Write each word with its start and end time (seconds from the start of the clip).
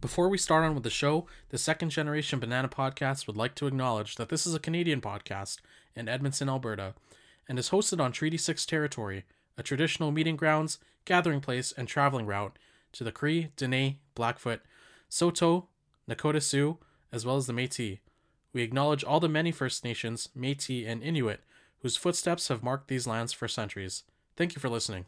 Before 0.00 0.28
we 0.28 0.36
start 0.36 0.64
on 0.64 0.74
with 0.74 0.82
the 0.82 0.90
show, 0.90 1.26
the 1.48 1.58
Second 1.58 1.90
Generation 1.90 2.38
Banana 2.38 2.68
Podcast 2.68 3.26
would 3.26 3.36
like 3.36 3.54
to 3.54 3.66
acknowledge 3.66 4.16
that 4.16 4.28
this 4.28 4.46
is 4.46 4.54
a 4.54 4.58
Canadian 4.58 5.00
podcast 5.00 5.58
in 5.96 6.08
Edmonton, 6.08 6.48
Alberta, 6.48 6.94
and 7.48 7.58
is 7.58 7.70
hosted 7.70 8.00
on 8.00 8.12
Treaty 8.12 8.36
6 8.36 8.66
territory, 8.66 9.24
a 9.56 9.62
traditional 9.62 10.10
meeting 10.10 10.36
grounds, 10.36 10.78
gathering 11.04 11.40
place, 11.40 11.72
and 11.72 11.88
traveling 11.88 12.26
route 12.26 12.58
to 12.92 13.04
the 13.04 13.12
Cree, 13.12 13.50
Dene, 13.56 13.96
Blackfoot, 14.14 14.60
Saulteaux, 15.08 15.68
Nakota 16.08 16.42
Sioux, 16.42 16.78
as 17.10 17.24
well 17.24 17.36
as 17.36 17.46
the 17.46 17.52
Métis. 17.52 18.00
We 18.52 18.62
acknowledge 18.62 19.04
all 19.04 19.20
the 19.20 19.28
many 19.28 19.52
First 19.52 19.84
Nations, 19.84 20.28
Métis, 20.36 20.86
and 20.86 21.02
Inuit 21.02 21.40
whose 21.84 21.98
footsteps 21.98 22.48
have 22.48 22.62
marked 22.62 22.88
these 22.88 23.06
lands 23.06 23.34
for 23.34 23.46
centuries. 23.46 24.04
Thank 24.36 24.56
you 24.56 24.60
for 24.60 24.70
listening. 24.70 25.04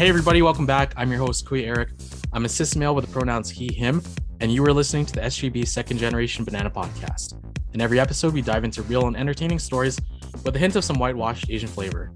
Hey 0.00 0.08
everybody, 0.08 0.40
welcome 0.40 0.64
back. 0.64 0.94
I'm 0.96 1.10
your 1.10 1.20
host, 1.20 1.44
Kuya 1.44 1.66
Erik. 1.66 1.90
I'm 2.32 2.46
a 2.46 2.48
cis 2.48 2.74
male 2.74 2.94
with 2.94 3.04
the 3.04 3.12
pronouns 3.12 3.50
he, 3.50 3.70
him, 3.70 4.02
and 4.40 4.50
you 4.50 4.64
are 4.64 4.72
listening 4.72 5.04
to 5.04 5.12
the 5.12 5.20
SGB 5.20 5.68
Second 5.68 5.98
Generation 5.98 6.42
Banana 6.42 6.70
Podcast. 6.70 7.38
In 7.74 7.82
every 7.82 8.00
episode, 8.00 8.32
we 8.32 8.40
dive 8.40 8.64
into 8.64 8.80
real 8.84 9.08
and 9.08 9.14
entertaining 9.14 9.58
stories 9.58 10.00
with 10.42 10.56
a 10.56 10.58
hint 10.58 10.74
of 10.74 10.84
some 10.84 10.98
whitewashed 10.98 11.50
Asian 11.50 11.68
flavor. 11.68 12.10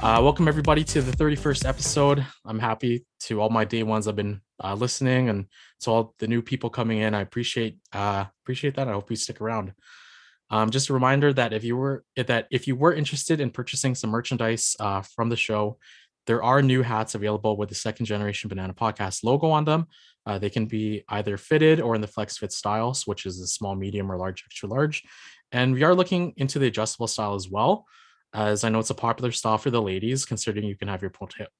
Uh, 0.00 0.20
welcome 0.22 0.48
everybody 0.48 0.82
to 0.84 1.02
the 1.02 1.12
31st 1.12 1.68
episode. 1.68 2.24
I'm 2.46 2.58
happy 2.58 3.04
to 3.24 3.42
all 3.42 3.50
my 3.50 3.66
day 3.66 3.82
ones 3.82 4.08
I've 4.08 4.16
been 4.16 4.40
uh, 4.64 4.72
listening, 4.72 5.28
and 5.28 5.48
to 5.80 5.90
all 5.90 6.14
the 6.20 6.28
new 6.28 6.40
people 6.40 6.70
coming 6.70 7.00
in. 7.00 7.14
I 7.14 7.20
appreciate 7.20 7.76
uh, 7.92 8.24
appreciate 8.42 8.76
that. 8.76 8.88
I 8.88 8.92
hope 8.92 9.10
you 9.10 9.16
stick 9.16 9.42
around. 9.42 9.74
Um, 10.50 10.70
just 10.70 10.88
a 10.88 10.94
reminder 10.94 11.30
that 11.34 11.52
if 11.52 11.62
you 11.62 11.76
were 11.76 12.04
that 12.16 12.46
if 12.50 12.66
you 12.66 12.74
were 12.74 12.94
interested 12.94 13.38
in 13.38 13.50
purchasing 13.50 13.94
some 13.94 14.08
merchandise 14.08 14.74
uh, 14.80 15.02
from 15.02 15.28
the 15.28 15.36
show, 15.36 15.76
there 16.28 16.42
are 16.42 16.60
new 16.60 16.82
hats 16.82 17.14
available 17.14 17.56
with 17.56 17.70
the 17.70 17.74
second 17.74 18.04
generation 18.04 18.48
banana 18.48 18.74
podcast 18.74 19.24
logo 19.24 19.48
on 19.48 19.64
them. 19.64 19.86
Uh, 20.26 20.38
they 20.38 20.50
can 20.50 20.66
be 20.66 21.02
either 21.08 21.38
fitted 21.38 21.80
or 21.80 21.94
in 21.94 22.02
the 22.02 22.06
flex 22.06 22.36
fit 22.36 22.52
styles, 22.52 23.06
which 23.06 23.24
is 23.24 23.40
a 23.40 23.46
small, 23.46 23.74
medium, 23.74 24.12
or 24.12 24.18
large, 24.18 24.44
extra 24.44 24.68
large. 24.68 25.02
And 25.52 25.72
we 25.72 25.84
are 25.84 25.94
looking 25.94 26.34
into 26.36 26.58
the 26.58 26.66
adjustable 26.66 27.06
style 27.06 27.34
as 27.34 27.48
well, 27.48 27.86
as 28.34 28.62
I 28.62 28.68
know 28.68 28.78
it's 28.78 28.90
a 28.90 28.94
popular 28.94 29.32
style 29.32 29.56
for 29.56 29.70
the 29.70 29.80
ladies, 29.80 30.26
considering 30.26 30.66
you 30.66 30.76
can 30.76 30.88
have 30.88 31.00
your 31.00 31.12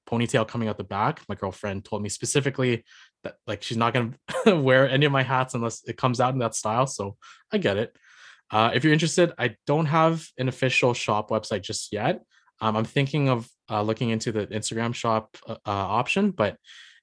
ponytail 0.07 0.47
coming 0.47 0.67
out 0.67 0.77
the 0.77 0.83
back. 0.83 1.21
My 1.27 1.33
girlfriend 1.33 1.83
told 1.83 2.03
me 2.03 2.09
specifically 2.09 2.85
that 3.23 3.37
like 3.47 3.63
she's 3.63 3.75
not 3.75 3.95
going 3.95 4.15
to 4.45 4.61
wear 4.61 4.87
any 4.87 5.07
of 5.07 5.11
my 5.11 5.23
hats 5.23 5.55
unless 5.55 5.81
it 5.87 5.97
comes 5.97 6.19
out 6.19 6.33
in 6.33 6.39
that 6.39 6.53
style. 6.53 6.85
So 6.85 7.17
I 7.51 7.57
get 7.57 7.77
it. 7.77 7.97
Uh, 8.51 8.69
if 8.75 8.83
you're 8.83 8.93
interested, 8.93 9.33
I 9.39 9.55
don't 9.65 9.87
have 9.87 10.27
an 10.37 10.47
official 10.47 10.93
shop 10.93 11.31
website 11.31 11.63
just 11.63 11.91
yet. 11.91 12.21
Um, 12.61 12.75
I'm 12.75 12.85
thinking 12.85 13.29
of 13.29 13.47
uh, 13.69 13.81
looking 13.81 14.09
into 14.09 14.31
the 14.31 14.47
Instagram 14.47 14.93
shop 14.93 15.37
uh, 15.47 15.53
uh, 15.53 15.57
option, 15.65 16.31
but 16.31 16.57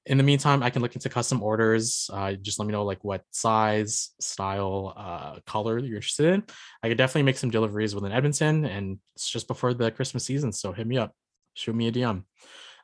in 0.07 0.19
the 0.19 0.25
meantime, 0.25 0.63
I 0.63 0.71
can 0.71 0.83
look 0.83 0.95
into 0.95 1.09
custom 1.09 1.43
orders. 1.43 2.09
Uh, 2.13 2.35
just 2.35 2.61
let 2.61 2.67
me 2.67 2.73
know 2.73 2.85
like 2.85 3.03
what 3.03 3.23
size, 3.33 4.11
style, 4.21 4.95
uh, 4.97 5.41
color 5.47 5.79
you're 5.79 5.97
interested 5.97 6.35
in. 6.35 6.45
I 6.83 6.89
could 6.89 6.99
definitely 6.99 7.25
make 7.25 7.39
some 7.39 7.51
deliveries 7.51 7.95
within 7.95 8.13
Edmonton, 8.13 8.65
and 8.65 8.99
it's 9.17 9.29
just 9.29 9.49
before 9.49 9.75
the 9.75 9.91
Christmas 9.91 10.25
season, 10.25 10.53
so 10.53 10.73
hit 10.73 10.87
me 10.87 10.97
up, 10.97 11.13
shoot 11.55 11.75
me 11.75 11.89
a 11.89 11.93
DM. 11.93 12.23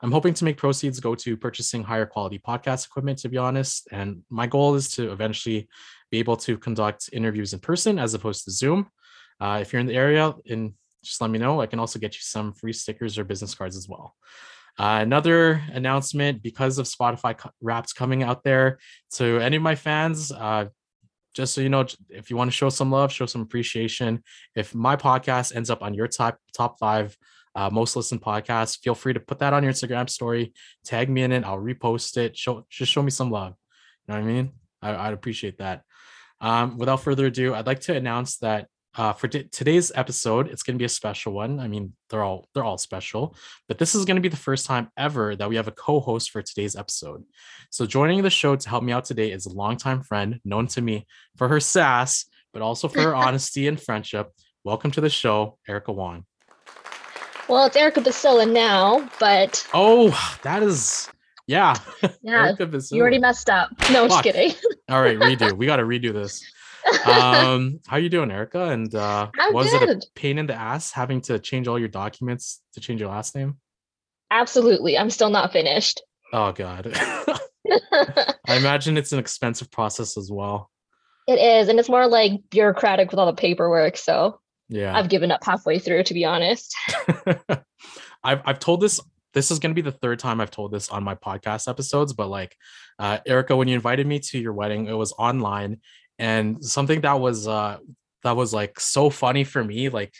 I'm 0.02 0.10
hoping 0.10 0.34
to 0.34 0.44
make 0.44 0.56
proceeds 0.56 0.98
go 0.98 1.14
to 1.14 1.36
purchasing 1.36 1.84
higher 1.84 2.06
quality 2.06 2.40
podcast 2.40 2.86
equipment, 2.86 3.18
to 3.20 3.28
be 3.28 3.38
honest. 3.38 3.86
And 3.92 4.22
my 4.30 4.48
goal 4.48 4.74
is 4.74 4.90
to 4.96 5.12
eventually 5.12 5.68
be 6.10 6.18
able 6.18 6.36
to 6.38 6.58
conduct 6.58 7.10
interviews 7.12 7.52
in 7.52 7.60
person 7.60 8.00
as 8.00 8.12
opposed 8.12 8.44
to 8.44 8.50
Zoom. 8.50 8.90
Uh, 9.40 9.58
if 9.62 9.72
you're 9.72 9.78
in 9.78 9.86
the 9.86 9.94
area, 9.94 10.34
in 10.44 10.74
just 11.03 11.20
let 11.20 11.31
me 11.31 11.39
know. 11.39 11.61
I 11.61 11.67
can 11.67 11.78
also 11.78 11.98
get 11.98 12.14
you 12.14 12.20
some 12.22 12.53
free 12.53 12.72
stickers 12.72 13.19
or 13.19 13.25
business 13.25 13.55
cards 13.55 13.77
as 13.77 13.89
well. 13.89 14.14
Uh, 14.78 15.00
another 15.03 15.62
announcement 15.72 16.42
because 16.42 16.79
of 16.79 16.86
Spotify 16.86 17.39
Wrapped 17.61 17.95
coming 17.95 18.23
out 18.23 18.42
there 18.42 18.79
to 19.14 19.39
any 19.39 19.57
of 19.57 19.62
my 19.62 19.74
fans. 19.74 20.33
Uh, 20.33 20.67
just 21.35 21.55
so 21.55 21.61
you 21.61 21.68
know, 21.68 21.86
if 22.08 22.30
you 22.30 22.36
want 22.36 22.51
to 22.51 22.57
show 22.57 22.68
some 22.68 22.91
love, 22.91 23.12
show 23.12 23.27
some 23.27 23.42
appreciation. 23.42 24.23
If 24.55 24.74
my 24.74 24.96
podcast 24.96 25.55
ends 25.55 25.70
up 25.70 25.83
on 25.83 25.95
your 25.95 26.07
top 26.07 26.39
top 26.55 26.79
five 26.79 27.17
uh, 27.55 27.70
most 27.70 27.96
listened 27.96 28.23
podcasts, 28.23 28.79
feel 28.79 28.95
free 28.95 29.12
to 29.12 29.20
put 29.20 29.39
that 29.41 29.52
on 29.52 29.62
your 29.62 29.73
Instagram 29.73 30.08
story. 30.08 30.52
Tag 30.85 31.08
me 31.08 31.23
in 31.23 31.33
it. 31.33 31.45
I'll 31.45 31.58
repost 31.58 32.17
it. 32.17 32.36
Show 32.36 32.67
just 32.70 32.92
show 32.92 33.02
me 33.02 33.11
some 33.11 33.30
love. 33.30 33.55
You 34.07 34.14
know 34.14 34.20
what 34.20 34.29
I 34.29 34.33
mean? 34.33 34.52
I, 34.83 35.05
would 35.07 35.14
appreciate 35.14 35.58
that. 35.58 35.83
Um, 36.41 36.77
without 36.77 37.02
further 37.02 37.27
ado, 37.27 37.55
I'd 37.55 37.67
like 37.67 37.80
to 37.83 37.95
announce 37.95 38.39
that 38.39 38.68
uh, 38.97 39.13
for 39.13 39.29
t- 39.29 39.45
today's 39.45 39.91
episode 39.95 40.48
it's 40.48 40.63
going 40.63 40.75
to 40.75 40.79
be 40.79 40.85
a 40.85 40.89
special 40.89 41.33
one. 41.33 41.58
I 41.58 41.69
mean 41.69 41.95
they're 42.11 42.23
all 42.23 42.48
they're 42.55 42.64
all 42.64 42.79
special 42.79 43.36
but 43.69 43.79
this 43.79 43.95
is 43.95 44.05
going 44.05 44.17
to 44.17 44.20
be 44.20 44.29
the 44.29 44.36
first 44.36 44.67
time 44.67 44.91
ever 44.97 45.35
that 45.36 45.48
we 45.48 45.57
have 45.57 45.69
a 45.69 45.73
co-host 45.73 46.30
for 46.30 46.42
today's 46.42 46.77
episode. 46.77 47.25
So 47.70 47.86
joining 47.86 48.23
the 48.23 48.30
show 48.30 48.57
to 48.57 48.69
help 48.69 48.85
me 48.85 48.92
out 48.92 49.05
today 49.05 49.33
is 49.33 49.47
a 49.47 49.53
longtime 49.53 50.03
friend 50.03 50.41
known 50.45 50.67
to 50.69 50.83
me 50.83 51.07
for 51.36 51.48
her 51.48 51.61
sass 51.61 52.27
but 52.53 52.63
also 52.63 52.86
for 52.89 53.01
her 53.01 53.14
honesty 53.27 53.67
and 53.67 53.80
friendship. 53.80 54.30
Welcome 54.64 54.91
to 54.92 55.01
the 55.01 55.11
show 55.11 55.59
erika 55.69 55.92
wong 55.92 56.24
well 57.48 57.64
it's 57.67 57.77
Erika 57.77 58.01
Basilan 58.01 58.53
now 58.53 59.09
but 59.19 59.67
oh 59.73 60.11
that 60.42 60.63
is 60.63 61.09
yeah 61.47 61.74
yeah 62.23 62.55
you 62.91 63.01
already 63.01 63.19
messed 63.19 63.48
up. 63.48 63.70
No 63.91 64.07
just 64.07 64.23
kidding. 64.23 64.53
All 64.91 65.01
right 65.01 65.19
redo. 65.19 65.53
We 65.57 65.67
got 65.67 65.77
to 65.77 65.85
redo 65.85 66.13
this 66.13 66.45
um, 67.06 67.80
how 67.86 67.96
are 67.96 68.00
you 68.00 68.08
doing, 68.08 68.30
Erika? 68.30 68.64
And 68.70 68.94
uh, 68.94 69.30
was 69.50 69.70
good. 69.70 69.88
it 69.88 70.04
a 70.04 70.06
pain 70.14 70.38
in 70.38 70.46
the 70.46 70.54
ass 70.54 70.92
having 70.92 71.20
to 71.22 71.38
change 71.38 71.68
all 71.68 71.78
your 71.78 71.88
documents 71.88 72.60
to 72.74 72.80
change 72.80 73.00
your 73.00 73.10
last 73.10 73.34
name? 73.34 73.58
Absolutely. 74.30 74.96
I'm 74.96 75.10
still 75.10 75.30
not 75.30 75.52
finished. 75.52 76.00
Oh 76.32 76.52
God. 76.52 76.92
I 77.92 78.56
imagine 78.56 78.96
it's 78.96 79.12
an 79.12 79.18
expensive 79.18 79.70
process 79.70 80.16
as 80.16 80.30
well. 80.30 80.70
It 81.28 81.38
is, 81.38 81.68
and 81.68 81.78
it's 81.78 81.88
more 81.88 82.06
like 82.08 82.32
bureaucratic 82.50 83.10
with 83.10 83.20
all 83.20 83.26
the 83.26 83.34
paperwork. 83.34 83.96
So 83.96 84.40
yeah, 84.68 84.96
I've 84.96 85.08
given 85.08 85.30
up 85.30 85.44
halfway 85.44 85.78
through, 85.78 86.02
to 86.04 86.14
be 86.14 86.24
honest. 86.24 86.74
I've 88.24 88.42
I've 88.44 88.58
told 88.58 88.80
this. 88.80 89.00
This 89.34 89.50
is 89.50 89.60
going 89.60 89.70
to 89.70 89.74
be 89.74 89.88
the 89.88 89.96
third 89.96 90.18
time 90.18 90.42
I've 90.42 90.50
told 90.50 90.72
this 90.72 90.90
on 90.90 91.02
my 91.02 91.14
podcast 91.14 91.66
episodes, 91.66 92.12
but 92.12 92.28
like, 92.28 92.54
uh, 92.98 93.16
Erika, 93.26 93.56
when 93.56 93.66
you 93.66 93.74
invited 93.74 94.06
me 94.06 94.18
to 94.18 94.38
your 94.38 94.52
wedding, 94.52 94.88
it 94.88 94.92
was 94.92 95.12
online, 95.12 95.80
and 96.22 96.64
something 96.64 97.00
that 97.00 97.18
was 97.18 97.48
uh 97.48 97.78
that 98.22 98.36
was 98.36 98.55
like 98.55 98.78
so 98.78 99.10
funny 99.10 99.42
for 99.42 99.62
me 99.62 99.88
like 99.88 100.14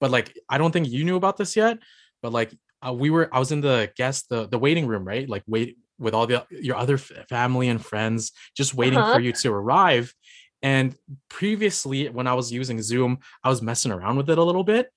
but 0.00 0.10
like 0.10 0.32
i 0.48 0.56
don't 0.56 0.70
think 0.70 0.88
you 0.88 1.04
knew 1.04 1.16
about 1.16 1.36
this 1.36 1.56
yet 1.56 1.78
but 2.22 2.32
like 2.32 2.54
uh, 2.86 2.92
we 2.92 3.10
were 3.10 3.28
i 3.32 3.40
was 3.40 3.50
in 3.50 3.60
the 3.60 3.90
guest 3.96 4.28
the 4.30 4.46
the 4.48 4.58
waiting 4.58 4.86
room 4.86 5.04
right 5.04 5.28
like 5.28 5.42
wait 5.48 5.76
with 5.98 6.14
all 6.14 6.28
the 6.28 6.46
your 6.50 6.76
other 6.76 6.96
family 6.96 7.68
and 7.68 7.84
friends 7.84 8.30
just 8.56 8.72
waiting 8.72 9.00
uh-huh. 9.00 9.14
for 9.14 9.20
you 9.20 9.32
to 9.32 9.52
arrive 9.52 10.14
and 10.62 10.94
previously 11.28 12.08
when 12.08 12.28
i 12.28 12.34
was 12.34 12.52
using 12.52 12.80
zoom 12.80 13.18
i 13.42 13.48
was 13.48 13.60
messing 13.60 13.90
around 13.90 14.16
with 14.16 14.30
it 14.30 14.38
a 14.38 14.44
little 14.44 14.64
bit 14.64 14.88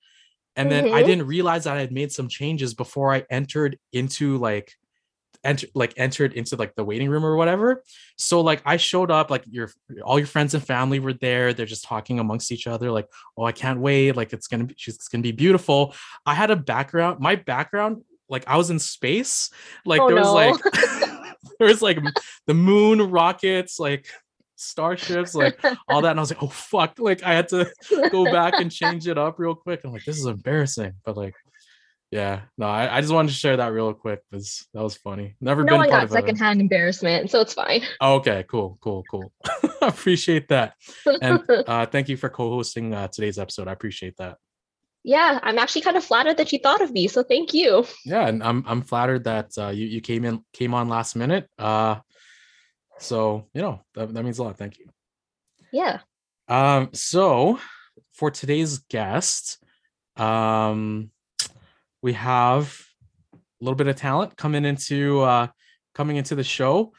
and 0.54 0.70
then 0.70 0.84
mm-hmm. 0.84 0.94
i 0.94 1.02
didn't 1.02 1.26
realize 1.26 1.64
that 1.64 1.76
i 1.76 1.80
had 1.80 1.92
made 1.92 2.12
some 2.12 2.28
changes 2.28 2.72
before 2.72 3.12
i 3.12 3.24
entered 3.30 3.76
into 3.92 4.38
like 4.38 4.72
enter 5.44 5.66
like 5.74 5.94
entered 5.96 6.32
into 6.34 6.56
like 6.56 6.74
the 6.74 6.84
waiting 6.84 7.08
room 7.08 7.24
or 7.24 7.36
whatever. 7.36 7.82
So 8.16 8.40
like 8.40 8.62
I 8.64 8.76
showed 8.76 9.10
up, 9.10 9.30
like 9.30 9.44
your 9.50 9.70
all 10.04 10.18
your 10.18 10.26
friends 10.26 10.54
and 10.54 10.64
family 10.64 11.00
were 11.00 11.12
there. 11.12 11.52
They're 11.52 11.66
just 11.66 11.84
talking 11.84 12.18
amongst 12.18 12.52
each 12.52 12.66
other, 12.66 12.90
like, 12.90 13.08
oh, 13.36 13.44
I 13.44 13.52
can't 13.52 13.80
wait. 13.80 14.16
Like 14.16 14.32
it's 14.32 14.46
gonna 14.46 14.64
be 14.64 14.74
she's 14.76 14.96
gonna 15.08 15.22
be 15.22 15.32
beautiful. 15.32 15.94
I 16.26 16.34
had 16.34 16.50
a 16.50 16.56
background, 16.56 17.20
my 17.20 17.36
background, 17.36 18.02
like 18.28 18.44
I 18.46 18.56
was 18.56 18.70
in 18.70 18.78
space. 18.78 19.50
Like 19.84 20.00
oh, 20.00 20.08
there 20.08 20.16
was 20.16 20.26
no. 20.26 20.34
like 20.34 20.60
there 21.58 21.68
was 21.68 21.82
like 21.82 21.98
the 22.46 22.54
moon, 22.54 23.10
rockets, 23.10 23.78
like 23.78 24.06
starships, 24.56 25.34
like 25.34 25.58
all 25.88 26.02
that. 26.02 26.10
And 26.10 26.20
I 26.20 26.22
was 26.22 26.30
like, 26.30 26.42
oh 26.42 26.48
fuck. 26.48 26.98
Like 26.98 27.22
I 27.22 27.34
had 27.34 27.48
to 27.48 27.70
go 28.10 28.24
back 28.24 28.54
and 28.58 28.70
change 28.70 29.06
it 29.06 29.18
up 29.18 29.38
real 29.38 29.54
quick. 29.54 29.80
I'm 29.84 29.92
like, 29.92 30.04
this 30.04 30.18
is 30.18 30.26
embarrassing. 30.26 30.94
But 31.04 31.16
like 31.16 31.34
yeah 32.12 32.42
no 32.58 32.66
I, 32.66 32.98
I 32.98 33.00
just 33.00 33.12
wanted 33.12 33.28
to 33.28 33.34
share 33.34 33.56
that 33.56 33.72
real 33.72 33.92
quick 33.94 34.20
because 34.30 34.66
that 34.74 34.82
was 34.82 34.96
funny. 34.96 35.34
Never 35.40 35.64
no 35.64 35.72
been 35.72 35.80
one 35.80 35.88
got 35.88 36.10
secondhand 36.10 36.60
embarrassment 36.60 37.30
so 37.30 37.40
it's 37.40 37.54
fine. 37.54 37.82
Okay 38.02 38.44
cool 38.46 38.78
cool 38.80 39.02
cool. 39.10 39.32
Appreciate 39.82 40.48
that. 40.48 40.74
And 41.20 41.42
uh 41.66 41.86
thank 41.86 42.08
you 42.08 42.16
for 42.16 42.28
co-hosting 42.28 42.94
uh, 42.94 43.08
today's 43.08 43.38
episode. 43.38 43.66
I 43.66 43.72
appreciate 43.72 44.16
that. 44.18 44.36
Yeah 45.02 45.40
i'm 45.42 45.58
actually 45.58 45.82
kind 45.82 45.96
of 45.96 46.04
flattered 46.04 46.36
that 46.36 46.52
you 46.52 46.60
thought 46.60 46.82
of 46.82 46.92
me 46.92 47.08
so 47.08 47.22
thank 47.24 47.54
you. 47.54 47.84
Yeah 48.04 48.28
and 48.28 48.42
i'm 48.44 48.62
i'm 48.68 48.82
flattered 48.82 49.24
that 49.24 49.50
uh 49.58 49.68
you, 49.70 49.86
you 49.86 50.00
came 50.00 50.24
in 50.24 50.44
came 50.52 50.74
on 50.74 50.88
last 50.88 51.16
minute 51.16 51.48
uh 51.58 51.96
so 52.98 53.48
you 53.54 53.62
know 53.62 53.80
that, 53.94 54.12
that 54.14 54.22
means 54.22 54.38
a 54.38 54.44
lot. 54.44 54.58
Thank 54.58 54.78
you. 54.78 54.86
Yeah. 55.72 56.00
Um 56.46 56.90
so 56.92 57.58
for 58.12 58.30
today's 58.30 58.78
guest 58.78 59.58
um 60.16 61.10
we 62.02 62.12
have 62.14 62.84
a 63.34 63.38
little 63.64 63.76
bit 63.76 63.86
of 63.86 63.96
talent 63.96 64.36
coming 64.36 64.64
into 64.64 65.20
uh, 65.20 65.46
coming 65.94 66.16
into 66.16 66.34
the 66.34 66.44
show. 66.44 66.92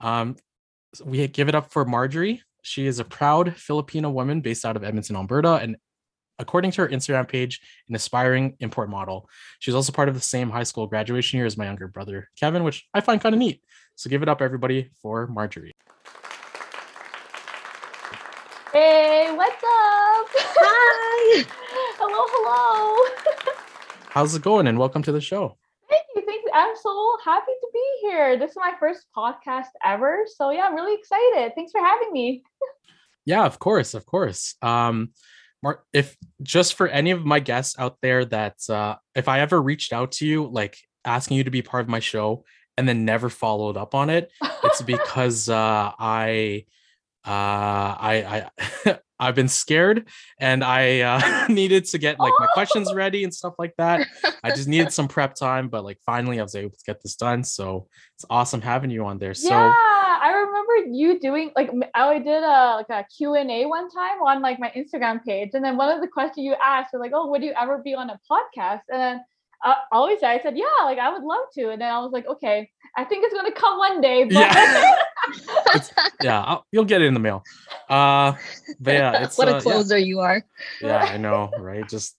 Um, 0.00 0.36
we 1.04 1.26
give 1.28 1.48
it 1.48 1.54
up 1.54 1.70
for 1.70 1.84
Marjorie. 1.84 2.42
she 2.62 2.86
is 2.86 2.98
a 2.98 3.04
proud 3.04 3.56
Filipino 3.56 4.10
woman 4.10 4.40
based 4.40 4.64
out 4.64 4.76
of 4.76 4.82
Edmonton, 4.84 5.16
Alberta, 5.16 5.54
and 5.54 5.76
according 6.38 6.70
to 6.72 6.82
her 6.82 6.88
Instagram 6.88 7.28
page, 7.28 7.60
an 7.88 7.94
aspiring 7.94 8.56
import 8.60 8.88
model. 8.90 9.28
She's 9.58 9.74
also 9.74 9.92
part 9.92 10.08
of 10.08 10.14
the 10.14 10.20
same 10.20 10.50
high 10.50 10.62
school 10.64 10.86
graduation 10.86 11.38
year 11.38 11.46
as 11.46 11.56
my 11.56 11.66
younger 11.66 11.88
brother, 11.88 12.28
Kevin, 12.38 12.64
which 12.64 12.86
I 12.94 13.00
find 13.00 13.20
kind 13.20 13.34
of 13.34 13.38
neat. 13.38 13.62
So 13.96 14.10
give 14.10 14.22
it 14.22 14.28
up, 14.28 14.40
everybody, 14.40 14.90
for 15.02 15.26
Marjorie. 15.26 15.74
Hey, 18.72 19.30
what's 19.34 19.54
up? 19.54 20.26
Hi. 20.60 21.44
hello, 21.98 22.24
hello. 22.28 23.54
How's 24.18 24.34
it 24.34 24.42
going? 24.42 24.66
And 24.66 24.80
welcome 24.80 25.00
to 25.02 25.12
the 25.12 25.20
show. 25.20 25.56
Thank 25.88 26.02
you, 26.16 26.22
thank 26.26 26.42
you. 26.44 26.50
I'm 26.52 26.74
so 26.74 27.16
happy 27.24 27.52
to 27.60 27.68
be 27.72 27.84
here. 28.00 28.36
This 28.36 28.50
is 28.50 28.56
my 28.56 28.72
first 28.80 29.06
podcast 29.16 29.68
ever. 29.84 30.24
So 30.34 30.50
yeah, 30.50 30.62
I'm 30.62 30.74
really 30.74 30.96
excited. 30.98 31.52
Thanks 31.54 31.70
for 31.70 31.80
having 31.80 32.10
me. 32.10 32.42
Yeah, 33.26 33.44
of 33.44 33.60
course, 33.60 33.94
of 33.94 34.06
course. 34.06 34.56
Um, 34.60 35.10
Mark, 35.62 35.84
if 35.92 36.16
just 36.42 36.74
for 36.74 36.88
any 36.88 37.12
of 37.12 37.24
my 37.24 37.38
guests 37.38 37.78
out 37.78 37.98
there 38.02 38.24
that 38.24 38.56
uh, 38.68 38.96
if 39.14 39.28
I 39.28 39.38
ever 39.38 39.62
reached 39.62 39.92
out 39.92 40.10
to 40.14 40.26
you, 40.26 40.48
like 40.48 40.76
asking 41.04 41.36
you 41.36 41.44
to 41.44 41.52
be 41.52 41.62
part 41.62 41.84
of 41.84 41.88
my 41.88 42.00
show 42.00 42.42
and 42.76 42.88
then 42.88 43.04
never 43.04 43.28
followed 43.28 43.76
up 43.76 43.94
on 43.94 44.10
it, 44.10 44.32
it's 44.64 44.82
because 44.96 45.48
uh, 45.48 45.92
I 45.96 46.64
uh, 47.28 47.94
I 48.00 48.50
I 48.86 48.98
I've 49.20 49.34
been 49.34 49.48
scared 49.48 50.08
and 50.40 50.62
I 50.64 51.00
uh, 51.00 51.46
needed 51.52 51.84
to 51.86 51.98
get 51.98 52.18
like 52.18 52.32
my 52.38 52.46
questions 52.54 52.94
ready 52.94 53.24
and 53.24 53.34
stuff 53.34 53.54
like 53.58 53.74
that. 53.76 54.06
I 54.44 54.50
just 54.50 54.68
needed 54.68 54.92
some 54.92 55.08
prep 55.08 55.34
time, 55.38 55.68
but 55.68 55.84
like 55.84 55.98
finally 56.06 56.38
I 56.38 56.42
was 56.42 56.54
able 56.54 56.70
to 56.70 56.84
get 56.86 57.02
this 57.02 57.16
done. 57.16 57.42
So 57.44 57.88
it's 58.14 58.24
awesome 58.30 58.62
having 58.62 58.90
you 58.90 59.04
on 59.04 59.18
there. 59.18 59.34
So 59.34 59.50
yeah, 59.50 59.72
I 60.22 60.32
remember 60.32 60.96
you 60.96 61.20
doing 61.20 61.50
like 61.56 61.70
I 61.94 62.18
did 62.18 62.42
a 62.42 62.76
like 62.76 62.90
a 62.90 63.04
Q&A 63.16 63.66
one 63.66 63.90
time 63.90 64.22
on 64.22 64.40
like 64.40 64.58
my 64.58 64.72
Instagram 64.76 65.22
page. 65.24 65.50
And 65.52 65.64
then 65.64 65.76
one 65.76 65.94
of 65.94 66.00
the 66.00 66.08
questions 66.08 66.44
you 66.44 66.54
asked 66.64 66.90
was 66.92 67.00
like, 67.00 67.12
oh, 67.12 67.28
would 67.28 67.42
you 67.42 67.52
ever 67.60 67.78
be 67.78 67.94
on 67.94 68.08
a 68.08 68.18
podcast? 68.30 68.82
And 68.88 69.00
then 69.00 69.20
I 69.62 69.76
always 69.92 70.22
I 70.22 70.40
said, 70.40 70.56
yeah, 70.56 70.84
like 70.84 70.98
I 70.98 71.12
would 71.12 71.22
love 71.22 71.44
to. 71.54 71.70
And 71.70 71.80
then 71.80 71.90
I 71.90 71.98
was 72.00 72.12
like, 72.12 72.26
okay, 72.26 72.70
I 72.96 73.04
think 73.04 73.24
it's 73.24 73.34
gonna 73.34 73.52
come 73.52 73.78
one 73.78 74.00
day. 74.00 74.24
But 74.24 74.32
Yeah. 74.32 75.80
yeah, 76.22 76.42
I'll, 76.42 76.66
you'll 76.72 76.84
get 76.84 77.02
it 77.02 77.06
in 77.06 77.14
the 77.14 77.20
mail. 77.20 77.44
Uh, 77.88 78.34
but 78.80 78.94
yeah, 78.94 79.12
it's 79.22 79.38
what 79.38 79.48
uh, 79.48 79.52
a 79.52 79.54
yeah. 79.54 79.60
closer 79.60 79.98
you 79.98 80.20
are. 80.20 80.44
yeah 80.80 80.98
i 80.98 81.16
know 81.16 81.52
right 81.58 81.88
just 81.88 82.16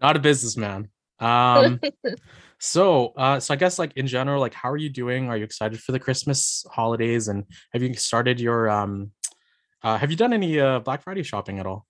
not 0.00 0.16
a 0.16 0.18
businessman 0.18 0.88
um 1.20 1.80
so 2.58 3.12
uh 3.16 3.38
so 3.38 3.54
i 3.54 3.56
guess 3.56 3.78
like 3.78 3.92
in 3.96 4.06
general 4.06 4.40
like 4.40 4.54
how 4.54 4.70
are 4.70 4.76
you 4.76 4.88
doing 4.88 5.28
are 5.28 5.36
you 5.36 5.44
excited 5.44 5.80
for 5.80 5.92
the 5.92 5.98
christmas 5.98 6.64
holidays 6.72 7.28
and 7.28 7.44
have 7.72 7.82
you 7.82 7.94
started 7.94 8.40
your 8.40 8.68
um 8.68 9.12
uh 9.82 9.96
have 9.96 10.10
you 10.10 10.16
done 10.16 10.32
any 10.32 10.58
uh 10.58 10.80
black 10.80 11.02
friday 11.02 11.22
shopping 11.22 11.58
at 11.58 11.66
all 11.66 11.86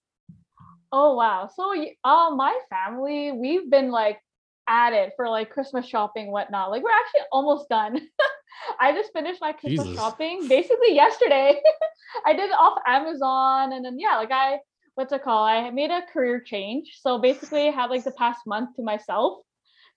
Oh 0.97 1.17
wow. 1.17 1.51
So 1.53 1.75
uh 2.05 2.31
my 2.37 2.57
family, 2.71 3.33
we've 3.33 3.69
been 3.69 3.91
like 3.91 4.21
at 4.69 4.93
it 4.93 5.13
for 5.17 5.29
like 5.29 5.51
Christmas 5.51 5.87
shopping, 5.87 6.31
whatnot. 6.31 6.71
Like 6.71 6.83
we're 6.83 6.91
actually 6.91 7.23
almost 7.33 7.69
done. 7.69 8.01
I 8.81 8.93
just 8.93 9.13
finished 9.13 9.41
my 9.41 9.53
Christmas 9.53 9.87
Jesus. 9.87 9.97
shopping 9.99 10.47
basically 10.49 10.95
yesterday. 10.95 11.61
I 12.27 12.33
did 12.33 12.51
it 12.51 12.59
off 12.59 12.79
Amazon 12.87 13.73
and 13.73 13.85
then 13.85 13.99
yeah, 13.99 14.17
like 14.17 14.31
I 14.31 14.59
what's 14.95 15.13
it 15.13 15.23
called? 15.23 15.49
I 15.49 15.71
made 15.71 15.91
a 15.91 16.03
career 16.13 16.41
change. 16.41 16.99
So 17.01 17.19
basically 17.19 17.69
I 17.69 17.73
had 17.73 17.91
like 17.91 18.05
the 18.05 18.13
past 18.13 18.41
month 18.47 18.77
to 18.77 18.83
myself. 18.83 19.39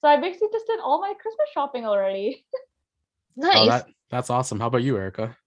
So 0.02 0.08
I 0.08 0.20
basically 0.20 0.50
just 0.52 0.68
did 0.68 0.80
all 0.80 1.02
my 1.02 1.14
Christmas 1.22 1.50
shopping 1.54 1.86
already. 1.86 2.46
Nice. 3.40 3.56
oh 3.56 3.66
that 3.68 3.86
that's 4.10 4.32
awesome 4.32 4.60
how 4.60 4.66
about 4.66 4.82
you 4.82 4.98
erika 4.98 5.38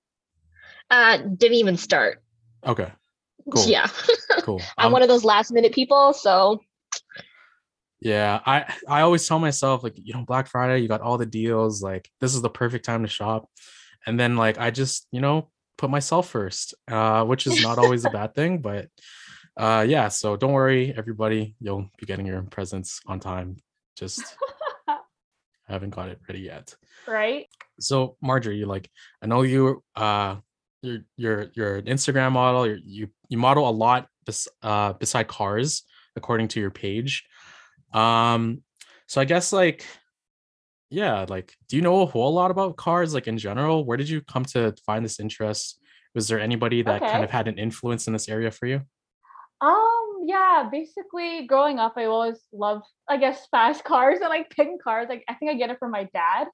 uh, 0.90 1.16
didn't 1.16 1.56
even 1.56 1.76
start. 1.76 2.22
okay 2.64 2.92
Cool. 3.52 3.66
Yeah. 3.66 3.88
cool 4.42 4.60
I'm 4.78 4.86
Um, 4.86 4.92
one 4.92 5.02
of 5.02 5.08
those 5.08 5.24
last 5.24 5.50
minute 5.50 5.72
people. 5.72 6.12
So 6.12 6.60
yeah 8.00 8.40
i 8.46 8.64
i 8.88 9.02
always 9.02 9.26
tell 9.26 9.38
myself 9.38 9.82
like 9.82 9.94
you 9.96 10.14
know 10.14 10.24
black 10.24 10.46
friday 10.46 10.78
you 10.78 10.88
got 10.88 11.00
all 11.00 11.18
the 11.18 11.26
deals 11.26 11.82
like 11.82 12.08
this 12.20 12.34
is 12.34 12.42
the 12.42 12.50
perfect 12.50 12.84
time 12.84 13.02
to 13.02 13.08
shop. 13.08 13.48
And 14.06 14.18
then 14.18 14.36
like 14.36 14.58
i 14.58 14.70
just 14.70 15.06
you 15.12 15.20
know 15.20 15.50
put 15.76 15.90
myself 15.90 16.28
first 16.28 16.74
uh 16.88 17.24
which 17.24 17.46
is 17.46 17.62
not 17.62 17.78
always 17.78 18.04
a 18.04 18.10
bad 18.18 18.34
thing 18.34 18.58
but 18.58 18.88
uh 19.56 19.84
yeah 19.86 20.08
so 20.08 20.36
don't 20.36 20.52
worry 20.52 20.94
everybody 20.96 21.54
you'll 21.60 21.90
be 21.98 22.06
getting 22.06 22.26
your 22.26 22.42
presents 22.42 23.00
on 23.06 23.20
time 23.20 23.56
just 23.96 24.22
haven't 25.68 25.90
got 25.90 26.08
it 26.08 26.18
ready 26.28 26.40
yet. 26.40 26.74
Right? 27.06 27.46
so 27.80 28.16
marjorie 28.20 28.58
you 28.58 28.66
like 28.66 28.90
i 29.22 29.26
know 29.26 29.42
you 29.42 29.82
uh 29.96 30.36
you're 30.82 31.00
you're 31.16 31.46
you're 31.54 31.76
an 31.76 31.86
instagram 31.86 32.32
model 32.32 32.66
you're, 32.66 32.78
you 32.84 33.08
you 33.28 33.38
model 33.38 33.68
a 33.68 33.70
lot 33.70 34.06
bes- 34.26 34.48
uh 34.62 34.92
beside 34.94 35.28
cars 35.28 35.82
according 36.16 36.48
to 36.48 36.60
your 36.60 36.70
page 36.70 37.24
um 37.92 38.62
so 39.06 39.20
i 39.20 39.24
guess 39.24 39.52
like 39.52 39.84
yeah 40.90 41.24
like 41.28 41.54
do 41.68 41.76
you 41.76 41.82
know 41.82 42.02
a 42.02 42.06
whole 42.06 42.32
lot 42.32 42.50
about 42.50 42.76
cars 42.76 43.14
like 43.14 43.28
in 43.28 43.38
general 43.38 43.84
where 43.84 43.96
did 43.96 44.08
you 44.08 44.20
come 44.22 44.44
to 44.44 44.74
find 44.84 45.04
this 45.04 45.20
interest 45.20 45.78
was 46.14 46.26
there 46.28 46.40
anybody 46.40 46.82
that 46.82 47.06
kind 47.06 47.22
of 47.24 47.30
had 47.30 47.46
an 47.48 47.58
influence 47.58 48.06
in 48.06 48.12
this 48.12 48.28
area 48.28 48.50
for 48.50 48.66
you 48.66 48.80
Um, 49.60 50.20
yeah, 50.26 50.68
basically 50.70 51.46
growing 51.46 51.78
up, 51.78 51.94
I 51.96 52.04
always 52.06 52.38
loved, 52.52 52.84
I 53.08 53.16
guess, 53.18 53.46
fast 53.50 53.84
cars 53.84 54.20
and 54.20 54.28
like 54.28 54.50
picking 54.50 54.78
cars. 54.82 55.06
Like 55.08 55.24
I 55.28 55.34
think 55.34 55.50
I 55.50 55.54
get 55.54 55.70
it 55.70 55.78
from 55.78 55.90
my 55.90 56.04
dad. 56.12 56.48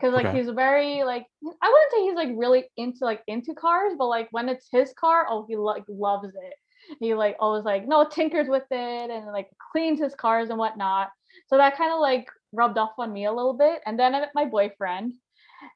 Cause 0.00 0.12
like 0.14 0.26
Okay. 0.26 0.38
he's 0.38 0.48
very 0.50 1.04
like 1.04 1.26
I 1.44 1.68
wouldn't 1.68 1.92
say 1.92 2.02
he's 2.02 2.14
like 2.14 2.30
really 2.34 2.64
into 2.76 3.04
like 3.04 3.22
into 3.26 3.54
cars, 3.54 3.92
but 3.98 4.06
like 4.06 4.28
when 4.30 4.48
it's 4.48 4.68
his 4.70 4.92
car, 4.98 5.26
oh 5.28 5.44
he 5.48 5.56
like 5.56 5.84
loves 5.88 6.28
it. 6.28 6.54
He 7.00 7.14
like 7.14 7.36
always 7.40 7.64
like 7.64 7.86
no 7.86 8.06
tinkers 8.08 8.48
with 8.48 8.64
it 8.70 9.10
and 9.10 9.26
like 9.32 9.48
cleans 9.72 10.00
his 10.00 10.14
cars 10.14 10.50
and 10.50 10.58
whatnot. 10.58 11.10
So 11.48 11.56
that 11.56 11.76
kind 11.76 11.92
of 11.92 12.00
like 12.00 12.28
rubbed 12.52 12.78
off 12.78 12.92
on 12.98 13.12
me 13.12 13.24
a 13.26 13.32
little 13.32 13.54
bit. 13.54 13.80
And 13.86 13.98
then 13.98 14.14
I 14.14 14.20
met 14.20 14.30
my 14.34 14.44
boyfriend. 14.44 15.14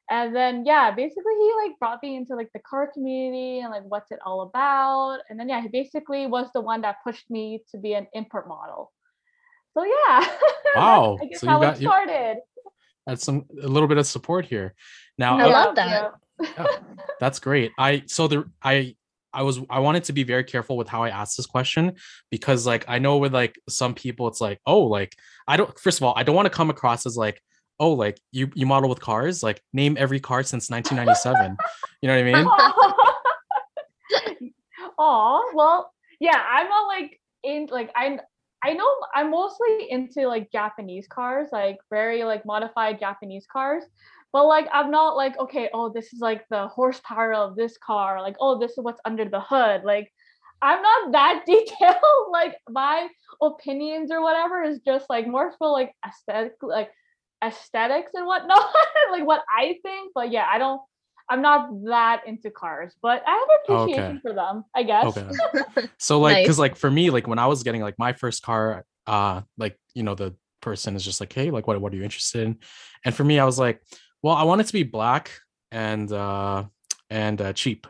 And 0.09 0.35
then 0.35 0.63
yeah, 0.65 0.91
basically 0.91 1.33
he 1.39 1.51
like 1.63 1.79
brought 1.79 2.03
me 2.03 2.17
into 2.17 2.35
like 2.35 2.49
the 2.53 2.59
car 2.59 2.89
community 2.93 3.59
and 3.59 3.71
like 3.71 3.83
what's 3.85 4.11
it 4.11 4.19
all 4.25 4.41
about. 4.41 5.19
And 5.29 5.39
then 5.39 5.47
yeah, 5.49 5.61
he 5.61 5.69
basically 5.69 6.27
was 6.27 6.47
the 6.53 6.61
one 6.61 6.81
that 6.81 6.97
pushed 7.03 7.29
me 7.31 7.63
to 7.71 7.77
be 7.77 7.93
an 7.93 8.07
import 8.13 8.47
model. 8.47 8.91
So 9.73 9.83
yeah. 9.85 10.27
Wow, 10.75 11.17
I 11.21 11.25
guess 11.25 11.39
so 11.39 11.47
you 11.47 11.51
how 11.51 11.61
got- 11.61 11.75
it 11.77 11.81
you- 11.81 11.87
started. 11.87 12.37
that's 13.07 13.23
some 13.23 13.45
a 13.63 13.67
little 13.67 13.87
bit 13.87 13.97
of 13.97 14.05
support 14.05 14.45
here 14.45 14.75
now 15.17 15.37
I 15.39 15.43
uh, 15.43 15.49
love 15.49 15.75
that. 15.75 16.11
That's 17.19 17.39
great. 17.39 17.71
I 17.79 18.03
so 18.05 18.27
the 18.27 18.45
I 18.61 18.95
I 19.37 19.43
was 19.43 19.61
I 19.69 19.79
wanted 19.79 20.03
to 20.05 20.13
be 20.13 20.23
very 20.23 20.43
careful 20.43 20.75
with 20.75 20.89
how 20.89 21.03
I 21.03 21.09
asked 21.09 21.37
this 21.37 21.45
question 21.45 21.93
because 22.31 22.65
like 22.65 22.83
I 22.87 22.99
know 22.99 23.17
with 23.17 23.33
like 23.33 23.55
some 23.69 23.93
people 23.93 24.27
it's 24.27 24.41
like 24.41 24.59
oh 24.65 24.83
like 24.83 25.13
I 25.47 25.55
don't 25.57 25.77
first 25.79 25.99
of 25.99 26.03
all 26.03 26.13
I 26.17 26.23
don't 26.23 26.35
want 26.35 26.47
to 26.47 26.57
come 26.57 26.69
across 26.69 27.05
as 27.05 27.15
like 27.15 27.41
oh 27.79 27.93
like 27.93 28.19
you 28.31 28.49
you 28.55 28.65
model 28.65 28.89
with 28.89 28.99
cars 28.99 29.43
like 29.43 29.61
name 29.71 29.95
every 29.97 30.19
car 30.19 30.41
since 30.43 30.69
1997 30.69 31.55
you 32.01 32.07
know 32.07 32.15
what 32.15 32.25
I 32.25 32.33
mean 32.33 32.47
Oh 34.97 35.51
well, 35.53 35.93
yeah. 36.19 36.43
I'm 36.49 36.67
not 36.67 36.87
like 36.87 37.19
in 37.43 37.67
like 37.71 37.91
I 37.95 38.19
I 38.63 38.73
know 38.73 38.87
I'm 39.13 39.31
mostly 39.31 39.89
into 39.89 40.27
like 40.27 40.51
Japanese 40.51 41.07
cars, 41.07 41.49
like 41.51 41.77
very 41.89 42.23
like 42.23 42.45
modified 42.45 42.99
Japanese 42.99 43.45
cars. 43.51 43.83
But 44.33 44.45
like 44.45 44.67
I'm 44.71 44.91
not 44.91 45.15
like 45.15 45.37
okay, 45.39 45.69
oh 45.73 45.91
this 45.93 46.13
is 46.13 46.19
like 46.19 46.43
the 46.49 46.67
horsepower 46.67 47.33
of 47.33 47.55
this 47.55 47.77
car, 47.77 48.21
like 48.21 48.35
oh 48.39 48.59
this 48.59 48.71
is 48.71 48.79
what's 48.79 49.01
under 49.05 49.25
the 49.25 49.39
hood. 49.39 49.83
Like 49.83 50.11
I'm 50.61 50.81
not 50.81 51.11
that 51.13 51.43
detailed. 51.47 51.95
like 52.31 52.55
my 52.69 53.07
opinions 53.41 54.11
or 54.11 54.21
whatever 54.21 54.63
is 54.63 54.79
just 54.79 55.09
like 55.09 55.27
more 55.27 55.53
for 55.57 55.69
like 55.69 55.93
aesthetic, 56.05 56.53
like 56.61 56.91
aesthetics 57.43 58.11
and 58.13 58.25
whatnot, 58.25 58.65
like 59.11 59.25
what 59.25 59.43
I 59.49 59.75
think. 59.83 60.11
But 60.13 60.31
yeah, 60.31 60.47
I 60.49 60.57
don't. 60.57 60.81
I'm 61.29 61.41
not 61.41 61.69
that 61.85 62.21
into 62.25 62.49
cars, 62.49 62.95
but 63.01 63.21
I 63.27 63.31
have 63.31 63.79
Okay. 63.81 63.91
appreciation 63.91 64.19
for 64.21 64.33
them. 64.33 64.63
I 64.73 64.83
guess. 64.83 65.17
okay 65.17 65.29
so 65.99 66.19
like 66.19 66.37
because 66.37 66.57
Nice. 66.57 66.59
like 66.59 66.75
for 66.77 66.89
me 66.89 67.09
like 67.09 67.27
when 67.27 67.39
I 67.39 67.47
was 67.47 67.63
getting 67.63 67.81
like 67.81 67.95
my 67.99 68.13
first 68.13 68.43
car 68.43 68.85
uh 69.07 69.41
like 69.57 69.77
you 69.93 70.03
know 70.03 70.15
the 70.15 70.35
person 70.61 70.95
is 70.95 71.03
just 71.03 71.19
like 71.19 71.31
hey 71.33 71.51
like 71.51 71.67
what 71.67 71.79
what 71.81 71.93
are 71.93 71.95
you 71.95 72.03
interested 72.03 72.43
in 72.47 72.57
and 73.05 73.13
for 73.13 73.23
me 73.23 73.39
I 73.39 73.45
was 73.45 73.59
like 73.59 73.81
well 74.21 74.35
I 74.35 74.43
want 74.43 74.61
it 74.61 74.67
to 74.67 74.73
be 74.73 74.83
black 74.83 75.31
and 75.71 76.11
uh 76.11 76.63
and 77.09 77.41
uh 77.41 77.53
cheap. 77.53 77.87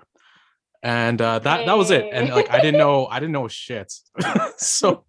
And 0.84 1.22
uh 1.22 1.40
that 1.40 1.66
that 1.66 1.78
was 1.78 1.92
it. 1.92 2.08
And 2.12 2.30
like 2.30 2.52
I 2.52 2.62
didn't 2.62 2.80
know 2.86 3.08
I 3.08 3.20
didn't 3.20 3.34
know 3.34 3.48
shit. 3.48 3.94
So 4.58 5.06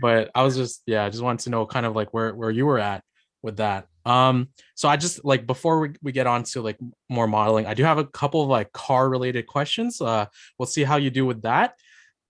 but 0.00 0.30
I 0.34 0.42
was 0.42 0.56
just 0.56 0.82
yeah 0.86 1.04
I 1.04 1.10
just 1.10 1.22
wanted 1.22 1.44
to 1.44 1.50
know 1.50 1.66
kind 1.66 1.86
of 1.86 1.94
like 1.94 2.12
where 2.14 2.34
where 2.34 2.50
you 2.50 2.66
were 2.66 2.78
at 2.78 3.02
with 3.42 3.56
that. 3.58 3.86
Um 4.06 4.48
so 4.74 4.88
I 4.88 4.96
just 4.96 5.24
like 5.24 5.46
before 5.46 5.80
we, 5.80 5.90
we 6.02 6.12
get 6.12 6.26
on 6.26 6.42
to 6.44 6.62
like 6.62 6.78
more 7.08 7.26
modeling 7.26 7.66
I 7.66 7.74
do 7.74 7.84
have 7.84 7.98
a 7.98 8.04
couple 8.04 8.42
of 8.42 8.48
like 8.48 8.72
car 8.72 9.08
related 9.08 9.46
questions. 9.46 10.00
Uh 10.00 10.26
we'll 10.58 10.66
see 10.66 10.84
how 10.84 10.96
you 10.96 11.10
do 11.10 11.26
with 11.26 11.42
that. 11.42 11.74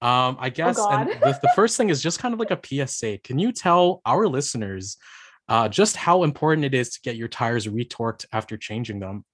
Um 0.03 0.37
i 0.41 0.49
guess 0.49 0.79
and 0.79 1.11
Oh, 1.11 1.13
God. 1.13 1.21
the, 1.21 1.39
the 1.43 1.53
first 1.55 1.77
thing 1.77 1.91
is 1.91 2.03
just 2.03 2.19
kind 2.19 2.33
of 2.35 2.41
like 2.41 2.51
a 2.51 2.87
psa 2.87 3.19
can 3.19 3.39
you 3.39 3.53
tell 3.53 4.01
our 4.07 4.27
listeners 4.27 4.97
uh 5.51 5.69
just 5.69 5.97
how 5.97 6.23
important 6.23 6.65
it 6.65 6.75
is 6.75 6.91
to 6.91 7.01
get 7.03 7.17
your 7.17 7.29
tires 7.29 7.67
retorqued 7.67 8.25
after 8.33 8.57
changing 8.57 8.99
them 9.01 9.25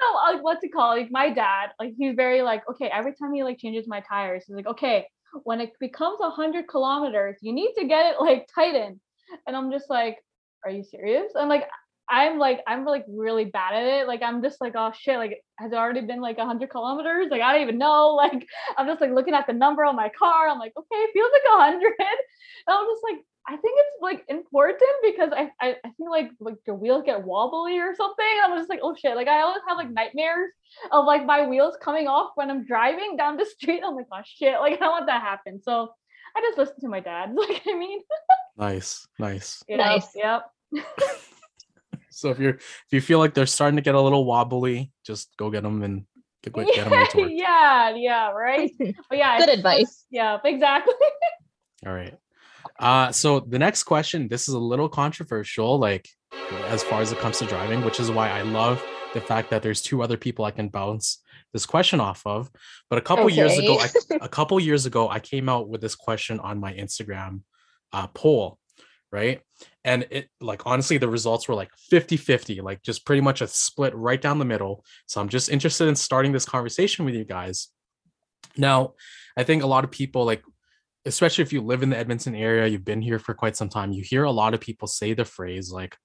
No, 0.00 0.14
like 0.32 0.42
what's 0.42 0.64
it 0.64 0.72
called? 0.72 0.98
Like 0.98 1.10
my 1.10 1.30
dad, 1.30 1.70
like 1.78 1.94
he's 1.96 2.14
very 2.16 2.42
like, 2.42 2.62
okay, 2.70 2.90
every 2.92 3.14
time 3.14 3.32
he 3.32 3.44
like 3.44 3.58
changes 3.58 3.86
my 3.86 4.00
tires, 4.00 4.44
he's 4.46 4.56
like, 4.56 4.66
okay, 4.66 5.06
when 5.44 5.60
it 5.60 5.72
becomes 5.80 6.18
a 6.20 6.30
hundred 6.30 6.68
kilometers, 6.68 7.36
you 7.40 7.52
need 7.52 7.72
to 7.78 7.86
get 7.86 8.12
it 8.12 8.20
like 8.20 8.48
tightened. 8.54 9.00
And 9.46 9.56
I'm 9.56 9.70
just 9.70 9.90
like, 9.90 10.18
are 10.64 10.70
you 10.70 10.82
serious? 10.82 11.32
I'm 11.36 11.48
like, 11.48 11.68
I'm 12.10 12.38
like, 12.38 12.60
I'm 12.66 12.84
like 12.84 13.04
really 13.08 13.44
bad 13.44 13.74
at 13.74 13.82
it. 13.84 14.08
Like 14.08 14.22
I'm 14.22 14.42
just 14.42 14.60
like, 14.60 14.72
oh 14.76 14.92
shit, 14.98 15.18
like 15.18 15.42
has 15.58 15.72
it 15.72 15.76
already 15.76 16.00
been 16.02 16.20
like 16.20 16.38
a 16.38 16.46
hundred 16.46 16.70
kilometers? 16.70 17.28
Like 17.30 17.42
I 17.42 17.52
don't 17.52 17.62
even 17.62 17.78
know. 17.78 18.14
Like 18.16 18.46
I'm 18.76 18.86
just 18.86 19.00
like 19.00 19.10
looking 19.10 19.34
at 19.34 19.46
the 19.46 19.52
number 19.52 19.84
on 19.84 19.94
my 19.96 20.08
car. 20.18 20.48
I'm 20.48 20.58
like, 20.58 20.72
okay, 20.76 20.96
it 20.96 21.10
feels 21.12 21.30
like 21.32 21.52
a 21.54 21.62
hundred. 21.62 21.92
And 22.66 22.76
I'm 22.76 22.86
just 22.86 23.02
like, 23.04 23.24
I 23.46 23.52
think 23.56 23.78
it's 23.78 24.02
like 24.02 24.24
important 24.28 24.90
because 25.02 25.30
I, 25.34 25.50
I 25.60 25.76
I 25.84 25.90
feel 25.96 26.10
like 26.10 26.30
like 26.40 26.56
your 26.66 26.76
wheels 26.76 27.04
get 27.06 27.22
wobbly 27.22 27.78
or 27.78 27.94
something. 27.94 28.26
I'm 28.44 28.58
just 28.58 28.68
like, 28.68 28.80
oh 28.82 28.94
shit. 28.94 29.14
Like 29.16 29.28
I 29.28 29.40
always 29.42 29.62
have 29.68 29.78
like 29.78 29.90
nightmares 29.90 30.50
of 30.90 31.04
like 31.06 31.24
my 31.24 31.46
wheels 31.46 31.76
coming 31.80 32.08
off 32.08 32.32
when 32.34 32.50
I'm 32.50 32.64
driving 32.66 33.16
down 33.16 33.36
the 33.36 33.44
street. 33.56 33.82
I'm 33.84 33.94
like, 33.94 34.06
oh 34.12 34.20
shit, 34.24 34.58
like 34.60 34.74
I 34.74 34.76
don't 34.76 34.90
want 34.90 35.06
that 35.06 35.18
to 35.20 35.24
happen. 35.24 35.62
So 35.62 35.88
I 36.36 36.40
just 36.40 36.58
listen 36.58 36.80
to 36.80 36.88
my 36.88 37.00
dad. 37.00 37.34
Like 37.34 37.62
I 37.66 37.74
mean, 37.78 38.00
Nice, 38.56 39.06
nice. 39.18 39.62
you 39.68 39.76
know, 39.76 39.84
Nice. 39.84 40.08
Yep. 40.14 40.42
So 42.18 42.30
if 42.30 42.38
you're 42.38 42.54
if 42.54 42.88
you 42.90 43.00
feel 43.00 43.18
like 43.18 43.34
they're 43.34 43.46
starting 43.46 43.76
to 43.76 43.82
get 43.82 43.94
a 43.94 44.00
little 44.00 44.24
wobbly, 44.24 44.90
just 45.06 45.30
go 45.36 45.50
get 45.50 45.62
them 45.62 45.82
and 45.82 46.04
get, 46.42 46.52
get 46.74 46.84
them 46.84 46.92
Yeah, 46.92 47.04
retorqued. 47.04 47.30
yeah, 47.36 47.94
yeah, 47.96 48.30
right. 48.30 48.70
But 49.08 49.18
yeah, 49.18 49.38
Good 49.38 49.48
advice. 49.50 50.04
Yeah, 50.10 50.38
exactly. 50.44 50.94
All 51.86 51.92
right. 51.92 52.16
Uh, 52.80 53.12
so 53.12 53.40
the 53.40 53.58
next 53.58 53.84
question, 53.84 54.28
this 54.28 54.48
is 54.48 54.54
a 54.54 54.58
little 54.58 54.88
controversial, 54.88 55.78
like 55.78 56.08
as 56.66 56.82
far 56.82 57.00
as 57.00 57.12
it 57.12 57.18
comes 57.18 57.38
to 57.38 57.46
driving, 57.46 57.82
which 57.84 58.00
is 58.00 58.10
why 58.10 58.28
I 58.30 58.42
love 58.42 58.84
the 59.14 59.20
fact 59.20 59.50
that 59.50 59.62
there's 59.62 59.80
two 59.80 60.02
other 60.02 60.16
people 60.16 60.44
I 60.44 60.50
can 60.50 60.68
bounce 60.68 61.22
this 61.52 61.64
question 61.66 62.00
off 62.00 62.22
of. 62.26 62.50
But 62.90 62.98
a 62.98 63.02
couple 63.02 63.30
years 63.30 63.58
ago, 63.58 63.78
I, 63.78 63.84
Okay. 63.86 64.18
a 64.20 64.28
couple 64.28 64.58
years 64.60 64.86
ago, 64.86 65.08
I 65.08 65.18
came 65.20 65.48
out 65.48 65.68
with 65.68 65.80
this 65.80 65.94
question 65.94 66.40
on 66.40 66.58
my 66.60 66.72
Instagram 66.74 67.42
uh, 67.92 68.06
poll, 68.08 68.58
right? 69.10 69.40
And 69.84 70.06
it 70.10 70.28
like 70.40 70.62
honestly, 70.66 70.98
the 70.98 71.08
results 71.08 71.48
were 71.48 71.54
like 71.54 71.70
50-50, 71.92 72.62
like 72.62 72.82
just 72.82 73.06
pretty 73.06 73.22
much 73.22 73.40
a 73.40 73.46
split 73.46 73.94
right 73.94 74.20
down 74.20 74.38
the 74.38 74.44
middle. 74.44 74.84
So 75.06 75.20
I'm 75.20 75.28
just 75.28 75.48
interested 75.48 75.88
in 75.88 75.96
starting 75.96 76.32
this 76.32 76.44
conversation 76.44 77.04
with 77.04 77.14
you 77.14 77.24
guys. 77.24 77.68
Now, 78.56 78.94
I 79.36 79.44
think 79.44 79.62
a 79.62 79.66
lot 79.66 79.84
of 79.84 79.90
people 79.90 80.24
like 80.24 80.42
especially 81.06 81.42
if 81.42 81.52
you 81.54 81.62
live 81.62 81.82
in 81.82 81.88
the 81.90 81.96
Edmonton 81.96 82.34
area, 82.34 82.66
you've 82.66 82.84
been 82.84 83.00
here 83.00 83.18
for 83.18 83.32
quite 83.32 83.56
some 83.56 83.68
time, 83.70 83.92
you 83.92 84.02
hear 84.02 84.24
a 84.24 84.30
lot 84.30 84.52
of 84.52 84.60
people 84.60 84.86
say 84.88 85.14
the 85.14 85.24
phrase 85.24 85.70
like, 85.72 85.96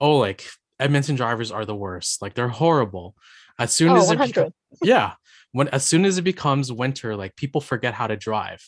"Oh, 0.00 0.16
like 0.16 0.48
Edmonton 0.80 1.16
drivers 1.16 1.50
are 1.50 1.66
the 1.66 1.74
worst. 1.74 2.22
Like 2.22 2.34
they're 2.34 2.48
horrible." 2.48 3.14
As 3.58 3.72
soon 3.74 3.90
Oh, 3.90 3.96
as 3.96 4.10
it 4.10 4.18
100. 4.18 4.46
beco- 4.46 4.52
yeah, 4.82 5.14
when 5.52 5.68
as 5.68 5.84
soon 5.84 6.04
as 6.06 6.16
it 6.16 6.22
becomes 6.22 6.72
winter, 6.72 7.14
like 7.16 7.36
people 7.36 7.60
forget 7.60 7.92
how 7.94 8.06
to 8.06 8.16
drive. 8.16 8.64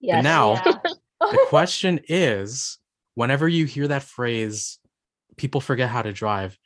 yeah 0.00 0.20
now- 0.20 0.60
Yeah. 0.66 0.74
The 1.20 1.46
question 1.48 2.00
is, 2.08 2.78
whenever 3.18 3.48
you 3.48 3.64
hear 3.64 3.88
that 3.88 4.04
phrase, 4.04 4.78
people 5.36 5.60
forget 5.60 5.88
how 5.88 6.02
to 6.02 6.12
drive. 6.12 6.56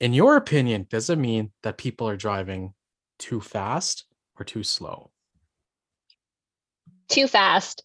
In 0.00 0.14
your 0.14 0.36
opinion, 0.36 0.86
does 0.88 1.10
it 1.10 1.18
mean 1.18 1.52
that 1.62 1.76
people 1.76 2.08
are 2.08 2.16
driving 2.16 2.72
too 3.18 3.42
fast 3.42 4.06
or 4.38 4.44
too 4.44 4.62
slow? 4.62 5.10
Too 7.08 7.28
fast. 7.28 7.84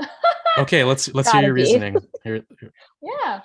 Okay, 0.58 0.84
let's 0.84 1.12
let's 1.12 1.30
hear 1.30 1.42
your 1.42 1.52
be. 1.52 1.60
reasoning. 1.60 1.96
Here, 2.24 2.42
yeah. 3.02 3.42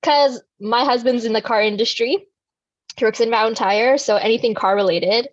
Because 0.00 0.42
my 0.58 0.84
husband's 0.84 1.26
in 1.26 1.34
the 1.34 1.42
car 1.42 1.60
industry. 1.60 2.16
He 2.96 3.04
works 3.04 3.20
in 3.20 3.28
Mountain 3.28 3.56
Tire. 3.56 3.98
So 3.98 4.16
anything 4.16 4.54
car 4.54 4.74
related, 4.74 5.28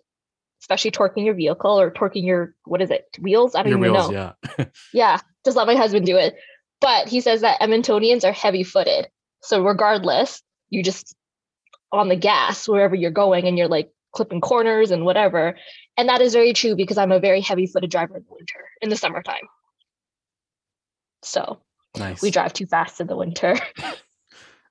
especially 0.60 0.90
torquing 0.90 1.24
your 1.24 1.32
vehicle 1.32 1.80
or 1.80 1.90
torquing 1.90 2.26
your, 2.26 2.54
what 2.66 2.82
is 2.82 2.90
it, 2.90 3.06
wheels? 3.22 3.54
I 3.54 3.62
don't 3.62 3.70
your 3.70 3.78
even 3.78 3.92
wheels, 3.92 4.10
know. 4.10 4.34
yeah. 4.58 4.64
Yeah, 4.92 5.18
just 5.46 5.56
let 5.56 5.66
my 5.66 5.76
husband 5.76 6.04
do 6.04 6.18
it. 6.18 6.36
But 6.80 7.08
he 7.08 7.20
says 7.20 7.40
that 7.40 7.60
Edmontonians 7.60 8.24
are 8.24 8.32
heavy 8.32 8.62
footed. 8.62 9.08
So 9.42 9.62
regardless, 9.64 10.42
you 10.70 10.82
just 10.82 11.14
on 11.92 12.08
the 12.08 12.16
gas 12.16 12.68
wherever 12.68 12.94
you're 12.94 13.10
going 13.10 13.46
and 13.46 13.56
you're 13.58 13.68
like 13.68 13.90
clipping 14.12 14.40
corners 14.40 14.90
and 14.90 15.04
whatever. 15.04 15.56
And 15.96 16.08
that 16.08 16.20
is 16.20 16.32
very 16.34 16.52
true 16.52 16.76
because 16.76 16.98
I'm 16.98 17.12
a 17.12 17.20
very 17.20 17.40
heavy 17.40 17.66
footed 17.66 17.90
driver 17.90 18.16
in 18.16 18.24
the 18.24 18.34
winter, 18.34 18.64
in 18.82 18.88
the 18.90 18.96
summertime. 18.96 19.46
So 21.22 21.60
Nice. 21.96 22.22
we 22.22 22.30
drive 22.30 22.52
too 22.52 22.66
fast 22.66 23.00
in 23.00 23.06
the 23.06 23.16
winter. 23.16 23.56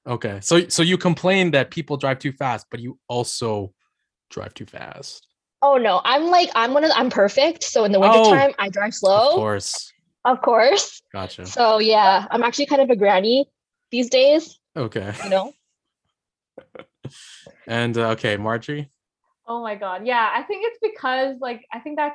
Okay. 0.07 0.39
So 0.41 0.69
so 0.69 0.83
you 0.83 0.97
complain 0.97 1.51
that 1.51 1.69
people 1.69 1.97
drive 1.97 2.19
too 2.19 2.31
fast, 2.31 2.67
but 2.71 2.79
you 2.79 2.97
also 3.09 3.73
drive 4.29 4.53
too 4.53 4.65
fast. 4.65 5.27
Oh 5.61 5.75
no, 5.75 5.99
I'm 6.05 6.27
like 6.27 6.49
I'm 6.55 6.73
one 6.73 6.85
of 6.85 6.91
the, 6.91 6.97
I'm 6.97 7.09
perfect. 7.09 7.63
So 7.63 7.83
in 7.83 7.91
the 7.91 7.99
Oh. 7.99 8.01
wintertime, 8.09 8.53
I 8.57 8.69
drive 8.69 8.93
slow. 8.93 9.31
Of 9.31 9.35
course. 9.35 9.91
Of 10.27 10.41
course. 10.41 11.01
Gotcha. 11.13 11.45
So 11.45 11.79
yeah, 11.79 12.27
I'm 12.29 12.43
actually 12.43 12.67
kind 12.67 12.81
of 12.81 12.89
a 12.89 12.95
granny 12.95 13.49
these 13.91 14.09
days, 14.09 14.59
Okay. 14.75 15.13
you 15.23 15.29
know. 15.29 15.53
And 17.67 17.97
uh, 17.97 18.09
okay, 18.11 18.35
Marjorie. 18.37 18.89
Oh 19.47 19.61
my 19.63 19.75
god. 19.75 20.05
Yeah, 20.05 20.29
I 20.33 20.43
think 20.43 20.65
it's 20.67 20.79
because 20.81 21.37
like 21.39 21.65
I 21.71 21.79
think 21.79 21.97
that 21.97 22.13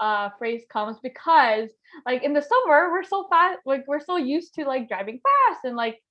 uh 0.00 0.30
phrase 0.38 0.62
comes 0.72 0.96
because 1.02 1.68
like 2.06 2.24
in 2.24 2.32
the 2.32 2.42
summer 2.42 2.90
we're 2.90 3.04
so 3.04 3.26
fast 3.30 3.60
like 3.64 3.84
we're 3.86 4.00
so 4.00 4.16
used 4.16 4.54
to 4.54 4.64
like 4.64 4.88
driving 4.88 5.20
fast 5.22 5.60
and 5.64 5.76
like 5.76 6.02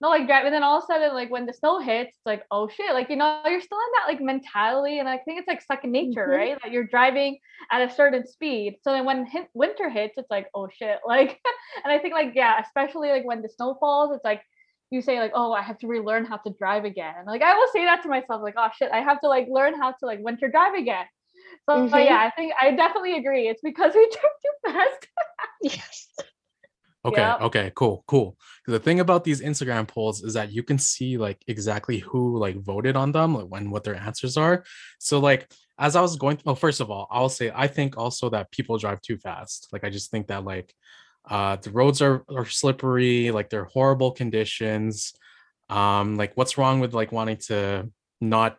no 0.00 0.08
like 0.10 0.26
driving 0.26 0.46
and 0.46 0.54
then 0.54 0.62
all 0.62 0.78
of 0.78 0.84
a 0.84 0.86
sudden 0.86 1.12
like 1.14 1.30
when 1.30 1.46
the 1.46 1.52
snow 1.52 1.80
hits 1.80 2.10
it's 2.10 2.26
like 2.26 2.44
oh 2.50 2.68
shit 2.68 2.92
like 2.92 3.10
you 3.10 3.16
know 3.16 3.40
you're 3.46 3.60
still 3.60 3.78
in 3.78 3.92
that 3.96 4.06
like 4.12 4.20
mentality 4.20 4.98
and 4.98 5.08
I 5.08 5.18
think 5.18 5.38
it's 5.40 5.48
like 5.48 5.62
second 5.62 5.92
nature 5.92 6.26
Mhm. 6.28 6.36
right 6.36 6.58
that 6.62 6.72
you're 6.72 6.86
driving 6.86 7.38
at 7.72 7.82
a 7.88 7.92
certain 7.94 8.26
speed 8.26 8.76
so 8.82 8.92
then 8.92 9.04
when 9.04 9.26
hit, 9.26 9.48
winter 9.54 9.88
hits 9.90 10.14
it's 10.16 10.30
like 10.30 10.46
oh 10.54 10.68
shit 10.72 10.98
like 11.06 11.40
and 11.84 11.92
I 11.92 11.98
think 11.98 12.14
like 12.14 12.32
yeah 12.34 12.60
especially 12.60 13.08
like 13.10 13.24
when 13.24 13.42
the 13.42 13.48
snow 13.48 13.76
falls 13.80 14.14
it's 14.14 14.24
like 14.24 14.42
you 14.90 15.02
say 15.02 15.18
like 15.20 15.32
oh 15.34 15.52
i 15.52 15.60
have 15.60 15.78
to 15.78 15.86
relearn 15.86 16.24
how 16.24 16.38
to 16.38 16.50
drive 16.58 16.86
again 16.86 17.26
like 17.26 17.42
i 17.42 17.52
will 17.54 17.68
say 17.74 17.84
that 17.84 18.02
to 18.02 18.08
myself 18.08 18.40
like 18.42 18.54
oh 18.56 18.68
shit 18.74 18.90
i 18.90 19.00
have 19.02 19.20
to 19.20 19.28
like 19.28 19.46
learn 19.50 19.74
how 19.78 19.90
to 19.90 20.06
like 20.06 20.18
winter 20.20 20.48
drive 20.48 20.72
again 20.72 21.04
so 21.68 21.86
but 21.90 21.98
Mhm. 21.98 22.06
yeah 22.06 22.18
i 22.26 22.30
think 22.30 22.54
i 22.58 22.70
definitely 22.70 23.18
agree 23.18 23.48
it's 23.48 23.60
because 23.60 23.92
we 23.94 24.08
drive 24.12 24.32
too 24.42 24.72
fast 24.72 25.06
Yes. 25.60 26.08
Okay. 27.08 27.20
Yep. 27.20 27.40
Okay. 27.40 27.72
Cool. 27.74 28.04
Cool. 28.06 28.36
the 28.66 28.78
thing 28.78 29.00
about 29.00 29.24
these 29.24 29.40
Instagram 29.40 29.88
polls 29.88 30.22
is 30.22 30.34
that 30.34 30.52
you 30.52 30.62
can 30.62 30.78
see 30.78 31.16
like 31.16 31.42
exactly 31.46 31.98
who 31.98 32.38
like 32.38 32.56
voted 32.56 32.96
on 32.96 33.12
them, 33.12 33.34
like 33.34 33.46
when 33.46 33.70
what 33.70 33.84
their 33.84 33.96
answers 33.96 34.36
are. 34.36 34.64
So 34.98 35.18
like 35.18 35.50
as 35.78 35.96
I 35.96 36.00
was 36.00 36.16
going, 36.16 36.38
oh, 36.44 36.54
first 36.54 36.80
of 36.80 36.90
all, 36.90 37.06
I'll 37.10 37.28
say 37.28 37.50
I 37.54 37.66
think 37.66 37.96
also 37.96 38.30
that 38.30 38.50
people 38.50 38.78
drive 38.78 39.00
too 39.00 39.18
fast. 39.18 39.68
Like 39.72 39.84
I 39.84 39.90
just 39.90 40.10
think 40.10 40.26
that 40.28 40.44
like 40.44 40.72
uh 41.28 41.56
the 41.56 41.70
roads 41.70 42.00
are 42.02 42.24
are 42.28 42.46
slippery, 42.46 43.30
like 43.30 43.48
they're 43.50 43.64
horrible 43.64 44.12
conditions. 44.12 45.14
Um, 45.70 46.16
like 46.16 46.32
what's 46.36 46.56
wrong 46.58 46.80
with 46.80 46.94
like 46.94 47.12
wanting 47.12 47.38
to 47.48 47.90
not 48.20 48.56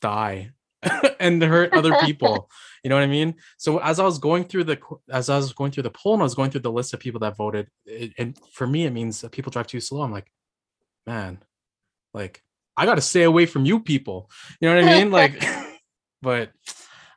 die 0.00 0.50
and 1.20 1.42
hurt 1.42 1.72
other 1.72 1.96
people? 2.00 2.48
You 2.84 2.88
know 2.88 2.96
what 2.96 3.04
I 3.04 3.06
mean? 3.06 3.36
So 3.58 3.78
as 3.78 4.00
I 4.00 4.04
was 4.04 4.18
going 4.18 4.42
through 4.42 4.64
the 4.64 4.76
as 5.08 5.30
I 5.30 5.36
was 5.36 5.52
going 5.52 5.70
through 5.70 5.84
the 5.84 5.90
poll 5.90 6.14
and 6.14 6.22
I 6.22 6.24
was 6.24 6.34
going 6.34 6.50
through 6.50 6.62
the 6.62 6.72
list 6.72 6.92
of 6.92 6.98
people 6.98 7.20
that 7.20 7.36
voted, 7.36 7.68
it, 7.86 8.12
and 8.18 8.36
for 8.50 8.66
me 8.66 8.86
it 8.86 8.90
means 8.90 9.24
people 9.30 9.52
drive 9.52 9.68
too 9.68 9.78
slow. 9.78 10.02
I'm 10.02 10.10
like, 10.10 10.26
man, 11.06 11.38
like 12.12 12.42
I 12.76 12.86
got 12.86 12.96
to 12.96 13.00
stay 13.00 13.22
away 13.22 13.46
from 13.46 13.64
you 13.64 13.80
people. 13.80 14.30
You 14.60 14.68
know 14.68 14.74
what 14.74 14.84
I 14.84 14.98
mean? 14.98 15.10
Like, 15.12 15.44
but 16.22 16.50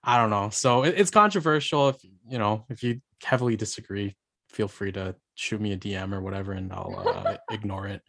I 0.03 0.17
don't 0.17 0.29
know. 0.29 0.49
So 0.49 0.83
it, 0.83 0.95
it's 0.97 1.09
controversial. 1.11 1.89
If 1.89 1.97
you 2.03 2.37
know, 2.37 2.65
if 2.69 2.83
you 2.83 3.01
heavily 3.23 3.55
disagree, 3.55 4.15
feel 4.49 4.67
free 4.67 4.91
to 4.91 5.15
shoot 5.35 5.59
me 5.59 5.73
a 5.73 5.77
DM 5.77 6.13
or 6.13 6.21
whatever, 6.21 6.51
and 6.51 6.71
I'll 6.71 7.03
uh, 7.07 7.37
ignore 7.51 7.87
it. 7.87 8.01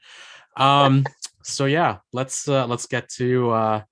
Um. 0.56 1.04
So 1.42 1.66
yeah, 1.66 1.98
let's 2.12 2.48
uh, 2.48 2.66
let's 2.66 2.86
get 2.86 3.08
to 3.10 3.50
uh, 3.50 3.82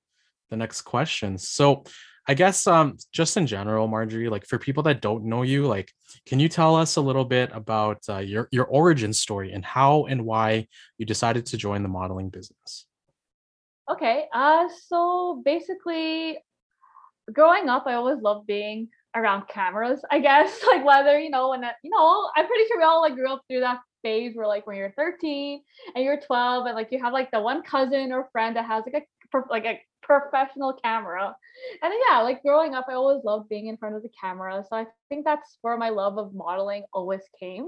the 0.55 0.59
next 0.59 0.83
question. 0.83 1.37
So 1.37 1.85
I 2.29 2.35
guess 2.35 2.67
um 2.67 2.97
just 3.13 3.37
in 3.37 3.47
general, 3.47 3.89
Marjorie, 3.89 4.29
like 4.29 4.47
for 4.47 4.59
people 4.59 4.85
that 4.85 5.03
don't 5.03 5.25
know 5.25 5.43
you, 5.43 5.67
like 5.67 5.91
can 6.29 6.39
you 6.41 6.49
tell 6.49 6.77
us 6.77 6.97
a 6.97 7.01
little 7.01 7.25
bit 7.25 7.51
about 7.53 7.99
uh, 8.09 8.19
your 8.19 8.49
your 8.53 8.67
origin 8.67 9.13
story 9.13 9.53
and 9.53 9.65
how 9.65 10.05
and 10.07 10.25
why 10.25 10.67
you 10.99 11.05
decided 11.07 11.45
to 11.47 11.57
join 11.57 11.83
the 11.83 11.89
modeling 11.89 12.31
business? 12.31 12.87
okay 13.91 14.25
uh 14.33 14.67
so 14.89 15.43
basically 15.45 16.39
growing 17.31 17.69
up 17.69 17.85
i 17.87 17.93
always 17.93 18.19
loved 18.23 18.47
being 18.47 18.89
around 19.15 19.47
cameras 19.47 20.01
i 20.11 20.19
guess 20.19 20.65
like 20.73 20.83
whether 20.87 21.19
you 21.21 21.29
know 21.29 21.51
when 21.51 21.63
I- 21.63 21.79
you 21.83 21.91
know 21.91 22.31
i'm 22.35 22.47
pretty 22.47 22.65
sure 22.67 22.79
we 22.79 22.85
all 22.85 23.03
like 23.03 23.15
grew 23.15 23.31
up 23.31 23.43
through 23.47 23.61
that 23.61 23.81
phase 24.03 24.33
where 24.35 24.47
like 24.47 24.67
when 24.67 24.77
you're 24.79 24.95
13 24.97 25.61
and 25.95 26.03
you're 26.03 26.19
12 26.19 26.65
and 26.65 26.75
like 26.75 26.89
you 26.93 26.99
have 27.03 27.13
like 27.13 27.31
the 27.31 27.41
one 27.41 27.63
cousin 27.63 28.11
or 28.11 28.29
friend 28.33 28.57
that 28.57 28.65
has 28.65 28.85
like 28.87 29.03
a 29.03 29.07
like 29.51 29.65
a 29.65 29.81
professional 30.03 30.75
camera 30.75 31.35
and 31.83 31.91
then, 31.93 31.99
yeah 32.11 32.21
like 32.21 32.43
growing 32.43 32.75
up 32.75 32.87
i 32.89 32.93
always 32.93 33.25
loved 33.25 33.49
being 33.49 33.69
in 33.69 33.77
front 33.77 33.95
of 33.97 34.03
the 34.03 34.11
camera 34.21 34.63
so 34.69 34.77
i 34.77 34.87
think 35.09 35.25
that's 35.25 35.59
where 35.63 35.77
my 35.79 35.89
love 35.89 36.19
of 36.19 36.35
modeling 36.35 36.85
always 36.93 37.23
came 37.41 37.67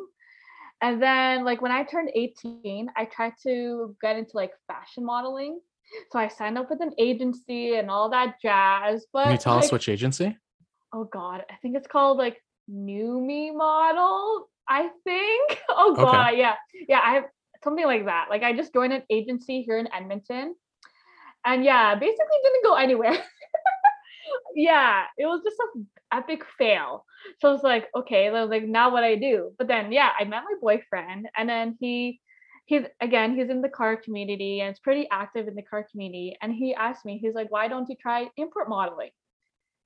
and 0.83 1.01
then 1.01 1.45
like 1.45 1.63
when 1.63 1.73
i 1.73 1.83
turned 1.83 2.11
18 2.15 2.89
i 2.97 3.05
tried 3.07 3.33
to 3.43 3.97
get 4.03 4.17
into 4.17 4.33
like 4.35 4.53
fashion 4.69 5.05
modeling 5.05 5.61
So 6.13 6.19
I 6.19 6.29
signed 6.29 6.59
up 6.59 6.69
with 6.71 6.81
an 6.81 6.93
agency 6.99 7.77
and 7.77 7.91
all 7.91 8.11
that 8.11 8.37
jazz. 8.43 9.07
But 9.13 9.25
Can 9.25 9.33
you 9.33 9.39
tell 9.39 9.55
like, 9.55 9.65
us 9.65 9.73
which 9.73 9.89
agency? 9.89 10.37
Oh 10.93 11.05
God, 11.05 11.45
I 11.51 11.55
think 11.63 11.77
it's 11.77 11.87
called 11.87 12.19
like 12.19 12.43
New 12.69 13.21
Me 13.21 13.51
Model. 13.51 14.49
I 14.69 14.89
think. 15.05 15.61
Oh 15.69 15.93
Okay. 15.93 16.03
God, 16.03 16.31
yeah, 16.37 16.55
yeah. 16.89 17.01
I 17.05 17.15
have 17.15 17.25
something 17.63 17.85
like 17.85 18.07
that. 18.07 18.27
Like 18.31 18.43
I 18.43 18.53
just 18.53 18.73
joined 18.73 18.93
an 18.93 19.03
agency 19.11 19.63
here 19.63 19.79
in 19.79 19.89
Edmonton, 19.93 20.55
and 21.47 21.65
yeah, 21.65 21.95
basically 21.95 22.39
didn't 22.43 22.65
go 22.65 22.75
anywhere. 22.75 23.17
yeah, 24.55 25.05
it 25.17 25.27
was 25.27 25.41
just 25.45 25.57
an 25.75 25.87
epic 26.13 26.43
fail. 26.59 27.05
So 27.41 27.55
it's 27.55 27.63
like, 27.63 27.87
okay, 27.95 28.31
like 28.31 28.65
now 28.65 28.93
what 28.93 29.05
I 29.05 29.15
do? 29.15 29.53
But 29.59 29.69
then 29.69 29.93
yeah, 29.93 30.11
I 30.19 30.25
met 30.25 30.43
my 30.45 30.57
boyfriend, 30.61 31.29
and 31.37 31.49
then 31.49 31.77
he 31.81 32.21
he's 32.67 32.83
again 33.01 33.37
he's 33.37 33.49
in 33.49 33.63
the 33.63 33.69
car 33.69 33.97
community 33.97 34.61
and 34.61 34.71
it's 34.71 34.81
pretty 34.81 35.09
active 35.11 35.47
in 35.49 35.55
the 35.55 35.63
car 35.63 35.87
community. 35.91 36.37
And 36.43 36.53
he 36.53 36.75
asked 36.75 37.05
me, 37.05 37.19
he's 37.19 37.35
like, 37.35 37.51
why 37.51 37.69
don't 37.69 37.89
you 37.89 37.97
try 38.01 38.29
import 38.37 38.69
modeling? 38.69 39.11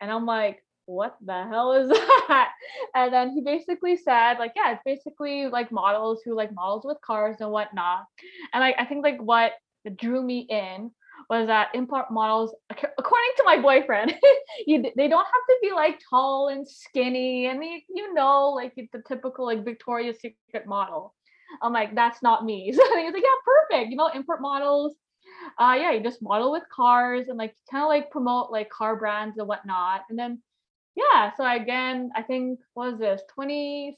And 0.01 0.11
I'm 0.11 0.25
like, 0.25 0.65
what 0.87 1.17
the 1.25 1.45
hell 1.45 1.73
is 1.73 1.89
that? 2.29 2.53
And 2.95 3.13
then 3.13 3.31
he 3.31 3.43
basically 3.43 3.97
said, 3.97 4.39
like, 4.39 4.53
yeah, 4.57 4.73
it's 4.73 4.83
basically 4.85 5.47
like 5.47 5.71
models 5.71 6.23
who 6.25 6.35
like 6.35 6.53
models 6.55 6.85
with 6.85 6.97
cars 7.05 7.37
and 7.41 7.51
whatnot. 7.51 8.05
And 8.53 8.61
like 8.61 8.77
I 8.79 8.87
think 8.87 9.05
like 9.05 9.21
what 9.21 9.53
drew 9.97 10.23
me 10.23 10.47
in 10.49 10.91
was 11.31 11.47
that 11.47 11.69
import 11.75 12.11
models, 12.11 12.53
according 12.71 13.31
to 13.37 13.45
my 13.45 13.57
boyfriend, 13.57 14.13
you, 14.67 14.83
they 14.97 15.07
don't 15.07 15.25
have 15.25 15.47
to 15.49 15.57
be 15.63 15.71
like 15.71 16.01
tall 16.11 16.49
and 16.49 16.67
skinny 16.69 17.47
and 17.47 17.63
you, 17.65 17.81
you 17.89 18.13
know, 18.13 18.49
like 18.49 18.75
the 18.75 19.03
typical 19.07 19.47
like 19.47 19.65
Victoria's 19.65 20.19
Secret 20.21 20.67
model. 20.67 21.15
I'm 21.63 21.73
like, 21.73 21.95
that's 21.95 22.21
not 22.21 22.45
me. 22.45 22.73
So 22.77 22.83
he's 22.97 23.13
like, 23.13 23.23
yeah, 23.23 23.69
perfect. 23.71 23.91
You 23.91 23.97
know, 23.97 24.09
import 24.09 24.43
models. 24.43 24.97
Uh, 25.57 25.77
yeah, 25.79 25.93
you 25.93 26.03
just 26.03 26.21
model 26.21 26.51
with 26.51 26.65
cars 26.75 27.29
and 27.29 27.39
like 27.39 27.55
kind 27.71 27.85
of 27.85 27.89
like 27.89 28.11
promote 28.11 28.51
like 28.51 28.69
car 28.69 28.97
brands 28.97 29.39
and 29.39 29.47
whatnot. 29.47 30.03
And 30.11 30.19
then, 30.19 30.43
yeah, 30.97 31.31
so 31.37 31.49
again, 31.49 32.11
I 32.17 32.23
think 32.23 32.59
was 32.75 32.99
this 32.99 33.23
27th 33.39 33.95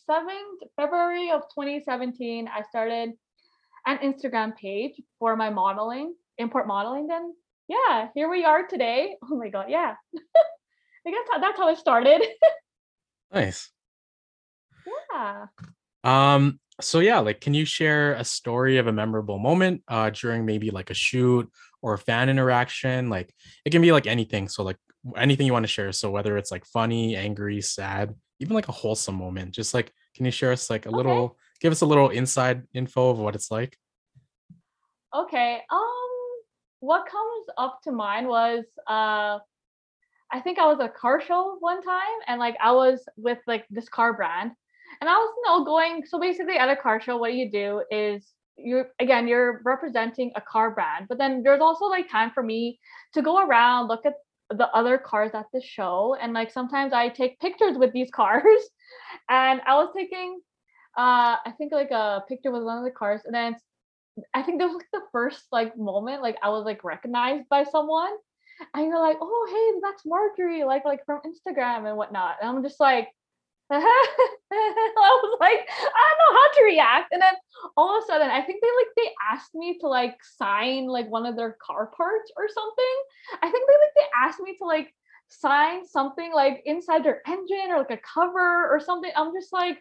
February 0.76 1.30
of 1.30 1.42
2017, 1.54 2.46
I 2.46 2.62
started 2.68 3.12
an 3.86 3.98
Instagram 3.98 4.54
page 4.54 5.00
for 5.18 5.34
my 5.34 5.48
modeling, 5.48 6.14
import 6.38 6.66
modeling. 6.66 7.06
Then, 7.06 7.34
yeah, 7.68 8.08
here 8.14 8.28
we 8.30 8.44
are 8.44 8.66
today. 8.66 9.16
Oh 9.30 9.36
my 9.36 9.48
god, 9.48 9.66
yeah. 9.68 9.94
I 11.06 11.10
guess 11.10 11.26
how- 11.30 11.38
that's 11.40 11.58
how 11.58 11.68
it 11.68 11.78
started. 11.78 12.22
Nice. 13.32 13.70
yeah. 15.12 15.46
Um, 16.04 16.58
so 16.80 16.98
yeah, 17.00 17.18
like 17.20 17.40
can 17.40 17.54
you 17.54 17.64
share 17.64 18.14
a 18.14 18.24
story 18.24 18.78
of 18.78 18.86
a 18.88 18.92
memorable 18.92 19.38
moment 19.38 19.82
uh 19.88 20.10
during 20.10 20.44
maybe 20.44 20.70
like 20.70 20.90
a 20.90 20.94
shoot 20.94 21.50
or 21.80 21.94
a 21.94 21.98
fan 21.98 22.28
interaction? 22.28 23.08
Like 23.08 23.32
it 23.64 23.70
can 23.70 23.82
be 23.82 23.92
like 23.92 24.06
anything. 24.06 24.48
So 24.48 24.62
like 24.62 24.76
anything 25.16 25.46
you 25.46 25.52
want 25.52 25.64
to 25.64 25.68
share. 25.68 25.92
So 25.92 26.10
whether 26.10 26.36
it's 26.36 26.50
like 26.50 26.64
funny, 26.66 27.16
angry, 27.16 27.60
sad, 27.60 28.14
even 28.40 28.54
like 28.54 28.68
a 28.68 28.72
wholesome 28.72 29.14
moment. 29.16 29.52
Just 29.52 29.74
like 29.74 29.92
can 30.14 30.24
you 30.24 30.30
share 30.32 30.52
us 30.52 30.68
like 30.70 30.86
a 30.86 30.88
Okay. 30.88 30.96
little 30.96 31.38
give 31.60 31.72
us 31.72 31.80
a 31.82 31.86
little 31.86 32.10
inside 32.10 32.62
info 32.74 33.10
of 33.10 33.18
what 33.18 33.34
it's 33.34 33.50
like? 33.50 33.76
Okay. 35.14 35.60
Um, 35.70 36.11
what 36.82 37.06
comes 37.06 37.46
up 37.58 37.80
to 37.84 37.92
mind 37.92 38.26
was 38.26 38.64
uh 38.88 39.38
I 40.34 40.40
think 40.40 40.58
I 40.58 40.66
was 40.66 40.80
at 40.80 40.86
a 40.86 40.88
car 40.88 41.20
show 41.20 41.56
one 41.60 41.80
time 41.80 42.18
and 42.26 42.40
like 42.40 42.56
I 42.60 42.72
was 42.72 43.04
with 43.16 43.38
like 43.46 43.66
this 43.70 43.88
car 43.88 44.12
brand 44.14 44.50
and 45.00 45.08
I 45.08 45.14
was 45.14 45.32
you 45.36 45.42
know 45.46 45.64
going 45.64 46.04
so 46.04 46.18
basically 46.18 46.56
at 46.56 46.68
a 46.68 46.74
car 46.74 47.00
show 47.00 47.18
what 47.18 47.34
you 47.34 47.48
do 47.52 47.84
is 47.92 48.32
you 48.56 48.84
again 48.98 49.28
you're 49.28 49.62
representing 49.64 50.32
a 50.34 50.40
car 50.40 50.72
brand 50.72 51.06
but 51.08 51.18
then 51.18 51.44
there's 51.44 51.60
also 51.60 51.84
like 51.84 52.10
time 52.10 52.32
for 52.32 52.42
me 52.42 52.80
to 53.14 53.22
go 53.22 53.38
around 53.38 53.86
look 53.86 54.04
at 54.04 54.14
the 54.50 54.68
other 54.74 54.98
cars 54.98 55.30
at 55.34 55.46
the 55.52 55.62
show 55.62 56.16
and 56.20 56.32
like 56.32 56.50
sometimes 56.50 56.92
I 56.92 57.10
take 57.10 57.38
pictures 57.38 57.78
with 57.78 57.92
these 57.92 58.10
cars 58.20 58.62
and 59.28 59.60
I 59.68 59.74
was 59.76 59.94
taking 59.96 60.40
uh 60.98 61.38
I 61.46 61.52
think 61.58 61.70
like 61.70 61.92
a 61.92 62.24
picture 62.28 62.50
with 62.50 62.64
one 62.64 62.78
of 62.78 62.84
the 62.84 62.90
cars 62.90 63.20
and 63.24 63.32
then 63.32 63.54
I 64.34 64.42
think 64.42 64.58
that 64.58 64.66
was 64.66 64.76
like 64.76 64.90
the 64.92 65.08
first 65.10 65.44
like 65.52 65.76
moment 65.76 66.22
like 66.22 66.36
I 66.42 66.50
was 66.50 66.64
like 66.64 66.84
recognized 66.84 67.48
by 67.48 67.64
someone 67.64 68.12
and 68.74 68.86
you're 68.86 69.00
like, 69.00 69.16
oh 69.20 69.48
hey, 69.50 69.80
that's 69.82 70.04
Marjorie, 70.04 70.64
like 70.64 70.84
like 70.84 71.04
from 71.06 71.20
Instagram 71.26 71.88
and 71.88 71.96
whatnot. 71.96 72.36
And 72.40 72.48
I'm 72.50 72.62
just 72.62 72.80
like, 72.80 73.08
I 73.72 73.78
was 74.52 75.38
like, 75.40 75.66
I 75.68 76.04
don't 76.10 76.34
know 76.34 76.40
how 76.40 76.52
to 76.58 76.64
react. 76.64 77.12
And 77.12 77.22
then 77.22 77.34
all 77.76 77.96
of 77.96 78.04
a 78.04 78.06
sudden, 78.06 78.28
I 78.28 78.42
think 78.42 78.62
they 78.62 78.68
like 78.68 78.92
they 78.96 79.10
asked 79.32 79.54
me 79.54 79.78
to 79.78 79.88
like 79.88 80.18
sign 80.36 80.86
like 80.86 81.08
one 81.08 81.24
of 81.24 81.36
their 81.36 81.56
car 81.64 81.86
parts 81.86 82.30
or 82.36 82.48
something. 82.48 82.96
I 83.42 83.50
think 83.50 83.66
they 83.66 83.74
like 83.74 83.94
they 83.96 84.28
asked 84.28 84.40
me 84.40 84.56
to 84.58 84.64
like 84.64 84.94
sign 85.28 85.86
something 85.86 86.32
like 86.34 86.62
inside 86.66 87.02
their 87.02 87.22
engine 87.26 87.70
or 87.70 87.78
like 87.78 87.90
a 87.90 88.00
cover 88.14 88.68
or 88.70 88.78
something. 88.78 89.10
I'm 89.16 89.32
just 89.32 89.52
like, 89.52 89.78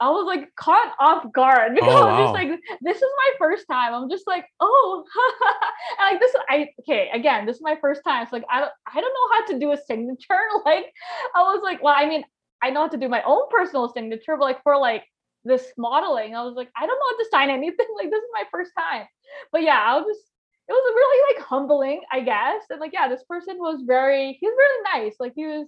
I 0.00 0.10
was 0.10 0.26
like 0.26 0.54
caught 0.56 0.92
off 0.98 1.32
guard 1.32 1.74
because 1.74 1.94
Oh, 1.94 2.08
I 2.08 2.20
was 2.20 2.24
just 2.24 2.34
like, 2.34 2.60
this 2.82 2.96
is 2.96 3.02
my 3.02 3.30
first 3.38 3.66
time. 3.70 3.94
I'm 3.94 4.10
just 4.10 4.26
like, 4.26 4.44
oh, 4.60 5.04
and 6.00 6.12
like 6.12 6.20
this. 6.20 6.34
I 6.48 6.68
okay 6.80 7.10
again. 7.12 7.46
This 7.46 7.56
is 7.56 7.62
my 7.62 7.76
first 7.80 8.02
time. 8.06 8.26
So 8.26 8.36
like 8.36 8.44
I 8.50 8.60
don't 8.60 8.72
I 8.86 9.00
don't 9.00 9.14
know 9.14 9.28
how 9.32 9.46
to 9.52 9.58
do 9.58 9.72
a 9.72 9.76
signature. 9.76 10.40
Like 10.64 10.92
I 11.34 11.42
was 11.42 11.60
like, 11.62 11.82
well, 11.82 11.94
I 11.96 12.06
mean, 12.06 12.24
I 12.62 12.70
know 12.70 12.82
how 12.82 12.88
to 12.88 12.96
do 12.96 13.08
my 13.08 13.22
own 13.22 13.48
personal 13.50 13.88
signature, 13.92 14.36
but 14.36 14.44
like 14.44 14.62
for 14.62 14.78
like 14.78 15.04
this 15.44 15.72
modeling, 15.76 16.34
I 16.34 16.42
was 16.42 16.54
like, 16.54 16.70
I 16.76 16.86
don't 16.86 16.98
know 16.98 17.10
how 17.10 17.18
to 17.18 17.28
sign 17.30 17.50
anything. 17.50 17.86
Like 17.96 18.10
this 18.10 18.22
is 18.22 18.30
my 18.32 18.44
first 18.50 18.72
time. 18.76 19.06
But 19.52 19.62
yeah, 19.62 19.78
I 19.78 19.96
was 19.96 20.06
just 20.06 20.26
it 20.68 20.72
was 20.72 20.94
really 20.94 21.34
like 21.36 21.46
humbling, 21.46 22.00
I 22.10 22.20
guess. 22.20 22.62
And 22.70 22.80
like 22.80 22.92
yeah, 22.92 23.08
this 23.08 23.24
person 23.28 23.56
was 23.58 23.82
very 23.86 24.36
he 24.40 24.46
was 24.46 24.56
really 24.56 25.04
nice. 25.04 25.14
Like 25.20 25.32
he 25.36 25.46
was 25.46 25.66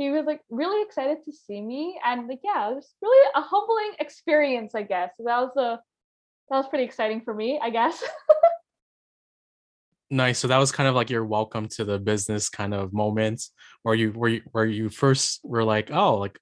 he 0.00 0.10
was 0.10 0.24
like 0.24 0.40
really 0.48 0.82
excited 0.82 1.18
to 1.26 1.30
see 1.32 1.60
me 1.60 2.00
and 2.04 2.26
like 2.26 2.40
yeah 2.42 2.70
it 2.70 2.74
was 2.74 2.88
really 3.02 3.30
a 3.34 3.40
humbling 3.42 3.92
experience 4.00 4.74
i 4.74 4.82
guess 4.82 5.10
so 5.18 5.24
that 5.26 5.38
was 5.40 5.54
a 5.58 5.78
that 6.48 6.56
was 6.56 6.66
pretty 6.68 6.84
exciting 6.84 7.20
for 7.20 7.34
me 7.34 7.60
i 7.62 7.68
guess 7.70 8.02
Nice. 10.12 10.40
So 10.40 10.48
that 10.48 10.58
was 10.58 10.72
kind 10.72 10.88
of 10.88 10.96
like 10.96 11.08
your 11.08 11.24
welcome 11.24 11.68
to 11.76 11.84
the 11.84 11.96
business 11.96 12.48
kind 12.48 12.74
of 12.74 12.92
moment 12.92 13.44
where 13.84 13.94
you 13.94 14.10
where 14.10 14.30
you 14.30 14.42
where 14.50 14.64
you 14.66 14.88
first 14.88 15.38
were 15.44 15.62
like, 15.62 15.92
oh, 15.92 16.16
like 16.18 16.36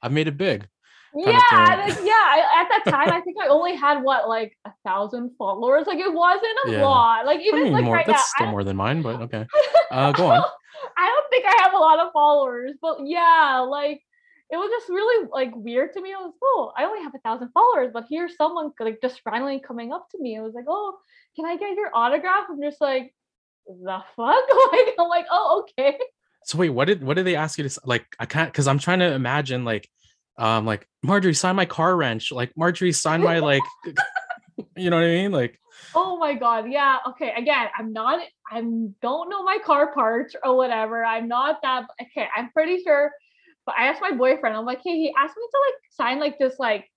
I've 0.00 0.12
made 0.12 0.28
it 0.28 0.36
big. 0.36 0.68
yeah 1.16 1.40
Kind 1.50 1.80
of 1.80 1.86
thing. 1.86 2.04
like, 2.04 2.06
yeah 2.06 2.12
I, 2.12 2.62
at 2.62 2.68
that 2.68 2.82
time 2.90 3.10
i 3.10 3.20
think 3.20 3.36
i 3.42 3.48
only 3.48 3.74
had 3.74 4.00
what 4.02 4.28
like 4.28 4.56
a 4.64 4.70
thousand 4.86 5.30
followers 5.38 5.86
like 5.88 5.98
it 5.98 6.12
wasn't 6.12 6.56
a 6.66 6.70
Yeah. 6.72 6.82
lot 6.82 7.24
like 7.26 7.40
I 7.40 7.42
even 7.42 7.62
mean, 7.64 7.72
like 7.72 7.84
more 7.84 7.94
right 7.96 8.06
that's 8.06 8.22
now 8.22 8.34
still 8.36 8.46
I, 8.48 8.50
more 8.52 8.64
than 8.64 8.76
mine, 8.76 9.02
but 9.02 9.20
okay. 9.22 9.46
Uh, 9.90 10.12
go 10.12 10.26
on. 10.26 10.44
I 10.96 11.06
don't 11.06 11.30
think 11.30 11.44
I 11.46 11.62
have 11.62 11.74
a 11.74 11.78
lot 11.78 11.98
of 12.00 12.12
followers, 12.12 12.72
but 12.80 12.98
yeah, 13.04 13.64
like 13.68 14.02
it 14.50 14.56
was 14.56 14.70
just 14.70 14.88
really 14.88 15.28
like 15.32 15.54
weird 15.54 15.92
to 15.94 16.00
me. 16.00 16.12
I 16.12 16.18
was 16.18 16.32
oh, 16.42 16.72
I 16.76 16.84
only 16.84 17.02
have 17.02 17.14
a 17.14 17.18
thousand 17.18 17.50
followers, 17.52 17.90
but 17.92 18.06
here's 18.08 18.36
someone 18.36 18.72
like 18.78 19.00
just 19.00 19.20
randomly 19.26 19.60
coming 19.60 19.92
up 19.92 20.08
to 20.10 20.18
me. 20.20 20.36
It 20.36 20.40
was 20.40 20.54
like, 20.54 20.66
oh, 20.68 20.96
can 21.36 21.46
I 21.46 21.56
get 21.56 21.76
your 21.76 21.90
autograph? 21.94 22.46
I'm 22.50 22.60
just 22.60 22.80
like, 22.80 23.14
the 23.66 24.02
fuck? 24.16 24.44
Like 24.72 24.94
I'm 24.98 25.08
like, 25.08 25.26
oh, 25.30 25.64
okay. 25.78 25.98
So 26.44 26.58
wait, 26.58 26.70
what 26.70 26.86
did 26.86 27.02
what 27.02 27.14
did 27.14 27.26
they 27.26 27.36
ask 27.36 27.58
you 27.58 27.68
to 27.68 27.80
like? 27.84 28.04
I 28.18 28.26
can't 28.26 28.52
because 28.52 28.68
I'm 28.68 28.78
trying 28.78 28.98
to 28.98 29.12
imagine 29.12 29.64
like, 29.64 29.88
um, 30.38 30.66
like 30.66 30.86
Marjorie 31.02 31.34
sign 31.34 31.56
my 31.56 31.64
car 31.66 31.96
wrench, 31.96 32.30
like 32.30 32.52
Marjorie 32.56 32.92
sign 32.92 33.22
my 33.22 33.38
like, 33.38 33.62
you 34.76 34.90
know 34.90 34.96
what 34.96 35.04
I 35.04 35.08
mean? 35.08 35.32
Like, 35.32 35.58
Oh 35.94 36.16
my 36.18 36.34
god, 36.34 36.70
yeah. 36.70 36.98
Okay, 37.08 37.32
again, 37.36 37.68
I'm 37.78 37.92
not. 37.92 38.20
I 38.50 38.60
don't 38.60 39.30
know 39.30 39.42
my 39.42 39.58
car 39.64 39.92
parts 39.94 40.36
or 40.44 40.56
whatever. 40.56 41.04
I'm 41.04 41.28
not 41.28 41.60
that. 41.62 41.86
Okay, 42.02 42.26
I'm 42.36 42.50
pretty 42.50 42.82
sure. 42.82 43.12
But 43.66 43.76
I 43.78 43.86
asked 43.86 44.02
my 44.02 44.12
boyfriend. 44.12 44.56
I'm 44.56 44.66
like, 44.66 44.82
hey, 44.84 44.96
he 44.96 45.14
asked 45.18 45.36
me 45.36 45.42
to 45.50 45.58
like 45.66 45.80
sign 45.90 46.20
like 46.20 46.38
this 46.38 46.58
like 46.58 46.90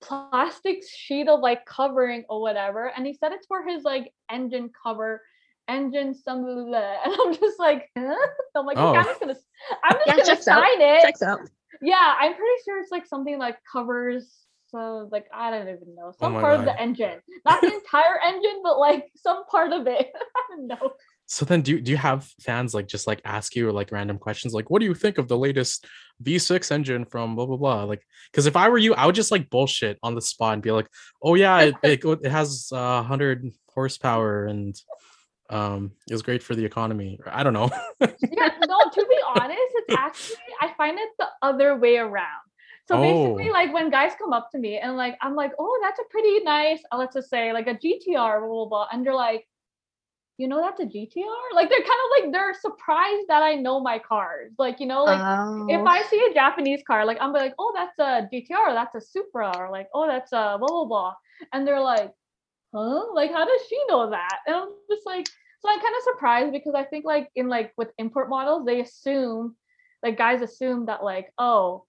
plastic 0.00 0.82
sheet 0.88 1.28
of 1.28 1.40
like 1.40 1.64
covering 1.66 2.24
or 2.28 2.40
whatever, 2.40 2.92
and 2.96 3.06
he 3.06 3.14
said 3.14 3.32
it's 3.32 3.46
for 3.46 3.64
his 3.66 3.82
like 3.84 4.12
engine 4.30 4.70
cover, 4.82 5.22
engine 5.68 6.14
some. 6.14 6.42
blah. 6.42 6.96
And 7.04 7.14
I'm 7.24 7.34
just 7.34 7.58
like, 7.58 7.88
huh? 7.98 8.14
I'm 8.56 8.66
like, 8.66 8.78
okay, 8.78 8.98
I'm 8.98 9.04
Oh. 9.04 9.08
just 9.08 9.20
gonna. 9.20 9.36
I'm 9.84 9.96
just 9.96 10.06
Yeah, 10.06 10.16
gonna 10.16 10.26
checks 10.26 10.48
out. 10.48 10.62
sign 10.62 10.80
it. 10.80 11.00
Checks 11.02 11.22
out. 11.22 11.40
Yeah, 11.80 12.14
I'm 12.20 12.34
pretty 12.34 12.62
sure 12.64 12.80
it's 12.80 12.90
like 12.92 13.06
something 13.06 13.38
like 13.38 13.56
covers. 13.70 14.46
So 14.72 15.08
like 15.12 15.26
I 15.32 15.50
don't 15.50 15.68
even 15.68 15.94
know 15.94 16.12
some 16.18 16.36
Oh 16.36 16.40
part 16.40 16.60
of 16.60 16.64
the 16.64 16.80
engine, 16.80 17.20
not 17.44 17.60
the 17.60 17.72
entire 17.74 18.18
engine, 18.26 18.60
but 18.62 18.78
like 18.78 19.10
some 19.16 19.44
part 19.46 19.72
of 19.72 19.86
it. 19.86 20.10
I 20.36 20.56
don't 20.56 20.66
know. 20.66 20.92
so 21.26 21.44
then 21.44 21.60
do 21.60 21.80
do 21.80 21.90
you 21.90 21.96
have 21.98 22.24
fans 22.40 22.74
like 22.74 22.88
just 22.88 23.06
like 23.06 23.20
ask 23.24 23.54
you 23.54 23.70
like 23.70 23.92
random 23.92 24.18
questions 24.18 24.54
like, 24.54 24.70
what 24.70 24.80
do 24.80 24.86
you 24.86 24.94
think 24.94 25.18
of 25.18 25.28
the 25.28 25.36
latest 25.36 25.86
V6 26.24 26.72
engine 26.72 27.04
from 27.04 27.36
blah 27.36 27.46
blah 27.46 27.56
blah? 27.58 27.84
Like, 27.84 28.02
because 28.30 28.46
if 28.46 28.56
I 28.56 28.68
were 28.70 28.78
you, 28.78 28.94
I 28.94 29.04
would 29.06 29.14
just 29.14 29.30
like 29.30 29.50
bullshit 29.50 29.98
on 30.02 30.14
the 30.14 30.22
spot 30.22 30.54
and 30.54 30.62
be 30.62 30.70
like, 30.70 30.88
oh 31.22 31.34
yeah, 31.34 31.60
it 31.60 31.74
it, 31.82 32.04
it 32.04 32.30
has 32.30 32.70
uh, 32.72 33.04
100 33.04 33.50
horsepower 33.74 34.46
and 34.46 34.74
um 35.50 35.90
it 36.08 36.14
was 36.14 36.22
great 36.22 36.42
for 36.42 36.54
the 36.54 36.64
economy. 36.64 37.18
I 37.26 37.42
don't 37.42 37.52
know. 37.52 37.70
Yeah, 38.00 38.48
no. 38.66 38.78
To 38.94 39.06
be 39.08 39.18
honest, 39.36 39.72
it's 39.74 39.96
actually 39.98 40.36
I 40.62 40.72
find 40.78 40.98
it 40.98 41.10
the 41.18 41.28
other 41.42 41.76
way 41.76 41.98
around. 41.98 42.46
So 42.92 43.00
basically, 43.00 43.48
Oh. 43.48 43.52
like 43.52 43.72
when 43.72 43.90
guys 43.90 44.12
come 44.18 44.32
up 44.32 44.50
to 44.52 44.58
me 44.58 44.78
and 44.78 44.96
like 44.96 45.16
I'm 45.22 45.34
like, 45.34 45.52
oh, 45.58 45.78
that's 45.82 45.98
a 46.00 46.04
pretty 46.10 46.40
nice, 46.40 46.80
let's 46.96 47.14
just 47.14 47.30
say 47.30 47.52
like 47.52 47.66
a 47.66 47.74
GTR, 47.74 48.40
blah 48.40 48.48
blah 48.48 48.66
blah, 48.66 48.86
and 48.92 49.04
they're 49.04 49.14
like, 49.14 49.46
you 50.38 50.48
know 50.48 50.60
that's 50.60 50.80
a 50.80 50.84
GTR? 50.84 51.42
Like 51.54 51.68
they're 51.68 51.78
kind 51.78 52.02
of 52.04 52.08
like 52.16 52.32
they're 52.32 52.54
surprised 52.54 53.28
that 53.28 53.42
I 53.42 53.54
know 53.54 53.80
my 53.80 53.98
cars. 53.98 54.52
Like, 54.58 54.80
you 54.80 54.86
know, 54.86 55.04
like 55.04 55.20
if 55.70 55.80
Oh. 55.80 55.86
I 55.86 56.02
see 56.10 56.20
a 56.30 56.34
Japanese 56.34 56.82
car, 56.86 57.04
like 57.06 57.18
I'm 57.20 57.32
like, 57.32 57.54
oh, 57.58 57.72
that's 57.74 57.98
a 57.98 58.28
GTR, 58.32 58.72
that's 58.74 58.94
a 58.94 59.00
Supra, 59.00 59.52
or 59.58 59.70
like, 59.70 59.88
oh, 59.94 60.06
that's 60.06 60.32
a 60.32 60.56
blah 60.58 60.68
blah 60.68 60.84
blah. 60.84 61.14
And 61.52 61.66
they're 61.66 61.80
like, 61.80 62.10
huh? 62.74 63.12
Like, 63.14 63.30
how 63.32 63.44
does 63.44 63.60
she 63.68 63.78
know 63.88 64.10
that? 64.10 64.38
And 64.46 64.56
I'm 64.56 64.68
just 64.90 65.06
like, 65.06 65.26
so 65.60 65.68
I'm 65.70 65.80
kind 65.80 65.94
of 65.96 66.02
surprised 66.04 66.52
because 66.52 66.74
I 66.74 66.84
think 66.84 67.04
like 67.04 67.30
in 67.36 67.48
like 67.48 67.72
with 67.76 67.88
import 67.98 68.28
models, 68.28 68.64
they 68.66 68.80
assume, 68.80 69.54
like 70.02 70.18
guys 70.18 70.42
assume 70.42 70.86
that 70.86 71.04
like, 71.04 71.32
oh, 71.38 71.84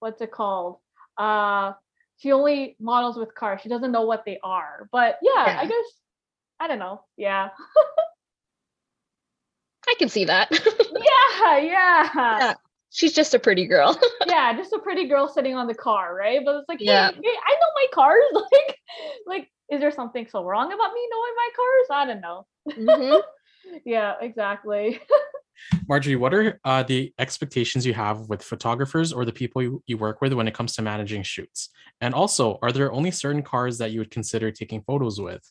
what's 0.00 0.20
it 0.20 0.32
called? 0.32 0.78
Uh 1.16 1.72
she 2.18 2.32
only 2.32 2.76
models 2.78 3.16
with 3.16 3.34
cars. 3.34 3.60
She 3.62 3.68
doesn't 3.70 3.92
know 3.92 4.02
what 4.02 4.24
they 4.26 4.38
are. 4.44 4.88
But 4.92 5.18
yeah, 5.22 5.56
I 5.58 5.66
guess 5.66 5.86
I 6.60 6.66
don't 6.68 6.78
know. 6.78 7.02
Yeah. 7.16 7.48
I 9.88 9.94
can 9.98 10.08
see 10.10 10.26
that. 10.26 10.50
yeah, 10.52 11.56
yeah. 11.58 12.08
Yeah. 12.14 12.54
She's 12.90 13.12
just 13.12 13.34
a 13.34 13.38
pretty 13.38 13.66
girl. 13.66 13.98
yeah, 14.26 14.52
just 14.56 14.72
a 14.72 14.78
pretty 14.78 15.08
girl 15.08 15.28
sitting 15.28 15.54
on 15.54 15.66
the 15.66 15.74
car, 15.74 16.14
right? 16.14 16.40
But 16.44 16.56
it's 16.56 16.68
like, 16.68 16.80
Yeah. 16.80 17.08
hey, 17.08 17.14
hey, 17.14 17.38
I 17.46 17.54
know 17.54 17.68
my 17.74 17.86
cars. 17.94 18.24
Like, 18.32 18.78
like, 19.26 19.50
is 19.70 19.80
there 19.80 19.92
something 19.92 20.26
so 20.28 20.44
wrong 20.44 20.66
about 20.66 20.92
me 20.92 21.08
knowing 21.10 21.34
my 21.36 21.48
cars? 21.56 21.86
I 21.90 22.06
don't 22.06 22.20
know. 22.20 22.46
Mhm. 22.68 23.22
Yeah, 23.84 24.14
exactly. 24.20 25.00
Marjorie, 25.88 26.16
what 26.16 26.34
are 26.34 26.60
uh, 26.64 26.82
the 26.82 27.12
expectations 27.18 27.86
you 27.86 27.94
have 27.94 28.28
with 28.28 28.42
photographers 28.42 29.12
or 29.12 29.24
the 29.24 29.32
people 29.32 29.62
you, 29.62 29.82
you 29.86 29.96
work 29.98 30.20
with 30.20 30.32
when 30.32 30.48
it 30.48 30.54
comes 30.54 30.74
to 30.74 30.82
managing 30.82 31.22
shoots? 31.22 31.70
And 32.00 32.14
also, 32.14 32.58
are 32.62 32.72
there 32.72 32.92
only 32.92 33.10
certain 33.10 33.42
cars 33.42 33.78
that 33.78 33.90
you 33.90 34.00
would 34.00 34.10
consider 34.10 34.50
taking 34.50 34.82
photos 34.82 35.20
with? 35.20 35.50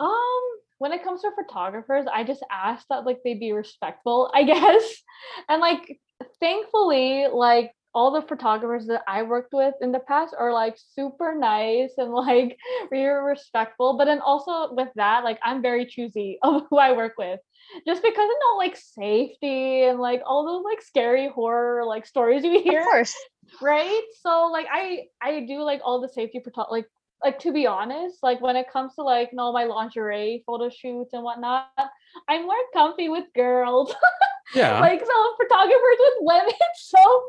Um, 0.00 0.42
when 0.78 0.92
it 0.92 1.04
comes 1.04 1.22
to 1.22 1.30
photographers, 1.30 2.06
I 2.12 2.24
just 2.24 2.44
ask 2.50 2.86
that 2.88 3.04
like 3.04 3.18
they 3.24 3.34
be 3.34 3.52
respectful, 3.52 4.30
I 4.34 4.42
guess. 4.52 5.02
And 5.48 5.60
like 5.60 6.00
thankfully, 6.40 7.26
like 7.32 7.72
all 7.94 8.10
the 8.10 8.22
photographers 8.26 8.86
that 8.86 9.02
I 9.06 9.22
worked 9.22 9.52
with 9.52 9.74
in 9.80 9.92
the 9.92 10.00
past 10.00 10.34
are 10.38 10.52
like 10.52 10.76
super 10.94 11.34
nice 11.34 11.92
and 11.98 12.12
like 12.28 12.56
very 12.90 13.22
respectful. 13.24 13.96
But 13.98 14.06
then 14.06 14.20
also 14.20 14.72
with 14.74 14.88
that, 14.96 15.24
like 15.24 15.38
I'm 15.42 15.62
very 15.62 15.86
choosy 15.86 16.38
of 16.42 16.62
who 16.70 16.78
I 16.78 16.92
work 16.92 17.14
with. 17.18 17.40
Just 17.86 18.02
because 18.02 18.28
of 18.28 18.36
all 18.50 18.58
like 18.58 18.76
safety 18.76 19.82
and 19.84 19.98
like 20.00 20.22
all 20.26 20.44
those 20.44 20.64
like 20.64 20.82
scary 20.82 21.28
horror 21.28 21.84
like 21.86 22.06
stories 22.06 22.44
you 22.44 22.60
hear 22.62 22.80
Of 22.80 22.84
course. 22.86 23.14
right 23.60 24.02
so 24.20 24.48
like 24.52 24.66
i 24.72 25.04
i 25.22 25.40
do 25.46 25.62
like 25.62 25.80
all 25.84 26.00
the 26.00 26.08
safety 26.08 26.40
proto- 26.40 26.70
like 26.70 26.86
like 27.22 27.38
to 27.38 27.52
be 27.52 27.66
honest 27.66 28.18
like 28.22 28.40
when 28.40 28.56
it 28.56 28.66
comes 28.72 28.94
to 28.96 29.02
like 29.02 29.30
no 29.32 29.52
my 29.52 29.64
lingerie 29.64 30.42
photo 30.46 30.68
shoots 30.68 31.12
and 31.12 31.22
whatnot 31.22 31.68
i'm 32.28 32.42
more 32.42 32.54
comfy 32.72 33.08
with 33.08 33.24
girls 33.34 33.94
Yeah. 34.54 34.80
like 34.80 35.00
so 35.00 35.34
photographers 35.40 35.98
with 35.98 36.14
women 36.20 36.52
so 36.76 37.24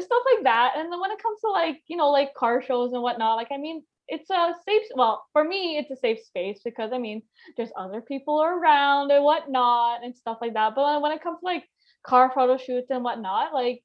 stuff 0.00 0.22
like 0.34 0.44
that 0.44 0.74
and 0.76 0.92
then 0.92 1.00
when 1.00 1.10
it 1.10 1.22
comes 1.22 1.40
to 1.40 1.50
like 1.50 1.82
you 1.86 1.96
know 1.96 2.10
like 2.10 2.34
car 2.34 2.62
shows 2.62 2.92
and 2.92 3.02
whatnot 3.02 3.36
like 3.36 3.48
i 3.50 3.56
mean 3.56 3.82
it's 4.08 4.30
a 4.30 4.54
safe 4.66 4.82
well 4.94 5.24
for 5.32 5.42
me 5.42 5.78
it's 5.78 5.90
a 5.90 5.96
safe 5.96 6.20
space 6.24 6.60
because 6.64 6.92
i 6.92 6.98
mean 6.98 7.22
there's 7.56 7.70
other 7.76 8.00
people 8.00 8.42
around 8.42 9.10
and 9.10 9.24
whatnot 9.24 10.04
and 10.04 10.16
stuff 10.16 10.38
like 10.40 10.54
that 10.54 10.74
but 10.74 11.00
when 11.02 11.12
it 11.12 11.22
comes 11.22 11.40
to 11.40 11.46
like 11.46 11.64
car 12.04 12.30
photo 12.34 12.56
shoots 12.56 12.90
and 12.90 13.02
whatnot 13.02 13.52
like 13.52 13.82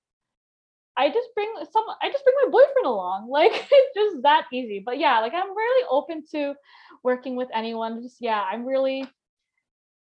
I 0.98 1.10
just 1.10 1.30
bring 1.36 1.52
some 1.72 1.86
I 2.02 2.12
just 2.12 2.24
bring 2.24 2.36
my 2.44 2.52
boyfriend 2.52 2.86
along. 2.86 3.30
Like 3.32 3.52
it's 3.54 3.96
just 3.96 4.24
that 4.24 4.46
easy. 4.52 4.84
But 4.86 5.00
yeah, 5.00 5.20
like 5.20 5.34
I'm 5.34 5.56
really 5.56 5.86
open 5.89 6.24
to 6.32 6.54
working 7.04 7.36
with 7.36 7.48
anyone. 7.54 8.04
Just 8.04 8.17
yeah, 8.20 8.41
I'm 8.41 8.65
really 8.65 9.06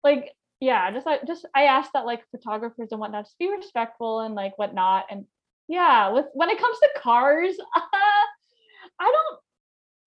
like 0.02 0.32
yeah, 0.60 0.90
just 0.92 1.06
I 1.06 1.18
just 1.26 1.46
I 1.54 1.64
ask 1.64 1.90
that 1.92 2.04
like 2.04 2.22
photographers 2.30 2.88
and 2.90 3.00
whatnot 3.00 3.24
just 3.24 3.38
be 3.38 3.50
respectful 3.50 4.20
and 4.20 4.34
like 4.34 4.58
whatnot. 4.58 5.06
And 5.10 5.24
yeah, 5.68 6.10
with 6.10 6.26
when 6.34 6.50
it 6.50 6.60
comes 6.60 6.78
to 6.78 6.88
cars, 7.00 7.56
uh, 7.58 7.80
I 9.00 9.04
don't 9.04 9.38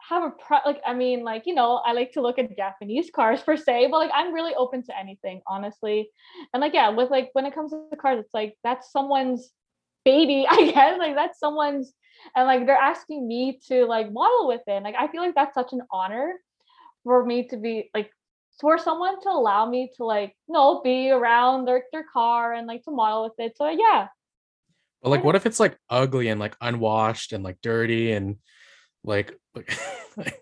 have 0.08 0.24
a 0.24 0.30
pre 0.30 0.58
like 0.66 0.82
I 0.86 0.92
mean 0.92 1.24
like 1.24 1.44
you 1.46 1.54
know 1.54 1.76
I 1.76 1.92
like 1.92 2.12
to 2.12 2.20
look 2.20 2.38
at 2.38 2.54
Japanese 2.54 3.10
cars 3.14 3.40
per 3.40 3.56
se, 3.56 3.88
but 3.90 3.96
like 3.96 4.10
I'm 4.14 4.34
really 4.34 4.54
open 4.54 4.82
to 4.84 4.98
anything 4.98 5.40
honestly. 5.46 6.10
And 6.52 6.60
like 6.60 6.74
yeah, 6.74 6.90
with 6.90 7.10
like 7.10 7.30
when 7.32 7.46
it 7.46 7.54
comes 7.54 7.72
to 7.72 7.96
cars, 7.96 8.20
it's 8.20 8.34
like 8.34 8.56
that's 8.62 8.92
someone's 8.92 9.50
baby, 10.04 10.46
I 10.50 10.70
guess. 10.70 10.98
Like 10.98 11.14
that's 11.14 11.38
someone's 11.38 11.94
and 12.36 12.46
like 12.46 12.66
they're 12.66 12.76
asking 12.76 13.26
me 13.26 13.58
to 13.68 13.86
like 13.86 14.12
model 14.12 14.48
with 14.48 14.62
it. 14.66 14.82
Like 14.82 14.96
I 14.98 15.08
feel 15.08 15.22
like 15.22 15.34
that's 15.34 15.54
such 15.54 15.72
an 15.72 15.80
honor 15.90 16.34
for 17.04 17.24
me 17.24 17.48
to 17.48 17.56
be 17.56 17.90
like 17.94 18.10
for 18.60 18.78
someone 18.78 19.20
to 19.22 19.28
allow 19.28 19.66
me 19.68 19.90
to 19.96 20.04
like 20.04 20.36
you 20.48 20.54
know 20.54 20.80
be 20.82 21.10
around 21.10 21.64
their, 21.66 21.84
their 21.92 22.04
car 22.12 22.52
and 22.52 22.66
like 22.66 22.82
to 22.84 22.90
model 22.90 23.24
with 23.24 23.32
it. 23.38 23.56
So 23.56 23.68
yeah. 23.68 24.08
But 25.02 25.10
like, 25.10 25.24
what 25.24 25.34
if 25.34 25.46
it's 25.46 25.58
like 25.58 25.76
ugly 25.90 26.28
and 26.28 26.38
like 26.38 26.56
unwashed 26.60 27.32
and 27.32 27.42
like 27.42 27.58
dirty 27.60 28.12
and 28.12 28.36
like, 29.02 29.34
like 30.16 30.38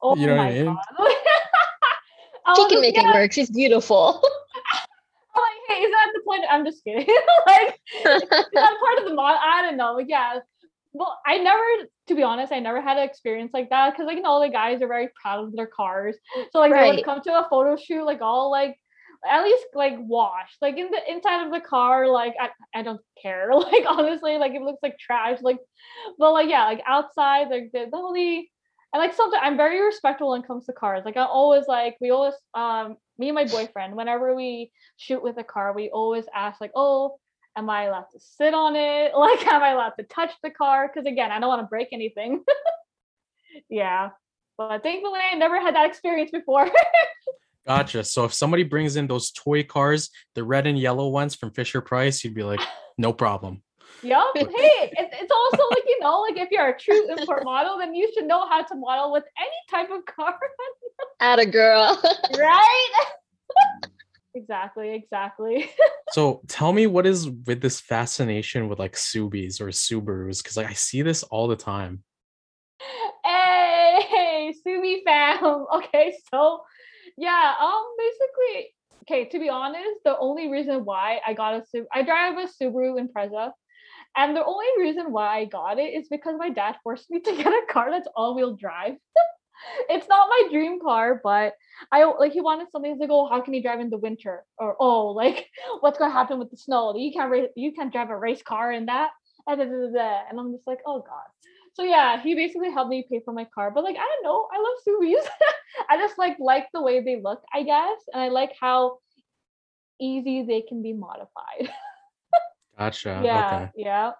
Oh 0.00 0.14
You 0.16 0.26
know 0.26 0.36
what 0.36 0.46
I 0.46 0.52
mean? 0.52 0.64
god. 0.66 0.78
She 2.56 2.62
can 2.64 2.70
just- 2.72 2.80
make 2.82 2.98
it 2.98 3.06
work. 3.06 3.32
She's 3.32 3.50
beautiful. 3.50 4.22
I'm 5.34 5.42
like, 5.42 5.52
hey, 5.66 5.82
is 5.82 5.90
that 5.90 6.12
the 6.14 6.20
point? 6.26 6.42
I'm 6.48 6.64
just 6.64 6.84
kidding. 6.84 7.06
like 7.46 7.80
is 8.06 8.22
that 8.30 8.50
part 8.52 8.98
of 8.98 9.04
the 9.08 9.14
mod? 9.14 9.36
I 9.42 9.62
don't 9.62 9.76
know. 9.78 9.94
Like, 9.94 10.06
yeah. 10.08 10.38
Well, 10.94 11.18
I 11.26 11.38
never, 11.38 11.60
to 12.08 12.14
be 12.14 12.22
honest, 12.22 12.52
I 12.52 12.60
never 12.60 12.80
had 12.80 12.96
an 12.98 13.02
experience 13.04 13.52
like 13.52 13.70
that 13.70 13.90
because, 13.92 14.06
like, 14.06 14.16
you 14.16 14.22
know, 14.22 14.30
all 14.30 14.40
the 14.42 14.48
guys 14.48 14.80
are 14.80 14.88
very 14.88 15.08
proud 15.20 15.44
of 15.44 15.56
their 15.56 15.66
cars. 15.66 16.16
So, 16.52 16.60
like, 16.60 16.76
they 16.76 16.82
Right. 16.82 16.92
would 16.92 17.04
come 17.04 17.20
to 17.22 17.32
a 17.38 17.48
photo 17.50 17.76
shoot, 17.76 18.04
like, 18.04 18.22
all 18.22 18.50
like, 18.50 18.78
at 19.28 19.42
least 19.42 19.64
like 19.74 19.94
washed, 20.00 20.56
like 20.60 20.76
in 20.76 20.90
the 20.90 21.00
inside 21.10 21.46
of 21.46 21.52
the 21.52 21.60
car. 21.60 22.08
Like, 22.08 22.34
I, 22.40 22.50
I 22.78 22.82
don't 22.82 23.00
care. 23.20 23.50
Like, 23.54 23.84
honestly, 23.88 24.38
like, 24.38 24.52
it 24.54 24.62
looks 24.62 24.80
like 24.82 24.98
trash. 24.98 25.40
Like, 25.42 25.58
but 26.18 26.32
like, 26.32 26.48
yeah, 26.48 26.64
like 26.66 26.82
outside, 26.86 27.48
like, 27.50 27.70
the, 27.72 27.86
the 27.90 27.96
only, 27.96 28.50
and 28.92 29.00
like, 29.00 29.14
something 29.14 29.40
I'm 29.42 29.56
very 29.56 29.84
respectful 29.84 30.30
when 30.30 30.42
it 30.42 30.46
comes 30.46 30.66
to 30.66 30.72
cars. 30.72 31.02
Like, 31.04 31.16
I 31.16 31.24
always 31.24 31.64
like, 31.66 31.96
we 32.00 32.10
always, 32.10 32.34
um, 32.54 32.96
me 33.18 33.28
and 33.28 33.34
my 33.34 33.44
boyfriend, 33.46 33.96
whenever 33.96 34.34
we 34.34 34.70
shoot 34.96 35.22
with 35.22 35.38
a 35.38 35.44
car, 35.44 35.72
we 35.74 35.90
always 35.90 36.26
ask, 36.34 36.60
like, 36.60 36.72
oh, 36.76 37.18
am 37.56 37.70
I 37.70 37.84
allowed 37.84 38.06
to 38.12 38.20
sit 38.20 38.54
on 38.54 38.76
it? 38.76 39.12
Like, 39.16 39.46
am 39.46 39.62
I 39.62 39.70
allowed 39.70 39.94
to 39.98 40.04
touch 40.04 40.32
the 40.42 40.50
car? 40.50 40.88
Because 40.92 41.06
again, 41.06 41.30
I 41.30 41.38
don't 41.40 41.48
want 41.48 41.62
to 41.62 41.66
break 41.66 41.88
anything. 41.92 42.42
yeah. 43.68 44.10
But 44.58 44.82
thankfully, 44.82 45.20
I 45.32 45.36
never 45.36 45.60
had 45.60 45.74
that 45.74 45.86
experience 45.86 46.30
before. 46.30 46.68
gotcha. 47.66 48.04
So 48.04 48.24
if 48.24 48.34
somebody 48.34 48.62
brings 48.62 48.96
in 48.96 49.06
those 49.06 49.30
toy 49.32 49.62
cars, 49.64 50.10
the 50.34 50.44
red 50.44 50.66
and 50.66 50.78
yellow 50.78 51.08
ones 51.08 51.34
from 51.34 51.50
Fisher 51.50 51.80
Price, 51.80 52.22
you'd 52.22 52.34
be 52.34 52.42
like, 52.44 52.60
no 52.98 53.12
problem. 53.12 53.62
yup. 54.02 54.26
Hey, 54.36 54.92
it's 54.96 55.32
also 55.32 55.62
like, 55.70 55.84
you 55.88 55.98
know, 56.00 56.20
like 56.20 56.36
if 56.36 56.50
you're 56.52 56.68
a 56.68 56.78
true 56.78 57.08
import 57.10 57.44
model, 57.44 57.78
then 57.78 57.94
you 57.94 58.10
should 58.14 58.26
know 58.26 58.46
how 58.48 58.62
to 58.62 58.74
model 58.76 59.10
with 59.12 59.24
any 59.38 59.60
type 59.70 59.90
of 59.90 60.04
car, 60.06 60.38
At 61.20 61.38
a 61.40 61.46
girl. 61.46 62.00
right? 62.38 62.90
Exactly, 64.34 64.94
exactly. 64.94 65.70
So 66.12 66.42
tell 66.46 66.72
me 66.72 66.86
what 66.86 67.06
is 67.06 67.28
with 67.28 67.60
this 67.60 67.80
fascination 67.80 68.68
with 68.68 68.78
like 68.78 68.92
Subis 68.92 69.60
or 69.60 69.68
Subarus? 69.68 70.40
Because 70.40 70.56
like 70.56 70.68
I 70.68 70.74
see 70.74 71.02
this 71.02 71.24
all 71.24 71.48
the 71.48 71.56
time. 71.56 72.04
Hey, 74.44 74.54
Sumi 74.62 75.02
fam. 75.04 75.38
Okay, 75.74 76.14
so 76.30 76.60
yeah, 77.16 77.54
um, 77.60 77.84
basically, 77.96 78.74
okay. 79.02 79.28
To 79.30 79.38
be 79.38 79.48
honest, 79.48 80.00
the 80.04 80.18
only 80.18 80.48
reason 80.50 80.84
why 80.84 81.20
I 81.26 81.32
got 81.34 81.54
a 81.54 81.60
Subaru, 81.60 81.86
I 81.92 82.02
drive 82.02 82.36
a 82.36 82.46
Subaru 82.46 83.00
Impreza, 83.00 83.52
and 84.16 84.36
the 84.36 84.44
only 84.44 84.66
reason 84.78 85.12
why 85.12 85.38
I 85.38 85.44
got 85.46 85.78
it 85.78 85.94
is 85.94 86.08
because 86.10 86.34
my 86.38 86.50
dad 86.50 86.76
forced 86.82 87.10
me 87.10 87.20
to 87.26 87.36
get 87.36 87.46
a 87.46 87.62
car 87.70 87.90
that's 87.90 88.08
all-wheel 88.16 88.56
drive. 88.56 88.96
It's 89.88 90.08
not 90.08 90.28
my 90.28 90.48
dream 90.50 90.80
car, 90.80 91.20
but 91.22 91.54
I 91.92 92.04
like 92.04 92.32
he 92.32 92.40
wanted 92.40 92.70
something 92.70 92.98
to 92.98 93.06
go. 93.06 93.26
How 93.26 93.40
can 93.40 93.54
you 93.54 93.62
drive 93.62 93.80
in 93.80 93.90
the 93.90 93.98
winter? 93.98 94.44
Or 94.58 94.76
oh, 94.80 95.08
like 95.08 95.48
what's 95.80 95.98
gonna 95.98 96.12
happen 96.12 96.38
with 96.38 96.50
the 96.50 96.56
snow? 96.56 96.94
You 96.96 97.12
can't 97.12 97.30
ra- 97.30 97.54
you 97.56 97.72
can't 97.72 97.92
drive 97.92 98.10
a 98.10 98.16
race 98.16 98.42
car 98.42 98.72
in 98.72 98.86
that. 98.86 99.10
And, 99.46 99.58
da, 99.58 99.64
da, 99.64 99.70
da, 99.70 99.92
da. 99.92 100.20
and 100.30 100.40
I'm 100.40 100.52
just 100.52 100.66
like, 100.66 100.80
oh 100.86 101.00
god. 101.00 101.28
So 101.74 101.82
yeah, 101.82 102.20
he 102.22 102.34
basically 102.34 102.70
helped 102.70 102.90
me 102.90 103.06
pay 103.10 103.20
for 103.24 103.32
my 103.32 103.46
car. 103.54 103.70
But 103.70 103.84
like, 103.84 103.96
I 103.96 104.06
don't 104.06 104.24
know, 104.24 104.48
I 104.52 104.58
love 104.58 104.78
SUVs. 104.86 105.28
I 105.90 105.96
just 105.98 106.18
like 106.18 106.36
like 106.38 106.68
the 106.72 106.82
way 106.82 107.02
they 107.02 107.20
look, 107.22 107.42
I 107.52 107.62
guess, 107.62 107.98
and 108.12 108.22
I 108.22 108.28
like 108.28 108.52
how 108.60 108.98
easy 110.00 110.44
they 110.44 110.62
can 110.62 110.82
be 110.82 110.92
modified. 110.92 111.68
Gotcha. 112.78 113.22
yeah, 113.24 113.54
Okay. 113.54 113.70
yeah. 113.76 114.12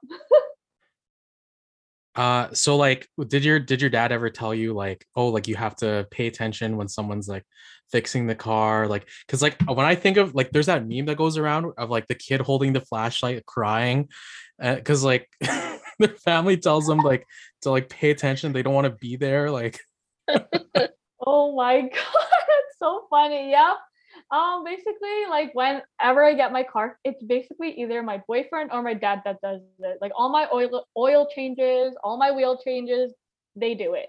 Uh 2.16 2.52
so 2.52 2.76
like 2.76 3.08
did 3.26 3.44
your 3.44 3.58
did 3.58 3.80
your 3.80 3.90
dad 3.90 4.12
ever 4.12 4.30
tell 4.30 4.54
you 4.54 4.72
like, 4.72 5.04
oh, 5.16 5.28
like 5.28 5.48
you 5.48 5.56
have 5.56 5.76
to 5.76 6.06
pay 6.10 6.26
attention 6.26 6.76
when 6.76 6.88
someone's 6.88 7.28
like 7.28 7.44
fixing 7.90 8.26
the 8.26 8.34
car? 8.34 8.86
Like, 8.86 9.08
cause 9.28 9.42
like 9.42 9.60
when 9.66 9.86
I 9.86 9.94
think 9.94 10.16
of 10.16 10.34
like 10.34 10.50
there's 10.50 10.66
that 10.66 10.86
meme 10.86 11.06
that 11.06 11.16
goes 11.16 11.36
around 11.36 11.72
of 11.76 11.90
like 11.90 12.06
the 12.06 12.14
kid 12.14 12.40
holding 12.40 12.72
the 12.72 12.80
flashlight 12.80 13.44
crying. 13.46 14.08
Uh, 14.62 14.76
cause 14.84 15.02
like 15.02 15.28
their 15.98 16.08
family 16.24 16.56
tells 16.56 16.86
them 16.86 16.98
like 16.98 17.26
to 17.62 17.70
like 17.70 17.88
pay 17.88 18.10
attention. 18.10 18.52
They 18.52 18.62
don't 18.62 18.74
want 18.74 18.86
to 18.86 18.96
be 19.00 19.16
there. 19.16 19.50
Like 19.50 19.80
Oh 21.26 21.54
my 21.56 21.80
god, 21.82 21.90
that's 21.92 22.78
so 22.78 23.06
funny. 23.10 23.50
Yep. 23.50 23.76
Um, 24.34 24.64
basically, 24.64 25.26
like 25.30 25.54
whenever 25.54 26.24
I 26.24 26.34
get 26.34 26.50
my 26.50 26.64
car, 26.64 26.98
it's 27.04 27.22
basically 27.22 27.70
either 27.80 28.02
my 28.02 28.20
boyfriend 28.26 28.70
or 28.72 28.82
my 28.82 28.92
dad 28.94 29.22
that 29.24 29.40
does 29.40 29.60
it. 29.78 29.98
Like 30.00 30.10
all 30.16 30.28
my 30.28 30.48
oil 30.52 30.86
oil 30.96 31.28
changes, 31.32 31.94
all 32.02 32.18
my 32.18 32.32
wheel 32.32 32.58
changes, 32.64 33.14
they 33.54 33.76
do 33.76 33.94
it. 33.94 34.08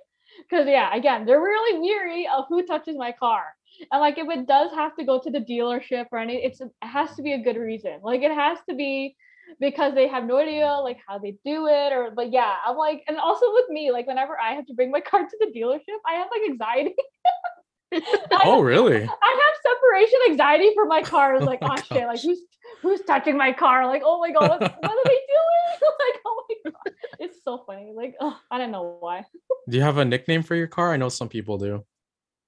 Cause 0.50 0.66
yeah, 0.68 0.96
again, 0.96 1.28
they're 1.28 1.42
really 1.42 1.80
weary 1.80 2.28
of 2.28 2.46
who 2.50 2.66
touches 2.66 2.98
my 2.98 3.12
car. 3.12 3.44
And 3.92 4.02
like 4.02 4.18
if 4.18 4.28
it 4.28 4.48
does 4.48 4.72
have 4.74 4.96
to 4.96 5.06
go 5.06 5.20
to 5.20 5.30
the 5.30 5.42
dealership 5.42 6.08
or 6.12 6.18
any, 6.18 6.44
it's 6.44 6.60
it 6.60 6.72
has 6.82 7.16
to 7.18 7.22
be 7.22 7.34
a 7.34 7.44
good 7.44 7.58
reason. 7.58 8.00
Like 8.02 8.24
it 8.24 8.34
has 8.34 8.58
to 8.68 8.76
be 8.76 9.16
because 9.60 9.94
they 9.94 10.08
have 10.08 10.26
no 10.26 10.38
idea 10.38 10.66
like 10.84 10.98
how 11.08 11.20
they 11.20 11.38
do 11.46 11.68
it 11.68 11.94
or 11.94 12.10
but 12.16 12.32
yeah 12.34 12.56
i'm 12.66 12.76
like 12.76 13.04
and 13.08 13.18
also 13.18 13.46
with 13.54 13.70
me 13.70 13.92
like 13.92 14.08
whenever 14.08 14.40
i 14.40 14.54
have 14.56 14.66
to 14.66 14.74
bring 14.74 14.90
my 14.90 15.00
car 15.00 15.22
to 15.22 15.38
the 15.40 15.52
dealership 15.56 16.00
i 16.08 16.14
have 16.16 16.28
like 16.32 16.50
anxiety 16.50 16.96
oh 18.44 18.62
really? 18.62 18.98
I 18.98 19.00
have 19.02 19.74
separation 19.74 20.20
anxiety 20.30 20.72
for 20.74 20.86
my 20.86 21.02
car. 21.02 21.36
It's 21.36 21.46
like 21.46 21.60
Oh, 21.62 21.70
oh, 21.72 21.76
shit 21.76 22.08
like 22.08 22.22
who's 22.22 22.40
who's 22.82 23.02
touching 23.02 23.38
my 23.38 23.54
car? 23.54 23.88
Like 23.88 24.02
oh 24.06 24.20
my 24.20 24.32
god 24.32 24.50
what, 24.50 24.62
what 24.62 24.92
are 24.92 25.04
they 25.06 25.10
doing? 25.12 25.92
Like 26.00 26.22
oh 26.26 26.44
my 26.50 26.72
god. 26.72 26.94
It's 27.20 27.44
so 27.44 27.64
funny. 27.66 27.94
Like 27.96 28.16
oh, 28.20 28.38
i 28.52 28.58
don't 28.58 28.72
know 28.72 28.98
why. 29.00 29.26
Do 29.70 29.78
you 29.78 29.84
have 29.84 29.98
a 29.98 30.06
nickname 30.06 30.44
for 30.44 30.56
your 30.56 30.68
car? 30.68 30.94
I 30.94 30.98
know 30.98 31.10
some 31.10 31.30
people 31.30 31.58
do. 31.58 31.84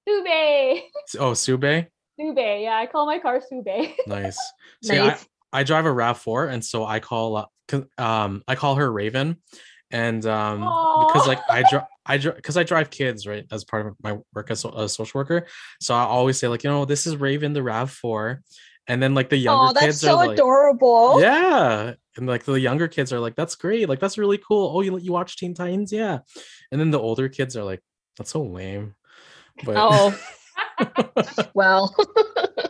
Sube. 0.07 0.83
Oh 1.19 1.33
sube? 1.33 1.87
Sube 2.19 2.37
yeah. 2.37 2.77
I 2.77 2.87
call 2.91 3.05
my 3.05 3.19
car 3.19 3.41
sube. 3.41 3.95
Nice. 4.07 4.39
See, 4.83 4.97
I, 4.97 5.07
Nice. 5.07 5.27
I 5.53 5.63
drive 5.63 5.85
a 5.85 5.89
rav4 5.89 6.51
and 6.51 6.63
so 6.63 6.85
i 6.85 6.99
call 6.99 7.37
uh, 7.37 7.81
um 7.97 8.43
i 8.47 8.55
call 8.55 8.75
her 8.75 8.91
raven. 8.91 9.37
And 9.89 10.25
um 10.25 10.59
because 10.59 11.27
like 11.27 11.39
i 11.49 11.63
drive 11.69 11.85
i 12.07 12.17
because 12.17 12.57
i 12.57 12.63
drive 12.63 12.89
kids 12.89 13.27
right 13.27 13.45
as 13.51 13.63
part 13.63 13.85
of 13.87 13.95
my 14.01 14.17
work 14.33 14.49
as 14.51 14.65
a 14.65 14.87
social 14.89 15.19
worker. 15.19 15.45
So 15.81 15.93
i 15.93 16.01
always 16.01 16.39
say 16.39 16.47
like 16.47 16.63
you 16.63 16.69
know 16.69 16.85
this 16.85 17.05
is 17.07 17.15
raven 17.17 17.53
the 17.53 17.59
rav4 17.61 18.39
and 18.87 19.03
then 19.03 19.13
like 19.13 19.29
the 19.29 19.37
younger 19.37 19.69
Oh, 19.71 19.73
that's 19.73 19.85
kids 19.85 19.99
so 20.01 20.11
are 20.11 20.15
like 20.27 20.31
adorable. 20.37 21.19
yeah. 21.21 21.93
And 22.15 22.25
like 22.25 22.45
the 22.45 22.57
younger 22.59 22.87
kids 22.87 23.11
are 23.11 23.19
like 23.19 23.35
that's 23.35 23.55
great. 23.55 23.89
Like 23.89 23.99
that's 23.99 24.17
really 24.17 24.37
cool. 24.39 24.71
Oh 24.75 24.81
you, 24.81 24.97
you 24.97 25.11
watch 25.11 25.35
teen 25.35 25.53
titans? 25.53 25.91
Yeah. 25.91 26.19
And 26.71 26.79
then 26.79 26.89
the 26.91 26.99
older 26.99 27.27
kids 27.29 27.57
are 27.57 27.65
like 27.65 27.81
that's 28.17 28.31
so 28.31 28.43
lame. 28.43 28.95
But 29.65 29.75
Oh, 29.77 30.17
well. 31.53 31.93
oh 31.97 32.63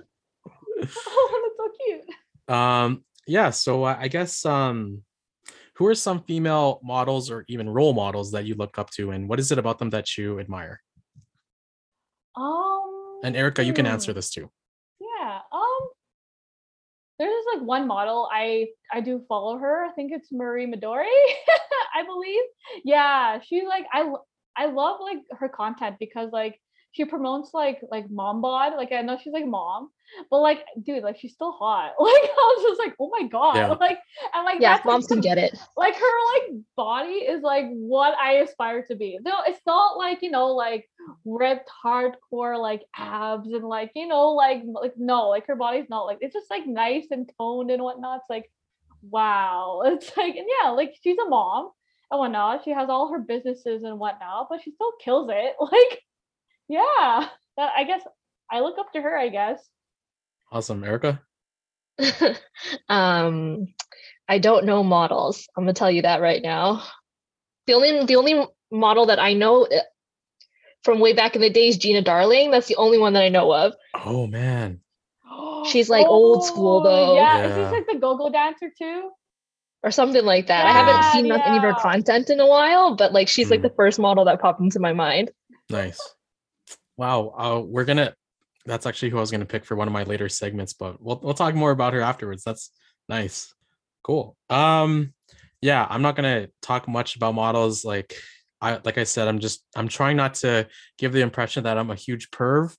that's 0.79 0.93
so 0.95 1.69
cute. 1.85 2.55
Um 2.55 3.03
yeah 3.27 3.49
so 3.51 3.83
I 3.83 4.01
I 4.03 4.07
guess 4.07 4.43
um 4.45 5.03
who 5.77 5.85
are 5.85 5.95
some 5.95 6.23
female 6.23 6.79
models 6.83 7.29
or 7.29 7.45
even 7.47 7.69
role 7.69 7.93
models 7.93 8.31
that 8.31 8.45
you 8.45 8.55
look 8.55 8.77
up 8.77 8.89
to 8.91 9.11
and 9.11 9.29
what 9.29 9.39
is 9.39 9.51
it 9.51 9.59
about 9.59 9.79
them 9.79 9.89
that 9.89 10.17
you 10.17 10.39
admire 10.39 10.81
um 12.35 13.19
and 13.23 13.35
erika 13.35 13.63
you 13.63 13.73
can 13.73 13.85
hmm. 13.85 13.91
answer 13.91 14.13
this 14.13 14.29
too 14.29 14.49
Yeah. 14.99 15.39
Um 15.51 15.89
there's 17.19 17.45
like 17.53 17.63
one 17.63 17.87
model 17.87 18.29
I 18.31 18.67
I 18.93 19.01
do 19.01 19.23
follow 19.27 19.57
her. 19.57 19.85
I 19.85 19.91
think 19.93 20.11
it's 20.11 20.31
Marie 20.31 20.67
Midori, 20.67 21.05
I 21.95 22.03
believe. 22.05 22.43
Yeah, 22.83 23.39
she's 23.43 23.63
like 23.63 23.85
I 23.91 24.11
I 24.55 24.67
love 24.67 24.99
like 25.01 25.19
her 25.31 25.49
content 25.49 25.97
because 25.99 26.31
like 26.31 26.59
she 26.91 27.05
promotes 27.05 27.53
like 27.53 27.79
like 27.91 28.09
mom 28.09 28.41
bod. 28.41 28.73
Like 28.75 28.91
I 28.91 29.01
know 29.01 29.17
she's 29.21 29.33
like 29.33 29.45
mom, 29.45 29.89
but 30.31 30.39
like 30.39 30.63
dude, 30.83 31.03
like 31.03 31.17
she's 31.19 31.33
still 31.33 31.51
hot. 31.51 31.93
Like 31.99 32.23
I 32.23 32.55
was 32.57 32.65
just 32.65 32.79
like, 32.79 32.95
oh 32.99 33.09
my 33.09 33.27
god. 33.27 33.55
Yeah. 33.55 33.67
Like 33.67 33.99
and 34.33 34.45
like 34.45 34.59
yeah, 34.59 34.75
that's, 34.75 34.85
like, 34.85 34.93
moms 34.93 35.07
can 35.07 35.21
get 35.21 35.37
it. 35.37 35.57
like 35.77 35.95
her 35.95 35.99
like 36.33 36.59
body 36.75 37.11
is 37.11 37.41
like 37.41 37.65
what 37.69 38.17
I 38.17 38.33
aspire 38.37 38.83
to 38.87 38.95
be. 38.95 39.19
No, 39.21 39.33
it's 39.45 39.61
not 39.65 39.97
like 39.97 40.21
you 40.21 40.31
know 40.31 40.47
like 40.47 40.89
ripped 41.25 41.69
hardcore 41.83 42.59
like 42.59 42.83
abs 42.95 43.51
and 43.51 43.63
like 43.63 43.91
you 43.95 44.07
know 44.07 44.29
like 44.29 44.63
like 44.65 44.93
no 44.97 45.29
like 45.29 45.45
her 45.47 45.55
body's 45.55 45.89
not 45.89 46.05
like 46.05 46.17
it's 46.21 46.33
just 46.33 46.49
like 46.49 46.65
nice 46.65 47.07
and 47.11 47.29
toned 47.39 47.69
and 47.71 47.83
whatnot. 47.83 48.21
It's 48.21 48.29
like 48.29 48.51
wow. 49.01 49.81
It's 49.85 50.15
like 50.17 50.35
and 50.35 50.47
yeah 50.61 50.69
like 50.69 50.95
she's 51.03 51.17
a 51.19 51.29
mom 51.29 51.69
and 52.11 52.19
whatnot. 52.19 52.63
She 52.63 52.71
has 52.71 52.89
all 52.89 53.11
her 53.11 53.19
businesses 53.19 53.83
and 53.83 53.99
whatnot, 53.99 54.47
but 54.49 54.61
she 54.63 54.71
still 54.71 54.93
kills 55.03 55.29
it. 55.31 55.55
Like 55.59 56.01
yeah, 56.69 57.27
that, 57.57 57.71
I 57.75 57.83
guess 57.85 58.01
I 58.51 58.59
look 58.61 58.77
up 58.77 58.91
to 58.93 59.01
her. 59.01 59.17
I 59.17 59.29
guess. 59.29 59.59
awesome 60.51 60.83
erika 60.83 61.21
um, 62.89 63.67
I 64.27 64.37
don't 64.39 64.65
know 64.65 64.83
models. 64.83 65.47
I'm 65.57 65.63
gonna 65.63 65.73
tell 65.73 65.91
you 65.91 66.03
that 66.03 66.21
right 66.21 66.41
now. 66.41 66.83
The 67.65 67.73
only 67.73 68.05
the 68.05 68.15
only 68.17 68.45
model 68.71 69.07
that 69.07 69.19
I 69.19 69.33
know 69.33 69.65
uh, 69.65 69.79
from 70.83 70.99
way 70.99 71.13
back 71.13 71.35
in 71.35 71.41
the 71.41 71.49
days, 71.49 71.77
Gina 71.77 72.01
Darling. 72.01 72.51
That's 72.51 72.67
the 72.67 72.75
only 72.77 72.97
one 72.99 73.13
that 73.13 73.23
I 73.23 73.29
know 73.29 73.51
of. 73.53 73.73
oh 73.95 74.27
man 74.27 74.81
She's, 75.71 75.89
like, 75.89 76.05
old 76.07 76.45
school, 76.45 76.81
Oh, 76.85 76.89
though. 76.89 77.15
Yeah, 77.15 77.43
is 77.45 77.49
Yeah. 77.57 77.63
this 77.63 77.71
like 77.71 77.87
the 77.87 77.99
go-go 77.99 78.29
dancer 78.29 78.71
too? 78.77 79.09
or 79.83 79.91
something 79.91 80.25
like 80.25 80.47
that. 80.47 80.65
I 80.65 80.71
haven't 80.71 81.03
seen 81.13 81.27
noth- 81.27 81.41
any 81.45 81.57
of 81.57 81.63
her 81.63 81.73
content 81.75 82.29
in 82.31 82.39
a 82.39 82.47
while, 82.47 82.95
but 82.95 83.13
like 83.13 83.27
she's 83.27 83.49
like 83.51 83.59
Mm. 83.59 83.63
the 83.69 83.73
first 83.75 83.99
model 83.99 84.25
that 84.25 84.41
popped 84.41 84.59
into 84.59 84.79
my 84.79 84.93
mind. 84.93 85.31
nice 85.69 85.99
wow 86.97 87.33
uh, 87.37 87.59
we're 87.59 87.85
gonna 87.85 88.13
that's 88.65 88.85
actually 88.85 89.09
who 89.09 89.17
i 89.17 89.21
was 89.21 89.31
gonna 89.31 89.45
pick 89.45 89.65
for 89.65 89.75
one 89.75 89.87
of 89.87 89.93
my 89.93 90.03
later 90.03 90.27
segments 90.27 90.73
but 90.73 91.01
we'll, 91.01 91.19
we'll 91.23 91.33
talk 91.33 91.55
more 91.55 91.71
about 91.71 91.93
her 91.93 92.01
afterwards 92.01 92.43
that's 92.43 92.71
nice 93.07 93.53
cool 94.03 94.35
um 94.49 95.13
yeah 95.61 95.85
i'm 95.89 96.01
not 96.01 96.15
gonna 96.15 96.47
talk 96.61 96.87
much 96.87 97.15
about 97.15 97.33
models 97.33 97.85
like 97.85 98.15
i 98.61 98.79
like 98.83 98.97
i 98.97 99.03
said 99.03 99.27
i'm 99.27 99.39
just 99.39 99.63
i'm 99.75 99.87
trying 99.87 100.17
not 100.17 100.33
to 100.33 100.67
give 100.97 101.13
the 101.13 101.21
impression 101.21 101.63
that 101.63 101.77
i'm 101.77 101.91
a 101.91 101.95
huge 101.95 102.29
perv 102.31 102.75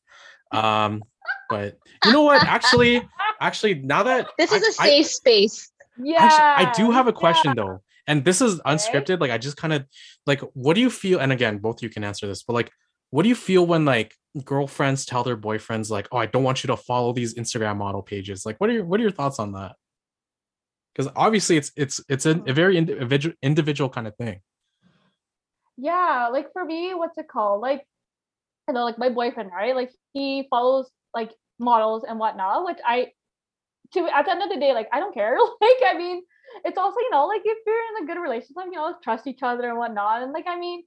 um 0.52 1.02
but 1.48 1.76
you 2.04 2.12
know 2.12 2.22
what 2.22 2.42
actually 2.44 3.02
actually 3.40 3.74
now 3.74 4.02
that 4.02 4.28
This 4.38 4.52
is 4.52 4.78
I- 4.78 4.88
a 4.88 5.02
safe 5.02 5.06
space. 5.06 5.70
Yeah. 6.00 6.22
Actually, 6.22 6.66
I 6.66 6.72
do 6.74 6.90
have 6.92 7.06
a 7.08 7.10
yeah. 7.10 7.14
question 7.14 7.56
though, 7.56 7.82
and 8.06 8.24
this 8.24 8.40
is 8.40 8.60
unscripted. 8.60 9.20
Like, 9.20 9.32
I 9.32 9.38
just 9.38 9.56
kind 9.56 9.72
of 9.72 9.84
like, 10.26 10.40
what 10.54 10.74
do 10.74 10.80
you 10.80 10.90
feel? 10.90 11.18
And 11.18 11.32
again, 11.32 11.58
both 11.58 11.78
of 11.78 11.82
you 11.82 11.90
can 11.90 12.04
answer 12.04 12.28
this, 12.28 12.44
but 12.44 12.52
like, 12.52 12.70
what 13.10 13.22
do 13.22 13.28
you 13.28 13.34
feel 13.34 13.66
when 13.66 13.84
like 13.84 14.14
girlfriends 14.44 15.04
tell 15.06 15.24
their 15.24 15.36
boyfriends 15.36 15.90
like, 15.90 16.08
"Oh, 16.12 16.18
I 16.18 16.26
don't 16.26 16.42
want 16.42 16.62
you 16.62 16.68
to 16.68 16.76
follow 16.76 17.12
these 17.12 17.34
Instagram 17.34 17.76
model 17.78 18.02
pages"? 18.02 18.44
Like, 18.44 18.60
what 18.60 18.70
are 18.70 18.74
your 18.74 18.84
what 18.84 19.00
are 19.00 19.02
your 19.02 19.12
thoughts 19.12 19.38
on 19.38 19.52
that? 19.52 19.76
Because 20.94 21.10
obviously, 21.16 21.56
it's 21.56 21.72
it's 21.76 22.00
it's 22.08 22.26
a, 22.26 22.40
a 22.46 22.52
very 22.52 22.76
individual 22.76 23.34
individual 23.42 23.88
kind 23.88 24.06
of 24.06 24.16
thing. 24.16 24.40
Yeah, 25.76 26.28
like 26.32 26.52
for 26.52 26.64
me, 26.64 26.92
what's 26.94 27.16
it 27.18 27.28
called? 27.28 27.60
Like, 27.62 27.84
you 28.66 28.74
know, 28.74 28.84
like 28.84 28.98
my 28.98 29.08
boyfriend, 29.08 29.50
right? 29.52 29.74
Like 29.74 29.92
he 30.12 30.46
follows 30.50 30.90
like 31.14 31.32
models 31.58 32.04
and 32.06 32.18
whatnot, 32.18 32.64
which 32.64 32.78
I 32.84 33.12
to 33.94 34.00
at 34.12 34.24
the 34.24 34.32
end 34.32 34.42
of 34.42 34.50
the 34.50 34.60
day, 34.60 34.72
like 34.74 34.88
I 34.92 35.00
don't 35.00 35.14
care. 35.14 35.36
Like, 35.60 35.94
I 35.94 35.96
mean, 35.96 36.22
it's 36.64 36.78
also, 36.78 36.98
you 36.98 37.10
know, 37.10 37.26
like 37.26 37.42
if 37.44 37.58
you're 37.66 37.76
in 37.96 38.04
a 38.04 38.06
good 38.06 38.20
relationship, 38.20 38.56
you 38.66 38.72
know, 38.72 38.94
trust 39.02 39.26
each 39.26 39.42
other 39.42 39.68
and 39.68 39.78
whatnot. 39.78 40.22
And 40.22 40.32
like, 40.32 40.46
I 40.48 40.58
mean, 40.58 40.82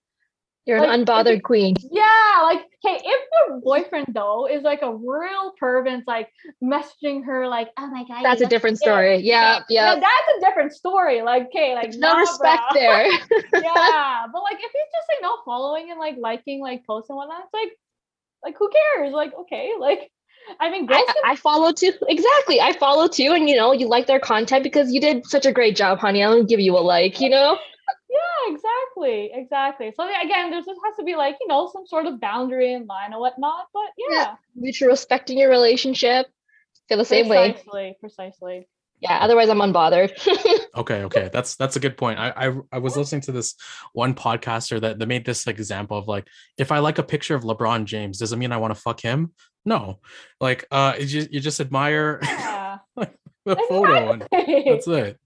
You're 0.65 0.79
Like, 0.79 0.89
an 0.89 1.05
unbothered 1.05 1.41
queen. 1.41 1.75
Yeah, 1.91 2.39
like 2.43 2.61
hey, 2.83 2.99
if 3.03 3.27
your 3.49 3.61
boyfriend 3.61 4.07
though 4.13 4.47
is 4.47 4.61
like 4.63 4.81
a 4.83 4.93
real 4.93 5.53
perv 5.61 5.87
and 5.87 5.99
it's 5.99 6.07
like 6.07 6.29
messaging 6.63 7.25
her 7.25 7.47
like, 7.47 7.69
oh 7.77 7.87
my 7.87 8.03
god, 8.07 8.23
That's 8.23 8.41
a 8.41 8.45
different 8.45 8.77
story. 8.77 9.17
good," 9.17 9.25
Yeah, 9.25 9.61
yeah. 9.69 9.95
that's 9.95 10.37
a 10.37 10.39
different 10.39 10.73
story. 10.73 11.21
Like, 11.23 11.47
okay, 11.47 11.73
like 11.73 11.83
There's 11.83 11.97
no 11.97 12.13
nah, 12.13 12.19
respect 12.19 12.61
bruh. 12.71 12.73
there. 12.75 13.05
yeah, 13.63 14.25
but 14.33 14.43
like 14.43 14.57
if 14.57 14.71
he's 14.71 14.91
just 14.93 15.07
like 15.09 15.21
not 15.21 15.39
following 15.45 15.89
and 15.89 15.99
like 15.99 16.15
liking 16.19 16.61
like 16.61 16.85
posts 16.85 17.09
and 17.09 17.17
whatnot, 17.17 17.43
it's 17.45 17.53
like, 17.53 17.71
like 18.43 18.55
who 18.57 18.69
cares? 18.69 19.13
Like, 19.13 19.33
okay, 19.41 19.71
like, 19.79 20.11
I 20.59 20.69
mean, 20.69 20.87
I, 20.91 21.03
can 21.05 21.15
I 21.25 21.35
follow 21.35 21.71
too. 21.71 21.91
Exactly. 22.07 22.61
I 22.61 22.73
follow 22.73 23.07
too. 23.07 23.31
And 23.33 23.49
you 23.49 23.55
know, 23.55 23.71
you 23.73 23.87
like 23.87 24.05
their 24.07 24.19
content 24.19 24.63
because 24.63 24.91
you 24.91 25.01
did 25.01 25.25
such 25.25 25.45
a 25.45 25.51
great 25.51 25.75
job, 25.75 25.99
honey. 25.99 26.23
I'll 26.23 26.43
give 26.43 26.59
you 26.59 26.77
a 26.77 26.81
like, 26.81 27.19
you 27.19 27.29
know? 27.29 27.57
Yeah, 28.11 28.53
exactly, 28.53 29.31
exactly. 29.33 29.93
So 29.95 30.03
again, 30.03 30.51
there 30.51 30.59
just 30.59 30.81
has 30.85 30.95
to 30.97 31.03
be 31.03 31.15
like 31.15 31.37
you 31.39 31.47
know 31.47 31.69
some 31.71 31.87
sort 31.87 32.05
of 32.07 32.19
boundary 32.19 32.73
and 32.73 32.85
line 32.87 33.13
or 33.13 33.21
whatnot. 33.21 33.67
But 33.73 33.89
Yeah. 33.97 34.07
yeah, 34.15 34.35
Mutual 34.55 34.89
respect 34.89 35.29
in 35.29 35.37
your 35.37 35.49
relationship. 35.49 36.27
Feel 36.89 36.97
the 36.97 37.05
same 37.05 37.29
way. 37.29 37.53
precisely, 37.53 37.95
precisely. 38.01 38.67
Yeah. 38.99 39.17
Otherwise 39.21 39.49
I'm 39.49 39.59
unbothered. 39.59 40.11
Okay, 40.73 41.03
okay, 41.03 41.29
that's 41.33 41.57
that's 41.57 41.75
a 41.75 41.81
good 41.81 41.97
point. 41.97 42.17
I 42.17 42.29
I, 42.47 42.55
I 42.71 42.77
was 42.79 42.95
listening 42.95 43.19
to 43.23 43.33
this 43.33 43.55
one 43.91 44.13
podcaster 44.13 44.79
that, 44.79 44.99
that 44.99 45.05
made 45.05 45.25
this 45.25 45.45
example 45.45 45.97
of 45.97 46.07
like, 46.07 46.27
if 46.57 46.71
I 46.71 46.79
like 46.79 46.97
a 46.97 47.03
picture 47.03 47.35
of 47.35 47.43
LeBron 47.43 47.83
James, 47.83 48.19
does 48.19 48.31
it 48.31 48.37
mean 48.37 48.53
I 48.53 48.57
want 48.57 48.73
to 48.73 48.79
fuck 48.79 49.01
him? 49.01 49.33
No, 49.65 49.99
like 50.39 50.65
uh, 50.71 50.93
you 50.97 51.05
just, 51.05 51.33
you 51.33 51.39
just 51.41 51.59
admire 51.59 52.19
Yeah, 52.23 52.77
the 53.45 53.57
photo 53.67 54.11
and 54.13 54.27
that's 54.31 54.87
it 54.87 55.19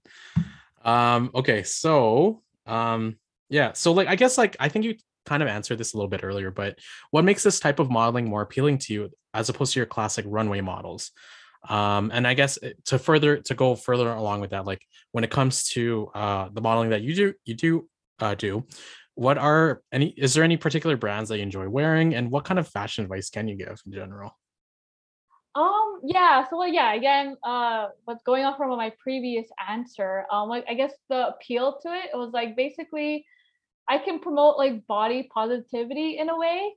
um 0.84 1.30
okay 1.34 1.62
so 1.62 2.42
um 2.66 3.16
yeah 3.48 3.72
so 3.72 3.92
like 3.92 4.08
i 4.08 4.16
guess 4.16 4.36
like 4.38 4.56
i 4.60 4.68
think 4.68 4.84
you 4.84 4.94
kind 5.24 5.42
of 5.42 5.48
answered 5.48 5.78
this 5.78 5.92
a 5.92 5.96
little 5.96 6.08
bit 6.08 6.22
earlier 6.22 6.50
but 6.50 6.78
what 7.10 7.24
makes 7.24 7.42
this 7.42 7.58
type 7.58 7.78
of 7.78 7.90
modeling 7.90 8.28
more 8.28 8.42
appealing 8.42 8.78
to 8.78 8.92
you 8.92 9.10
as 9.34 9.48
opposed 9.48 9.72
to 9.72 9.80
your 9.80 9.86
classic 9.86 10.24
runway 10.28 10.60
models? 10.60 11.10
Um 11.68 12.12
and 12.14 12.28
i 12.28 12.34
guess 12.34 12.58
to 12.84 12.98
further 12.98 13.38
to 13.38 13.54
go 13.54 13.74
further 13.74 14.08
along 14.12 14.40
with 14.40 14.50
that 14.50 14.66
like 14.66 14.82
when 15.10 15.24
it 15.24 15.30
comes 15.30 15.64
to 15.70 16.10
uh 16.14 16.48
the 16.52 16.60
modeling 16.60 16.90
that 16.90 17.02
you 17.02 17.14
do 17.14 17.34
you 17.44 17.54
do 17.54 17.88
uh 18.20 18.36
do 18.36 18.64
what 19.16 19.36
are 19.36 19.82
any 19.90 20.10
is 20.10 20.34
there 20.34 20.44
any 20.44 20.56
particular 20.56 20.96
brands 20.96 21.28
that 21.28 21.38
you 21.38 21.42
enjoy 21.42 21.68
wearing 21.68 22.14
and 22.14 22.30
what 22.30 22.44
kind 22.44 22.60
of 22.60 22.68
fashion 22.68 23.02
advice 23.02 23.30
can 23.30 23.48
you 23.48 23.56
give 23.56 23.80
in 23.84 23.92
general 23.92 24.36
Um, 25.56 26.00
yeah, 26.04 26.46
so 26.50 26.62
yeah, 26.64 26.94
again, 26.94 27.36
uh 27.42 27.88
what's 28.04 28.22
going 28.24 28.44
on 28.44 28.56
from 28.58 28.70
my 28.76 28.92
previous 29.02 29.48
answer, 29.68 30.26
um 30.30 30.48
like 30.50 30.64
I 30.68 30.74
guess 30.74 30.92
the 31.08 31.28
appeal 31.28 31.78
to 31.82 31.88
it, 31.94 32.10
it 32.12 32.16
was 32.16 32.32
like 32.34 32.56
basically 32.56 33.24
I 33.88 33.98
can 33.98 34.20
promote 34.20 34.58
like 34.58 34.86
body 34.86 35.28
positivity 35.34 36.18
in 36.18 36.30
a 36.30 36.38
way. 36.38 36.74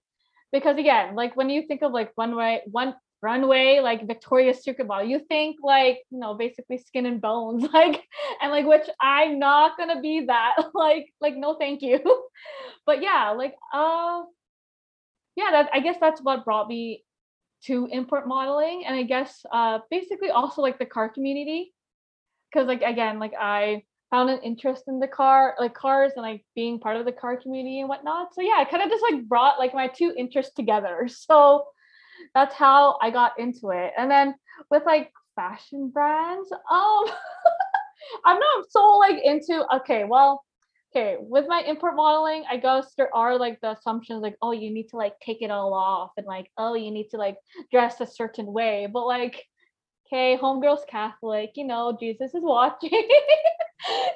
Because 0.53 0.77
again, 0.79 1.15
like 1.15 1.35
when 1.37 1.49
you 1.49 1.63
think 1.67 1.83
of 1.83 1.93
like 1.93 2.11
one 2.15 2.35
way 2.35 2.61
one 2.71 2.95
runway, 3.23 3.79
like 3.81 4.07
Victoria's 4.07 4.63
Secret 4.63 4.87
model, 4.87 5.07
you 5.07 5.19
think 5.29 5.57
like, 5.63 5.99
you 6.11 6.19
know, 6.19 6.35
basically 6.35 6.77
skin 6.79 7.05
and 7.07 7.21
bones, 7.21 7.63
like 7.73 8.03
and 8.41 8.51
like 8.51 8.65
which 8.67 8.87
I'm 9.01 9.39
not 9.39 9.77
gonna 9.77 10.01
be 10.01 10.25
that. 10.27 10.55
Like, 10.75 11.07
like 11.21 11.35
no 11.37 11.55
thank 11.57 11.81
you. 11.83 11.99
but 12.87 13.01
yeah, 13.03 13.31
like 13.31 13.55
uh 13.73 14.23
yeah, 15.35 15.51
that 15.51 15.69
I 15.73 15.79
guess 15.79 15.97
that's 15.99 16.21
what 16.21 16.45
brought 16.45 16.67
me 16.67 17.03
to 17.65 17.87
import 17.91 18.27
modeling 18.27 18.83
and 18.85 18.95
i 18.95 19.03
guess 19.03 19.45
uh 19.51 19.79
basically 19.89 20.29
also 20.29 20.61
like 20.61 20.79
the 20.79 20.85
car 20.85 21.09
community. 21.09 21.73
Because 22.51 22.67
like 22.67 22.81
again 22.81 23.19
like 23.19 23.33
i 23.39 23.83
found 24.09 24.29
an 24.29 24.39
interest 24.41 24.85
in 24.87 24.99
the 24.99 25.07
car 25.07 25.55
like 25.59 25.75
cars 25.75 26.13
and 26.15 26.23
like 26.23 26.43
being 26.55 26.79
part 26.79 26.97
of 26.97 27.05
the 27.05 27.11
car 27.11 27.37
community 27.37 27.79
and 27.79 27.89
whatnot. 27.89 28.33
So 28.33 28.41
yeah 28.41 28.55
i 28.57 28.65
kind 28.65 28.83
of 28.83 28.89
just 28.89 29.03
like 29.09 29.27
brought 29.27 29.59
like 29.59 29.73
my 29.73 29.87
two 29.87 30.13
interests 30.17 30.53
together. 30.53 31.07
So 31.27 31.65
that's 32.33 32.55
how 32.55 32.97
i 33.01 33.09
got 33.09 33.39
into 33.39 33.69
it. 33.69 33.93
And 33.97 34.09
then 34.09 34.35
with 34.71 34.83
like 34.85 35.11
fashion 35.35 35.89
brands 35.89 36.51
um 36.51 37.05
i'm 38.25 38.39
not 38.39 38.65
so 38.69 38.97
like 38.97 39.23
into 39.23 39.65
okay 39.77 40.03
well 40.03 40.43
okay 40.91 41.17
with 41.19 41.45
my 41.47 41.61
import 41.67 41.95
modeling 41.95 42.43
i 42.49 42.57
guess 42.57 42.93
there 42.97 43.13
are 43.15 43.37
like 43.37 43.59
the 43.61 43.71
assumptions 43.71 44.21
like 44.21 44.35
oh 44.41 44.51
you 44.51 44.71
need 44.71 44.87
to 44.89 44.97
like 44.97 45.13
take 45.19 45.41
it 45.41 45.51
all 45.51 45.73
off 45.73 46.11
and 46.17 46.25
like 46.25 46.49
oh 46.57 46.73
you 46.73 46.91
need 46.91 47.09
to 47.09 47.17
like 47.17 47.37
dress 47.71 48.01
a 48.01 48.07
certain 48.07 48.45
way. 48.47 48.87
But 48.91 49.05
like 49.05 49.45
okay 50.07 50.37
homegirl's 50.41 50.85
catholic 50.89 51.51
you 51.55 51.65
know 51.67 51.95
jesus 51.99 52.33
is 52.33 52.41
watching. 52.43 52.89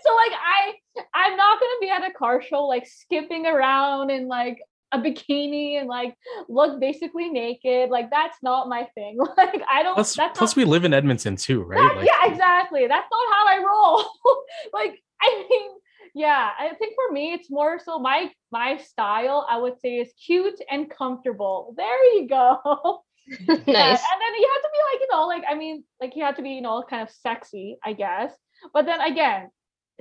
So 0.04 0.14
like 0.14 0.34
i 0.34 0.74
i'm 1.14 1.38
not 1.38 1.58
gonna 1.60 1.80
be 1.80 1.90
at 1.90 2.04
a 2.04 2.14
car 2.14 2.42
show 2.42 2.66
like 2.66 2.86
skipping 2.86 3.46
around 3.46 4.10
in 4.10 4.28
like 4.28 4.60
a 4.92 5.00
bikini 5.00 5.80
and 5.80 5.88
like 5.88 6.16
look 6.50 6.80
basically 6.80 7.30
naked. 7.30 7.90
Like 7.90 8.12
that's 8.12 8.38
not 8.44 8.68
my 8.68 8.88
thing. 8.94 9.18
Like 9.38 9.62
i 9.70 9.82
don't 9.82 9.96
Plus, 9.96 10.16
that's 10.16 10.38
plus 10.38 10.52
not, 10.52 10.58
we 10.58 10.66
live 10.66 10.84
in 10.86 10.94
Edmonton 10.94 11.36
too, 11.36 11.64
right? 11.64 11.78
that- 11.80 11.96
Like, 11.98 12.06
yeah 12.08 12.32
exactly. 12.32 12.88
That's 12.88 13.08
not 13.10 13.34
how 13.34 13.48
i 13.48 13.64
roll. 13.66 14.06
Like 14.74 15.02
i 15.22 15.46
mean 15.50 15.72
yeah 16.14 16.50
i 16.60 16.74
think 16.76 16.96
for 16.96 17.12
me 17.14 17.34
it's 17.34 17.50
more 17.50 17.80
so 17.80 18.00
my 18.00 18.30
my 18.52 18.78
style 18.78 19.48
i 19.50 19.58
would 19.58 19.80
say 19.80 19.96
is 19.96 20.12
cute 20.26 20.60
and 20.70 20.90
comfortable. 20.90 21.74
There 21.78 22.14
you 22.16 22.28
go. 22.28 22.58
Yeah, 23.30 23.56
nice. 23.56 24.04
and 24.12 24.20
then 24.22 24.34
you 24.38 24.50
have 24.54 24.64
to 24.64 24.72
be 24.74 24.82
like 24.92 25.00
you 25.00 25.08
know 25.12 25.28
like 25.28 25.44
i 25.50 25.56
mean 25.56 25.84
like 26.02 26.14
you 26.16 26.24
have 26.26 26.36
to 26.36 26.42
be 26.42 26.50
you 26.52 26.62
know 26.62 26.84
kind 26.90 27.02
of 27.02 27.10
sexy 27.10 27.78
i 27.84 27.94
guess. 27.94 28.32
But 28.74 28.86
then 28.86 29.00
again 29.00 29.50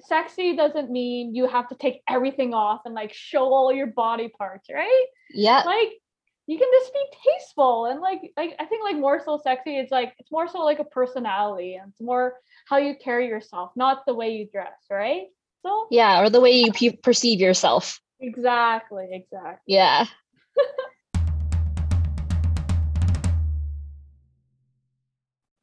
sexy 0.01 0.57
doesn't 0.57 0.91
mean 0.91 1.35
you 1.35 1.47
have 1.47 1.69
to 1.69 1.77
take 1.77 2.03
everything 2.09 2.53
off 2.55 2.81
and 2.85 2.95
like 2.95 3.13
show 3.13 3.45
all 3.53 3.73
your 3.73 3.87
body 3.87 4.29
parts 4.29 4.69
right? 4.73 5.07
Yeah. 5.33 5.63
like 5.65 5.93
you 6.47 6.59
can 6.59 6.69
just 6.73 6.93
be 6.93 7.05
tasteful 7.25 7.87
and 7.87 8.01
like 8.01 8.21
like 8.37 8.55
I 8.59 8.65
think 8.67 8.83
like 8.83 8.97
more 8.97 9.21
so 9.25 9.41
sexy 9.43 9.79
it's 9.79 9.93
like 9.93 10.15
it's 10.19 10.33
more 10.33 10.49
so 10.49 10.59
like 10.61 10.81
a 10.81 10.85
personality 10.85 11.77
and 11.77 11.91
it's 11.91 12.01
more 12.01 12.35
how 12.69 12.79
you 12.79 12.95
carry 13.03 13.29
yourself 13.29 13.71
not 13.77 14.05
the 14.07 14.15
way 14.15 14.31
you 14.31 14.49
dress 14.51 14.81
right 14.91 15.27
so 15.65 15.87
Yeah. 15.91 16.21
Or 16.23 16.31
the 16.31 16.41
way 16.41 16.53
you 16.53 16.73
pe- 16.73 16.97
perceive 17.03 17.41
yourself. 17.41 18.01
exactly 18.21 19.09
exactly 19.13 19.59
Yeah. 19.67 20.07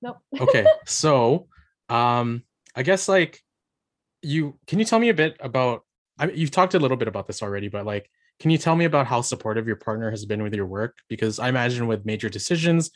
nope 0.01 0.17
okay 0.41 0.65
so 0.85 1.47
um 1.89 2.43
i 2.75 2.83
guess 2.83 3.07
like 3.07 3.41
you 4.21 4.57
can 4.67 4.79
you 4.79 4.85
tell 4.85 4.99
me 4.99 5.09
a 5.09 5.13
bit 5.13 5.35
about 5.39 5.83
I, 6.17 6.29
you've 6.29 6.51
talked 6.51 6.73
a 6.73 6.79
little 6.79 6.97
bit 6.97 7.07
about 7.07 7.27
this 7.27 7.41
already 7.41 7.67
but 7.69 7.85
like 7.85 8.09
can 8.39 8.51
you 8.51 8.57
tell 8.57 8.75
me 8.75 8.85
about 8.85 9.07
how 9.07 9.21
supportive 9.21 9.67
your 9.67 9.75
partner 9.75 10.09
has 10.11 10.25
been 10.25 10.41
with 10.43 10.53
your 10.53 10.65
work 10.65 10.97
because 11.09 11.39
i 11.39 11.49
imagine 11.49 11.87
with 11.87 12.05
major 12.05 12.29
decisions 12.29 12.91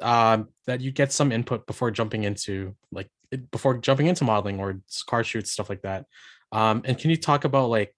um 0.00 0.48
that 0.66 0.80
you 0.80 0.90
get 0.92 1.12
some 1.12 1.32
input 1.32 1.66
before 1.66 1.90
jumping 1.90 2.24
into 2.24 2.74
like 2.92 3.08
before 3.50 3.76
jumping 3.76 4.06
into 4.06 4.24
modeling 4.24 4.58
or 4.60 4.80
s- 4.88 5.02
car 5.02 5.24
shoots 5.24 5.50
stuff 5.50 5.68
like 5.68 5.82
that 5.82 6.06
um 6.52 6.82
and 6.84 6.98
can 6.98 7.10
you 7.10 7.16
talk 7.16 7.44
about 7.44 7.68
like 7.68 7.94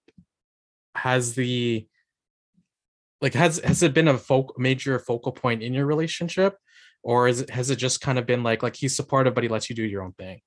has 0.95 1.35
the 1.35 1.87
like 3.21 3.33
has 3.33 3.59
has 3.59 3.83
it 3.83 3.93
been 3.93 4.07
a 4.07 4.17
folk 4.17 4.57
major 4.57 4.99
focal 4.99 5.31
point 5.31 5.61
in 5.63 5.73
your 5.73 5.85
relationship? 5.85 6.57
Or 7.03 7.27
is 7.27 7.41
it 7.41 7.49
has 7.49 7.69
it 7.69 7.77
just 7.77 8.01
kind 8.01 8.19
of 8.19 8.25
been 8.25 8.43
like 8.43 8.63
like 8.63 8.75
he's 8.75 8.95
supportive 8.95 9.33
but 9.33 9.43
he 9.43 9.49
lets 9.49 9.69
you 9.69 9.75
do 9.75 9.83
your 9.83 10.03
own 10.03 10.13
thing? 10.13 10.41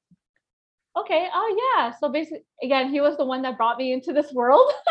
Okay 0.97 1.29
oh 1.33 1.75
yeah. 1.77 1.93
So 1.99 2.09
basically 2.09 2.45
again 2.63 2.91
he 2.91 3.01
was 3.01 3.17
the 3.17 3.25
one 3.25 3.43
that 3.43 3.57
brought 3.57 3.79
me 3.79 3.93
into 3.93 4.13
this 4.13 4.33
world. 4.33 4.71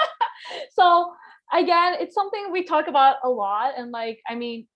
So 0.71 1.13
again 1.53 1.95
it's 1.99 2.15
something 2.15 2.51
we 2.51 2.63
talk 2.63 2.87
about 2.87 3.17
a 3.23 3.29
lot 3.29 3.73
and 3.77 3.91
like 3.91 4.19
i 4.27 4.35
mean 4.35 4.67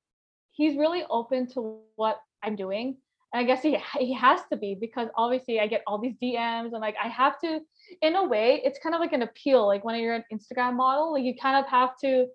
he's 0.52 0.78
really 0.78 1.04
open 1.10 1.47
to 1.47 1.80
what 1.95 2.19
i'm 2.43 2.56
doing 2.56 2.97
i 3.34 3.44
guess 3.44 3.62
he 3.62 3.78
he 4.00 4.13
has 4.13 4.40
to 4.52 4.58
be 4.58 4.76
because 4.80 5.10
obviously 5.16 5.60
i 5.60 5.68
get 5.68 5.84
all 5.86 6.00
these 6.00 6.16
dms 6.22 6.72
and 6.72 6.82
like 6.82 6.96
i 7.04 7.08
have 7.08 7.40
to 7.40 7.60
in 8.02 8.16
a 8.16 8.24
way 8.24 8.62
it's 8.63 8.80
kind 8.80 8.96
of 8.96 9.02
like 9.02 9.13
an 9.13 9.22
appeal 9.22 9.66
like 9.66 9.84
when 9.84 10.00
you're 10.00 10.16
an 10.16 10.24
instagram 10.32 10.76
model 10.76 11.13
like 11.13 11.24
you 11.24 11.34
kind 11.42 11.58
of 11.58 11.70
have 11.70 11.92
to 12.00 12.28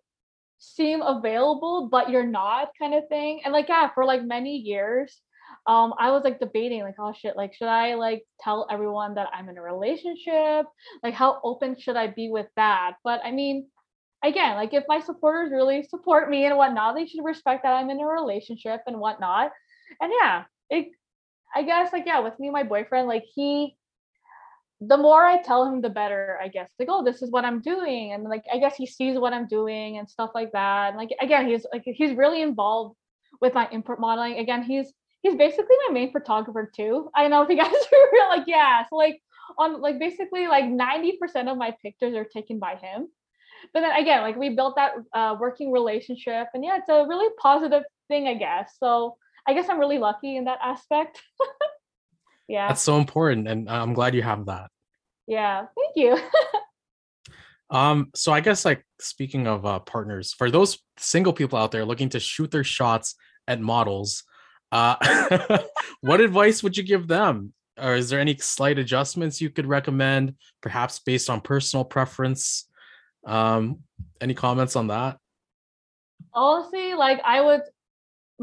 seem 0.63 1.03
available 1.03 1.89
but 1.91 2.09
you're 2.09 2.27
not 2.27 2.71
kind 2.79 2.95
of 2.95 3.09
thing. 3.09 3.41
And 3.45 3.53
like 3.53 3.69
yeah 3.69 3.91
for 3.95 4.05
like 4.05 4.25
many 4.25 4.57
years 4.57 5.21
um 5.67 5.93
i 5.99 6.11
was 6.11 6.23
like 6.25 6.39
debating 6.39 6.83
like 6.83 6.95
oh 7.01 7.13
shit 7.13 7.37
like 7.37 7.53
should 7.53 7.69
i 7.69 7.95
like 7.95 8.25
tell 8.41 8.67
everyone 8.71 9.15
that 9.15 9.29
i'm 9.35 9.49
in 9.49 9.59
a 9.59 9.63
relationship? 9.63 10.67
Like 11.03 11.15
how 11.15 11.41
open 11.43 11.77
should 11.79 11.97
i 11.97 12.07
be 12.07 12.29
with 12.31 12.47
that? 12.55 12.93
But 13.03 13.21
i 13.25 13.33
mean 13.33 13.67
again 14.25 14.55
like 14.55 14.73
if 14.73 14.85
my 14.87 15.01
supporters 15.01 15.51
really 15.51 15.83
support 15.83 16.31
me 16.31 16.47
and 16.47 16.57
whatnot 16.57 16.95
they 16.95 17.07
should 17.07 17.25
respect 17.25 17.65
that 17.65 17.75
i'm 17.75 17.91
in 17.91 17.99
a 17.99 18.07
relationship 18.07 18.83
and 18.87 19.01
whatnot. 19.01 19.51
And 20.01 20.13
yeah 20.21 20.45
it 20.73 20.89
i 21.55 21.63
guess 21.63 21.93
like 21.93 22.05
yeah 22.07 22.19
with 22.19 22.39
me 22.41 22.51
my 22.51 22.65
boyfriend 22.65 23.07
like 23.07 23.25
he 23.35 23.77
the 24.89 24.97
more 24.97 25.25
I 25.25 25.41
tell 25.41 25.65
him, 25.65 25.81
the 25.81 25.89
better, 25.89 26.39
I 26.43 26.49
guess. 26.49 26.71
Like, 26.79 26.89
oh, 26.91 27.05
this 27.05 27.23
is 27.23 27.31
what 27.31 27.45
I'm 27.45 27.61
doing, 27.61 28.13
and 28.13 28.25
like, 28.25 28.45
I 28.53 28.59
guess 28.59 28.75
he 28.75 28.87
sees 28.87 29.17
what 29.17 29.33
I'm 29.33 29.47
doing 29.47 29.99
and 29.99 30.09
stuff 30.11 30.31
like 30.35 30.51
that. 30.53 30.89
And 30.89 30.97
like, 30.97 31.11
again, 31.21 31.47
he's 31.47 31.65
like, 31.73 31.85
he's 31.85 32.17
really 32.17 32.43
involved 32.43 32.97
with 33.41 33.55
my 33.55 33.69
import 33.71 34.01
modeling. 34.01 34.39
Again, 34.39 34.63
he's 34.63 34.93
he's 35.23 35.37
basically 35.37 35.77
my 35.87 35.95
main 35.95 36.11
photographer 36.11 36.71
too. 36.75 37.11
I 37.15 37.29
know 37.29 37.43
if 37.43 37.49
you 37.49 37.57
guys 37.63 37.71
are 37.71 38.29
like, 38.37 38.49
yeah. 38.49 38.85
So 38.89 38.97
like, 38.97 39.23
on 39.59 39.81
like 39.81 40.01
basically 40.01 40.49
like 40.49 40.65
ninety 40.65 41.17
percent 41.21 41.49
of 41.49 41.57
my 41.57 41.77
pictures 41.83 42.15
are 42.15 42.25
taken 42.25 42.59
by 42.59 42.75
him. 42.75 43.09
But 43.73 43.83
then 43.83 43.93
again, 43.93 44.23
like 44.23 44.37
we 44.37 44.51
built 44.57 44.75
that 44.77 44.95
uh, 45.15 45.37
working 45.39 45.71
relationship, 45.71 46.49
and 46.55 46.65
yeah, 46.65 46.79
it's 46.79 46.89
a 46.89 47.07
really 47.07 47.33
positive 47.41 47.85
thing, 48.09 48.27
I 48.27 48.35
guess. 48.35 48.75
So 48.81 49.17
I 49.47 49.55
guess 49.55 49.69
I'm 49.69 49.79
really 49.79 49.99
lucky 49.99 50.37
in 50.37 50.45
that 50.45 50.59
aspect. 50.63 51.21
yeah. 52.49 52.69
that's 52.69 52.83
so 52.83 52.99
important 52.99 53.49
and 53.49 53.69
i'm 53.69 53.95
glad 53.95 54.15
you 54.15 54.23
have 54.23 54.47
that 54.47 54.71
Yeah, 55.27 55.67
thank 55.77 55.97
you. 55.97 56.19
um 57.71 58.11
so 58.15 58.33
i 58.33 58.41
guess 58.41 58.65
like 58.65 58.85
speaking 59.01 59.47
of 59.47 59.65
uh 59.65 59.79
partners 59.81 60.35
for 60.35 60.51
those 60.51 60.79
single 60.99 61.33
people 61.33 61.59
out 61.59 61.71
there 61.71 61.85
looking 61.85 62.11
to 62.11 62.21
shoot 62.21 62.51
their 62.51 62.65
shots 62.65 63.15
at 63.49 63.61
models 63.61 64.25
uh 64.73 64.97
what 66.01 66.21
advice 66.21 66.63
would 66.63 66.77
you 66.77 66.83
give 66.83 67.09
them 67.09 67.55
or 67.81 67.95
is 67.95 68.11
there 68.11 68.21
any 68.21 68.37
slight 68.37 68.79
adjustments 68.79 69.41
you 69.41 69.49
could 69.49 69.67
recommend 69.67 70.35
perhaps 70.61 70.99
based 70.99 71.31
on 71.31 71.41
personal 71.41 71.85
preference 71.85 72.69
um 73.27 73.79
any 74.21 74.35
comments 74.35 74.77
on 74.77 74.89
that 74.89 75.17
Honestly, 76.35 76.95
like 76.95 77.21
I 77.25 77.41
would 77.41 77.63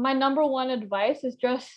my 0.00 0.12
number 0.12 0.44
one 0.44 0.70
advice 0.70 1.24
is 1.24 1.36
just 1.36 1.68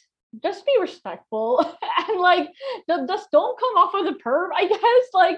just 0.41 0.65
be 0.65 0.75
respectful 0.79 1.59
and 2.09 2.19
like 2.19 2.49
just 2.87 3.29
don't 3.31 3.59
come 3.59 3.75
off 3.77 3.93
as 3.95 4.07
a 4.07 4.17
perv, 4.17 4.49
I 4.55 4.67
guess. 4.67 5.07
Like 5.13 5.37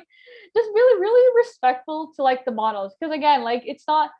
just 0.55 0.69
really, 0.73 1.01
really 1.01 1.37
respectful 1.37 2.13
to 2.15 2.23
like 2.23 2.45
the 2.45 2.51
models. 2.51 2.93
Because 2.99 3.13
again, 3.13 3.43
like 3.43 3.63
it's 3.65 3.85
not 3.87 4.11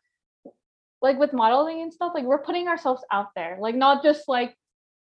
like 1.02 1.18
with 1.20 1.34
modeling 1.34 1.82
and 1.82 1.94
stuff, 1.94 2.14
like 2.16 2.26
we're 2.26 2.44
putting 2.44 2.68
ourselves 2.68 3.04
out 3.12 3.30
there, 3.36 3.58
like 3.60 3.76
not 3.76 4.04
just 4.04 4.28
like 4.28 4.56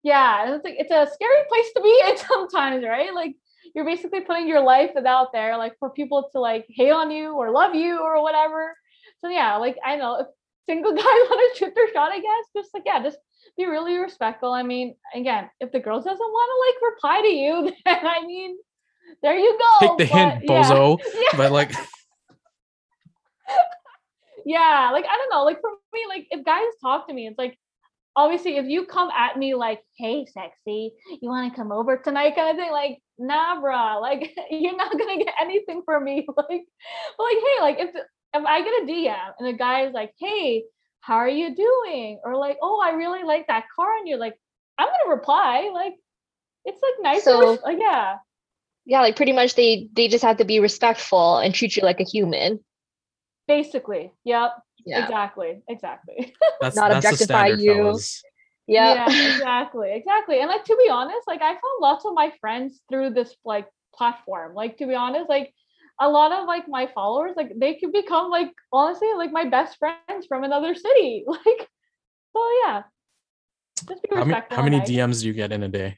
yeah, 0.04 0.56
it's 0.56 0.64
like 0.64 0.76
it's 0.80 0.91
a 0.91 1.08
scary 1.14 1.43
place 1.47 1.74
to 1.76 1.82
be 1.82 2.02
in 2.10 2.18
sometimes, 2.18 2.84
right? 2.84 3.14
Like 3.14 3.36
you're 3.76 3.86
basically 3.86 4.22
putting 4.22 4.47
your 4.47 4.62
life 4.62 4.91
out 5.06 5.32
there, 5.32 5.58
like 5.58 5.78
for 5.80 5.91
people 5.91 6.30
to 6.32 6.39
like 6.39 6.66
hate 6.70 6.91
on 6.91 7.12
you 7.12 7.34
or 7.34 7.52
love 7.52 7.76
you 7.76 7.99
or 7.99 8.22
whatever. 8.22 8.76
So 9.22 9.30
yeah, 9.30 9.58
like 9.58 9.78
I 9.86 9.97
know 9.97 10.22
if 10.22 10.28
single 10.66 10.93
guys 10.93 11.04
want 11.04 11.56
to 11.56 11.60
shoot 11.60 11.76
their 11.76 11.91
shot, 11.93 12.12
I 12.12 12.20
guess 12.20 12.45
just 12.56 12.74
like 12.74 12.84
yeah, 12.86 13.04
just 13.04 13.18
be 13.58 13.66
really 13.66 13.97
respectful. 13.97 14.52
I 14.52 14.64
mean, 14.64 14.95
again, 15.16 15.49
if 15.60 15.72
the 15.72 15.80
girl 15.80 15.99
doesn't 15.99 16.18
want 16.18 16.49
to 16.52 16.58
like 16.66 16.93
reply 16.93 17.22
to 17.22 17.28
you, 17.28 17.64
then 17.86 18.06
I 18.08 18.26
mean, 18.26 18.58
there 19.22 19.38
you 19.38 19.58
go. 19.58 19.88
take 19.88 19.97
the 19.97 20.06
hint 20.06 20.43
but, 20.47 20.54
yeah. 20.54 20.64
bozo 20.64 20.97
Yeah. 21.16 21.38
but 21.38 21.52
like 21.52 21.72
yeah 24.43 24.89
like 24.91 25.06
i 25.06 25.18
don't 25.18 25.30
know 25.30 25.43
like 25.43 25.62
for 25.62 25.70
me 25.93 26.02
like 26.10 26.26
if 26.32 26.43
guys 26.43 26.64
talk 26.82 27.08
to 27.08 27.14
me 27.14 27.28
it's 27.28 27.38
like 27.38 27.60
obviously 28.16 28.58
if 28.58 28.66
you 28.66 28.86
come 28.86 29.10
at 29.12 29.38
me 29.38 29.56
like, 29.56 29.82
hey, 29.97 30.26
sexy, 30.26 30.93
you 31.22 31.30
want 31.30 31.52
to 31.52 31.56
come 31.56 31.72
over 31.72 31.97
tonight 31.97 32.36
kind 32.36 32.52
of 32.52 32.58
thing, 32.58 32.72
like, 32.72 32.99
nah, 33.18 33.62
bruh, 33.62 34.02
like 34.02 34.36
you're 34.49 34.76
not 34.76 34.91
gonna 34.91 35.18
get 35.18 35.34
anything 35.39 35.82
from 35.86 36.04
me. 36.04 36.26
Like, 36.28 36.64
but 37.18 37.24
like, 37.24 37.38
hey, 37.38 37.62
like 37.62 37.80
if 37.80 37.95
if 38.34 38.45
I 38.45 38.62
get 38.62 38.84
a 38.84 38.86
DM 38.86 39.32
and 39.39 39.47
the 39.47 39.58
guy 39.58 39.86
is 39.88 39.93
like, 39.93 40.14
hey, 40.20 40.64
how 41.02 41.16
are 41.16 41.30
you 41.30 41.56
doing? 41.56 42.20
Or 42.24 42.36
like, 42.38 42.58
oh, 42.62 42.80
I 42.84 42.91
really 42.91 43.24
like 43.24 43.47
that 43.47 43.66
car, 43.76 43.97
and 43.97 44.08
you're 44.08 44.18
like, 44.20 44.36
I'm 44.78 44.88
gonna 44.88 45.16
reply. 45.16 45.70
Like, 45.74 45.95
it's 46.66 46.82
like 46.82 46.93
nice. 47.02 47.24
So- 47.24 47.60
like, 47.64 47.78
yeah. 47.80 48.18
Yeah, 48.86 49.02
like 49.02 49.16
pretty 49.16 49.32
much 49.32 49.54
they 49.56 49.89
they 49.93 50.08
just 50.08 50.24
have 50.24 50.38
to 50.38 50.45
be 50.45 50.60
respectful 50.60 51.38
and 51.38 51.54
treat 51.54 51.76
you 51.78 51.84
like 51.84 51.99
a 51.99 52.04
human. 52.04 52.60
Basically. 53.47 54.12
Yep. 54.24 54.54
Yeah. 54.86 55.04
Exactly. 55.04 55.62
Exactly. 55.70 56.34
That's 56.62 56.76
Not 56.76 56.89
that's 56.89 57.06
objectify 57.06 57.47
standard, 57.49 57.62
you. 57.62 57.74
fellas. 57.76 58.24
Yeah. 58.68 59.06
yeah 59.08 59.34
exactly 59.36 59.91
exactly 59.91 60.39
and 60.39 60.47
like 60.47 60.64
to 60.64 60.78
be 60.82 60.89
honest 60.89 61.28
like 61.28 61.41
i 61.41 61.49
found 61.49 61.82
lots 61.82 62.06
of 62.06 62.14
my 62.14 62.32
friends 62.39 62.80
through 62.89 63.10
this 63.10 63.36
like 63.43 63.68
platform 63.93 64.54
like 64.54 64.78
to 64.78 64.86
be 64.86 64.93
honest 64.93 65.28
like 65.28 65.52
a 66.02 66.10
lot 66.10 66.32
of 66.32 66.47
like 66.47 66.68
my 66.68 66.89
followers 66.93 67.34
like 67.38 67.52
they 67.58 67.76
could 67.76 67.93
become 67.93 68.30
like 68.30 68.52
honestly 68.74 69.08
like 69.16 69.32
my 69.32 69.45
best 69.45 69.78
friends 69.78 70.26
from 70.28 70.43
another 70.43 70.74
city 70.76 71.24
like 71.28 71.70
so 72.36 72.43
yeah 72.66 72.84
just 73.88 74.04
be 74.04 74.10
How, 74.16 74.26
ma- 74.26 74.41
how 74.49 74.64
many 74.64 74.80
nice. 74.80 74.89
DMs 74.89 75.22
do 75.22 75.28
you 75.28 75.34
get 75.34 75.52
in 75.52 75.64
a 75.64 75.68
day? 75.68 75.97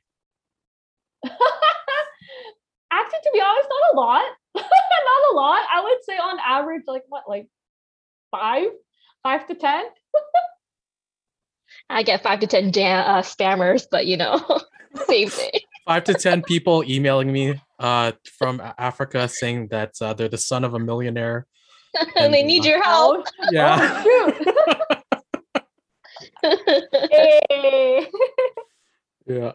actually 1.26 3.20
to 3.24 3.32
be 3.34 3.42
honest 3.42 3.70
not 3.70 3.94
a 3.94 3.96
lot 3.96 4.26
not 4.56 5.32
a 5.32 5.36
lot 5.36 5.62
i 5.74 5.82
would 5.82 6.04
say 6.04 6.18
on 6.18 6.38
average 6.46 6.84
like 6.86 7.04
what 7.08 7.24
like 7.28 7.48
five 8.30 8.68
five 9.24 9.48
to 9.48 9.56
ten 9.56 9.86
I 11.90 12.04
get 12.04 12.24
five 12.24 12.40
to 12.40 12.48
ten 12.48 12.72
jam- 12.72 13.06
uh, 13.06 13.22
spammers, 13.22 13.86
but 13.90 14.06
you 14.06 14.18
know, 14.18 14.42
same 15.08 15.30
thing. 15.30 15.52
Five 15.86 16.04
to 16.06 16.14
ten 16.14 16.42
people 16.42 16.84
emailing 16.88 17.32
me 17.32 17.60
uh, 17.84 18.14
from 18.40 18.62
Africa 18.78 19.28
saying 19.28 19.68
that 19.68 19.92
uh, 20.02 20.14
they're 20.14 20.30
the 20.30 20.38
son 20.38 20.64
of 20.64 20.74
a 20.74 20.80
millionaire. 20.80 21.46
and 22.16 22.34
they 22.34 22.42
need 22.42 22.66
your 22.66 22.82
help. 22.82 23.28
oh, 23.28 23.48
Yeah. 23.52 24.04
oh, 24.08 24.34
hey. 27.52 28.08
yeah. 29.28 29.52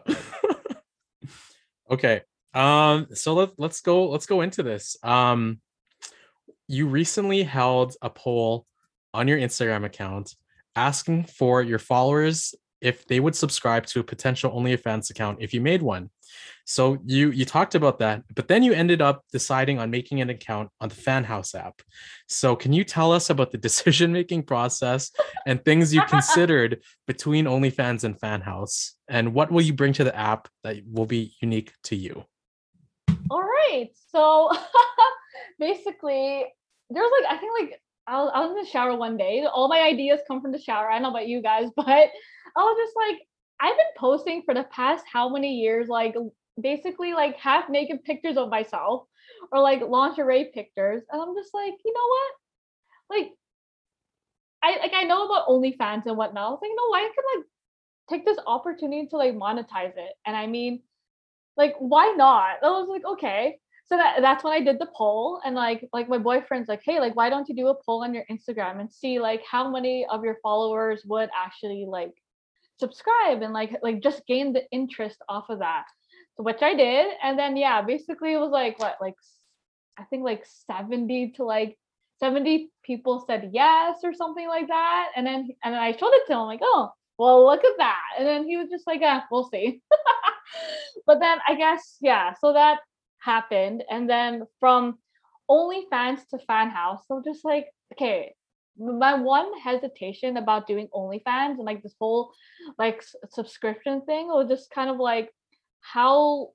okay. 1.91 2.21
Um. 2.53 3.07
So 3.13 3.33
let 3.33 3.49
let's 3.57 3.81
go. 3.81 4.09
Let's 4.09 4.25
go 4.25 4.41
into 4.41 4.63
this. 4.63 4.95
Um. 5.03 5.59
You 6.67 6.87
recently 6.87 7.43
held 7.43 7.95
a 8.01 8.11
poll 8.11 8.67
on 9.13 9.27
your 9.27 9.39
Instagram 9.39 9.85
account 9.85 10.35
asking 10.75 11.23
for 11.23 11.63
your 11.63 11.79
followers 11.79 12.53
if 12.81 13.05
they 13.07 13.19
would 13.19 13.35
subscribe 13.35 13.85
to 13.87 13.99
a 13.99 14.03
potential 14.03 14.51
OnlyFans 14.51 15.09
account 15.09 15.39
if 15.41 15.53
you 15.53 15.61
made 15.61 15.81
one. 15.81 16.09
So 16.65 16.99
you 17.05 17.31
you 17.31 17.45
talked 17.45 17.73
about 17.73 17.99
that, 17.99 18.23
but 18.35 18.47
then 18.47 18.61
you 18.61 18.73
ended 18.73 19.01
up 19.01 19.23
deciding 19.31 19.79
on 19.79 19.89
making 19.89 20.21
an 20.21 20.29
account 20.29 20.69
on 20.79 20.89
the 20.89 20.95
Fan 20.95 21.23
House 21.23 21.55
app. 21.55 21.81
So 22.27 22.55
can 22.55 22.73
you 22.73 22.83
tell 22.83 23.11
us 23.11 23.29
about 23.29 23.51
the 23.51 23.57
decision 23.67 24.13
making 24.13 24.43
process 24.43 25.11
and 25.47 25.63
things 25.65 25.93
you 25.93 26.01
considered 26.03 26.81
between 27.07 27.45
OnlyFans 27.45 28.03
and 28.03 28.19
Fan 28.19 28.41
House, 28.41 28.95
and 29.07 29.33
what 29.33 29.51
will 29.51 29.61
you 29.61 29.73
bring 29.73 29.93
to 29.93 30.03
the 30.03 30.15
app 30.15 30.47
that 30.63 30.77
will 30.85 31.07
be 31.07 31.33
unique 31.41 31.73
to 31.85 31.95
you? 31.95 32.23
All 33.31 33.41
right. 33.41 33.89
So 34.11 34.51
basically, 35.59 36.45
there's 36.89 37.11
like 37.21 37.33
I 37.33 37.37
think 37.37 37.51
like 37.59 37.81
I 38.09 38.21
was, 38.21 38.31
I 38.33 38.39
was 38.41 38.51
in 38.51 38.63
the 38.63 38.69
shower 38.69 38.95
one 38.97 39.17
day. 39.17 39.45
All 39.45 39.67
my 39.67 39.81
ideas 39.81 40.21
come 40.27 40.41
from 40.41 40.51
the 40.51 40.59
shower. 40.59 40.89
I 40.89 40.93
don't 40.93 41.03
know 41.03 41.09
about 41.11 41.27
you 41.27 41.41
guys, 41.41 41.69
but 41.75 41.85
I 41.87 42.09
was 42.57 42.77
just 42.83 42.95
like, 42.95 43.19
I've 43.61 43.77
been 43.77 43.85
posting 43.97 44.41
for 44.43 44.53
the 44.53 44.63
past 44.71 45.05
how 45.11 45.29
many 45.29 45.55
years, 45.55 45.87
like 45.87 46.15
basically 46.59 47.13
like 47.13 47.37
half 47.37 47.69
naked 47.69 48.03
pictures 48.03 48.37
of 48.37 48.49
myself 48.49 49.05
or 49.51 49.61
like 49.61 49.81
lingerie 49.81 50.51
pictures. 50.53 51.03
And 51.11 51.21
I'm 51.21 51.35
just 51.35 51.53
like, 51.53 51.73
you 51.85 51.93
know 51.93 52.07
what? 52.09 53.17
Like 53.17 53.31
I 54.63 54.79
like 54.79 54.93
I 54.93 55.03
know 55.03 55.25
about 55.25 55.47
OnlyFans 55.47 56.05
and 56.05 56.17
whatnot. 56.17 56.47
I 56.47 56.49
was 56.49 56.59
like, 56.61 56.69
you 56.69 56.75
know, 56.75 56.97
I 56.97 57.11
could 57.15 57.37
like 57.37 57.45
take 58.09 58.25
this 58.25 58.37
opportunity 58.45 59.07
to 59.07 59.17
like 59.17 59.35
monetize 59.35 59.93
it. 59.95 60.13
And 60.25 60.35
I 60.35 60.47
mean, 60.47 60.81
like, 61.57 61.75
why 61.79 62.13
not? 62.17 62.57
I 62.63 62.69
was 62.69 62.87
like, 62.89 63.05
okay. 63.13 63.59
So 63.89 63.97
that 63.97 64.21
that's 64.21 64.43
when 64.43 64.53
I 64.53 64.61
did 64.61 64.77
the 64.79 64.87
poll, 64.95 65.41
and 65.43 65.55
like 65.55 65.87
like 65.91 66.07
my 66.07 66.19
boyfriend's 66.19 66.69
like, 66.69 66.81
hey, 66.85 66.99
like, 66.99 67.15
why 67.15 67.29
don't 67.29 67.49
you 67.49 67.55
do 67.55 67.69
a 67.69 67.83
poll 67.83 68.03
on 68.03 68.13
your 68.13 68.23
Instagram 68.29 68.79
and 68.79 68.91
see 68.91 69.19
like 69.19 69.41
how 69.49 69.69
many 69.69 70.05
of 70.05 70.23
your 70.23 70.37
followers 70.43 71.03
would 71.05 71.29
actually 71.35 71.85
like 71.87 72.13
subscribe 72.79 73.41
and 73.41 73.51
like 73.51 73.71
like 73.81 74.03
just 74.03 74.25
gain 74.27 74.53
the 74.53 74.63
interest 74.71 75.17
off 75.27 75.49
of 75.49 75.59
that. 75.59 75.85
So 76.37 76.43
which 76.43 76.61
I 76.61 76.75
did, 76.75 77.07
and 77.23 77.37
then 77.37 77.57
yeah, 77.57 77.81
basically 77.81 78.33
it 78.33 78.39
was 78.39 78.51
like 78.51 78.77
what 78.79 78.97
like 79.01 79.15
I 79.97 80.03
think 80.03 80.23
like 80.23 80.45
seventy 80.67 81.31
to 81.37 81.43
like 81.43 81.75
70 82.19 82.69
people 82.83 83.23
said 83.25 83.49
yes 83.53 83.99
or 84.03 84.13
something 84.13 84.47
like 84.47 84.67
that. 84.67 85.07
And 85.15 85.25
then 85.25 85.49
and 85.63 85.73
then 85.73 85.81
I 85.81 85.93
showed 85.93 86.13
it 86.13 86.27
to 86.27 86.33
him, 86.33 86.39
like, 86.41 86.59
oh, 86.61 86.91
well, 87.17 87.45
look 87.45 87.63
at 87.63 87.77
that. 87.77 88.01
And 88.17 88.27
then 88.27 88.47
he 88.47 88.57
was 88.57 88.69
just 88.69 88.85
like, 88.87 89.01
yeah, 89.01 89.21
we'll 89.31 89.49
see. 89.49 89.81
but 91.07 91.19
then 91.19 91.37
I 91.47 91.55
guess, 91.55 91.97
yeah, 92.01 92.33
so 92.39 92.53
that 92.53 92.79
happened. 93.19 93.83
And 93.89 94.09
then 94.09 94.43
from 94.59 94.97
OnlyFans 95.49 96.27
to 96.29 96.39
Fan 96.47 96.69
House, 96.69 97.03
so 97.07 97.21
just 97.23 97.43
like, 97.43 97.67
okay, 97.93 98.33
my 98.77 99.13
one 99.15 99.51
hesitation 99.59 100.37
about 100.37 100.67
doing 100.67 100.87
OnlyFans 100.95 101.57
and 101.57 101.65
like 101.65 101.83
this 101.83 101.95
whole 101.99 102.31
like 102.77 102.97
s- 102.99 103.15
subscription 103.31 104.01
thing 104.05 104.27
was 104.27 104.47
just 104.47 104.71
kind 104.71 104.89
of 104.89 104.97
like 104.97 105.29
how 105.81 106.51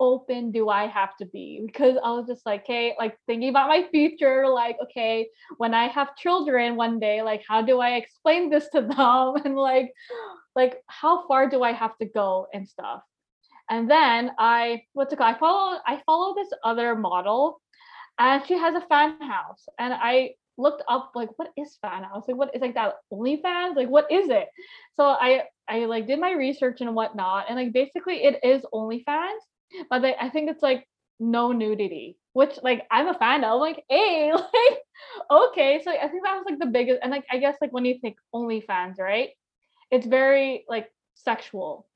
open 0.00 0.52
do 0.52 0.68
I 0.68 0.86
have 0.86 1.16
to 1.16 1.26
be? 1.26 1.62
Because 1.64 1.96
I 2.02 2.10
was 2.10 2.26
just 2.26 2.46
like, 2.46 2.62
okay, 2.62 2.94
like 2.98 3.16
thinking 3.26 3.48
about 3.48 3.68
my 3.68 3.86
future, 3.90 4.46
like, 4.48 4.76
okay, 4.84 5.28
when 5.56 5.74
I 5.74 5.88
have 5.88 6.16
children 6.16 6.76
one 6.76 6.98
day, 7.00 7.22
like 7.22 7.42
how 7.46 7.62
do 7.62 7.80
I 7.80 7.90
explain 7.96 8.50
this 8.50 8.68
to 8.70 8.80
them? 8.82 9.44
And 9.44 9.56
like, 9.56 9.92
like 10.54 10.82
how 10.86 11.26
far 11.26 11.48
do 11.48 11.62
I 11.62 11.72
have 11.72 11.96
to 11.98 12.06
go 12.06 12.46
and 12.52 12.68
stuff? 12.68 13.02
And 13.70 13.90
then 13.90 14.32
I 14.38 14.82
what's 14.92 15.12
it 15.12 15.16
called? 15.16 15.34
I 15.34 15.38
follow 15.38 15.78
I 15.86 16.00
follow 16.06 16.34
this 16.34 16.48
other 16.64 16.94
model 16.94 17.60
and 18.18 18.44
she 18.46 18.54
has 18.54 18.74
a 18.74 18.86
fan 18.88 19.20
house. 19.20 19.66
And 19.78 19.94
I 19.94 20.34
looked 20.56 20.82
up 20.88 21.12
like 21.14 21.30
what 21.36 21.50
is 21.56 21.78
fan 21.82 22.04
house? 22.04 22.24
Like 22.26 22.36
what 22.36 22.54
is 22.54 22.60
like 22.60 22.74
that 22.74 22.94
OnlyFans? 23.12 23.76
Like 23.76 23.88
what 23.88 24.10
is 24.10 24.28
it? 24.30 24.48
So 24.94 25.04
I 25.04 25.44
I 25.68 25.84
like 25.84 26.06
did 26.06 26.20
my 26.20 26.32
research 26.32 26.80
and 26.80 26.94
whatnot. 26.94 27.46
And 27.48 27.56
like 27.56 27.72
basically 27.72 28.24
it 28.24 28.40
is 28.42 28.64
OnlyFans 28.72 29.40
but 29.90 30.00
they, 30.00 30.14
I 30.16 30.30
think 30.30 30.50
it's 30.50 30.62
like 30.62 30.86
no 31.20 31.52
nudity, 31.52 32.16
which 32.32 32.58
like 32.62 32.86
I'm 32.90 33.08
a 33.08 33.14
fan 33.14 33.44
of. 33.44 33.60
Like, 33.60 33.84
hey, 33.88 34.32
like 34.32 34.78
okay, 35.30 35.80
so 35.84 35.90
I 35.90 36.08
think 36.08 36.24
that 36.24 36.36
was 36.36 36.46
like 36.48 36.58
the 36.58 36.66
biggest, 36.66 37.00
and 37.02 37.10
like 37.10 37.24
I 37.30 37.38
guess 37.38 37.56
like 37.60 37.72
when 37.72 37.84
you 37.84 37.98
think 38.00 38.16
OnlyFans, 38.34 38.98
right? 38.98 39.30
It's 39.90 40.06
very 40.06 40.64
like 40.68 40.90
sexual, 41.14 41.87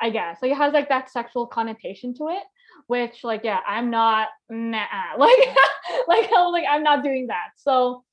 I 0.00 0.10
guess. 0.10 0.38
Like 0.42 0.52
it 0.52 0.56
has 0.56 0.72
like 0.72 0.88
that 0.88 1.10
sexual 1.10 1.46
connotation 1.46 2.14
to 2.14 2.28
it, 2.28 2.42
which 2.86 3.24
like 3.24 3.42
yeah, 3.44 3.60
I'm 3.66 3.90
not 3.90 4.28
nah, 4.50 4.84
like 5.18 5.38
like 6.08 6.32
I 6.32 6.42
was 6.42 6.52
like 6.52 6.64
I'm 6.68 6.82
not 6.82 7.02
doing 7.02 7.28
that. 7.28 7.50
So 7.56 8.04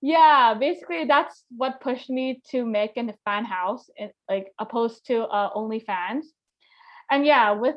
yeah, 0.00 0.54
basically 0.58 1.04
that's 1.04 1.44
what 1.56 1.80
pushed 1.80 2.10
me 2.10 2.42
to 2.50 2.64
make 2.64 2.96
a 2.96 3.14
fan 3.24 3.44
house, 3.44 3.88
and 3.98 4.10
like 4.28 4.52
opposed 4.58 5.06
to 5.06 5.22
uh, 5.22 5.52
OnlyFans. 5.54 6.24
And 7.10 7.24
yeah, 7.24 7.52
with 7.52 7.76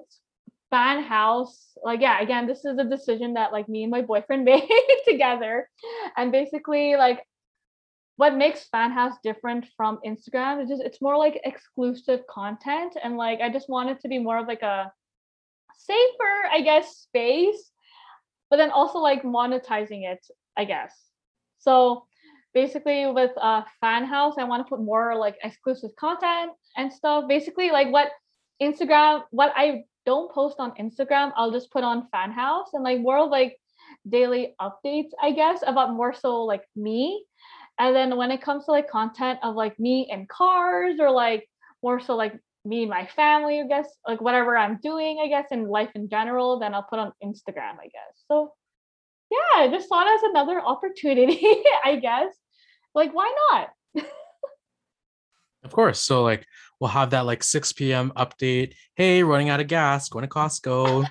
fan 0.71 1.03
house 1.03 1.77
like 1.83 2.01
yeah 2.01 2.19
again 2.19 2.47
this 2.47 2.65
is 2.65 2.77
a 2.79 2.83
decision 2.83 3.35
that 3.35 3.53
like 3.53 3.69
me 3.69 3.83
and 3.83 3.91
my 3.91 4.01
boyfriend 4.01 4.43
made 4.45 4.67
together 5.07 5.69
and 6.17 6.31
basically 6.31 6.95
like 6.95 7.19
what 8.17 8.35
makes 8.35 8.67
fan 8.69 8.91
house 8.91 9.15
different 9.23 9.65
from 9.75 9.99
instagram 10.05 10.61
is 10.61 10.69
just 10.69 10.81
it's 10.83 11.01
more 11.01 11.17
like 11.17 11.39
exclusive 11.43 12.21
content 12.27 12.95
and 13.03 13.17
like 13.17 13.39
i 13.41 13.49
just 13.49 13.69
want 13.69 13.89
it 13.89 13.99
to 13.99 14.07
be 14.07 14.19
more 14.19 14.37
of 14.37 14.47
like 14.47 14.61
a 14.61 14.91
safer 15.77 16.35
i 16.51 16.61
guess 16.61 16.97
space 16.97 17.71
but 18.49 18.57
then 18.57 18.71
also 18.71 18.99
like 18.99 19.23
monetizing 19.23 20.09
it 20.09 20.25
i 20.57 20.63
guess 20.63 20.93
so 21.57 22.05
basically 22.53 23.11
with 23.11 23.31
uh 23.41 23.61
fan 23.81 24.05
house 24.05 24.35
i 24.37 24.43
want 24.43 24.65
to 24.65 24.69
put 24.69 24.81
more 24.81 25.17
like 25.17 25.35
exclusive 25.43 25.93
content 25.97 26.51
and 26.77 26.91
stuff 26.91 27.25
basically 27.27 27.69
like 27.71 27.91
what 27.91 28.09
instagram 28.61 29.23
what 29.31 29.51
i 29.57 29.83
don't 30.05 30.31
post 30.31 30.57
on 30.59 30.71
Instagram, 30.79 31.31
I'll 31.35 31.51
just 31.51 31.71
put 31.71 31.83
on 31.83 32.07
Fan 32.11 32.31
House 32.31 32.69
and 32.73 32.83
like 32.83 33.01
more 33.01 33.27
like 33.27 33.57
daily 34.07 34.55
updates, 34.61 35.09
I 35.21 35.31
guess, 35.31 35.63
about 35.65 35.93
more 35.93 36.13
so 36.13 36.43
like 36.43 36.63
me. 36.75 37.25
And 37.77 37.95
then 37.95 38.15
when 38.17 38.31
it 38.31 38.41
comes 38.41 38.65
to 38.65 38.71
like 38.71 38.89
content 38.89 39.39
of 39.43 39.55
like 39.55 39.79
me 39.79 40.09
and 40.11 40.27
cars 40.29 40.95
or 40.99 41.11
like 41.11 41.47
more 41.83 41.99
so 41.99 42.15
like 42.15 42.33
me 42.63 42.81
and 42.83 42.89
my 42.89 43.05
family, 43.15 43.59
I 43.61 43.67
guess, 43.67 43.87
like 44.07 44.21
whatever 44.21 44.57
I'm 44.57 44.79
doing, 44.81 45.19
I 45.23 45.27
guess, 45.27 45.45
in 45.51 45.67
life 45.67 45.89
in 45.95 46.09
general, 46.09 46.57
then 46.59 46.73
I'll 46.73 46.83
put 46.83 46.99
on 46.99 47.11
Instagram, 47.23 47.77
I 47.79 47.85
guess. 47.91 48.23
So 48.27 48.53
yeah, 49.29 49.63
I 49.63 49.67
just 49.69 49.89
saw 49.89 50.01
it 50.01 50.13
as 50.15 50.23
another 50.23 50.59
opportunity, 50.61 51.41
I 51.83 51.97
guess. 51.97 52.33
Like, 52.93 53.13
why 53.13 53.33
not? 53.51 53.69
Of 55.63 55.71
course. 55.71 55.99
So 55.99 56.23
like 56.23 56.45
we'll 56.79 56.89
have 56.89 57.09
that 57.09 57.25
like 57.25 57.43
6 57.43 57.73
p.m. 57.73 58.11
update. 58.15 58.73
Hey, 58.95 59.23
running 59.23 59.49
out 59.49 59.59
of 59.59 59.67
gas, 59.67 60.09
going 60.09 60.23
to 60.23 60.29
Costco. 60.29 61.07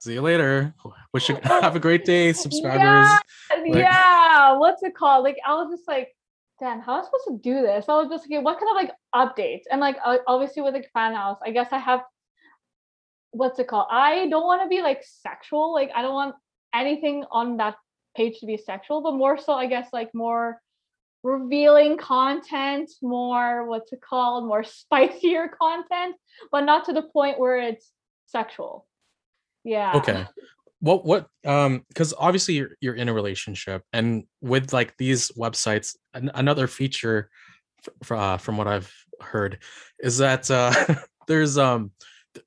See 0.00 0.14
you 0.14 0.20
later. 0.22 0.74
Wish 1.12 1.28
you 1.28 1.36
have 1.42 1.76
a 1.76 1.80
great 1.80 2.04
day, 2.04 2.32
subscribers. 2.32 2.80
Yeah, 2.80 3.18
Like- 3.50 3.74
yeah. 3.74 4.21
What's 4.58 4.82
it 4.82 4.94
called? 4.94 5.24
Like 5.24 5.38
I 5.46 5.54
was 5.54 5.70
just 5.70 5.88
like, 5.88 6.14
damn, 6.60 6.80
how 6.80 6.94
am 6.94 7.02
I 7.02 7.04
supposed 7.04 7.28
to 7.28 7.50
do 7.50 7.62
this? 7.62 7.86
I 7.88 7.94
was 7.94 8.08
just 8.08 8.30
like, 8.30 8.44
what 8.44 8.58
kind 8.58 8.70
of 8.70 8.76
like 8.76 8.92
updates? 9.14 9.62
And 9.70 9.80
like 9.80 9.96
obviously 10.26 10.62
with 10.62 10.74
like 10.74 10.90
fan 10.92 11.14
house, 11.14 11.38
I 11.44 11.50
guess 11.50 11.68
I 11.72 11.78
have 11.78 12.00
what's 13.32 13.58
it 13.58 13.68
called? 13.68 13.86
I 13.90 14.28
don't 14.28 14.46
want 14.46 14.62
to 14.62 14.68
be 14.68 14.82
like 14.82 15.02
sexual. 15.02 15.72
Like 15.72 15.90
I 15.94 16.02
don't 16.02 16.14
want 16.14 16.34
anything 16.74 17.24
on 17.30 17.56
that 17.56 17.76
page 18.16 18.38
to 18.40 18.46
be 18.46 18.56
sexual, 18.56 19.02
but 19.02 19.14
more 19.14 19.38
so 19.38 19.54
I 19.54 19.66
guess 19.66 19.88
like 19.92 20.10
more 20.14 20.60
revealing 21.22 21.96
content, 21.96 22.90
more 23.00 23.66
what's 23.66 23.92
it 23.92 24.00
called, 24.00 24.46
more 24.46 24.64
spicier 24.80 25.48
content, 25.48 26.16
but 26.50 26.62
not 26.62 26.84
to 26.86 26.92
the 26.92 27.02
point 27.02 27.38
where 27.38 27.56
it's 27.56 27.90
sexual. 28.26 28.86
Yeah. 29.64 29.92
Okay. 29.96 30.26
What 30.82 31.06
what 31.06 31.28
um 31.46 31.84
because 31.88 32.12
obviously 32.18 32.54
you're 32.54 32.76
you're 32.80 32.94
in 32.94 33.08
a 33.08 33.14
relationship 33.14 33.82
and 33.92 34.24
with 34.40 34.72
like 34.72 34.96
these 34.98 35.30
websites 35.30 35.96
an, 36.12 36.30
another 36.34 36.66
feature 36.66 37.30
f- 38.02 38.12
uh, 38.12 38.36
from 38.36 38.56
what 38.56 38.66
I've 38.66 38.92
heard 39.20 39.58
is 40.00 40.18
that 40.18 40.50
uh 40.50 40.74
there's 41.28 41.56
um 41.56 41.92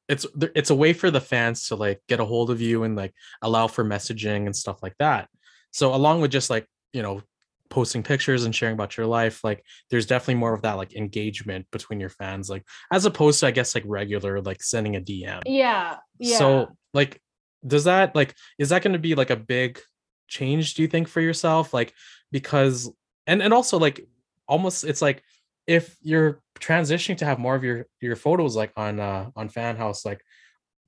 it's 0.08 0.26
it's 0.56 0.70
a 0.70 0.76
way 0.76 0.94
for 0.94 1.12
the 1.12 1.22
fans 1.22 1.68
to 1.68 1.76
like 1.76 2.02
get 2.08 2.20
a 2.20 2.26
hold 2.26 2.50
of 2.50 2.62
you 2.62 2.84
and 2.84 2.96
like 2.96 3.14
allow 3.42 3.68
for 3.68 3.84
messaging 3.84 4.46
and 4.46 4.56
stuff 4.56 4.82
like 4.82 4.96
that. 5.00 5.30
So 5.72 5.94
along 5.94 6.22
with 6.22 6.32
just 6.32 6.50
like, 6.50 6.68
you 6.94 7.02
know, 7.02 7.22
posting 7.70 8.04
pictures 8.04 8.46
and 8.46 8.56
sharing 8.56 8.74
about 8.74 8.98
your 8.98 9.06
life, 9.06 9.44
like 9.44 9.64
there's 9.90 10.06
definitely 10.06 10.36
more 10.36 10.54
of 10.54 10.62
that 10.64 10.74
like 10.74 10.96
engagement 10.96 11.68
between 11.72 12.00
your 12.00 12.10
fans 12.10 12.50
like 12.50 12.64
as 12.92 13.06
opposed 13.06 13.40
to 13.40 13.48
I 13.48 13.52
guess 13.52 13.76
like 13.76 13.84
regular 13.86 14.42
like 14.42 14.64
sending 14.64 14.96
a 14.96 15.02
DM. 15.02 15.42
Yeah. 15.46 15.98
Yeah. 16.20 16.38
So 16.38 16.68
like 16.94 17.22
does 17.66 17.86
that 17.86 18.16
like 18.16 18.36
is 18.58 18.70
that 18.70 18.82
going 18.82 18.94
to 18.94 19.00
be 19.00 19.16
like 19.16 19.30
a 19.30 19.36
big 19.36 19.80
change 20.28 20.74
do 20.74 20.82
you 20.82 20.88
think 20.88 21.08
for 21.08 21.22
yourself 21.22 21.74
like 21.74 21.94
because 22.32 22.92
and 23.28 23.42
and 23.42 23.54
also 23.54 23.78
like 23.78 24.08
almost 24.48 24.84
it's 24.84 25.02
like 25.02 25.24
if 25.68 25.96
you're 26.02 26.42
transitioning 26.60 27.18
to 27.18 27.26
have 27.26 27.40
more 27.40 27.56
of 27.56 27.64
your 27.64 27.86
your 28.02 28.16
photos 28.16 28.56
like 28.56 28.72
on 28.76 29.00
uh 29.00 29.30
on 29.36 29.50
fan 29.50 29.76
house 29.76 30.06
like 30.06 30.22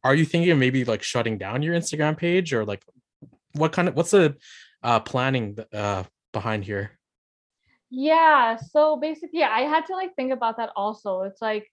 are 0.04 0.16
you 0.16 0.26
thinking 0.26 0.52
of 0.52 0.58
maybe 0.58 0.86
like 0.86 1.04
shutting 1.04 1.38
down 1.38 1.62
your 1.62 1.76
Instagram 1.76 2.18
page 2.18 2.54
or 2.54 2.66
like 2.66 2.84
what 3.54 3.72
kind 3.72 3.88
of 3.88 3.96
what's 3.96 4.12
the 4.12 4.36
uh 4.84 5.00
planning 5.00 5.58
uh 5.74 6.04
behind 6.32 6.64
here 6.64 6.92
Yeah, 7.90 8.58
so 8.58 8.98
basically, 8.98 9.44
I 9.44 9.62
had 9.62 9.86
to 9.88 9.94
like 9.94 10.16
think 10.16 10.34
about 10.34 10.58
that 10.58 10.72
also. 10.76 11.22
It's 11.22 11.42
like, 11.42 11.72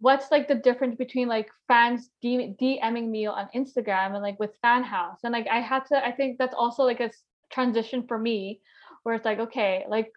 what's 0.00 0.30
like 0.30 0.46
the 0.46 0.54
difference 0.54 0.96
between 0.96 1.28
like 1.28 1.50
fans 1.66 2.10
D- 2.22 2.54
DMing 2.60 3.08
me 3.08 3.26
on 3.26 3.48
Instagram 3.54 4.14
and 4.14 4.22
like 4.22 4.38
with 4.38 4.56
Fan 4.62 4.82
House? 4.82 5.18
And 5.24 5.32
like, 5.32 5.48
I 5.48 5.60
had 5.60 5.84
to, 5.86 6.04
I 6.04 6.12
think 6.12 6.38
that's 6.38 6.54
also 6.54 6.84
like 6.84 7.00
a 7.00 7.10
transition 7.50 8.06
for 8.06 8.18
me 8.18 8.60
where 9.02 9.14
it's 9.14 9.24
like, 9.24 9.40
okay, 9.40 9.84
like, 9.88 10.12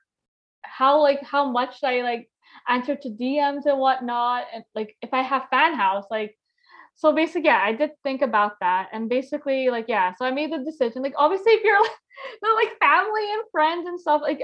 how 0.64 1.02
like 1.02 1.24
how 1.24 1.50
much 1.50 1.84
I 1.84 2.02
like 2.02 2.30
answer 2.68 2.96
to 2.96 3.10
DMs 3.10 3.66
and 3.66 3.80
whatnot? 3.80 4.46
And 4.54 4.64
like, 4.76 4.96
if 5.02 5.14
I 5.14 5.22
have 5.24 5.50
Fan 5.50 5.76
House, 5.76 6.06
like, 6.12 6.38
so 6.96 7.14
basically, 7.14 7.46
yeah, 7.46 7.62
I 7.64 7.74
did 7.74 7.92
think 8.04 8.22
about 8.22 8.60
that. 8.60 8.90
And 8.94 9.10
basically, 9.10 9.70
like, 9.70 9.86
yeah, 9.88 10.14
so 10.16 10.26
I 10.26 10.32
made 10.32 10.52
the 10.52 10.60
decision. 10.60 11.02
Like, 11.02 11.16
obviously, 11.18 11.54
if 11.54 11.64
you're 11.64 11.82
like, 11.82 11.92
the 12.42 12.48
like 12.56 12.80
family 12.80 13.32
and 13.34 13.42
friends 13.52 13.88
and 13.88 14.00
stuff, 14.00 14.22
like 14.22 14.44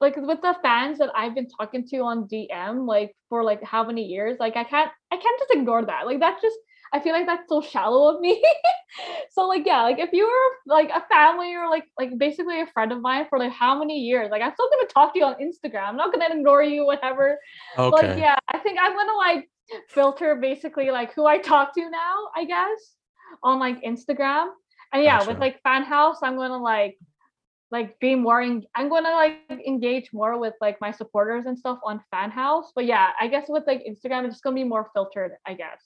like 0.00 0.16
with 0.16 0.42
the 0.42 0.56
fans 0.62 0.98
that 0.98 1.10
I've 1.14 1.34
been 1.34 1.48
talking 1.48 1.86
to 1.88 1.98
on 1.98 2.28
DM 2.28 2.86
like 2.86 3.16
for 3.28 3.42
like 3.42 3.62
how 3.62 3.84
many 3.84 4.04
years, 4.04 4.36
like 4.38 4.56
I 4.56 4.64
can't 4.64 4.90
I 5.10 5.16
can't 5.16 5.38
just 5.38 5.54
ignore 5.54 5.84
that. 5.84 6.06
Like 6.06 6.20
that's 6.20 6.42
just 6.42 6.56
I 6.92 7.00
feel 7.00 7.12
like 7.12 7.26
that's 7.26 7.48
so 7.48 7.60
shallow 7.60 8.14
of 8.14 8.20
me. 8.20 8.42
so 9.30 9.46
like 9.48 9.66
yeah, 9.66 9.82
like 9.82 9.98
if 9.98 10.10
you 10.12 10.26
were 10.26 10.74
like 10.74 10.90
a 10.90 11.04
family 11.08 11.54
or 11.54 11.68
like 11.68 11.84
like 11.98 12.16
basically 12.18 12.60
a 12.60 12.66
friend 12.66 12.92
of 12.92 13.00
mine 13.00 13.26
for 13.28 13.38
like 13.38 13.52
how 13.52 13.78
many 13.78 14.00
years, 14.00 14.30
like 14.30 14.42
I'm 14.42 14.52
still 14.52 14.68
gonna 14.70 14.88
talk 14.88 15.12
to 15.14 15.18
you 15.18 15.24
on 15.24 15.34
Instagram. 15.34 15.88
I'm 15.88 15.96
not 15.96 16.12
gonna 16.12 16.28
ignore 16.30 16.62
you, 16.62 16.84
whatever. 16.84 17.38
okay 17.78 18.08
Like 18.08 18.18
yeah, 18.18 18.36
I 18.48 18.58
think 18.58 18.78
I'm 18.80 18.94
gonna 18.94 19.16
like 19.16 19.48
filter 19.88 20.36
basically 20.36 20.90
like 20.90 21.14
who 21.14 21.26
I 21.26 21.38
talk 21.38 21.74
to 21.74 21.90
now, 21.90 22.28
I 22.36 22.44
guess, 22.44 22.94
on 23.42 23.58
like 23.58 23.82
Instagram. 23.82 24.48
And 24.92 25.02
yeah, 25.02 25.26
with 25.26 25.38
like 25.38 25.60
fan 25.62 25.82
house, 25.82 26.18
I'm 26.22 26.36
gonna 26.36 26.62
like 26.62 26.98
like 27.70 27.98
be 27.98 28.14
more 28.14 28.40
en- 28.40 28.64
I'm 28.74 28.88
gonna 28.88 29.10
like 29.10 29.38
engage 29.66 30.12
more 30.12 30.38
with 30.38 30.54
like 30.60 30.80
my 30.80 30.90
supporters 30.90 31.46
and 31.46 31.58
stuff 31.58 31.78
on 31.84 32.00
fan 32.10 32.30
house. 32.30 32.72
But 32.74 32.86
yeah, 32.86 33.10
I 33.20 33.26
guess 33.26 33.46
with 33.48 33.64
like 33.66 33.84
Instagram, 33.88 34.24
it's 34.24 34.34
just 34.34 34.44
gonna 34.44 34.54
be 34.54 34.64
more 34.64 34.90
filtered, 34.94 35.32
I 35.46 35.54
guess. 35.54 35.82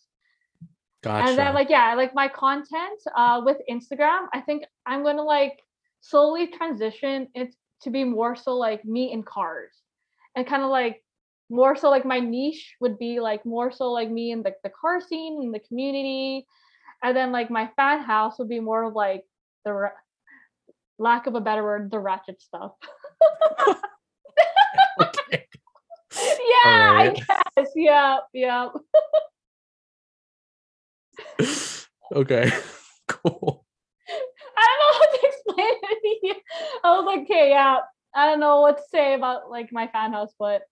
gotcha 1.02 1.28
And 1.28 1.38
then 1.38 1.54
like 1.54 1.70
yeah, 1.70 1.94
like 1.94 2.14
my 2.14 2.28
content 2.28 3.00
uh 3.16 3.40
with 3.44 3.58
Instagram, 3.70 4.26
I 4.34 4.40
think 4.40 4.64
I'm 4.86 5.02
gonna 5.02 5.22
like 5.22 5.58
slowly 6.00 6.48
transition 6.48 7.28
it 7.34 7.54
to 7.82 7.90
be 7.90 8.04
more 8.04 8.36
so 8.36 8.56
like 8.56 8.84
me 8.84 9.12
in 9.12 9.22
cars. 9.22 9.72
And 10.36 10.46
kind 10.46 10.62
of 10.62 10.70
like 10.70 11.02
more 11.48 11.76
so 11.76 11.90
like 11.90 12.04
my 12.04 12.20
niche 12.20 12.76
would 12.80 12.98
be 12.98 13.20
like 13.20 13.44
more 13.44 13.72
so 13.72 13.90
like 13.90 14.10
me 14.10 14.30
in 14.30 14.42
the, 14.42 14.52
the 14.62 14.70
car 14.70 15.00
scene 15.00 15.42
in 15.42 15.50
the 15.50 15.58
community. 15.60 16.46
And 17.02 17.16
then 17.16 17.32
like 17.32 17.50
my 17.50 17.70
fan 17.76 18.00
house 18.00 18.38
would 18.38 18.48
be 18.48 18.60
more 18.60 18.84
of 18.84 18.94
like 18.94 19.24
the 19.64 19.90
lack 21.00 21.26
of 21.26 21.34
a 21.34 21.40
better 21.40 21.64
word, 21.64 21.90
the 21.90 21.98
ratchet 21.98 22.40
stuff. 22.40 22.72
okay. 25.00 25.46
yeah, 26.14 26.88
Alright. 26.88 27.22
I 27.28 27.42
guess. 27.56 27.70
Yeah, 27.74 28.18
yeah. 28.32 28.68
okay 32.14 32.50
cool 33.08 33.64
I 34.56 34.66
don't 34.66 34.80
know 34.80 34.92
how 34.98 35.06
to 35.10 35.20
explain 35.22 35.74
it. 36.22 36.36
I 36.84 36.96
was 36.96 37.06
like, 37.06 37.20
okay, 37.22 37.50
yeah, 37.50 37.78
I 38.14 38.26
don't 38.26 38.40
know 38.40 38.60
what 38.60 38.76
to 38.78 38.82
say 38.90 39.14
about 39.14 39.50
like 39.50 39.72
my 39.72 39.86
fan 39.86 40.12
house, 40.12 40.32
but 40.38 40.62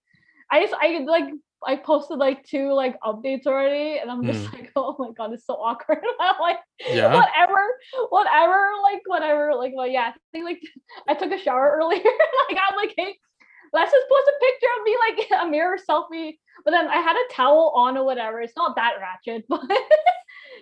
I 0.51 0.61
just 0.61 0.75
I 0.81 1.05
like 1.07 1.31
I 1.67 1.77
posted 1.77 2.19
like 2.19 2.45
two 2.45 2.73
like 2.73 2.99
updates 3.01 3.47
already, 3.47 3.99
and 3.99 4.11
I'm 4.11 4.25
just 4.25 4.47
hmm. 4.47 4.57
like, 4.57 4.73
oh 4.77 4.97
my 4.99 5.11
god, 5.17 5.33
it's 5.33 5.47
so 5.47 5.55
awkward. 5.55 5.99
I'm 6.21 6.41
like, 6.41 6.59
Yeah? 6.89 7.15
whatever, 7.15 7.61
whatever, 8.11 8.71
like 8.83 9.03
whatever, 9.07 9.55
like 9.55 9.73
well, 9.75 9.87
yeah. 9.87 10.13
I 10.15 10.19
think 10.33 10.45
like 10.45 10.61
I 11.09 11.15
took 11.15 11.33
a 11.33 11.39
shower 11.39 11.77
earlier. 11.81 12.01
like 12.03 12.59
I'm 12.71 12.77
like, 12.77 12.95
hey, 12.97 13.17
let's 13.73 13.93
just 13.93 14.07
post 14.09 14.29
a 14.29 14.45
picture 14.45 14.67
of 14.79 14.85
me 14.85 14.97
like 15.09 15.43
a 15.43 15.51
mirror 15.51 15.79
selfie. 15.79 16.39
But 16.65 16.73
then 16.73 16.89
I 16.89 16.97
had 16.97 17.17
a 17.17 17.35
towel 17.35 17.73
on 17.75 17.97
or 17.97 18.05
whatever. 18.05 18.41
It's 18.41 18.57
not 18.57 18.77
that 18.77 18.95
ratchet, 19.01 19.45
but 19.49 19.61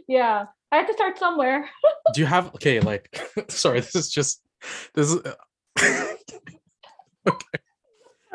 yeah, 0.08 0.44
I 0.72 0.76
had 0.76 0.86
to 0.86 0.92
start 0.92 1.18
somewhere. 1.18 1.68
do 2.14 2.20
you 2.20 2.26
have 2.26 2.54
okay 2.54 2.80
like 2.80 3.18
sorry 3.48 3.80
this 3.80 3.94
is 3.94 4.10
just 4.10 4.42
this 4.94 5.12
is 5.12 5.20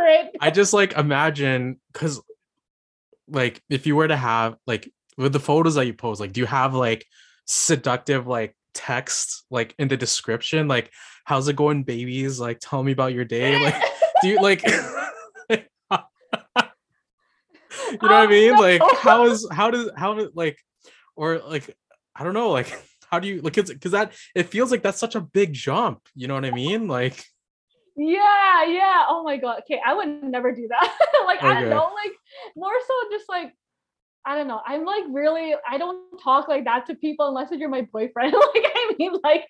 Right. 0.02 0.30
i 0.40 0.50
just 0.50 0.74
like 0.74 0.94
imagine 0.94 1.80
because 1.94 2.20
like 3.28 3.62
if 3.70 3.86
you 3.88 3.96
were 3.96 4.08
to 4.08 4.18
have 4.18 4.56
like 4.66 4.92
with 5.18 5.34
the 5.34 5.40
photos 5.40 5.76
that 5.76 5.86
you 5.86 5.94
post 5.94 6.20
like 6.20 6.34
do 6.34 6.42
you 6.42 6.48
have 6.48 6.74
like 6.74 7.06
seductive 7.46 8.28
like 8.28 8.56
text 8.74 9.44
like 9.50 9.76
in 9.78 9.88
the 9.90 9.98
description? 9.98 10.68
Like 10.70 10.90
how's 11.26 11.48
it 11.50 11.56
going 11.58 11.84
babies? 11.84 12.40
Like 12.40 12.60
tell 12.62 12.82
me 12.82 12.94
about 12.94 13.14
your 13.14 13.26
day. 13.26 13.60
Like 13.62 13.76
do 14.22 14.28
you 14.30 14.42
like 14.42 14.64
you 15.50 15.58
know 18.02 18.08
what 18.08 18.12
i 18.12 18.24
Um, 18.24 18.30
mean? 18.30 18.58
like 18.58 18.82
how 19.00 19.26
is 19.26 19.48
how 19.52 19.72
does 19.72 19.90
how 19.96 20.28
like 20.34 20.58
or 21.16 21.40
like 21.40 21.76
i 22.16 22.24
don't 22.24 22.34
know 22.34 22.52
like 22.52 22.72
how 23.12 23.20
do 23.20 23.28
you 23.28 23.42
like 23.42 23.58
it's 23.58 23.72
because 23.72 23.92
that 23.92 24.14
it 24.36 24.44
feels 24.44 24.72
like 24.72 24.82
that's 24.84 25.00
such 25.00 25.16
a 25.16 25.22
big 25.22 25.54
jump 25.54 26.00
you 26.16 26.28
know 26.28 26.36
what 26.36 26.46
i 26.46 26.52
mean? 26.52 26.88
Like 26.88 27.26
Yeah, 27.96 28.64
yeah. 28.66 29.06
Oh 29.10 29.24
my 29.24 29.38
god. 29.38 29.62
Okay, 29.62 29.80
I 29.86 29.94
would 29.94 30.24
never 30.24 30.54
do 30.54 30.68
that. 30.70 30.98
like 31.26 31.44
I 31.44 31.60
don't 31.60 31.70
know, 31.70 31.90
like 31.94 32.14
more 32.56 32.74
so 32.88 32.94
just 33.12 33.28
like 33.30 33.54
I 34.26 34.36
don't 34.36 34.48
know. 34.48 34.62
I'm 34.66 34.86
like 34.86 35.04
really 35.10 35.56
I 35.68 35.78
don't 35.78 36.18
talk 36.24 36.48
like 36.48 36.66
that 36.66 36.86
to 36.88 36.96
people 36.96 37.28
unless 37.28 37.50
you're 37.52 37.70
my 37.70 37.88
boyfriend. 37.92 38.34
like 38.56 38.66
I 38.76 38.94
mean 38.98 39.14
like 39.24 39.46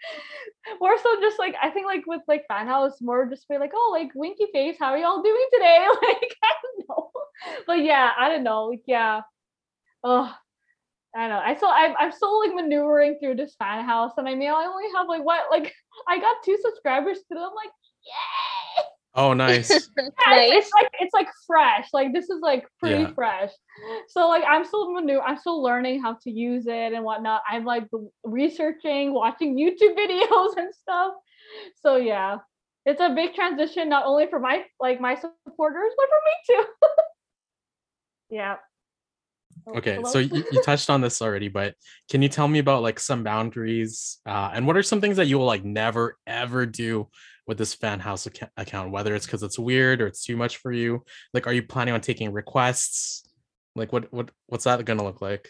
more 0.80 0.98
so 0.98 1.20
just 1.22 1.38
like 1.40 1.56
I 1.62 1.70
think 1.70 1.86
like 1.86 2.06
with 2.08 2.22
like 2.28 2.46
fan 2.48 2.68
house 2.68 3.02
more 3.02 3.30
just 3.30 3.48
be 3.48 3.58
like, 3.58 3.72
oh 3.76 3.90
like 3.92 4.12
winky 4.16 4.48
face, 4.54 4.78
how 4.80 4.92
are 4.92 4.98
y'all 4.98 5.22
doing 5.22 5.48
today? 5.54 5.86
Like 6.02 6.38
I 6.44 6.54
don't 6.64 6.90
know. 6.90 7.12
But 7.68 7.84
yeah, 7.84 8.12
I 8.18 8.30
don't 8.30 8.44
know. 8.44 8.66
Like 8.66 8.84
yeah. 8.88 9.22
Oh 10.04 10.34
I 11.16 11.28
don't 11.28 11.30
know. 11.30 11.42
I 11.44 11.56
still 11.56 11.70
I'm 11.70 11.94
I'm 12.00 12.12
still 12.12 12.40
like 12.40 12.56
maneuvering 12.56 13.18
through 13.20 13.36
this 13.36 13.56
fan 13.56 13.84
house 13.86 14.14
and 14.18 14.28
I 14.28 14.36
mean 14.36 14.50
I 14.50 14.66
only 14.66 14.86
have 14.96 15.08
like 15.10 15.24
what 15.24 15.52
like 15.52 15.74
I 16.08 16.20
got 16.20 16.38
two 16.46 16.58
subscribers 16.64 17.18
to 17.18 17.36
them 17.36 17.50
like 17.56 17.72
yay 18.06 18.84
oh 19.16 19.34
nice 19.34 19.70
yeah, 20.28 20.42
it's, 20.42 20.52
nice. 20.52 20.52
it's 20.54 20.72
like 20.74 20.90
it's 21.00 21.14
like 21.14 21.28
fresh. 21.48 21.88
Like 21.94 22.14
this 22.14 22.30
is 22.30 22.40
like 22.42 22.66
pretty 22.80 23.04
Yeah. 23.04 23.14
fresh. 23.14 23.52
So 24.08 24.28
like 24.28 24.44
I'm 24.48 24.64
still 24.64 25.00
new. 25.02 25.20
I'm 25.20 25.38
still 25.38 25.62
learning 25.62 26.02
how 26.02 26.18
to 26.24 26.32
use 26.32 26.68
it 26.68 26.94
and 26.94 27.04
whatnot. 27.04 27.42
I'm 27.50 27.66
like 27.66 27.88
researching, 28.24 29.14
watching 29.14 29.58
YouTube 29.58 29.96
videos 29.98 30.58
and 30.58 30.74
stuff. 30.74 31.14
So 31.82 31.98
yeah, 31.98 32.38
it's 32.86 33.02
a 33.02 33.10
big 33.10 33.34
transition 33.34 33.90
not 33.90 34.06
only 34.06 34.28
for 34.28 34.40
my 34.40 34.64
like 34.80 35.02
my 35.02 35.16
supporters, 35.16 35.92
but 35.98 36.06
for 36.08 36.22
me 36.26 36.64
too. 36.64 36.66
Yeah. 38.30 38.56
Oh, 39.68 39.74
Okay, 39.74 39.96
hello? 39.96 40.10
so 40.10 40.20
you, 40.20 40.46
you 40.54 40.62
touched 40.62 40.90
on 40.90 41.02
this 41.02 41.22
already, 41.22 41.50
but 41.50 41.76
can 42.10 42.22
you 42.22 42.30
tell 42.30 42.48
me 42.48 42.60
about 42.60 42.82
like 42.82 42.98
some 42.98 43.24
boundaries 43.24 44.20
uh, 44.26 44.52
and 44.54 44.66
what 44.66 44.78
are 44.78 44.84
some 44.84 45.02
things 45.02 45.18
that 45.18 45.28
you 45.28 45.38
will 45.38 45.46
like 45.46 45.66
never 45.66 46.18
ever 46.26 46.66
do 46.66 47.10
with 47.48 47.58
this 47.58 47.74
fan 47.74 48.00
house 48.00 48.28
acc- 48.28 48.52
account, 48.58 48.92
whether 48.92 49.16
it's 49.16 49.26
because 49.26 49.44
it's 49.44 49.60
weird 49.60 50.02
or 50.02 50.08
it's 50.08 50.24
too 50.24 50.38
much 50.38 50.58
for 50.58 50.72
you? 50.72 51.04
Like, 51.34 51.48
are 51.48 51.54
you 51.54 51.64
planning 51.64 51.94
on 51.94 52.02
taking 52.02 52.32
requests? 52.32 53.28
Like, 53.76 53.92
what 53.94 54.12
what 54.12 54.32
what's 54.48 54.66
that 54.66 54.84
gonna 54.86 55.04
look 55.04 55.22
like? 55.22 55.50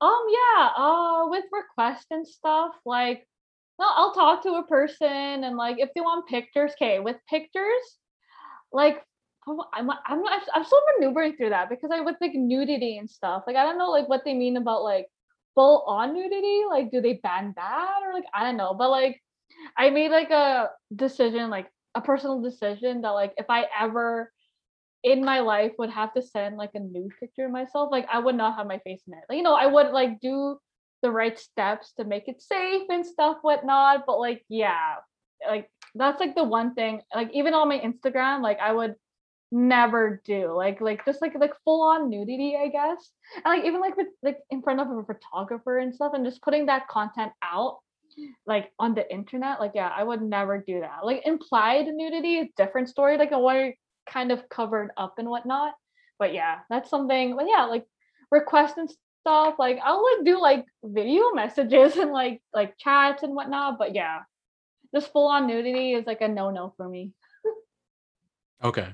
Um, 0.00 0.26
yeah, 0.28 0.70
uh, 0.76 1.26
with 1.28 1.44
requests 1.52 2.06
and 2.10 2.26
stuff, 2.26 2.72
like, 2.84 3.26
no, 3.78 3.86
I'll 3.88 4.12
talk 4.12 4.42
to 4.42 4.54
a 4.54 4.66
person 4.66 5.44
and 5.44 5.56
like 5.56 5.76
if 5.78 5.90
they 5.94 6.00
want 6.00 6.28
pictures, 6.28 6.72
okay, 6.72 6.98
with 6.98 7.16
pictures, 7.28 7.98
like, 8.72 9.02
I'm 9.46 9.90
I'm 10.06 10.22
not, 10.22 10.42
I'm 10.54 10.64
still 10.64 10.80
maneuvering 10.98 11.36
through 11.36 11.50
that 11.50 11.68
because 11.68 11.90
I 11.92 12.00
with 12.00 12.16
like 12.20 12.34
nudity 12.34 12.98
and 12.98 13.08
stuff, 13.10 13.44
like 13.46 13.56
I 13.56 13.64
don't 13.64 13.78
know 13.78 13.90
like 13.90 14.08
what 14.08 14.22
they 14.24 14.34
mean 14.34 14.56
about 14.56 14.82
like 14.82 15.06
full 15.54 15.84
on 15.86 16.14
nudity, 16.14 16.62
like 16.68 16.90
do 16.90 17.00
they 17.00 17.14
ban 17.22 17.52
that 17.56 18.00
or 18.04 18.12
like 18.12 18.24
I 18.34 18.44
don't 18.44 18.56
know, 18.56 18.74
but 18.74 18.90
like 18.90 19.20
I 19.76 19.90
made 19.90 20.10
like 20.10 20.30
a 20.30 20.70
decision, 20.94 21.50
like 21.50 21.68
a 21.94 22.00
personal 22.00 22.40
decision 22.40 23.02
that 23.02 23.10
like 23.10 23.34
if 23.36 23.46
I 23.48 23.66
ever 23.78 24.32
in 25.04 25.24
my 25.24 25.40
life 25.40 25.72
would 25.78 25.90
have 25.90 26.14
to 26.14 26.22
send 26.22 26.56
like 26.56 26.70
a 26.74 26.80
nude 26.80 27.12
picture 27.18 27.46
of 27.46 27.50
myself, 27.50 27.90
like 27.90 28.06
I 28.12 28.18
would 28.18 28.36
not 28.36 28.56
have 28.56 28.66
my 28.66 28.78
face 28.78 29.02
in 29.06 29.14
it. 29.14 29.24
Like, 29.28 29.36
you 29.36 29.42
know, 29.42 29.54
I 29.54 29.66
would 29.66 29.90
like 29.90 30.20
do 30.20 30.58
the 31.02 31.10
right 31.10 31.38
steps 31.38 31.92
to 31.94 32.04
make 32.04 32.28
it 32.28 32.40
safe 32.40 32.82
and 32.88 33.04
stuff, 33.04 33.38
whatnot. 33.42 34.04
But 34.06 34.18
like, 34.20 34.44
yeah, 34.48 34.96
like 35.46 35.70
that's 35.94 36.20
like 36.20 36.34
the 36.34 36.44
one 36.44 36.74
thing. 36.74 37.02
Like 37.14 37.30
even 37.32 37.54
on 37.54 37.68
my 37.68 37.78
Instagram, 37.78 38.42
like 38.42 38.60
I 38.60 38.72
would 38.72 38.94
never 39.50 40.22
do 40.24 40.50
like 40.56 40.80
like 40.80 41.04
just 41.04 41.20
like 41.20 41.34
like 41.38 41.52
full 41.64 41.82
on 41.82 42.08
nudity, 42.08 42.56
I 42.56 42.68
guess. 42.68 43.10
And 43.36 43.44
like 43.44 43.64
even 43.64 43.80
like 43.80 43.96
with 43.96 44.08
like 44.22 44.38
in 44.50 44.62
front 44.62 44.80
of 44.80 44.88
a 44.90 45.02
photographer 45.02 45.78
and 45.78 45.94
stuff, 45.94 46.12
and 46.14 46.24
just 46.24 46.42
putting 46.42 46.66
that 46.66 46.88
content 46.88 47.32
out 47.42 47.78
like 48.46 48.70
on 48.78 48.94
the 48.94 49.10
internet 49.12 49.60
like 49.60 49.72
yeah 49.74 49.92
i 49.96 50.02
would 50.02 50.22
never 50.22 50.58
do 50.58 50.80
that. 50.80 51.04
Like 51.04 51.26
implied 51.26 51.86
nudity 51.86 52.38
is 52.38 52.48
different 52.56 52.88
story 52.88 53.16
like 53.16 53.30
what 53.30 53.56
are 53.56 53.74
kind 54.08 54.32
of 54.32 54.48
covered 54.48 54.90
up 54.96 55.14
and 55.18 55.28
whatnot. 55.28 55.74
But 56.18 56.34
yeah 56.34 56.60
that's 56.70 56.90
something 56.90 57.36
but 57.36 57.46
yeah 57.48 57.64
like 57.64 57.84
requests 58.30 58.78
and 58.78 58.90
stuff 59.20 59.54
like 59.58 59.78
i'll 59.84 60.02
like 60.02 60.24
do 60.24 60.40
like 60.40 60.64
video 60.82 61.30
messages 61.32 61.96
and 62.02 62.12
like 62.12 62.40
like 62.54 62.76
chats 62.78 63.22
and 63.22 63.34
whatnot 63.34 63.78
but 63.78 63.94
yeah 63.94 64.20
this 64.92 65.06
full 65.06 65.26
on 65.26 65.46
nudity 65.46 65.94
is 65.94 66.06
like 66.06 66.20
a 66.20 66.28
no-no 66.28 66.74
for 66.76 66.88
me. 66.88 67.12
Okay, 68.62 68.88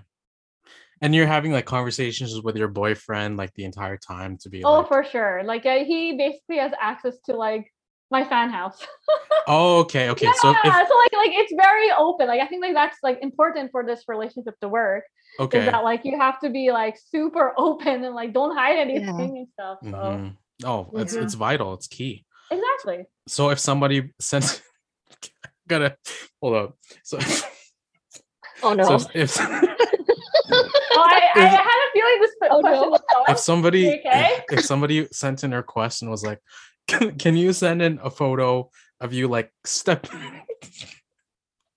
and 1.02 1.14
you're 1.14 1.26
having 1.26 1.52
like 1.52 1.66
conversations 1.66 2.40
with 2.40 2.56
your 2.56 2.68
boyfriend 2.68 3.36
like 3.36 3.52
the 3.54 3.64
entire 3.64 3.98
time 3.98 4.38
to 4.38 4.48
be 4.48 4.64
oh 4.64 4.78
like, 4.78 4.88
for 4.88 5.04
sure. 5.04 5.42
Like 5.44 5.66
uh, 5.66 5.84
he 5.84 6.16
basically 6.16 6.58
has 6.58 6.72
access 6.80 7.18
to 7.26 7.34
like 7.34 7.70
my 8.10 8.24
fan 8.24 8.48
house 8.50 8.78
oh, 9.48 9.80
okay, 9.80 10.08
okay. 10.10 10.26
yeah, 10.26 10.32
So 10.40 10.50
if 10.50 10.62
so 10.88 10.96
like 10.96 11.12
like 11.12 11.32
it's 11.32 11.52
very 11.56 11.90
open 11.92 12.26
like 12.26 12.40
i 12.40 12.46
think 12.46 12.62
like 12.62 12.74
that's 12.74 12.98
like 13.02 13.18
important 13.22 13.70
for 13.70 13.84
this 13.84 14.04
relationship 14.08 14.58
to 14.60 14.68
work 14.68 15.04
okay, 15.40 15.60
is 15.60 15.66
that 15.66 15.84
like 15.84 16.04
you 16.04 16.18
have 16.18 16.40
to 16.40 16.50
be 16.50 16.70
like 16.72 16.96
super 17.10 17.52
open 17.58 18.04
and 18.04 18.14
like 18.14 18.32
don't 18.32 18.56
hide 18.56 18.78
anything 18.78 19.38
and 19.38 19.48
stuff. 19.52 19.78
So 19.82 19.90
mhm. 19.90 20.36
oh, 20.64 20.90
it's 20.94 21.14
Yeah. 21.14 21.22
it's 21.22 21.34
vital. 21.34 21.74
It's 21.74 21.86
key. 21.86 22.24
exactly. 22.50 23.06
So 23.28 23.50
if 23.50 23.58
somebody 23.60 24.10
sends, 24.18 24.62
gotta 25.68 25.96
hold 26.40 26.54
up. 26.56 26.76
So, 27.04 27.18
Oh 28.62 28.72
no. 28.72 28.84
so 28.84 28.94
if, 29.14 29.14
if 29.14 29.40
Oh, 29.40 31.04
I, 31.04 31.20
I 31.36 31.44
had 31.46 31.60
a 31.60 31.88
feeling 31.92 32.20
this 32.20 32.30
Oh, 32.50 32.60
question 32.60 32.80
no. 32.82 32.88
was 32.88 33.00
if 33.00 33.16
coming. 33.26 33.36
somebody 33.36 33.80
You 33.80 33.98
okay? 34.06 34.40
if 34.50 34.64
somebody 34.64 35.06
sent 35.12 35.44
in 35.44 35.52
a 35.52 35.56
request 35.56 36.02
and 36.02 36.10
was 36.10 36.24
like 36.24 36.40
can, 36.88 37.16
can 37.18 37.36
you 37.36 37.52
send 37.52 37.82
in 37.82 38.00
a 38.02 38.10
photo 38.10 38.70
of 39.00 39.12
you 39.12 39.28
like 39.28 39.52
step 39.64 40.06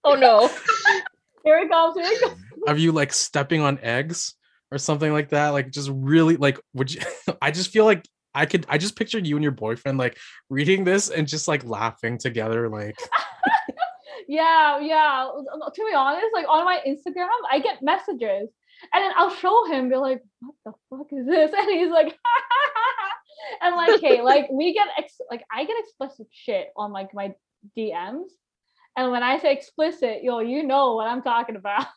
oh 0.04 0.16
no. 0.16 0.48
Here 1.44 1.60
it 1.60 1.70
comes. 1.70 1.96
Here 1.96 2.06
it 2.12 2.22
comes. 2.22 2.42
of 2.68 2.80
you 2.80 2.92
like 2.92 3.14
stepping 3.14 3.62
on 3.62 3.80
eggs 3.80 4.36
or 4.72 4.78
something 4.78 5.12
like 5.12 5.30
that 5.30 5.50
like 5.50 5.70
just 5.70 5.90
really 5.94 6.38
like 6.38 6.60
would 6.74 6.94
you 6.94 7.02
i 7.42 7.52
just 7.52 7.72
feel 7.72 7.84
like 7.84 8.08
i 8.34 8.46
could 8.46 8.66
i 8.70 8.78
just 8.78 8.96
pictured 8.96 9.28
you 9.28 9.36
and 9.36 9.44
your 9.44 9.52
boyfriend 9.52 9.98
like 9.98 10.18
reading 10.50 10.84
this 10.84 11.10
and 11.10 11.28
just 11.28 11.48
like 11.48 11.64
laughing 11.66 12.18
together 12.18 12.70
like 12.70 12.98
Yeah, 14.32 14.80
yeah. 14.80 15.28
To 15.28 15.86
be 15.90 15.94
honest, 15.94 16.28
like 16.34 16.48
on 16.48 16.64
my 16.64 16.80
Instagram, 16.88 17.28
I 17.52 17.60
get 17.60 17.82
messages, 17.82 18.48
and 18.94 19.04
then 19.04 19.12
I'll 19.16 19.34
show 19.36 19.66
him, 19.66 19.90
be 19.90 19.96
like, 19.96 20.22
"What 20.40 20.56
the 20.66 20.74
fuck 20.90 21.08
is 21.12 21.26
this?" 21.26 21.52
And 21.58 21.70
he's 21.70 21.92
like, 21.92 22.18
and 23.62 23.76
like, 23.76 24.02
hey, 24.02 24.22
like 24.22 24.50
we 24.52 24.74
get 24.74 24.88
ex- 24.98 25.22
like 25.30 25.44
I 25.52 25.66
get 25.66 25.80
explicit 25.80 26.28
shit 26.32 26.70
on 26.76 26.92
like 26.92 27.14
my 27.14 27.34
DMs, 27.78 28.30
and 28.98 29.12
when 29.12 29.24
I 29.24 29.40
say 29.40 29.54
explicit, 29.54 30.24
yo, 30.24 30.40
you 30.40 30.64
know 30.64 30.96
what 30.96 31.08
I'm 31.08 31.22
talking 31.22 31.56
about, 31.56 31.88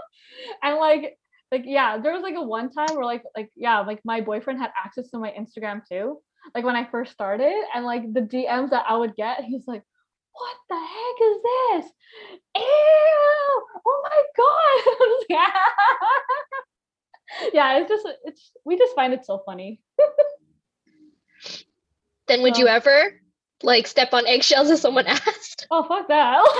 and 0.62 0.76
like. 0.76 1.18
Like 1.50 1.64
yeah, 1.66 1.98
there 1.98 2.14
was 2.14 2.22
like 2.22 2.34
a 2.34 2.42
one 2.42 2.70
time 2.70 2.96
where 2.96 3.04
like 3.04 3.24
like 3.36 3.50
yeah, 3.54 3.80
like 3.80 4.00
my 4.06 4.22
boyfriend 4.22 4.58
had 4.58 4.70
access 4.74 5.10
to 5.10 5.18
my 5.18 5.30
Instagram 5.38 5.82
too. 5.86 6.16
Like 6.54 6.64
when 6.64 6.76
I 6.76 6.88
first 6.88 7.12
started, 7.12 7.52
and 7.74 7.84
like 7.84 8.10
the 8.10 8.22
DMs 8.22 8.70
that 8.70 8.86
I 8.88 8.96
would 8.96 9.14
get, 9.16 9.44
he's 9.44 9.66
like, 9.66 9.82
what 10.32 10.56
the 10.68 10.76
heck 10.76 11.18
is 11.22 11.36
this? 11.42 11.92
Ew! 12.56 12.62
Oh 13.86 14.02
my 14.04 14.22
god! 14.36 14.78
Like, 17.42 17.54
yeah, 17.54 17.78
it's 17.78 17.88
just 17.88 18.06
it's 18.24 18.52
we 18.64 18.76
just 18.76 18.94
find 18.94 19.14
it 19.14 19.24
so 19.24 19.42
funny. 19.46 19.80
Then 22.28 22.42
would 22.42 22.58
you 22.58 22.68
ever 22.68 23.21
like 23.64 23.86
step 23.86 24.12
on 24.12 24.26
eggshells 24.26 24.70
if 24.70 24.78
someone 24.78 25.06
asked? 25.08 25.66
Oh 25.70 25.84
fuck 25.84 26.08
that! 26.08 26.42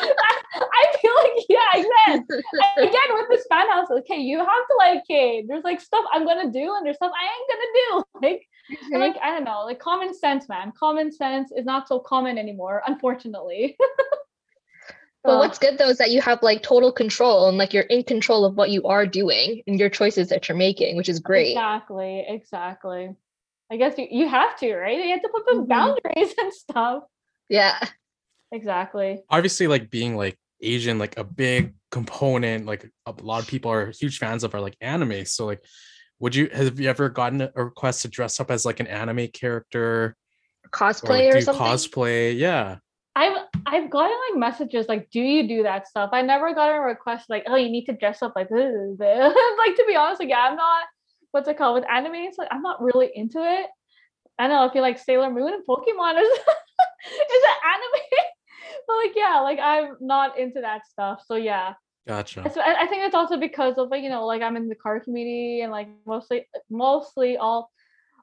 Like, 0.00 0.14
I 0.54 0.96
feel 1.00 1.14
like 1.14 1.44
yeah, 1.48 1.80
again, 1.80 2.26
again 2.78 3.08
with 3.10 3.26
this 3.28 3.46
fan 3.48 3.68
house, 3.68 3.88
okay, 3.90 4.16
you 4.16 4.38
have 4.38 4.46
to 4.46 4.74
like, 4.78 5.02
okay, 5.02 5.44
there's 5.46 5.64
like 5.64 5.80
stuff 5.80 6.04
I'm 6.12 6.24
gonna 6.24 6.50
do 6.50 6.74
and 6.74 6.84
there's 6.84 6.96
stuff 6.96 7.12
I 7.14 7.24
ain't 7.24 7.50
gonna 7.50 7.72
do. 7.74 8.28
Like, 8.28 8.46
and, 8.68 8.78
mm-hmm. 8.78 9.00
like 9.00 9.16
I 9.22 9.30
don't 9.34 9.44
know, 9.44 9.64
like 9.64 9.78
common 9.78 10.14
sense, 10.14 10.48
man. 10.48 10.72
Common 10.78 11.12
sense 11.12 11.52
is 11.56 11.64
not 11.64 11.88
so 11.88 11.98
common 11.98 12.38
anymore, 12.38 12.82
unfortunately. 12.86 13.76
But 15.22 15.32
So- 15.32 15.38
what's 15.38 15.58
good 15.58 15.78
though 15.78 15.88
is 15.88 15.98
that 15.98 16.10
you 16.10 16.20
have 16.22 16.42
like 16.42 16.62
total 16.62 16.92
control 16.92 17.48
and 17.48 17.58
like 17.58 17.74
you're 17.74 17.82
in 17.84 18.04
control 18.04 18.44
of 18.44 18.56
what 18.56 18.70
you 18.70 18.84
are 18.84 19.06
doing 19.06 19.62
and 19.66 19.78
your 19.78 19.90
choices 19.90 20.28
that 20.30 20.48
you're 20.48 20.56
making, 20.56 20.96
which 20.96 21.08
is 21.08 21.20
great. 21.20 21.52
Exactly, 21.52 22.24
exactly. 22.26 23.14
I 23.70 23.76
guess 23.76 23.96
you, 23.98 24.08
you 24.10 24.28
have 24.28 24.56
to, 24.58 24.74
right? 24.76 24.98
You 24.98 25.10
have 25.12 25.22
to 25.22 25.28
put 25.28 25.44
some 25.48 25.64
Mhm. 25.64 25.68
boundaries 25.68 26.34
and 26.42 26.52
stuff. 26.52 27.04
Yeah. 27.48 27.78
Exactly. 28.52 29.22
obviously 29.30 29.68
like 29.68 29.90
being 29.90 30.16
like 30.16 30.36
asian 30.60 30.98
like 30.98 31.16
a 31.16 31.22
big 31.22 31.72
component 31.92 32.66
like 32.66 32.90
a 33.06 33.14
lot 33.22 33.40
of 33.40 33.46
people 33.46 33.70
are 33.70 33.92
huge 33.92 34.18
fans 34.18 34.42
of 34.42 34.52
are 34.56 34.60
like 34.60 34.76
anime 34.80 35.24
so 35.24 35.46
like 35.46 35.62
would 36.18 36.34
you 36.34 36.48
have 36.52 36.80
you 36.80 36.88
ever 36.90 37.08
gotten 37.08 37.40
a 37.42 37.50
request 37.64 38.02
to 38.02 38.08
dress 38.08 38.40
up 38.40 38.50
as 38.50 38.66
like 38.66 38.80
an 38.80 38.88
anime 38.88 39.28
character 39.28 40.16
or 40.64 40.68
Cosplay 40.72 41.28
like, 41.28 41.34
or, 41.36 41.40
something. 41.42 41.64
cosplay 41.64 42.36
yeah 42.36 42.78
I've 43.14 43.36
I've 43.66 43.88
gotten 43.90 44.16
like 44.30 44.38
messages 44.38 44.86
like, 44.88 45.10
do 45.10 45.20
you 45.20 45.46
do 45.48 45.62
that 45.64 45.86
stuff? 45.88 46.10
I 46.12 46.22
never 46.22 46.54
got 46.54 46.74
a 46.74 46.80
request 46.80 47.28
like, 47.28 47.42
oh, 47.48 47.56
you 47.56 47.68
need 47.68 47.84
to 47.86 47.92
dress 47.92 48.22
up 48.22 48.34
like 48.36 48.48
this. 48.48 48.72
this. 48.98 49.34
like 49.58 49.74
to 49.76 49.84
be 49.86 49.96
honest, 49.96 50.20
like 50.20 50.28
yeah, 50.28 50.46
I'm 50.48 50.56
not 50.56 50.84
what's 51.32 51.48
it 51.48 51.58
called 51.58 51.74
with 51.74 51.90
anime. 51.90 52.14
It's 52.14 52.38
like 52.38 52.48
I'm 52.50 52.62
not 52.62 52.82
really 52.82 53.10
into 53.14 53.38
it. 53.40 53.66
I 54.38 54.46
don't 54.46 54.56
know 54.56 54.64
if 54.66 54.74
you 54.74 54.80
like 54.80 54.98
Sailor 54.98 55.30
Moon 55.30 55.52
and 55.52 55.64
Pokemon 55.68 56.20
is 56.20 56.28
is 56.28 56.40
it 57.50 57.58
anime? 57.64 58.02
but 58.86 58.96
like 58.96 59.12
yeah, 59.16 59.40
like 59.40 59.58
I'm 59.58 59.96
not 60.00 60.38
into 60.38 60.60
that 60.62 60.86
stuff. 60.86 61.22
So 61.26 61.34
yeah. 61.36 61.74
gotcha 62.08 62.50
So 62.50 62.60
I, 62.60 62.82
I 62.82 62.86
think 62.86 63.04
it's 63.04 63.14
also 63.14 63.36
because 63.36 63.74
of 63.76 63.90
like 63.90 64.02
you 64.02 64.08
know 64.08 64.26
like 64.26 64.42
I'm 64.42 64.56
in 64.56 64.68
the 64.68 64.74
car 64.74 65.00
community 65.00 65.60
and 65.60 65.70
like 65.70 65.88
mostly 66.06 66.46
mostly 66.70 67.36
all 67.36 67.70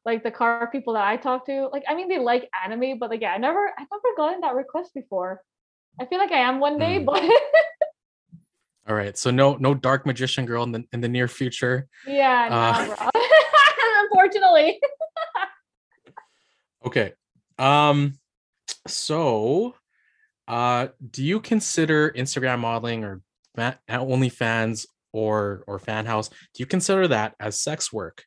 like 0.05 0.23
the 0.23 0.31
car 0.31 0.69
people 0.71 0.93
that 0.93 1.05
I 1.05 1.17
talk 1.17 1.45
to 1.45 1.67
like 1.71 1.83
I 1.87 1.93
mean 1.95 2.07
they 2.09 2.17
like 2.19 2.49
anime 2.65 2.97
but 2.97 3.09
like 3.09 3.21
yeah 3.21 3.33
I 3.33 3.37
never 3.37 3.67
i've 3.77 3.87
never 3.91 4.15
gotten 4.17 4.41
that 4.41 4.55
request 4.55 4.93
before. 4.93 5.41
I 6.01 6.05
feel 6.05 6.19
like 6.19 6.31
I 6.31 6.39
am 6.39 6.59
one 6.59 6.77
day, 6.79 6.99
Mm. 6.99 7.05
but 7.05 7.21
all 8.87 8.95
right 8.95 9.17
so 9.17 9.29
no 9.31 9.55
no 9.55 9.73
dark 9.73 10.05
magician 10.05 10.45
girl 10.45 10.63
in 10.63 10.71
the 10.71 10.83
in 10.93 11.01
the 11.01 11.09
near 11.09 11.27
future 11.27 11.87
yeah, 12.05 12.47
Uh. 12.51 12.85
bro. 12.95 13.09
unfortunately. 14.03 14.79
okay 16.85 17.13
um 17.59 18.13
so 18.87 19.75
uh 20.47 20.87
do 21.11 21.23
you 21.23 21.39
consider 21.39 22.11
instagram 22.11 22.59
modeling 22.59 23.03
or 23.03 23.21
fa- 23.55 23.79
OnlyFans 23.89 24.85
or 25.11 25.63
or 25.67 25.79
fan 25.79 26.05
house 26.05 26.29
do 26.29 26.35
you 26.59 26.65
consider 26.65 27.07
that 27.07 27.33
as 27.39 27.59
sex 27.59 27.91
work 27.91 28.23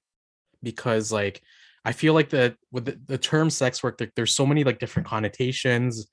because 0.63 1.13
like 1.13 1.41
i 1.85 1.93
feel 1.93 2.13
like 2.13 2.29
the 2.29 2.57
with 2.73 2.85
the, 2.87 3.01
the 3.07 3.19
term 3.19 3.49
sex 3.49 3.83
work 3.83 3.97
there, 3.99 4.11
there's 4.17 4.35
so 4.35 4.45
many 4.45 4.65
like 4.65 4.79
different 4.79 5.09
connotations 5.09 6.09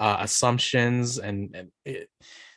uh 0.00 0.16
assumptions 0.20 1.18
and, 1.18 1.54
and 1.54 1.68
it, 1.84 2.08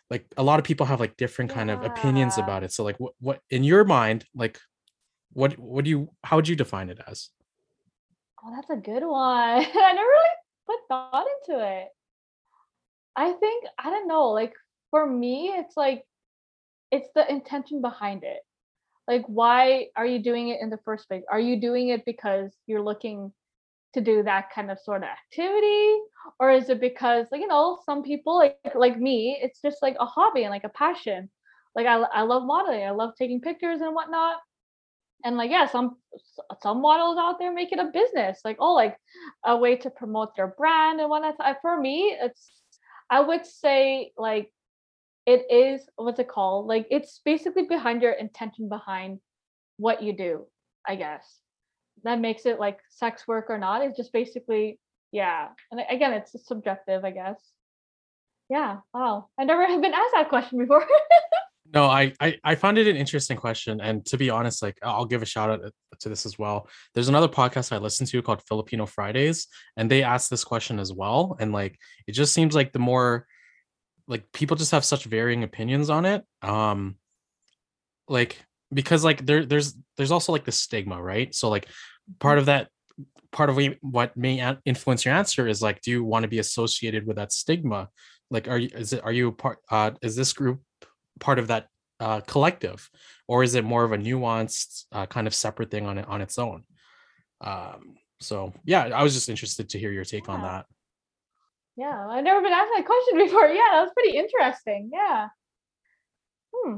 like 0.09 0.25
a 0.37 0.43
lot 0.43 0.59
of 0.59 0.65
people 0.65 0.85
have 0.85 0.99
like 0.99 1.17
different 1.17 1.51
kind 1.51 1.71
of 1.71 1.83
opinions 1.83 2.37
about 2.37 2.63
it 2.63 2.71
so 2.71 2.83
like 2.83 2.99
what 2.99 3.13
what 3.19 3.39
in 3.49 3.63
your 3.63 3.83
mind 3.83 4.23
like 4.35 4.59
what 5.35 5.59
what 5.59 5.83
do 5.83 5.89
you 5.89 6.09
how 6.23 6.37
would 6.37 6.47
you 6.47 6.55
define 6.55 6.89
it 6.89 6.99
as? 7.05 7.29
Oh, 8.43 8.53
that's 8.55 8.69
a 8.69 8.77
good 8.77 9.03
one. 9.03 9.11
I 9.13 9.93
never 9.93 10.07
really 10.07 10.29
put 10.65 10.79
thought 10.87 11.25
into 11.49 11.61
it. 11.61 11.89
I 13.17 13.33
think 13.33 13.65
I 13.77 13.89
don't 13.89 14.07
know. 14.07 14.29
Like 14.29 14.53
for 14.91 15.05
me, 15.05 15.49
it's 15.49 15.75
like 15.75 16.03
it's 16.89 17.09
the 17.15 17.29
intention 17.29 17.81
behind 17.81 18.23
it. 18.23 18.39
Like, 19.09 19.25
why 19.27 19.87
are 19.95 20.05
you 20.05 20.19
doing 20.19 20.49
it 20.49 20.61
in 20.61 20.69
the 20.69 20.79
first 20.85 21.07
place? 21.09 21.23
Are 21.29 21.39
you 21.39 21.59
doing 21.59 21.89
it 21.89 22.05
because 22.05 22.55
you're 22.65 22.81
looking 22.81 23.33
to 23.95 24.01
do 24.01 24.23
that 24.23 24.51
kind 24.53 24.69
of 24.71 24.79
sort 24.79 25.03
of 25.03 25.09
activity, 25.09 25.97
or 26.39 26.51
is 26.51 26.69
it 26.69 26.79
because, 26.79 27.27
like, 27.31 27.41
you 27.41 27.47
know, 27.47 27.79
some 27.85 28.03
people 28.03 28.37
like 28.37 28.57
like 28.75 28.99
me, 28.99 29.39
it's 29.41 29.61
just 29.61 29.81
like 29.81 29.97
a 29.99 30.05
hobby 30.05 30.43
and 30.43 30.51
like 30.51 30.63
a 30.63 30.69
passion. 30.69 31.29
Like 31.75 31.87
I 31.87 31.95
I 31.95 32.21
love 32.21 32.43
modeling. 32.45 32.83
I 32.85 32.91
love 32.91 33.13
taking 33.17 33.41
pictures 33.41 33.81
and 33.81 33.95
whatnot 33.95 34.37
and 35.25 35.37
like 35.37 35.49
yeah 35.49 35.65
some 35.65 35.97
some 36.61 36.81
models 36.81 37.17
out 37.17 37.39
there 37.39 37.53
make 37.53 37.71
it 37.71 37.79
a 37.79 37.91
business 37.91 38.39
like 38.45 38.57
oh 38.59 38.73
like 38.73 38.97
a 39.45 39.57
way 39.57 39.75
to 39.75 39.89
promote 39.89 40.35
their 40.35 40.47
brand 40.47 40.99
and 40.99 41.09
whatnot 41.09 41.35
for 41.61 41.79
me 41.79 42.15
it's 42.21 42.51
i 43.09 43.19
would 43.19 43.45
say 43.45 44.11
like 44.17 44.51
it 45.25 45.45
is 45.49 45.87
what's 45.95 46.19
it 46.19 46.27
called 46.27 46.67
like 46.67 46.87
it's 46.91 47.21
basically 47.25 47.63
behind 47.63 48.01
your 48.01 48.11
intention 48.13 48.69
behind 48.69 49.19
what 49.77 50.03
you 50.03 50.15
do 50.15 50.45
i 50.87 50.95
guess 50.95 51.39
that 52.03 52.19
makes 52.19 52.45
it 52.45 52.59
like 52.59 52.79
sex 52.89 53.27
work 53.27 53.45
or 53.49 53.57
not 53.57 53.81
it's 53.81 53.97
just 53.97 54.13
basically 54.13 54.79
yeah 55.11 55.49
and 55.71 55.81
again 55.89 56.13
it's 56.13 56.35
subjective 56.47 57.03
i 57.03 57.11
guess 57.11 57.39
yeah 58.49 58.77
wow 58.93 59.27
i 59.39 59.43
never 59.43 59.65
have 59.65 59.81
been 59.81 59.93
asked 59.93 60.13
that 60.13 60.29
question 60.29 60.59
before 60.59 60.85
No, 61.73 61.85
I, 61.85 62.13
I 62.21 62.37
I 62.43 62.55
found 62.55 62.77
it 62.77 62.87
an 62.87 62.95
interesting 62.95 63.37
question, 63.37 63.81
and 63.81 64.05
to 64.05 64.17
be 64.17 64.29
honest, 64.29 64.61
like 64.61 64.77
I'll 64.83 65.05
give 65.05 65.21
a 65.21 65.25
shout 65.25 65.49
out 65.49 65.65
uh, 65.65 65.69
to 65.99 66.09
this 66.09 66.25
as 66.25 66.37
well. 66.37 66.69
There's 66.93 67.09
another 67.09 67.27
podcast 67.27 67.71
I 67.71 67.79
listen 67.79 68.05
to 68.07 68.21
called 68.21 68.43
Filipino 68.47 68.85
Fridays, 68.85 69.47
and 69.75 69.89
they 69.89 70.03
asked 70.03 70.29
this 70.29 70.43
question 70.43 70.79
as 70.79 70.93
well, 70.93 71.35
and 71.39 71.51
like 71.51 71.77
it 72.07 72.11
just 72.11 72.33
seems 72.33 72.53
like 72.53 72.71
the 72.71 72.79
more 72.79 73.25
like 74.07 74.31
people 74.31 74.55
just 74.55 74.71
have 74.71 74.85
such 74.85 75.05
varying 75.05 75.43
opinions 75.43 75.89
on 75.89 76.05
it. 76.05 76.23
Um, 76.43 76.97
like 78.07 78.45
because 78.75 79.03
like 79.03 79.25
there 79.25 79.43
there's 79.43 79.75
there's 79.97 80.11
also 80.11 80.31
like 80.31 80.45
the 80.45 80.51
stigma, 80.51 81.01
right? 81.01 81.33
So 81.33 81.49
like 81.49 81.67
part 82.19 82.37
of 82.37 82.45
that 82.45 82.69
part 83.31 83.49
of 83.49 83.59
what 83.81 84.15
may 84.15 84.55
influence 84.65 85.03
your 85.03 85.15
answer 85.15 85.47
is 85.47 85.61
like 85.61 85.81
do 85.81 85.91
you 85.91 86.03
want 86.03 86.23
to 86.23 86.29
be 86.29 86.39
associated 86.39 87.05
with 87.05 87.17
that 87.17 87.33
stigma 87.33 87.89
like 88.31 88.47
are 88.47 88.57
you 88.57 88.69
is 88.73 88.93
it 88.93 89.03
are 89.03 89.11
you 89.11 89.29
part 89.33 89.57
uh 89.69 89.91
is 90.01 90.15
this 90.15 90.31
group 90.31 90.61
part 91.19 91.37
of 91.37 91.47
that 91.47 91.67
uh, 91.99 92.21
collective, 92.21 92.89
or 93.27 93.43
is 93.43 93.55
it 93.55 93.63
more 93.63 93.83
of 93.83 93.91
a 93.91 93.97
nuanced 93.97 94.85
uh, 94.91 95.05
kind 95.05 95.27
of 95.27 95.33
separate 95.33 95.71
thing 95.71 95.85
on 95.85 95.97
it 95.97 96.07
on 96.07 96.21
its 96.21 96.37
own? 96.37 96.63
Um, 97.41 97.95
so 98.19 98.53
yeah, 98.65 98.83
I 98.85 99.03
was 99.03 99.13
just 99.13 99.29
interested 99.29 99.69
to 99.69 99.79
hear 99.79 99.91
your 99.91 100.05
take 100.05 100.27
yeah. 100.27 100.33
on 100.33 100.41
that. 100.41 100.65
Yeah, 101.77 102.07
I've 102.09 102.23
never 102.23 102.41
been 102.41 102.53
asked 102.53 102.71
that 102.75 102.85
question 102.85 103.17
before. 103.17 103.47
Yeah, 103.47 103.69
that 103.73 103.81
was 103.81 103.91
pretty 103.93 104.17
interesting. 104.17 104.89
Yeah. 104.93 105.27
Hmm. 106.53 106.77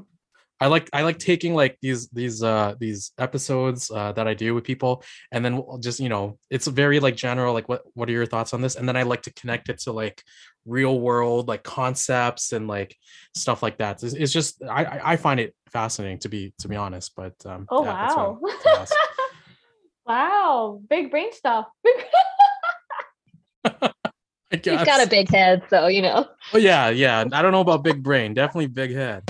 I 0.60 0.68
like 0.68 0.90
I 0.92 1.04
like 1.04 1.20
taking 1.20 1.54
like 1.54 1.78
these 1.82 2.10
these 2.10 2.42
uh 2.42 2.74
these 2.80 3.12
episodes 3.18 3.92
uh 3.92 4.12
that 4.14 4.28
I 4.28 4.34
do 4.34 4.56
with 4.56 4.64
people 4.64 5.04
and 5.32 5.46
then 5.46 5.64
just 5.80 6.00
you 6.00 6.10
know 6.10 6.40
it's 6.50 6.66
very 6.68 7.00
like 7.00 7.16
general 7.16 7.54
like 7.54 7.70
what 7.70 7.84
what 7.94 8.10
are 8.10 8.14
your 8.14 8.26
thoughts 8.26 8.54
on 8.54 8.62
this? 8.62 8.76
And 8.76 8.88
then 8.88 8.98
I 8.98 9.04
like 9.04 9.22
to 9.24 9.34
connect 9.34 9.70
it 9.70 9.80
to 9.82 9.92
like 9.92 10.24
real 10.66 11.00
world 11.00 11.48
like 11.48 11.64
concepts 11.64 12.54
and 12.54 12.68
like 12.68 12.96
stuff 13.36 13.62
like 13.62 13.78
that. 13.78 14.02
It's, 14.04 14.14
it's 14.14 14.34
just 14.34 14.64
I 14.64 15.00
I 15.04 15.16
find 15.18 15.40
it 15.40 15.54
fascinating 15.72 16.20
to 16.20 16.30
be 16.30 16.54
to 16.60 16.68
be 16.68 16.76
honest 16.76 17.14
but 17.16 17.34
um 17.46 17.68
oh 17.70 17.84
yeah, 17.84 18.16
wow. 18.16 18.40
wow 20.08 20.82
big 20.90 21.12
brain 21.12 21.32
stuff. 21.34 21.68
He's 24.50 24.64
got 24.64 25.06
a 25.06 25.10
big 25.10 25.30
head 25.30 25.64
so 25.70 25.88
you 25.88 26.02
know. 26.02 26.26
Oh 26.54 26.58
yeah 26.58 26.90
yeah 26.90 27.26
I 27.32 27.42
don't 27.44 27.52
know 27.52 27.62
about 27.62 27.84
big 27.84 28.02
brain 28.02 28.34
definitely 28.34 28.68
big 28.68 28.92
head 28.92 29.24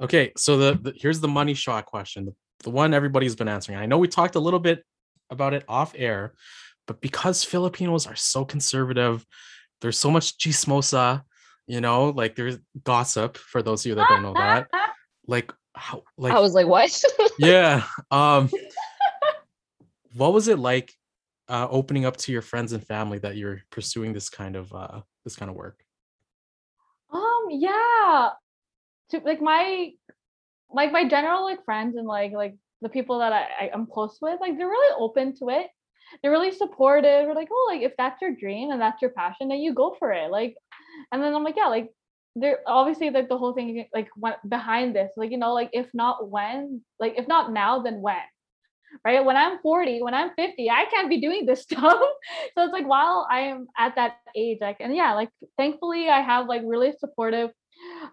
Okay, 0.00 0.32
so 0.36 0.56
the, 0.56 0.78
the, 0.80 0.92
here's 0.96 1.20
the 1.20 1.28
money 1.28 1.54
shot 1.54 1.86
question, 1.86 2.24
the, 2.26 2.34
the 2.64 2.70
one 2.70 2.94
everybody's 2.94 3.36
been 3.36 3.48
answering. 3.48 3.78
I 3.78 3.86
know 3.86 3.98
we 3.98 4.08
talked 4.08 4.34
a 4.34 4.40
little 4.40 4.60
bit 4.60 4.84
about 5.30 5.54
it 5.54 5.64
off 5.68 5.94
air, 5.96 6.34
but 6.86 7.00
because 7.00 7.44
Filipinos 7.44 8.06
are 8.06 8.16
so 8.16 8.44
conservative, 8.44 9.24
there's 9.80 9.98
so 9.98 10.10
much 10.10 10.38
chismosa, 10.38 11.22
you 11.66 11.80
know, 11.80 12.10
like 12.10 12.36
there's 12.36 12.58
gossip 12.84 13.36
for 13.36 13.62
those 13.62 13.84
of 13.84 13.90
you 13.90 13.94
that 13.96 14.08
don't 14.08 14.22
know 14.22 14.34
that. 14.34 14.68
Like 15.26 15.54
how 15.74 16.02
like 16.18 16.34
I 16.34 16.38
was 16.38 16.52
like, 16.52 16.66
what? 16.66 17.02
yeah. 17.38 17.84
Um 18.10 18.50
what 20.14 20.34
was 20.34 20.48
it 20.48 20.58
like 20.58 20.92
uh 21.48 21.66
opening 21.70 22.04
up 22.04 22.18
to 22.18 22.32
your 22.32 22.42
friends 22.42 22.74
and 22.74 22.86
family 22.86 23.18
that 23.20 23.34
you're 23.34 23.62
pursuing 23.70 24.12
this 24.12 24.28
kind 24.28 24.54
of 24.54 24.70
uh 24.74 25.00
this 25.24 25.34
kind 25.34 25.50
of 25.50 25.56
work? 25.56 25.82
Um 27.10 27.46
yeah, 27.48 28.32
to 29.14 29.24
like 29.24 29.40
my 29.40 29.90
like 30.70 30.92
my 30.92 31.06
general 31.08 31.44
like 31.44 31.64
friends 31.64 31.96
and 31.96 32.06
like 32.06 32.32
like 32.32 32.56
the 32.84 32.88
people 32.88 33.18
that 33.20 33.32
I, 33.32 33.66
I 33.66 33.70
am 33.72 33.86
close 33.86 34.18
with, 34.20 34.40
like 34.40 34.56
they're 34.56 34.68
really 34.68 34.94
open 34.98 35.34
to 35.38 35.48
it. 35.48 35.66
They're 36.22 36.30
really 36.30 36.52
supportive. 36.52 37.26
We're 37.26 37.34
like, 37.34 37.48
oh, 37.50 37.70
like 37.72 37.82
if 37.82 37.92
that's 37.96 38.20
your 38.20 38.34
dream 38.34 38.70
and 38.70 38.80
that's 38.80 39.00
your 39.00 39.10
passion, 39.10 39.48
then 39.48 39.58
you 39.58 39.74
go 39.74 39.96
for 39.98 40.12
it. 40.12 40.30
Like, 40.30 40.54
and 41.10 41.22
then 41.22 41.34
I'm 41.34 41.42
like, 41.42 41.56
yeah, 41.56 41.66
like 41.66 41.90
they're 42.36 42.58
obviously 42.66 43.10
like 43.10 43.28
the 43.28 43.38
whole 43.38 43.54
thing 43.54 43.86
like 43.94 44.08
went 44.16 44.36
behind 44.48 44.94
this, 44.94 45.10
like 45.16 45.30
you 45.30 45.38
know, 45.38 45.54
like 45.54 45.70
if 45.72 45.86
not 45.94 46.30
when, 46.30 46.82
like 47.00 47.14
if 47.16 47.26
not 47.26 47.52
now, 47.52 47.80
then 47.82 48.00
when? 48.00 48.16
Right? 49.04 49.24
When 49.24 49.36
I'm 49.36 49.58
40, 49.60 50.02
when 50.02 50.14
I'm 50.14 50.30
50, 50.36 50.70
I 50.70 50.84
can't 50.84 51.08
be 51.08 51.20
doing 51.20 51.46
this 51.46 51.62
stuff. 51.68 51.98
so 52.54 52.64
it's 52.64 52.72
like 52.72 52.86
while 52.86 53.26
I 53.30 53.40
am 53.40 53.66
at 53.78 53.96
that 53.96 54.16
age, 54.36 54.58
like 54.60 54.76
and 54.80 54.94
yeah, 54.94 55.14
like 55.14 55.30
thankfully 55.56 56.10
I 56.10 56.20
have 56.20 56.48
like 56.48 56.62
really 56.64 56.92
supportive 56.98 57.50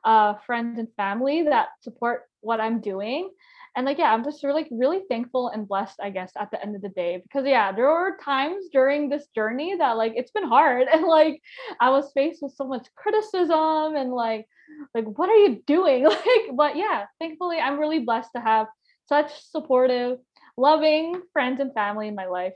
uh, 0.04 0.36
friends 0.46 0.80
and 0.80 0.88
family 0.96 1.44
that 1.44 1.70
support 1.82 2.24
what 2.42 2.60
I'm 2.60 2.82
doing. 2.82 3.30
And 3.76 3.86
like, 3.86 4.00
yeah, 4.00 4.14
I'm 4.14 4.24
just 4.24 4.44
really, 4.44 4.68
really 4.70 5.02
thankful 5.08 5.48
and 5.48 5.68
blessed, 5.68 6.00
I 6.02 6.10
guess, 6.10 6.34
at 6.38 6.52
the 6.52 6.62
end 6.62 6.76
of 6.76 6.82
the 6.82 6.90
day. 6.90 7.22
Because 7.24 7.48
yeah, 7.48 7.72
there 7.72 7.86
were 7.86 8.18
times 8.22 8.66
during 8.74 9.08
this 9.08 9.28
journey 9.34 9.76
that 9.78 9.96
like 9.96 10.14
it's 10.16 10.32
been 10.32 10.48
hard 10.48 10.88
and 10.94 11.06
like 11.06 11.42
I 11.80 11.90
was 11.90 12.12
faced 12.14 12.42
with 12.42 12.54
so 12.54 12.66
much 12.66 12.88
criticism 12.96 13.96
and 13.96 14.12
like, 14.12 14.46
like, 14.94 15.06
what 15.06 15.30
are 15.30 15.36
you 15.36 15.64
doing? 15.66 16.04
Like, 16.10 16.56
but 16.56 16.76
yeah, 16.76 17.06
thankfully 17.20 17.60
I'm 17.60 17.80
really 17.80 18.00
blessed 18.00 18.32
to 18.36 18.42
have 18.42 18.68
such 19.08 19.32
supportive, 19.50 20.18
loving 20.58 21.22
friends 21.34 21.60
and 21.60 21.74
family 21.74 22.08
in 22.08 22.16
my 22.16 22.28
life. 22.28 22.54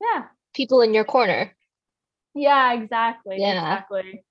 Yeah. 0.00 0.24
People 0.54 0.82
in 0.82 0.94
your 0.94 1.04
corner. 1.04 1.52
Yeah, 2.34 2.72
exactly. 2.74 3.36
Yeah. 3.38 3.52
Exactly. 3.52 4.24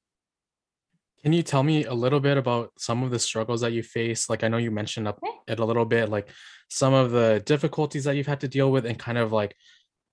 Can 1.23 1.33
you 1.33 1.43
tell 1.43 1.61
me 1.61 1.85
a 1.85 1.93
little 1.93 2.19
bit 2.19 2.37
about 2.37 2.71
some 2.77 3.03
of 3.03 3.11
the 3.11 3.19
struggles 3.19 3.61
that 3.61 3.73
you 3.73 3.83
face? 3.83 4.29
Like 4.29 4.43
I 4.43 4.47
know 4.47 4.57
you 4.57 4.71
mentioned 4.71 5.07
up 5.07 5.19
it 5.47 5.59
a 5.59 5.65
little 5.65 5.85
bit, 5.85 6.09
like 6.09 6.29
some 6.69 6.93
of 6.93 7.11
the 7.11 7.43
difficulties 7.45 8.05
that 8.05 8.15
you've 8.15 8.27
had 8.27 8.41
to 8.41 8.47
deal 8.47 8.71
with, 8.71 8.85
and 8.85 8.97
kind 8.97 9.17
of 9.17 9.31
like 9.31 9.55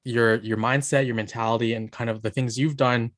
your 0.04 0.36
your 0.36 0.58
mindset, 0.58 1.06
your 1.06 1.14
mentality, 1.14 1.74
and 1.74 1.90
kind 1.90 2.10
of 2.10 2.20
the 2.20 2.30
things 2.30 2.58
you've 2.58 2.76
done 2.76 3.12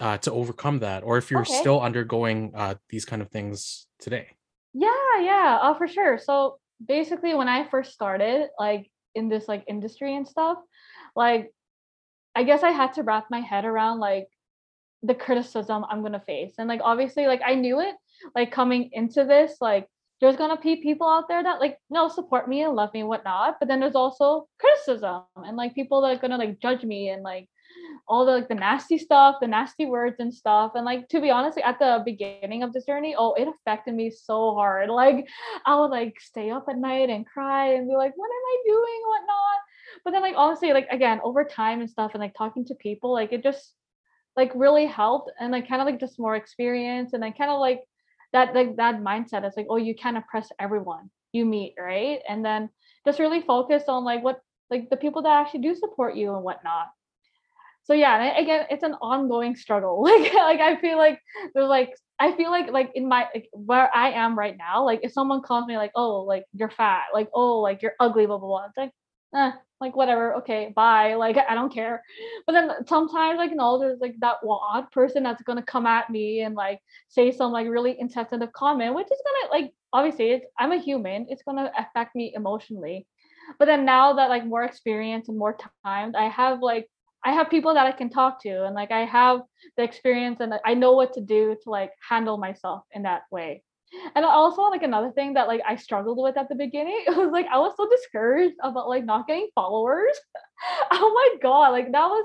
uh, 0.00 0.18
to 0.18 0.32
overcome 0.32 0.80
that, 0.80 1.04
or 1.04 1.18
if 1.18 1.30
you're 1.30 1.42
okay. 1.42 1.60
still 1.60 1.80
undergoing 1.80 2.52
uh, 2.54 2.74
these 2.88 3.04
kind 3.04 3.22
of 3.22 3.30
things 3.30 3.86
today. 3.98 4.28
Yeah, 4.74 5.20
yeah, 5.20 5.58
uh, 5.62 5.74
for 5.74 5.88
sure. 5.88 6.18
So 6.18 6.58
basically, 6.84 7.34
when 7.34 7.48
I 7.48 7.68
first 7.68 7.92
started, 7.92 8.48
like 8.58 8.90
in 9.14 9.28
this 9.28 9.48
like 9.48 9.64
industry 9.68 10.14
and 10.16 10.26
stuff, 10.26 10.58
like 11.16 11.52
I 12.34 12.44
guess 12.44 12.62
I 12.62 12.70
had 12.70 12.94
to 12.94 13.02
wrap 13.02 13.26
my 13.30 13.40
head 13.40 13.64
around 13.64 13.98
like 13.98 14.28
the 15.02 15.14
criticism 15.14 15.84
I'm 15.88 16.02
gonna 16.02 16.22
face. 16.26 16.54
And 16.58 16.68
like 16.68 16.80
obviously, 16.82 17.26
like 17.26 17.40
I 17.44 17.54
knew 17.54 17.80
it, 17.80 17.94
like 18.34 18.52
coming 18.52 18.90
into 18.92 19.24
this, 19.24 19.56
like 19.60 19.88
there's 20.20 20.36
gonna 20.36 20.58
be 20.60 20.82
people 20.82 21.08
out 21.08 21.28
there 21.28 21.42
that 21.42 21.60
like 21.60 21.78
no 21.90 22.08
support 22.08 22.48
me 22.48 22.62
and 22.62 22.74
love 22.74 22.92
me 22.92 23.00
and 23.00 23.08
whatnot. 23.08 23.56
But 23.60 23.68
then 23.68 23.80
there's 23.80 23.94
also 23.94 24.48
criticism 24.58 25.22
and 25.36 25.56
like 25.56 25.74
people 25.74 26.00
that 26.02 26.16
are 26.16 26.20
gonna 26.20 26.38
like 26.38 26.60
judge 26.60 26.84
me 26.84 27.10
and 27.10 27.22
like 27.22 27.48
all 28.08 28.24
the 28.24 28.32
like 28.32 28.48
the 28.48 28.54
nasty 28.54 28.98
stuff, 28.98 29.36
the 29.40 29.46
nasty 29.46 29.86
words 29.86 30.16
and 30.18 30.32
stuff. 30.32 30.72
And 30.74 30.84
like 30.84 31.08
to 31.10 31.20
be 31.20 31.30
honest, 31.30 31.56
like, 31.56 31.66
at 31.66 31.78
the 31.78 32.02
beginning 32.04 32.62
of 32.62 32.72
this 32.72 32.86
journey, 32.86 33.14
oh, 33.16 33.34
it 33.34 33.48
affected 33.48 33.94
me 33.94 34.10
so 34.10 34.54
hard. 34.54 34.90
Like 34.90 35.28
I 35.66 35.78
would 35.78 35.90
like 35.90 36.20
stay 36.20 36.50
up 36.50 36.66
at 36.68 36.78
night 36.78 37.10
and 37.10 37.26
cry 37.26 37.74
and 37.74 37.88
be 37.88 37.94
like, 37.94 38.12
what 38.16 38.26
am 38.26 38.30
I 38.30 38.62
doing? 38.66 39.02
Whatnot. 39.06 39.58
But 40.04 40.10
then 40.12 40.22
like 40.22 40.34
honestly, 40.36 40.72
like 40.72 40.88
again, 40.90 41.20
over 41.22 41.44
time 41.44 41.80
and 41.80 41.90
stuff 41.90 42.12
and 42.14 42.20
like 42.20 42.34
talking 42.36 42.64
to 42.66 42.74
people, 42.74 43.12
like 43.12 43.32
it 43.32 43.42
just 43.42 43.74
like 44.38 44.52
really 44.54 44.86
helped 44.86 45.30
and 45.38 45.52
like 45.52 45.68
kind 45.68 45.82
of 45.82 45.86
like 45.86 46.00
just 46.00 46.18
more 46.18 46.36
experience 46.36 47.12
and 47.12 47.22
then 47.22 47.34
kind 47.34 47.50
of 47.50 47.60
like 47.60 47.82
that 48.32 48.54
like 48.54 48.76
that 48.76 49.02
mindset 49.02 49.46
is 49.46 49.54
like 49.56 49.66
oh 49.68 49.76
you 49.76 49.94
can't 49.94 50.16
oppress 50.16 50.48
everyone 50.58 51.10
you 51.32 51.44
meet 51.44 51.74
right 51.78 52.20
and 52.28 52.42
then 52.44 52.70
just 53.04 53.18
really 53.18 53.42
focus 53.42 53.82
on 53.88 54.04
like 54.04 54.22
what 54.22 54.40
like 54.70 54.88
the 54.88 54.96
people 54.96 55.22
that 55.22 55.36
actually 55.40 55.60
do 55.60 55.74
support 55.74 56.14
you 56.14 56.34
and 56.34 56.42
whatnot 56.42 56.86
so 57.88 57.94
yeah, 57.94 58.14
and 58.16 58.22
I- 58.22 58.40
again, 58.40 58.66
it's 58.70 58.82
an 58.82 58.94
ongoing 59.00 59.56
struggle. 59.56 60.02
Like 60.08 60.34
like 60.34 60.60
I 60.60 60.76
feel 60.78 60.98
like 60.98 61.20
there's 61.54 61.70
like 61.70 61.94
I 62.20 62.32
feel 62.36 62.50
like 62.50 62.70
like 62.70 62.90
in 62.94 63.08
my 63.08 63.28
like, 63.34 63.48
where 63.52 63.88
I 63.96 64.10
am 64.10 64.38
right 64.38 64.56
now, 64.58 64.84
like 64.84 65.00
if 65.02 65.12
someone 65.12 65.40
calls 65.40 65.66
me 65.66 65.78
like, 65.78 65.92
oh, 65.94 66.20
like 66.22 66.44
you're 66.52 66.70
fat, 66.70 67.04
like 67.14 67.30
oh, 67.34 67.60
like 67.60 67.80
you're 67.80 67.94
ugly, 67.98 68.26
blah 68.26 68.36
blah 68.36 68.48
blah. 68.48 68.66
It's 68.66 68.76
like, 68.76 68.92
eh, 69.34 69.52
like 69.80 69.94
whatever, 69.96 70.34
okay, 70.36 70.72
bye. 70.74 71.14
Like 71.14 71.36
I 71.38 71.54
don't 71.54 71.72
care. 71.72 72.02
But 72.46 72.52
then 72.52 72.70
sometimes 72.86 73.38
like 73.38 73.50
you 73.50 73.56
know, 73.56 73.78
there's 73.78 74.00
like 74.00 74.16
that 74.20 74.36
odd 74.44 74.90
person 74.90 75.22
that's 75.22 75.42
gonna 75.42 75.62
come 75.62 75.86
at 75.86 76.10
me 76.10 76.40
and 76.42 76.54
like 76.54 76.80
say 77.08 77.30
some 77.32 77.52
like 77.52 77.68
really 77.68 77.98
insensitive 77.98 78.52
comment, 78.52 78.94
which 78.94 79.06
is 79.10 79.22
gonna 79.24 79.62
like 79.62 79.72
obviously 79.92 80.30
it's 80.30 80.46
I'm 80.58 80.72
a 80.72 80.78
human, 80.78 81.26
it's 81.28 81.42
gonna 81.42 81.70
affect 81.78 82.14
me 82.16 82.32
emotionally. 82.34 83.06
But 83.58 83.66
then 83.66 83.84
now 83.84 84.14
that 84.14 84.28
like 84.30 84.44
more 84.46 84.64
experience 84.64 85.28
and 85.28 85.38
more 85.38 85.56
time, 85.84 86.14
I 86.16 86.28
have 86.28 86.60
like 86.60 86.88
I 87.24 87.32
have 87.32 87.50
people 87.50 87.74
that 87.74 87.86
I 87.86 87.92
can 87.92 88.10
talk 88.10 88.42
to 88.42 88.64
and 88.64 88.74
like 88.74 88.90
I 88.92 89.04
have 89.04 89.40
the 89.76 89.82
experience 89.82 90.40
and 90.40 90.54
I 90.64 90.74
know 90.74 90.92
what 90.92 91.14
to 91.14 91.20
do 91.20 91.56
to 91.62 91.70
like 91.70 91.92
handle 92.08 92.36
myself 92.38 92.84
in 92.92 93.02
that 93.02 93.22
way. 93.30 93.62
And 94.14 94.24
also 94.24 94.62
like 94.62 94.82
another 94.82 95.10
thing 95.12 95.34
that 95.34 95.48
like 95.48 95.60
I 95.66 95.76
struggled 95.76 96.18
with 96.18 96.36
at 96.36 96.48
the 96.48 96.54
beginning, 96.54 97.04
it 97.06 97.16
was 97.16 97.30
like 97.30 97.46
I 97.52 97.58
was 97.58 97.74
so 97.76 97.88
discouraged 97.88 98.56
about 98.62 98.88
like 98.88 99.04
not 99.04 99.26
getting 99.26 99.48
followers. 99.54 100.16
oh 100.92 101.12
my 101.14 101.40
god, 101.42 101.70
like 101.70 101.92
that 101.92 102.06
was 102.06 102.24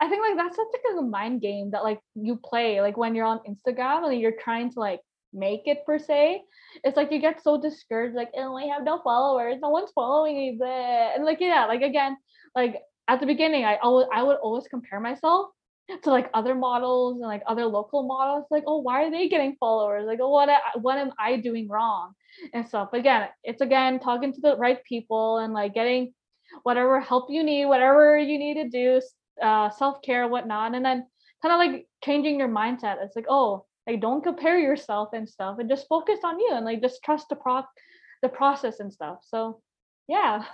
I 0.00 0.08
think 0.08 0.22
like 0.22 0.36
that's 0.36 0.56
such 0.56 0.66
like 0.72 0.98
a 0.98 1.02
mind 1.02 1.40
game 1.40 1.70
that 1.70 1.84
like 1.84 2.00
you 2.14 2.36
play 2.36 2.80
like 2.80 2.96
when 2.96 3.14
you're 3.14 3.26
on 3.26 3.40
Instagram 3.48 4.08
and 4.08 4.20
you're 4.20 4.40
trying 4.42 4.72
to 4.72 4.80
like 4.80 5.00
make 5.32 5.62
it 5.66 5.84
per 5.86 5.98
se. 5.98 6.42
It's 6.82 6.96
like 6.96 7.12
you 7.12 7.20
get 7.20 7.42
so 7.42 7.60
discouraged, 7.60 8.16
like, 8.16 8.30
oh, 8.36 8.56
I 8.56 8.66
have 8.66 8.84
no 8.84 9.00
followers, 9.02 9.58
no 9.60 9.70
one's 9.70 9.90
following 9.94 10.36
me. 10.36 10.58
Bleh. 10.60 11.14
And 11.14 11.24
like 11.24 11.40
yeah, 11.40 11.66
like 11.66 11.82
again, 11.82 12.16
like 12.54 12.80
at 13.08 13.20
the 13.20 13.26
beginning, 13.26 13.64
I 13.64 13.76
always 13.76 14.06
I 14.12 14.22
would 14.22 14.36
always 14.36 14.66
compare 14.68 15.00
myself 15.00 15.50
to 16.02 16.10
like 16.10 16.30
other 16.32 16.54
models 16.54 17.14
and 17.14 17.22
like 17.22 17.42
other 17.46 17.66
local 17.66 18.04
models. 18.04 18.46
Like, 18.50 18.64
oh, 18.66 18.78
why 18.78 19.04
are 19.04 19.10
they 19.10 19.28
getting 19.28 19.56
followers? 19.60 20.06
Like, 20.06 20.18
oh, 20.22 20.30
what 20.30 20.48
what 20.80 20.98
am 20.98 21.12
I 21.18 21.36
doing 21.36 21.68
wrong 21.68 22.14
and 22.52 22.66
stuff. 22.66 22.92
Again, 22.92 23.28
it's 23.42 23.60
again 23.60 24.00
talking 24.00 24.32
to 24.32 24.40
the 24.40 24.56
right 24.56 24.82
people 24.84 25.38
and 25.38 25.52
like 25.52 25.74
getting 25.74 26.12
whatever 26.62 27.00
help 27.00 27.30
you 27.30 27.42
need, 27.42 27.66
whatever 27.66 28.18
you 28.18 28.38
need 28.38 28.54
to 28.54 28.68
do, 28.68 29.00
uh, 29.42 29.70
self 29.70 30.02
care, 30.02 30.28
whatnot, 30.28 30.74
and 30.74 30.84
then 30.84 31.06
kind 31.42 31.52
of 31.52 31.58
like 31.58 31.86
changing 32.04 32.38
your 32.38 32.48
mindset. 32.48 33.02
It's 33.02 33.16
like, 33.16 33.26
oh, 33.28 33.64
like 33.86 34.00
don't 34.00 34.24
compare 34.24 34.58
yourself 34.58 35.10
and 35.12 35.28
stuff, 35.28 35.58
and 35.58 35.68
just 35.68 35.88
focus 35.88 36.20
on 36.24 36.38
you 36.38 36.50
and 36.52 36.64
like 36.64 36.80
just 36.80 37.02
trust 37.02 37.28
the 37.28 37.36
pro 37.36 37.62
the 38.22 38.28
process 38.28 38.80
and 38.80 38.92
stuff. 38.92 39.18
So, 39.22 39.60
yeah. 40.08 40.44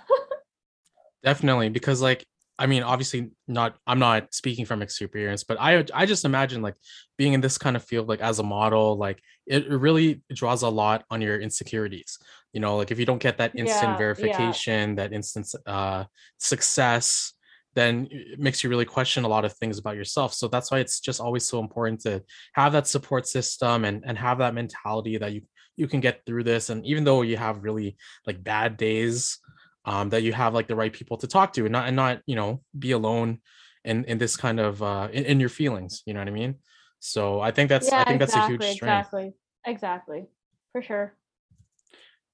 Definitely, 1.23 1.69
because 1.69 2.01
like 2.01 2.25
I 2.61 2.67
mean, 2.67 2.83
obviously 2.83 3.31
not 3.47 3.75
I'm 3.87 3.99
not 3.99 4.33
speaking 4.33 4.65
from 4.65 4.81
experience, 4.83 5.43
but 5.43 5.57
I 5.59 5.83
I 5.93 6.05
just 6.05 6.25
imagine 6.25 6.61
like 6.61 6.75
being 7.17 7.33
in 7.33 7.41
this 7.41 7.57
kind 7.57 7.75
of 7.75 7.83
field 7.83 8.07
like 8.07 8.21
as 8.21 8.39
a 8.39 8.43
model, 8.43 8.97
like 8.97 9.19
it 9.47 9.67
really 9.67 10.21
draws 10.33 10.61
a 10.61 10.69
lot 10.69 11.03
on 11.09 11.21
your 11.21 11.41
insecurities. 11.41 12.19
You 12.53 12.59
know, 12.59 12.77
like 12.77 12.91
if 12.91 12.99
you 12.99 13.05
don't 13.05 13.21
get 13.21 13.37
that 13.39 13.53
instant 13.55 13.93
Yeah, 13.93 13.97
yeah. 14.17 14.53
verification, 14.53 14.95
that 14.95 15.11
instant 15.11 15.47
uh 15.65 16.05
success, 16.37 17.33
then 17.73 18.07
it 18.11 18.39
makes 18.39 18.63
you 18.63 18.69
really 18.69 18.85
question 18.85 19.23
a 19.23 19.27
lot 19.27 19.45
of 19.45 19.53
things 19.53 19.79
about 19.79 19.95
yourself. 19.95 20.33
So 20.33 20.47
that's 20.47 20.69
why 20.71 20.79
it's 20.79 20.99
just 20.99 21.19
always 21.21 21.45
so 21.45 21.59
important 21.59 22.01
to 22.01 22.21
have 22.53 22.73
that 22.73 22.87
support 22.87 23.27
system 23.27 23.85
and 23.85 24.03
and 24.05 24.17
have 24.17 24.37
that 24.39 24.53
mentality 24.53 25.17
that 25.17 25.31
you 25.33 25.41
you 25.77 25.87
can 25.87 25.99
get 26.01 26.21
through 26.25 26.43
this 26.43 26.69
and 26.69 26.85
even 26.85 27.03
though 27.05 27.21
you 27.23 27.37
have 27.37 27.63
really 27.63 27.95
like 28.27 28.43
bad 28.43 28.77
days 28.77 29.39
um, 29.85 30.09
that 30.09 30.23
you 30.23 30.33
have 30.33 30.53
like 30.53 30.67
the 30.67 30.75
right 30.75 30.93
people 30.93 31.17
to 31.17 31.27
talk 31.27 31.53
to 31.53 31.65
and 31.65 31.71
not 31.71 31.87
and 31.87 31.95
not 31.95 32.21
you 32.25 32.35
know 32.35 32.61
be 32.77 32.91
alone 32.91 33.39
in 33.83 34.03
in 34.05 34.17
this 34.17 34.37
kind 34.37 34.59
of 34.59 34.81
uh 34.83 35.07
in, 35.11 35.25
in 35.25 35.39
your 35.39 35.49
feelings 35.49 36.03
you 36.05 36.13
know 36.13 36.19
what 36.19 36.27
i 36.27 36.31
mean 36.31 36.55
so 36.99 37.39
i 37.41 37.51
think 37.51 37.69
that's 37.69 37.87
i 37.87 37.97
Yeah, 37.97 38.03
think 38.03 38.19
that's 38.19 38.35
a 38.35 38.39
huge 38.39 38.61
exactly, 38.61 38.71
strength 38.75 39.07
exactly. 39.07 39.33
Exactly. 39.65 40.25
For 40.71 40.81
sure. 40.81 41.13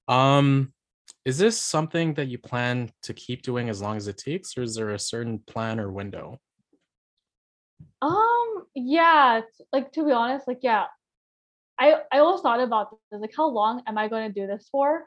um 0.08 0.74
is 1.24 1.38
this 1.38 1.58
something 1.58 2.14
that 2.16 2.28
you 2.28 2.38
plan 2.38 2.90
to 3.04 3.14
keep 3.14 3.42
doing 3.42 3.70
as 3.70 3.82
long 3.82 3.96
as 3.98 4.08
it 4.08 4.18
takes 4.18 4.58
or 4.58 4.62
is 4.64 4.76
there 4.76 4.92
a 4.92 5.00
certain 5.00 5.40
plan 5.40 5.80
or 5.80 5.92
window 5.92 6.40
Um, 8.02 8.68
yeah, 8.76 9.42
like 9.74 9.92
to 9.94 10.06
be 10.06 10.12
honest, 10.12 10.48
like 10.48 10.60
yeah, 10.62 10.86
I 11.80 11.96
I 12.12 12.20
always 12.20 12.42
thought 12.42 12.60
about 12.60 12.96
this, 13.12 13.22
like 13.22 13.34
how 13.36 13.48
long 13.48 13.82
am 13.88 13.98
I 13.98 14.08
going 14.08 14.32
to 14.32 14.40
do 14.42 14.48
this 14.48 14.68
for 14.72 15.06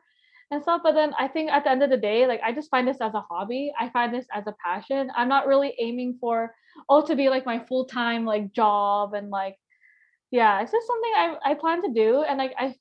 and 0.50 0.62
stuff. 0.62 0.80
But 0.82 0.94
then 0.94 1.12
I 1.18 1.28
think 1.28 1.50
at 1.50 1.64
the 1.64 1.70
end 1.70 1.82
of 1.82 1.90
the 1.90 1.96
day, 1.96 2.26
like 2.26 2.40
I 2.44 2.52
just 2.52 2.70
find 2.70 2.86
this 2.86 3.00
as 3.00 3.14
a 3.14 3.20
hobby. 3.20 3.72
I 3.78 3.88
find 3.90 4.12
this 4.12 4.26
as 4.32 4.46
a 4.46 4.54
passion. 4.64 5.10
I'm 5.16 5.28
not 5.28 5.46
really 5.46 5.74
aiming 5.78 6.18
for 6.20 6.54
oh 6.88 7.04
to 7.06 7.16
be 7.16 7.28
like 7.28 7.46
my 7.46 7.58
full 7.68 7.84
time 7.86 8.24
like 8.24 8.52
job 8.52 9.14
and 9.14 9.30
like 9.30 9.56
yeah, 10.30 10.60
it's 10.60 10.72
just 10.72 10.86
something 10.86 11.12
I 11.16 11.36
I 11.44 11.54
plan 11.54 11.82
to 11.82 11.92
do 11.92 12.22
and 12.22 12.38
like 12.38 12.54
I 12.58 12.74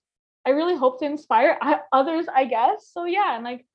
I 0.45 0.51
really 0.51 0.75
hope 0.75 0.99
to 0.99 1.05
inspire 1.05 1.59
others, 1.93 2.25
I 2.33 2.45
guess. 2.45 2.89
So 2.91 3.05
yeah, 3.05 3.35
and 3.35 3.43
like 3.43 3.65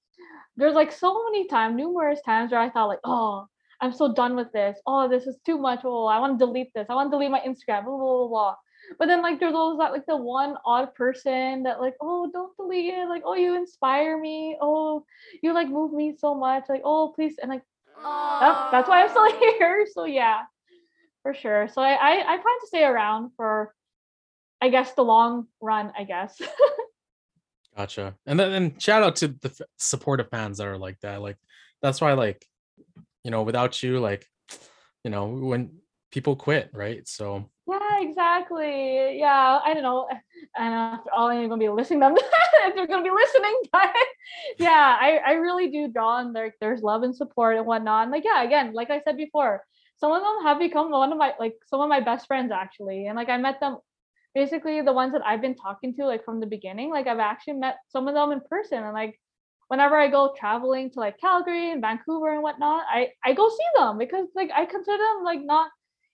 there's 0.57 0.75
like 0.75 0.93
so 0.93 1.25
many 1.25 1.47
times, 1.49 1.77
numerous 1.77 2.21
times 2.23 2.53
where 2.53 2.61
I 2.61 2.71
thought 2.71 2.87
like, 2.89 3.01
oh, 3.05 3.47
I'm 3.81 3.93
so 3.93 4.15
done 4.15 4.37
with 4.37 4.53
this. 4.53 4.79
Oh, 4.87 5.09
this 5.09 5.27
is 5.27 5.37
too 5.45 5.59
much. 5.59 5.81
Oh, 5.85 6.07
I 6.07 6.19
want 6.19 6.39
to 6.39 6.47
delete 6.47 6.73
this. 6.75 6.87
I 6.89 6.95
want 6.95 7.11
to 7.11 7.17
delete 7.17 7.31
my 7.31 7.41
Instagram. 7.41 7.85
Blah 7.85 7.97
blah 7.97 8.17
blah. 8.17 8.29
blah. 8.29 8.55
But 8.99 9.07
then 9.07 9.23
like 9.23 9.41
there's 9.41 9.55
always 9.55 9.79
that 9.79 9.93
like 9.93 10.07
the 10.07 10.17
one 10.17 10.57
odd 10.65 10.95
person 10.95 11.63
that 11.65 11.81
like, 11.81 11.95
oh, 12.01 12.31
don't 12.33 12.57
delete 12.57 12.93
it. 12.95 13.09
Like, 13.09 13.23
oh, 13.25 13.35
you 13.35 13.57
inspire 13.57 14.19
me. 14.19 14.57
Oh, 14.61 15.05
you 15.43 15.53
like 15.53 15.69
move 15.69 15.93
me 15.93 16.15
so 16.19 16.35
much. 16.35 16.65
Like, 16.69 16.83
oh, 16.85 17.13
please. 17.15 17.37
And 17.41 17.51
like, 17.51 17.63
oh, 17.99 18.69
that's 18.73 18.89
why 18.89 19.03
I'm 19.03 19.11
still 19.11 19.31
here. 19.59 19.87
So 19.93 20.05
yeah, 20.05 20.43
for 21.23 21.35
sure. 21.35 21.69
So 21.69 21.83
I 21.83 21.93
I, 21.93 22.13
I 22.21 22.37
plan 22.37 22.59
to 22.61 22.67
stay 22.67 22.85
around 22.85 23.31
for, 23.37 23.75
I 24.61 24.69
guess 24.69 24.93
the 24.95 25.05
long 25.05 25.47
run. 25.61 25.93
I 25.97 26.05
guess. 26.05 26.41
gotcha 27.77 28.15
and 28.27 28.39
then 28.39 28.53
and 28.53 28.81
shout 28.81 29.03
out 29.03 29.17
to 29.17 29.27
the 29.27 29.49
f- 29.49 29.67
supportive 29.79 30.29
fans 30.31 30.59
that 30.59 30.67
are 30.69 30.79
like 30.79 30.97
that 31.01 31.21
like 31.21 31.37
that's 31.83 32.01
why 32.01 32.13
like 32.13 32.47
you 33.25 33.33
know 33.33 33.43
without 33.43 33.83
you 33.83 33.99
like 33.99 34.25
you 35.03 35.11
know 35.11 35.27
when 35.27 35.71
people 36.13 36.37
quit 36.37 36.71
right 36.73 37.09
so 37.09 37.51
Yeah, 37.67 38.01
exactly. 38.03 39.19
Yeah, 39.19 39.59
I 39.65 39.73
don't 39.73 39.83
know. 39.83 40.07
Know 40.59 40.95
if 41.01 41.01
all 41.17 41.33
you're 41.33 41.49
gonna 41.49 41.59
be 41.59 41.69
listening 41.71 42.01
them 42.01 42.15
if 42.17 42.75
they're 42.75 42.87
gonna 42.87 43.03
be 43.03 43.11
listening, 43.11 43.55
but 43.73 43.91
yeah, 44.59 44.97
I, 45.01 45.21
I 45.27 45.33
really 45.33 45.69
do 45.71 45.89
draw 45.89 46.17
on 46.17 46.33
their 46.35 46.55
there's 46.61 46.83
love 46.83 47.03
and 47.03 47.17
support 47.17 47.57
and 47.57 47.67
whatnot. 47.67 48.03
And 48.05 48.13
like 48.13 48.25
yeah, 48.25 48.43
again, 48.43 48.75
like 48.75 48.91
I 48.91 49.01
said 49.01 49.17
before, 49.17 49.65
some 49.97 50.13
of 50.13 50.21
them 50.23 50.43
have 50.45 50.59
become 50.59 50.91
one 50.91 51.11
of 51.13 51.19
my 51.19 51.33
like 51.41 51.55
some 51.67 51.81
of 51.81 51.89
my 51.89 52.01
best 52.01 52.27
friends 52.27 52.53
actually. 52.53 53.07
And 53.07 53.17
like 53.17 53.31
I 53.31 53.39
met 53.39 53.61
them 53.61 53.79
basically 54.35 54.83
the 54.83 54.93
ones 54.93 55.13
that 55.13 55.23
I've 55.25 55.41
been 55.41 55.55
talking 55.57 55.95
to 55.97 56.07
like 56.07 56.25
from 56.25 56.41
the 56.41 56.47
beginning. 56.47 56.91
Like 56.91 57.07
I've 57.07 57.19
actually 57.19 57.55
met 57.55 57.77
some 57.89 58.09
of 58.09 58.15
them 58.15 58.33
in 58.33 58.41
person 58.51 58.83
and 58.83 58.93
like 58.93 59.19
whenever 59.69 59.97
I 59.97 60.09
go 60.09 60.35
traveling 60.39 60.91
to 60.93 61.01
like 61.01 61.19
Calgary 61.19 61.71
and 61.73 61.81
Vancouver 61.81 62.33
and 62.33 62.43
whatnot, 62.43 62.85
I 62.91 63.09
I 63.25 63.33
go 63.33 63.49
see 63.49 63.69
them 63.77 63.99
because 63.99 64.29
like 64.35 64.51
I 64.55 64.67
consider 64.67 64.99
them 64.99 65.25
like 65.25 65.41
not 65.43 65.71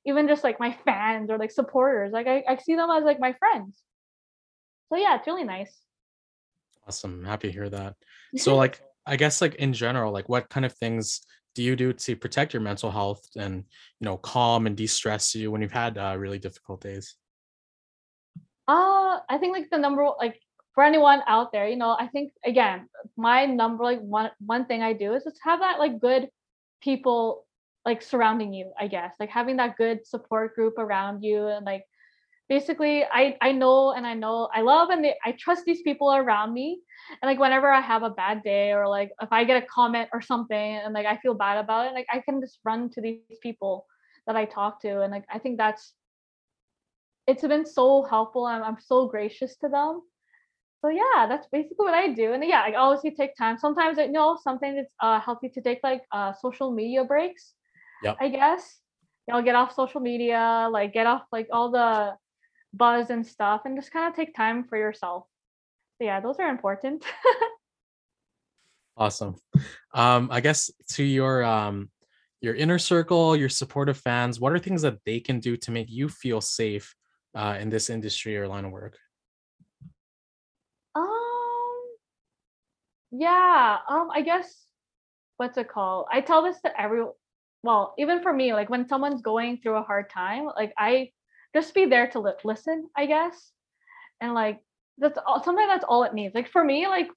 even 0.06 0.28
just 0.28 0.44
like 0.44 0.58
my 0.60 0.76
fans 0.84 1.30
or 1.30 1.38
like 1.38 1.50
supporters. 1.50 2.12
Like 2.12 2.26
I, 2.26 2.44
I 2.48 2.56
see 2.56 2.74
them 2.76 2.90
as 2.90 3.04
like 3.04 3.20
my 3.20 3.34
friends. 3.34 3.82
So 4.88 4.98
yeah, 4.98 5.16
it's 5.16 5.26
really 5.26 5.44
nice. 5.44 5.74
awesome 6.86 7.24
happy 7.24 7.48
to 7.48 7.52
hear 7.52 7.68
that 7.68 7.94
so 8.36 8.56
like 8.62 8.80
i 9.06 9.16
guess 9.16 9.40
like 9.40 9.54
in 9.56 9.72
general 9.72 10.12
like 10.12 10.28
what 10.28 10.48
kind 10.48 10.66
of 10.66 10.72
things 10.74 11.20
do 11.54 11.62
you 11.62 11.76
do 11.76 11.92
to 11.92 12.16
protect 12.16 12.52
your 12.52 12.62
mental 12.62 12.90
health 12.90 13.22
and 13.36 13.64
you 14.00 14.04
know 14.04 14.16
calm 14.16 14.66
and 14.66 14.76
de-stress 14.76 15.34
you 15.34 15.50
when 15.50 15.60
you've 15.62 15.72
had 15.72 15.98
uh, 15.98 16.16
really 16.18 16.38
difficult 16.38 16.80
days 16.80 17.16
Uh, 18.68 19.18
I 19.28 19.38
think 19.38 19.52
like 19.52 19.70
the 19.70 19.78
number 19.78 20.06
like 20.18 20.40
for 20.74 20.84
anyone 20.84 21.22
out 21.26 21.52
there, 21.52 21.68
you 21.68 21.76
know, 21.76 21.96
I 21.98 22.06
think 22.06 22.32
again, 22.44 22.88
my 23.16 23.46
number 23.46 23.82
like 23.84 24.00
one 24.00 24.30
one 24.38 24.66
thing 24.66 24.82
I 24.82 24.92
do 24.92 25.14
is 25.14 25.24
just 25.24 25.40
have 25.42 25.60
that 25.60 25.78
like 25.78 25.98
good 25.98 26.28
people 26.80 27.46
like 27.84 28.02
surrounding 28.02 28.52
you, 28.52 28.72
I 28.78 28.86
guess. 28.88 29.14
Like 29.18 29.30
having 29.30 29.56
that 29.56 29.76
good 29.76 30.06
support 30.06 30.54
group 30.54 30.78
around 30.78 31.22
you 31.22 31.46
and 31.46 31.64
like 31.64 31.84
basically 32.48 33.04
I 33.04 33.36
I 33.40 33.52
know 33.52 33.92
and 33.92 34.06
I 34.06 34.14
know 34.14 34.48
I 34.52 34.60
love 34.60 34.90
and 34.90 35.04
they, 35.04 35.14
I 35.24 35.32
trust 35.32 35.64
these 35.64 35.82
people 35.82 36.12
around 36.12 36.52
me. 36.52 36.80
And 37.22 37.28
like 37.28 37.38
whenever 37.38 37.70
I 37.70 37.80
have 37.80 38.02
a 38.02 38.10
bad 38.10 38.42
day 38.42 38.72
or 38.72 38.88
like 38.88 39.10
if 39.22 39.32
I 39.32 39.44
get 39.44 39.62
a 39.62 39.66
comment 39.66 40.08
or 40.12 40.20
something 40.20 40.76
and 40.76 40.92
like 40.92 41.06
I 41.06 41.16
feel 41.18 41.34
bad 41.34 41.58
about 41.58 41.86
it, 41.86 41.94
like 41.94 42.06
I 42.12 42.20
can 42.20 42.40
just 42.40 42.58
run 42.64 42.90
to 42.90 43.00
these 43.00 43.38
people 43.42 43.86
that 44.26 44.36
I 44.36 44.44
talk 44.44 44.82
to 44.82 45.00
and 45.02 45.12
like 45.12 45.24
I 45.32 45.38
think 45.38 45.56
that's 45.56 45.94
it's 47.26 47.46
been 47.46 47.64
so 47.64 48.02
helpful. 48.02 48.44
I'm 48.44 48.62
I'm 48.62 48.78
so 48.80 49.06
gracious 49.06 49.56
to 49.58 49.68
them. 49.68 50.02
So 50.82 50.88
yeah, 50.88 51.26
that's 51.28 51.46
basically 51.52 51.84
what 51.84 51.94
I 51.94 52.12
do. 52.12 52.32
And 52.32 52.42
yeah, 52.44 52.62
I 52.66 52.74
obviously 52.74 53.12
take 53.12 53.36
time. 53.36 53.58
Sometimes 53.58 53.98
I 53.98 54.06
know 54.06 54.38
sometimes 54.42 54.76
it's 54.78 54.92
uh 55.00 55.20
healthy 55.20 55.48
to 55.50 55.60
take 55.60 55.80
like 55.82 56.02
uh 56.12 56.32
social 56.32 56.72
media 56.72 57.04
breaks. 57.04 57.54
Yep. 58.02 58.16
I 58.20 58.28
guess. 58.28 58.78
You 59.26 59.34
know, 59.34 59.42
get 59.42 59.54
off 59.54 59.74
social 59.74 60.00
media, 60.00 60.68
like 60.70 60.92
get 60.92 61.06
off 61.06 61.22
like 61.30 61.48
all 61.52 61.70
the 61.70 62.14
buzz 62.72 63.10
and 63.10 63.26
stuff 63.26 63.62
and 63.64 63.76
just 63.76 63.92
kind 63.92 64.08
of 64.08 64.14
take 64.16 64.34
time 64.34 64.64
for 64.64 64.76
yourself. 64.76 65.24
So 65.98 66.04
yeah, 66.04 66.20
those 66.20 66.36
are 66.38 66.48
important. 66.48 67.04
awesome 68.96 69.36
um 69.94 70.28
i 70.32 70.40
guess 70.40 70.68
to 70.86 71.04
your 71.04 71.44
um 71.44 71.88
your 72.40 72.54
inner 72.54 72.78
circle, 72.78 73.36
your 73.36 73.48
supportive 73.48 73.98
fans, 73.98 74.40
what 74.40 74.52
are 74.52 74.58
things 74.58 74.82
that 74.82 74.98
they 75.04 75.20
can 75.20 75.40
do 75.40 75.56
to 75.58 75.70
make 75.70 75.90
you 75.90 76.08
feel 76.08 76.40
safe 76.40 76.94
uh, 77.34 77.56
in 77.60 77.68
this 77.68 77.90
industry 77.90 78.36
or 78.36 78.48
line 78.48 78.64
of 78.64 78.72
work? 78.72 78.96
Um, 80.94 81.82
yeah. 83.10 83.78
Um, 83.88 84.08
I 84.12 84.22
guess 84.22 84.66
what's 85.36 85.58
it 85.58 85.68
called? 85.68 86.06
I 86.10 86.20
tell 86.20 86.42
this 86.42 86.60
to 86.62 86.80
every. 86.80 87.04
Well, 87.62 87.94
even 87.98 88.22
for 88.22 88.32
me, 88.32 88.52
like 88.54 88.70
when 88.70 88.88
someone's 88.88 89.22
going 89.22 89.58
through 89.58 89.76
a 89.76 89.82
hard 89.82 90.10
time, 90.10 90.46
like 90.56 90.72
I 90.78 91.10
just 91.54 91.74
be 91.74 91.86
there 91.86 92.08
to 92.08 92.20
li- 92.20 92.32
listen. 92.44 92.88
I 92.96 93.06
guess, 93.06 93.52
and 94.20 94.34
like 94.34 94.60
that's 94.98 95.18
all. 95.26 95.42
Sometimes 95.42 95.68
that's 95.68 95.84
all 95.88 96.04
it 96.04 96.14
needs. 96.14 96.34
Like 96.34 96.50
for 96.50 96.64
me, 96.64 96.86
like 96.88 97.08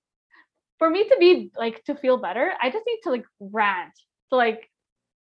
for 0.80 0.90
me 0.90 1.08
to 1.08 1.18
be 1.20 1.52
like 1.58 1.84
to 1.86 1.96
feel 1.96 2.18
better, 2.18 2.54
I 2.62 2.70
just 2.72 2.86
need 2.88 3.00
to 3.04 3.12
like 3.12 3.26
rant 3.40 3.94
to 4.32 4.36
like 4.38 4.70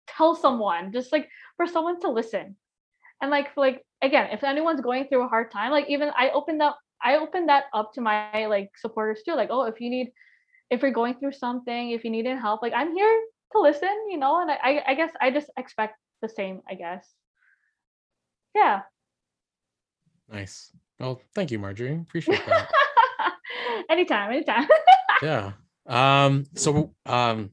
tell 0.07 0.35
someone, 0.35 0.91
just 0.93 1.11
like 1.11 1.29
for 1.57 1.67
someone 1.67 1.99
to 2.01 2.09
listen. 2.09 2.55
And 3.21 3.31
like 3.31 3.55
like 3.57 3.83
again, 4.01 4.29
if 4.31 4.43
anyone's 4.43 4.81
going 4.81 5.07
through 5.07 5.25
a 5.25 5.29
hard 5.29 5.51
time, 5.51 5.71
like 5.71 5.89
even 5.89 6.11
I 6.17 6.31
opened 6.31 6.61
up 6.61 6.79
I 7.03 7.17
opened 7.17 7.49
that 7.49 7.65
up 7.73 7.93
to 7.93 8.01
my 8.01 8.47
like 8.47 8.71
supporters 8.77 9.21
too. 9.25 9.35
Like, 9.35 9.49
oh, 9.51 9.63
if 9.65 9.79
you 9.81 9.89
need 9.89 10.11
if 10.69 10.81
you're 10.81 10.91
going 10.91 11.15
through 11.15 11.33
something, 11.33 11.91
if 11.91 12.03
you 12.03 12.09
need 12.11 12.25
help, 12.25 12.61
like 12.61 12.73
I'm 12.75 12.93
here 12.95 13.21
to 13.53 13.61
listen, 13.61 13.93
you 14.09 14.17
know, 14.17 14.41
and 14.41 14.51
I 14.51 14.83
I 14.85 14.93
guess 14.95 15.11
I 15.21 15.31
just 15.31 15.49
expect 15.57 15.97
the 16.21 16.29
same, 16.29 16.61
I 16.69 16.75
guess. 16.75 17.07
Yeah. 18.55 18.81
Nice. 20.29 20.71
Well, 20.99 21.21
thank 21.35 21.51
you, 21.51 21.59
Marjorie. 21.59 21.99
Appreciate 22.07 22.41
that. 22.47 22.69
anytime, 23.89 24.31
anytime. 24.31 24.67
yeah. 25.21 25.51
Um, 25.85 26.45
so 26.55 26.93
um 27.05 27.51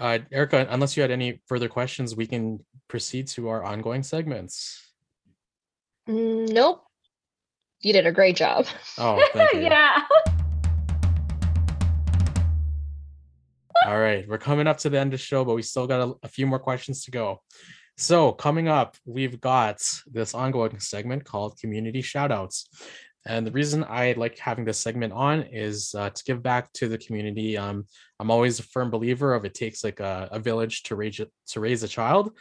uh 0.00 0.18
Erika, 0.30 0.66
unless 0.70 0.96
you 0.96 1.02
had 1.02 1.10
any 1.10 1.40
further 1.46 1.68
questions, 1.68 2.14
we 2.16 2.26
can 2.26 2.60
proceed 2.88 3.26
to 3.28 3.48
our 3.48 3.64
ongoing 3.64 4.02
segments. 4.02 4.80
Mm, 6.08 6.50
nope. 6.52 6.84
You 7.80 7.92
did 7.92 8.06
a 8.06 8.12
great 8.12 8.36
job. 8.36 8.66
Oh, 8.98 9.20
thank 9.34 9.52
you. 9.54 9.60
yeah. 9.62 10.02
All 13.84 13.98
right, 13.98 14.28
we're 14.28 14.38
coming 14.38 14.68
up 14.68 14.78
to 14.78 14.90
the 14.90 14.98
end 14.98 15.12
of 15.12 15.18
the 15.18 15.24
show, 15.24 15.44
but 15.44 15.54
we 15.54 15.62
still 15.62 15.88
got 15.88 16.08
a, 16.08 16.14
a 16.22 16.28
few 16.28 16.46
more 16.46 16.60
questions 16.60 17.04
to 17.04 17.10
go. 17.10 17.42
So, 17.96 18.30
coming 18.30 18.68
up, 18.68 18.96
we've 19.04 19.40
got 19.40 19.82
this 20.06 20.34
ongoing 20.34 20.78
segment 20.78 21.24
called 21.24 21.58
Community 21.58 22.00
Shoutouts. 22.00 22.66
And 23.26 23.44
the 23.44 23.50
reason 23.50 23.84
I 23.88 24.12
like 24.16 24.38
having 24.38 24.64
this 24.64 24.78
segment 24.78 25.12
on 25.12 25.42
is 25.42 25.94
uh, 25.96 26.10
to 26.10 26.24
give 26.24 26.42
back 26.42 26.72
to 26.74 26.88
the 26.88 26.98
community. 26.98 27.56
Um, 27.56 27.86
I'm 28.20 28.30
always 28.30 28.60
a 28.60 28.64
firm 28.64 28.90
believer 28.90 29.34
of 29.34 29.44
it 29.44 29.54
takes 29.54 29.82
like 29.82 29.98
a, 29.98 30.28
a 30.30 30.38
village 30.38 30.84
to 30.84 30.94
raise 30.94 31.20
to 31.48 31.60
raise 31.60 31.82
a 31.82 31.88
child, 31.88 32.36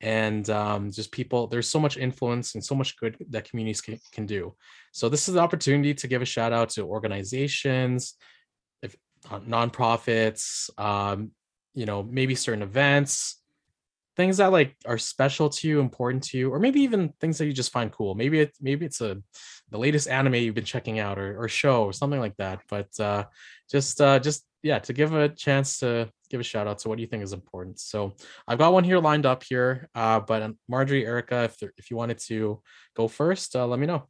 and 0.00 0.48
um, 0.48 0.90
just 0.90 1.12
people. 1.12 1.46
There's 1.46 1.68
so 1.68 1.80
much 1.80 1.98
influence 1.98 2.54
and 2.54 2.64
so 2.64 2.74
much 2.74 2.96
good 2.96 3.16
that 3.30 3.48
communities 3.50 3.82
can, 3.82 3.98
can 4.12 4.24
do. 4.24 4.54
So 4.92 5.10
this 5.10 5.28
is 5.28 5.34
the 5.34 5.40
opportunity 5.40 5.92
to 5.92 6.08
give 6.08 6.22
a 6.22 6.26
shout 6.26 6.54
out 6.54 6.70
to 6.70 6.82
organizations, 6.84 8.14
nonprofits, 9.30 10.70
um, 10.78 11.30
you 11.74 11.86
know, 11.86 12.02
maybe 12.02 12.34
certain 12.34 12.62
events, 12.62 13.40
things 14.16 14.38
that 14.38 14.50
like 14.50 14.74
are 14.86 14.98
special 14.98 15.48
to 15.50 15.68
you, 15.68 15.80
important 15.80 16.22
to 16.24 16.38
you, 16.38 16.50
or 16.50 16.58
maybe 16.58 16.80
even 16.80 17.12
things 17.20 17.38
that 17.38 17.46
you 17.46 17.52
just 17.52 17.72
find 17.72 17.92
cool. 17.92 18.14
Maybe 18.14 18.40
it 18.40 18.56
maybe 18.60 18.86
it's 18.86 19.00
a 19.00 19.22
the 19.70 19.78
latest 19.78 20.08
anime 20.08 20.34
you've 20.34 20.54
been 20.54 20.64
checking 20.64 20.98
out 20.98 21.18
or, 21.18 21.42
or 21.42 21.48
show 21.48 21.84
or 21.84 21.92
something 21.92 22.20
like 22.20 22.36
that. 22.36 22.60
But 22.68 22.88
uh, 22.98 23.24
just 23.70 24.00
uh, 24.00 24.18
just 24.18 24.44
yeah, 24.62 24.78
to 24.80 24.92
give 24.92 25.12
a 25.14 25.28
chance 25.28 25.78
to 25.78 26.10
give 26.30 26.40
a 26.40 26.44
shout 26.44 26.66
out 26.66 26.78
to 26.78 26.88
what 26.88 26.96
do 26.96 27.02
you 27.02 27.06
think 27.06 27.22
is 27.22 27.32
important. 27.32 27.78
So 27.78 28.14
I've 28.48 28.58
got 28.58 28.72
one 28.72 28.84
here 28.84 28.98
lined 28.98 29.26
up 29.26 29.44
here. 29.44 29.88
Uh, 29.94 30.20
but 30.20 30.42
um, 30.42 30.58
Marjorie, 30.68 31.06
Erika, 31.06 31.44
if 31.44 31.58
there, 31.58 31.72
if 31.76 31.90
you 31.90 31.96
wanted 31.96 32.18
to 32.26 32.60
go 32.96 33.06
first, 33.06 33.54
uh, 33.54 33.66
let 33.66 33.78
me 33.78 33.86
know. 33.86 34.08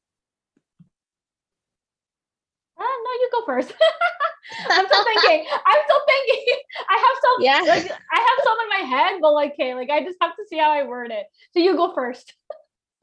Uh, 2.79 2.83
no, 2.83 3.11
you 3.21 3.29
go 3.33 3.45
first. 3.45 3.75
I'm 4.69 4.87
still 4.87 5.05
thinking. 5.05 5.47
I'm 5.51 5.81
still 5.85 6.01
thinking. 6.07 6.55
I 6.89 6.97
have 6.97 7.17
some. 7.23 7.37
Yeah. 7.41 7.61
Like, 7.75 7.93
I 8.13 8.19
have 8.19 8.45
some 8.45 8.57
in 8.63 8.69
my 8.69 8.97
head, 8.97 9.19
but 9.21 9.33
like, 9.33 9.53
okay, 9.53 9.75
like 9.75 9.91
I 9.91 10.05
just 10.05 10.19
have 10.21 10.37
to 10.37 10.45
see 10.49 10.59
how 10.59 10.71
I 10.71 10.85
word 10.85 11.11
it. 11.11 11.27
So 11.53 11.61
you 11.61 11.77
go 11.77 11.93
first. 11.95 12.35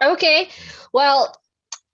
Okay. 0.03 0.49
Well, 0.93 1.35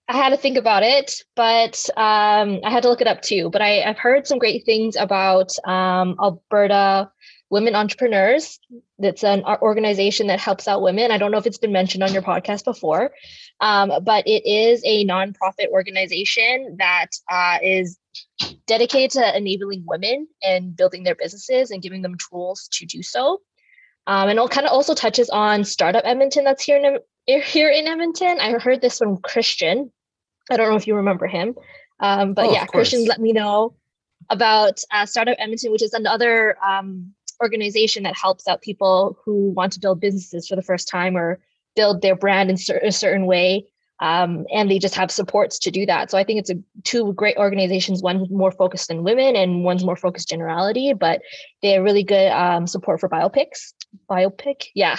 I 0.08 0.16
had 0.16 0.30
to 0.30 0.36
think 0.36 0.56
about 0.56 0.82
it, 0.82 1.22
but 1.36 1.88
um, 1.96 2.60
I 2.64 2.70
had 2.70 2.82
to 2.82 2.88
look 2.88 3.00
it 3.00 3.06
up 3.06 3.22
too. 3.22 3.48
But 3.50 3.62
I, 3.62 3.82
I've 3.82 3.98
heard 3.98 4.26
some 4.26 4.40
great 4.40 4.64
things 4.66 4.96
about 4.96 5.50
um, 5.64 6.16
Alberta 6.20 7.10
Women 7.48 7.76
Entrepreneurs. 7.76 8.58
That's 8.98 9.22
an 9.22 9.44
organization 9.44 10.26
that 10.26 10.40
helps 10.40 10.66
out 10.66 10.82
women. 10.82 11.12
I 11.12 11.18
don't 11.18 11.30
know 11.30 11.38
if 11.38 11.46
it's 11.46 11.58
been 11.58 11.72
mentioned 11.72 12.02
on 12.02 12.12
your 12.12 12.22
podcast 12.22 12.64
before, 12.64 13.12
um, 13.60 13.92
but 14.02 14.26
it 14.26 14.44
is 14.46 14.82
a 14.84 15.06
nonprofit 15.06 15.68
organization 15.70 16.76
that 16.78 17.10
uh, 17.30 17.58
is 17.62 17.96
dedicated 18.70 19.10
to 19.10 19.36
enabling 19.36 19.82
women 19.84 20.28
and 20.44 20.76
building 20.76 21.02
their 21.02 21.16
businesses 21.16 21.72
and 21.72 21.82
giving 21.82 22.02
them 22.02 22.16
tools 22.30 22.68
to 22.70 22.86
do 22.86 23.02
so. 23.02 23.40
Um, 24.06 24.28
and 24.28 24.38
it 24.38 24.50
kind 24.50 24.64
of 24.64 24.72
also 24.72 24.94
touches 24.94 25.28
on 25.28 25.64
Startup 25.64 26.04
Edmonton 26.06 26.44
that's 26.44 26.62
here 26.62 26.78
in 26.78 27.42
here 27.42 27.68
in 27.68 27.88
Edmonton. 27.88 28.38
I 28.38 28.52
heard 28.52 28.80
this 28.80 28.98
from 28.98 29.16
Christian. 29.18 29.90
I 30.50 30.56
don't 30.56 30.70
know 30.70 30.76
if 30.76 30.86
you 30.86 30.94
remember 30.94 31.26
him, 31.26 31.56
um, 31.98 32.32
but 32.32 32.46
Oh, 32.46 32.52
yeah, 32.52 32.64
Christian 32.66 33.04
let 33.06 33.20
me 33.20 33.32
know 33.32 33.74
about 34.30 34.80
uh, 34.92 35.04
Startup 35.04 35.36
Edmonton, 35.40 35.72
which 35.72 35.82
is 35.82 35.92
another 35.92 36.56
um, 36.64 37.12
organization 37.42 38.04
that 38.04 38.16
helps 38.16 38.46
out 38.46 38.62
people 38.62 39.18
who 39.24 39.50
want 39.50 39.72
to 39.72 39.80
build 39.80 40.00
businesses 40.00 40.46
for 40.46 40.54
the 40.54 40.62
first 40.62 40.86
time 40.86 41.16
or 41.16 41.40
build 41.74 42.02
their 42.02 42.14
brand 42.14 42.50
in 42.50 42.56
cer- 42.56 42.80
a 42.84 42.92
certain 42.92 43.26
way. 43.26 43.66
Um, 44.00 44.46
and 44.52 44.70
they 44.70 44.78
just 44.78 44.94
have 44.94 45.10
supports 45.10 45.58
to 45.60 45.70
do 45.70 45.84
that. 45.86 46.10
So 46.10 46.16
I 46.16 46.24
think 46.24 46.40
it's 46.40 46.50
a 46.50 46.54
two 46.84 47.12
great 47.12 47.36
organizations. 47.36 48.02
One 48.02 48.26
more 48.30 48.50
focused 48.50 48.90
on 48.90 49.04
women, 49.04 49.36
and 49.36 49.62
one's 49.62 49.84
more 49.84 49.96
focused 49.96 50.28
generality. 50.28 50.94
But 50.94 51.20
they 51.60 51.72
have 51.72 51.84
really 51.84 52.02
good 52.02 52.32
um, 52.32 52.66
support 52.66 53.00
for 53.00 53.08
biopics. 53.08 53.74
Biopic, 54.10 54.66
yeah. 54.74 54.96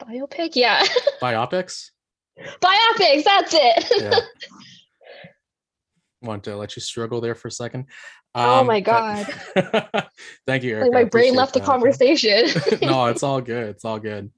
Biopic, 0.00 0.52
yeah. 0.54 0.84
Biopics. 1.22 1.90
Biopics, 2.38 3.24
that's 3.24 3.54
it. 3.54 3.84
Yeah. 4.00 4.20
Want 6.22 6.44
to 6.44 6.56
let 6.56 6.76
you 6.76 6.82
struggle 6.82 7.20
there 7.20 7.34
for 7.34 7.48
a 7.48 7.52
second. 7.52 7.86
Oh 8.34 8.64
my 8.64 8.80
but- 8.80 10.10
Thank 10.46 10.62
you, 10.62 10.76
Erika. 10.76 10.90
like 10.90 10.92
my 10.92 11.04
brain 11.04 11.34
left 11.34 11.52
the 11.52 11.60
conversation. 11.60 12.46
no, 12.80 13.06
it's 13.06 13.22
all 13.22 13.40
good. 13.40 13.70
It's 13.70 13.84
all 13.84 13.98
good. 13.98 14.30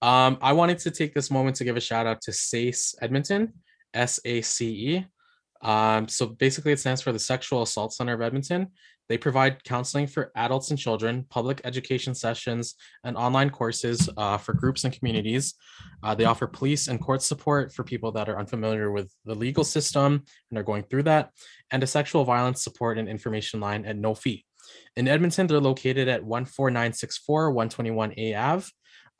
Um, 0.00 0.38
I 0.40 0.52
wanted 0.52 0.78
to 0.80 0.90
take 0.90 1.14
this 1.14 1.30
moment 1.30 1.56
to 1.56 1.64
give 1.64 1.76
a 1.76 1.80
shout 1.80 2.06
out 2.06 2.20
to 2.22 2.32
SACE 2.32 2.94
Edmonton, 3.00 3.52
S 3.94 4.20
A 4.24 4.40
C 4.42 4.96
E. 4.96 5.06
Um, 5.60 6.06
so 6.06 6.26
basically, 6.26 6.72
it 6.72 6.78
stands 6.78 7.02
for 7.02 7.12
the 7.12 7.18
Sexual 7.18 7.62
Assault 7.62 7.92
Center 7.92 8.14
of 8.14 8.22
Edmonton. 8.22 8.68
They 9.08 9.18
provide 9.18 9.64
counseling 9.64 10.06
for 10.06 10.30
adults 10.36 10.70
and 10.70 10.78
children, 10.78 11.24
public 11.30 11.62
education 11.64 12.14
sessions, 12.14 12.74
and 13.04 13.16
online 13.16 13.48
courses 13.50 14.08
uh, 14.18 14.36
for 14.36 14.52
groups 14.52 14.84
and 14.84 14.92
communities. 14.92 15.54
Uh, 16.02 16.14
they 16.14 16.26
offer 16.26 16.46
police 16.46 16.88
and 16.88 17.00
court 17.00 17.22
support 17.22 17.72
for 17.72 17.84
people 17.84 18.12
that 18.12 18.28
are 18.28 18.38
unfamiliar 18.38 18.92
with 18.92 19.10
the 19.24 19.34
legal 19.34 19.64
system 19.64 20.22
and 20.50 20.58
are 20.58 20.62
going 20.62 20.82
through 20.82 21.04
that, 21.04 21.30
and 21.70 21.82
a 21.82 21.86
sexual 21.86 22.24
violence 22.24 22.62
support 22.62 22.98
and 22.98 23.08
information 23.08 23.60
line 23.60 23.86
at 23.86 23.96
no 23.96 24.14
fee. 24.14 24.44
In 24.96 25.08
Edmonton, 25.08 25.46
they're 25.46 25.60
located 25.60 26.08
at 26.08 26.20
14964 26.20 27.52
121A 27.54 28.38
Ave. 28.38 28.66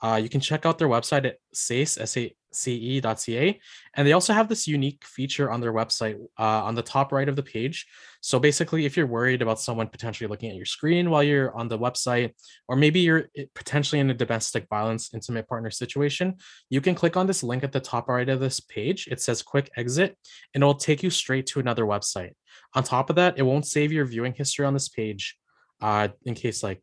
Uh, 0.01 0.21
you 0.23 0.29
can 0.29 0.41
check 0.41 0.65
out 0.65 0.79
their 0.79 0.89
website 0.89 1.25
at 1.25 1.37
sace, 1.55 2.01
S-A-C-E.ca. 2.01 3.61
And 3.95 4.07
they 4.07 4.13
also 4.13 4.33
have 4.33 4.49
this 4.49 4.69
unique 4.69 5.05
feature 5.05 5.51
on 5.51 5.61
their 5.61 5.73
website 5.73 6.17
uh, 6.39 6.63
on 6.65 6.75
the 6.75 6.83
top 6.83 7.13
right 7.13 7.29
of 7.29 7.37
the 7.37 7.43
page. 7.43 7.87
So 8.21 8.39
basically, 8.39 8.85
if 8.85 8.97
you're 8.97 9.07
worried 9.07 9.43
about 9.43 9.61
someone 9.61 9.89
potentially 9.89 10.29
looking 10.29 10.51
at 10.51 10.57
your 10.57 10.67
screen 10.67 11.11
while 11.11 11.23
you're 11.23 11.55
on 11.57 11.69
the 11.69 11.79
website, 11.79 12.33
or 12.69 12.77
maybe 12.77 13.01
you're 13.01 13.27
potentially 13.55 14.01
in 14.01 14.11
a 14.11 14.15
domestic 14.15 14.67
violence 14.69 15.13
intimate 15.13 15.49
partner 15.49 15.71
situation, 15.71 16.37
you 16.71 16.81
can 16.81 16.95
click 16.95 17.17
on 17.17 17.27
this 17.27 17.43
link 17.43 17.65
at 17.65 17.73
the 17.73 17.81
top 17.81 18.09
right 18.09 18.29
of 18.29 18.41
this 18.41 18.61
page. 18.61 19.09
It 19.11 19.21
says 19.21 19.43
quick 19.43 19.71
exit, 19.77 20.17
and 20.55 20.63
it 20.63 20.67
will 20.67 20.75
take 20.75 21.03
you 21.03 21.11
straight 21.11 21.47
to 21.49 21.61
another 21.61 21.85
website. 21.85 22.33
On 22.75 22.83
top 22.83 23.11
of 23.11 23.17
that, 23.17 23.39
it 23.39 23.43
won't 23.43 23.67
save 23.67 23.93
your 23.93 24.05
viewing 24.05 24.35
history 24.35 24.65
on 24.65 24.75
this 24.75 24.89
page 24.89 25.37
uh, 25.81 26.09
in 26.25 26.35
case 26.35 26.63
like 26.63 26.83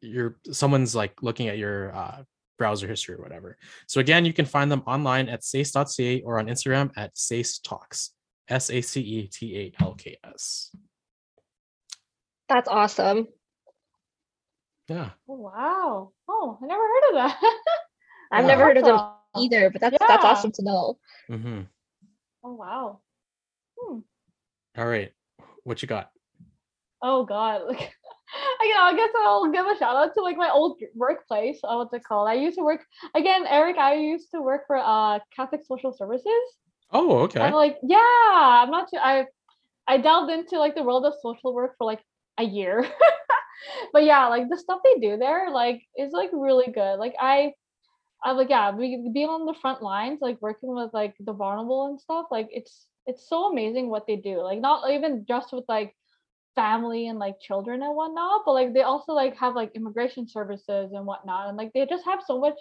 you're 0.00 0.36
someone's 0.52 0.94
like 0.94 1.22
looking 1.22 1.48
at 1.48 1.58
your 1.58 1.94
uh, 1.94 2.22
browser 2.58 2.86
history 2.86 3.14
or 3.16 3.22
whatever. 3.22 3.56
So 3.86 4.00
again, 4.00 4.24
you 4.24 4.32
can 4.32 4.44
find 4.46 4.70
them 4.70 4.82
online 4.86 5.28
at 5.28 5.42
sace.ca 5.42 6.22
or 6.22 6.38
on 6.38 6.46
Instagram 6.46 6.90
at 6.96 7.14
sace 7.14 7.60
talks. 7.62 8.10
S 8.48 8.70
A 8.70 8.80
C 8.82 9.00
E 9.00 9.26
T 9.28 9.58
A 9.58 9.82
L 9.82 9.94
K 9.94 10.18
S. 10.24 10.70
That's 12.48 12.68
awesome. 12.68 13.26
Yeah. 14.88 15.10
Oh, 15.28 15.34
wow. 15.36 16.12
Oh, 16.28 16.58
I 16.62 16.66
never 16.66 16.82
heard 16.82 17.08
of 17.10 17.14
that. 17.14 17.40
I've 18.32 18.44
Yeah. 18.44 18.48
never 18.48 18.64
heard 18.64 18.76
of 18.76 18.84
them 18.84 18.96
Awesome. 18.96 19.18
either, 19.44 19.70
but 19.70 19.80
that's 19.80 19.96
that's 19.98 20.24
awesome 20.24 20.52
to 20.52 20.62
know. 20.62 20.98
Mm-hmm. 21.30 21.60
Oh 22.44 22.52
wow. 22.52 23.00
Hmm. 23.78 24.00
All 24.76 24.86
right. 24.86 25.12
What 25.62 25.80
you 25.80 25.88
got? 25.88 26.10
Oh 27.00 27.24
god. 27.24 27.62
Like 28.60 28.68
Again, 28.68 28.80
I 28.80 28.96
guess 28.96 29.10
I'll 29.18 29.50
give 29.50 29.66
a 29.66 29.76
shout 29.78 29.96
out 29.96 30.14
to 30.14 30.22
like 30.22 30.36
my 30.36 30.50
old 30.50 30.80
workplace. 30.94 31.60
Uh, 31.62 31.76
what's 31.76 31.92
it 31.94 32.04
called? 32.04 32.28
I 32.28 32.34
used 32.34 32.58
to 32.58 32.64
work 32.64 32.84
again, 33.14 33.46
Erik. 33.46 33.76
I 33.76 33.94
used 33.94 34.30
to 34.32 34.40
work 34.40 34.62
for 34.66 34.76
uh 34.76 35.18
Catholic 35.34 35.62
Social 35.64 35.92
Services. 35.92 36.44
Oh, 36.90 37.18
okay. 37.24 37.40
And 37.40 37.54
like, 37.54 37.78
yeah, 37.82 37.98
I'm 37.98 38.70
not 38.70 38.88
too. 38.90 38.98
I 39.00 39.26
I 39.86 39.98
delved 39.98 40.32
into 40.32 40.58
like 40.58 40.74
the 40.74 40.82
world 40.82 41.04
of 41.04 41.14
social 41.22 41.54
work 41.54 41.74
for 41.78 41.84
like 41.84 42.00
a 42.38 42.44
year, 42.44 42.86
but 43.92 44.04
yeah, 44.04 44.26
like 44.28 44.48
the 44.48 44.56
stuff 44.56 44.80
they 44.84 45.00
do 45.00 45.16
there, 45.16 45.50
like, 45.50 45.82
is 45.96 46.12
like 46.12 46.30
really 46.32 46.70
good. 46.72 46.96
Like 46.96 47.14
I. 47.20 47.52
I'm 48.26 48.38
like 48.38 48.48
yeah, 48.48 48.70
be, 48.70 49.10
being 49.12 49.28
on 49.28 49.44
the 49.44 49.52
front 49.60 49.82
lines, 49.82 50.20
like 50.22 50.40
working 50.40 50.74
with 50.74 50.94
like 50.94 51.14
the 51.20 51.34
vulnerable 51.34 51.88
and 51.88 52.00
stuff, 52.00 52.24
like 52.30 52.48
it's 52.50 52.86
it's 53.06 53.28
so 53.28 53.52
amazing 53.52 53.90
what 53.90 54.06
they 54.06 54.16
do. 54.16 54.40
Like 54.40 54.60
not 54.60 54.90
even 54.90 55.26
just 55.28 55.52
with 55.52 55.64
like 55.68 55.94
family 56.54 57.08
and 57.08 57.18
like 57.18 57.40
children 57.40 57.82
and 57.82 57.94
whatnot, 57.94 58.42
but 58.44 58.52
like 58.52 58.74
they 58.74 58.82
also 58.82 59.12
like 59.12 59.36
have 59.36 59.54
like 59.54 59.72
immigration 59.74 60.28
services 60.28 60.92
and 60.92 61.06
whatnot, 61.06 61.48
and 61.48 61.56
like 61.56 61.72
they 61.72 61.86
just 61.86 62.04
have 62.04 62.20
so 62.26 62.40
much 62.40 62.54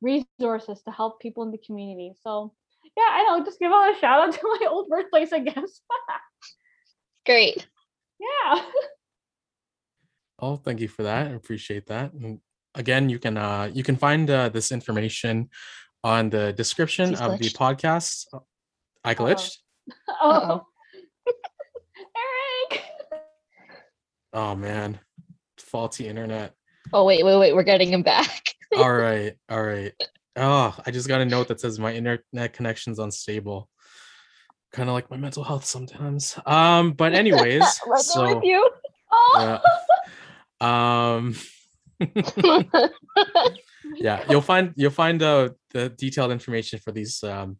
resources 0.00 0.82
to 0.82 0.90
help 0.90 1.20
people 1.20 1.42
in 1.42 1.50
the 1.50 1.58
community. 1.58 2.12
So 2.22 2.52
yeah, 2.96 3.08
I 3.10 3.24
know. 3.24 3.44
Just 3.44 3.58
give 3.58 3.72
a 3.72 3.94
shout 4.00 4.28
out 4.28 4.34
to 4.40 4.58
my 4.60 4.66
old 4.68 4.88
workplace, 4.88 5.32
I 5.32 5.40
guess. 5.40 5.80
Great. 7.26 7.66
yeah. 8.20 8.62
Oh, 10.40 10.56
thank 10.56 10.80
you 10.80 10.88
for 10.88 11.04
that. 11.04 11.28
I 11.28 11.30
appreciate 11.30 11.86
that. 11.86 12.12
And 12.12 12.40
again, 12.74 13.08
you 13.08 13.18
can 13.18 13.36
uh 13.36 13.70
you 13.72 13.82
can 13.82 13.96
find 13.96 14.28
uh, 14.28 14.48
this 14.48 14.72
information 14.72 15.48
on 16.02 16.28
the 16.30 16.52
description 16.52 17.10
He's 17.10 17.20
of 17.20 17.38
the 17.38 17.50
podcast. 17.50 18.26
I 19.04 19.14
glitched. 19.14 19.58
Oh, 20.08 20.30
Uh-oh. 20.30 20.50
Erik. 20.50 20.62
Oh 24.34 24.56
man, 24.56 24.98
faulty 25.58 26.08
internet. 26.08 26.54
Oh 26.92 27.04
wait, 27.04 27.24
wait, 27.24 27.38
wait. 27.38 27.54
We're 27.54 27.62
getting 27.62 27.88
him 27.88 28.02
back. 28.02 28.48
all 28.76 28.92
right, 28.92 29.34
all 29.48 29.62
right. 29.62 29.92
Oh, 30.34 30.76
I 30.84 30.90
just 30.90 31.06
got 31.06 31.20
a 31.20 31.24
note 31.24 31.46
that 31.48 31.60
says 31.60 31.78
my 31.78 31.94
internet 31.94 32.52
connection's 32.52 32.98
unstable. 32.98 33.68
Kind 34.72 34.88
of 34.88 34.94
like 34.94 35.08
my 35.08 35.16
mental 35.16 35.44
health 35.44 35.64
sometimes. 35.64 36.36
Um, 36.46 36.92
but 36.92 37.14
anyways, 37.14 37.64
so 37.98 38.34
with 38.34 38.44
you. 38.44 38.68
Oh. 39.12 39.60
yeah. 40.60 41.16
um 41.16 41.36
yeah 43.94 44.24
you'll 44.28 44.40
find 44.40 44.72
you'll 44.74 44.90
find 44.90 45.22
uh, 45.22 45.50
the 45.70 45.90
detailed 45.90 46.32
information 46.32 46.80
for 46.80 46.90
these 46.90 47.22
um, 47.22 47.58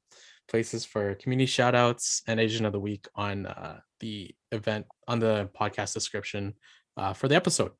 places 0.48 0.84
for 0.84 1.14
community 1.14 1.46
shout 1.46 1.76
outs 1.76 2.22
and 2.26 2.40
asian 2.40 2.66
of 2.66 2.72
the 2.72 2.80
week 2.80 3.06
on 3.14 3.46
uh, 3.46 3.78
the 4.00 4.34
event 4.54 4.86
on 5.08 5.18
the 5.18 5.50
podcast 5.58 5.92
description 5.94 6.54
uh, 6.96 7.12
for 7.12 7.28
the 7.28 7.34
episode. 7.34 7.72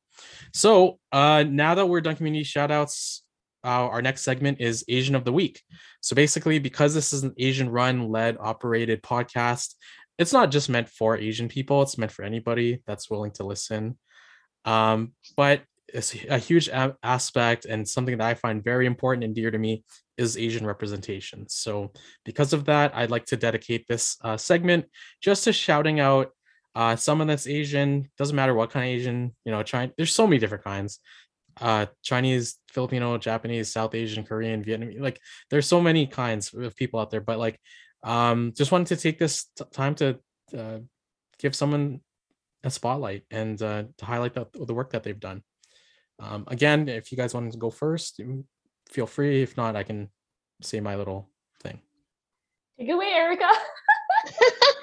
So 0.53 0.99
uh, 1.13 1.45
now 1.49 1.75
that 1.75 1.87
we're 1.87 2.01
done 2.01 2.17
community 2.17 2.45
shout 2.45 2.71
outs 2.71 3.23
uh, 3.65 3.89
our 3.89 4.03
next 4.03 4.23
segment 4.23 4.61
is 4.61 4.85
asian 4.89 5.15
of 5.15 5.25
the 5.25 5.33
week. 5.33 5.63
So 6.01 6.15
basically 6.15 6.59
because 6.59 6.95
this 6.95 7.13
is 7.13 7.23
an 7.23 7.33
asian 7.39 7.71
run 7.71 8.09
led 8.11 8.37
operated 8.39 9.03
podcast 9.03 9.75
it's 10.19 10.33
not 10.33 10.51
just 10.51 10.69
meant 10.69 10.89
for 10.89 11.17
asian 11.17 11.49
people 11.49 11.83
it's 11.83 11.99
meant 11.99 12.13
for 12.13 12.25
anybody 12.25 12.83
that's 12.87 13.11
willing 13.11 13.33
to 13.33 13.45
listen. 13.45 13.99
Um, 14.65 15.13
but 15.37 15.63
it's 15.89 16.15
a 16.29 16.39
huge 16.39 16.69
a- 16.69 16.97
aspect 17.03 17.67
and 17.67 17.89
something 17.89 18.19
that 18.19 18.27
I 18.27 18.35
find 18.35 18.63
very 18.63 18.87
important 18.87 19.25
and 19.25 19.35
dear 19.35 19.51
to 19.51 19.59
me 19.59 19.85
is 20.17 20.37
Asian 20.37 20.67
representation. 20.67 21.49
So, 21.49 21.93
because 22.25 22.53
of 22.53 22.65
that, 22.67 22.95
I'd 22.95 23.11
like 23.11 23.27
to 23.27 23.37
dedicate 23.37 23.87
this 23.87 24.17
uh, 24.23 24.37
segment 24.37 24.87
just 25.23 25.45
to 25.45 25.53
shouting 25.53 26.01
out 26.01 26.31
uh, 26.75 26.97
someone 26.97 27.27
that's 27.27 27.47
Asian. 27.47 28.11
Doesn't 28.19 28.37
matter 28.37 28.55
what 28.55 28.71
kind 28.71 28.87
of 28.87 28.95
Asian, 28.95 29.35
you 29.45 29.53
know, 29.53 29.63
China. 29.63 29.93
There's 29.97 30.15
so 30.15 30.27
many 30.27 30.39
different 30.39 30.65
kinds. 30.65 30.99
Uh, 31.61 31.87
Chinese, 32.03 32.59
Filipino, 32.73 33.17
Japanese, 33.17 33.73
South 33.73 33.95
Asian, 33.95 34.25
Korean, 34.25 34.65
Vietnamese. 34.65 35.01
Like, 35.01 35.21
there's 35.51 35.67
so 35.67 35.81
many 35.81 36.07
kinds 36.07 36.53
of 36.53 36.75
people 36.75 36.99
out 36.99 37.11
there. 37.11 37.21
But 37.21 37.39
like, 37.39 37.61
um, 38.03 38.53
just 38.57 38.73
wanted 38.73 38.89
to 38.89 38.97
take 38.97 39.19
this 39.19 39.47
t- 39.57 39.65
time 39.73 39.95
to 39.97 40.19
uh, 40.57 40.79
give 41.39 41.55
someone 41.55 42.01
a 42.65 42.71
spotlight 42.71 43.23
and 43.31 43.61
uh, 43.63 43.85
to 43.99 44.05
highlight 44.05 44.35
the, 44.35 44.47
the 44.55 44.75
work 44.75 44.91
that 44.91 45.05
they've 45.05 45.21
done. 45.21 45.43
Um, 46.19 46.45
again, 46.49 46.89
if 46.89 47.13
you 47.13 47.19
guys 47.19 47.35
want 47.35 47.53
to 47.53 47.59
go 47.59 47.71
first, 47.71 48.21
feel 48.91 49.07
free. 49.07 49.43
If 49.43 49.57
not, 49.57 49.77
I 49.77 49.83
can 49.83 50.11
say 50.61 50.81
my 50.81 50.97
little 50.97 51.29
thing. 51.63 51.81
Take 52.79 52.91
away, 52.91 53.13
Erika. 53.15 53.49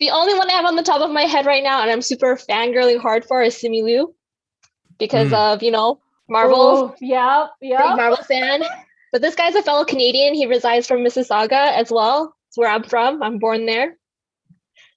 the 0.00 0.10
only 0.10 0.34
one 0.34 0.48
I 0.50 0.54
have 0.54 0.64
on 0.66 0.76
the 0.76 0.82
top 0.82 1.00
of 1.00 1.10
my 1.10 1.22
head 1.22 1.46
right 1.46 1.62
now, 1.62 1.82
and 1.82 1.90
I'm 1.90 2.02
super 2.02 2.36
fangirling 2.36 3.00
hard 3.00 3.24
for, 3.24 3.42
is 3.42 3.54
Simu 3.54 3.82
Liu, 3.84 4.14
because 4.98 5.30
Mm. 5.30 5.54
of 5.54 5.62
you 5.62 5.70
know 5.70 6.00
Marvel, 6.28 6.94
Yeah, 7.00 7.46
yeah. 7.60 7.88
big. 7.88 7.96
Marvel 7.96 8.24
fan. 8.24 8.62
But 9.12 9.22
this 9.22 9.34
guy's 9.34 9.54
a 9.54 9.62
fellow 9.62 9.84
Canadian. 9.84 10.34
He 10.34 10.46
resides 10.46 10.86
from 10.86 10.98
Mississauga 10.98 11.72
as 11.78 11.90
well. 11.90 12.34
It's 12.48 12.58
where 12.58 12.68
I'm 12.68 12.82
from. 12.82 13.22
I'm 13.22 13.38
born 13.38 13.64
there. 13.64 13.96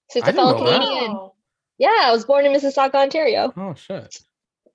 So 0.10 0.20
he's 0.20 0.24
I 0.24 0.30
a 0.30 0.32
didn't 0.32 0.36
fellow 0.36 0.58
know 0.58 0.66
that. 0.66 0.82
Canadian. 0.82 1.30
Yeah, 1.78 1.98
I 2.02 2.12
was 2.12 2.26
born 2.26 2.46
in 2.46 2.52
Mississauga, 2.52 2.96
Ontario. 2.96 3.54
Oh 3.56 3.74
shit! 3.76 4.18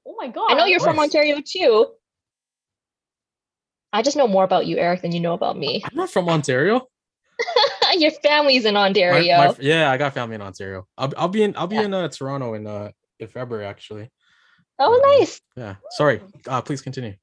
Oh 0.06 0.14
my 0.16 0.28
god. 0.28 0.52
I 0.52 0.54
know 0.54 0.64
you're 0.64 0.80
from 0.80 0.98
Ontario 0.98 1.40
too. 1.44 1.88
I 3.92 4.02
just 4.02 4.16
know 4.16 4.26
more 4.26 4.44
about 4.44 4.66
you, 4.66 4.76
Erik, 4.78 5.02
than 5.02 5.12
you 5.12 5.20
know 5.20 5.34
about 5.34 5.56
me. 5.58 5.82
I'm 5.84 5.96
not 5.96 6.10
from 6.10 6.28
Ontario. 6.28 6.88
Your 7.98 8.10
family's 8.10 8.64
in 8.64 8.74
My- 8.74 8.86
Ontario. 8.86 9.36
my- 9.38 9.54
yeah, 9.60 9.90
I 9.90 9.96
got 9.96 10.14
family 10.14 10.34
in 10.34 10.42
Ontario. 10.42 10.86
I'll, 10.98 11.12
I'll 11.16 11.28
be 11.28 11.42
in 11.42 11.54
I'll 11.56 11.66
be 11.66 11.76
Yeah. 11.76 11.82
in 11.82 11.94
uh, 11.94 12.08
Toronto 12.08 12.54
in 12.54 12.66
uh 12.66 12.90
in 13.18 13.28
February 13.28 13.66
actually. 13.66 14.10
oh, 14.78 14.94
um, 14.94 15.18
nice. 15.18 15.40
Yeah. 15.56 15.76
Sorry. 15.90 16.20
Uh, 16.48 16.60
please 16.62 16.82
continue. 16.82 17.14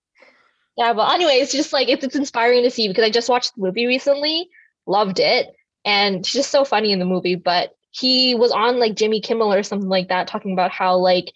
Yeah, 0.77 0.93
but 0.93 1.13
anyway, 1.13 1.33
it's 1.33 1.51
just 1.51 1.73
like 1.73 1.89
it's, 1.89 2.03
it's 2.03 2.15
inspiring 2.15 2.63
to 2.63 2.71
see 2.71 2.87
because 2.87 3.03
I 3.03 3.09
just 3.09 3.29
watched 3.29 3.55
the 3.55 3.61
movie 3.63 3.85
recently, 3.87 4.49
loved 4.87 5.19
it, 5.19 5.47
and 5.83 6.17
it's 6.17 6.31
just 6.31 6.49
so 6.49 6.63
funny 6.63 6.91
in 6.93 6.99
the 6.99 7.05
movie. 7.05 7.35
But 7.35 7.73
he 7.91 8.35
was 8.35 8.51
on 8.51 8.79
like 8.79 8.95
Jimmy 8.95 9.19
Kimmel 9.19 9.53
or 9.53 9.63
something 9.63 9.89
like 9.89 10.07
that, 10.07 10.27
talking 10.27 10.53
about 10.53 10.71
how 10.71 10.95
like 10.97 11.33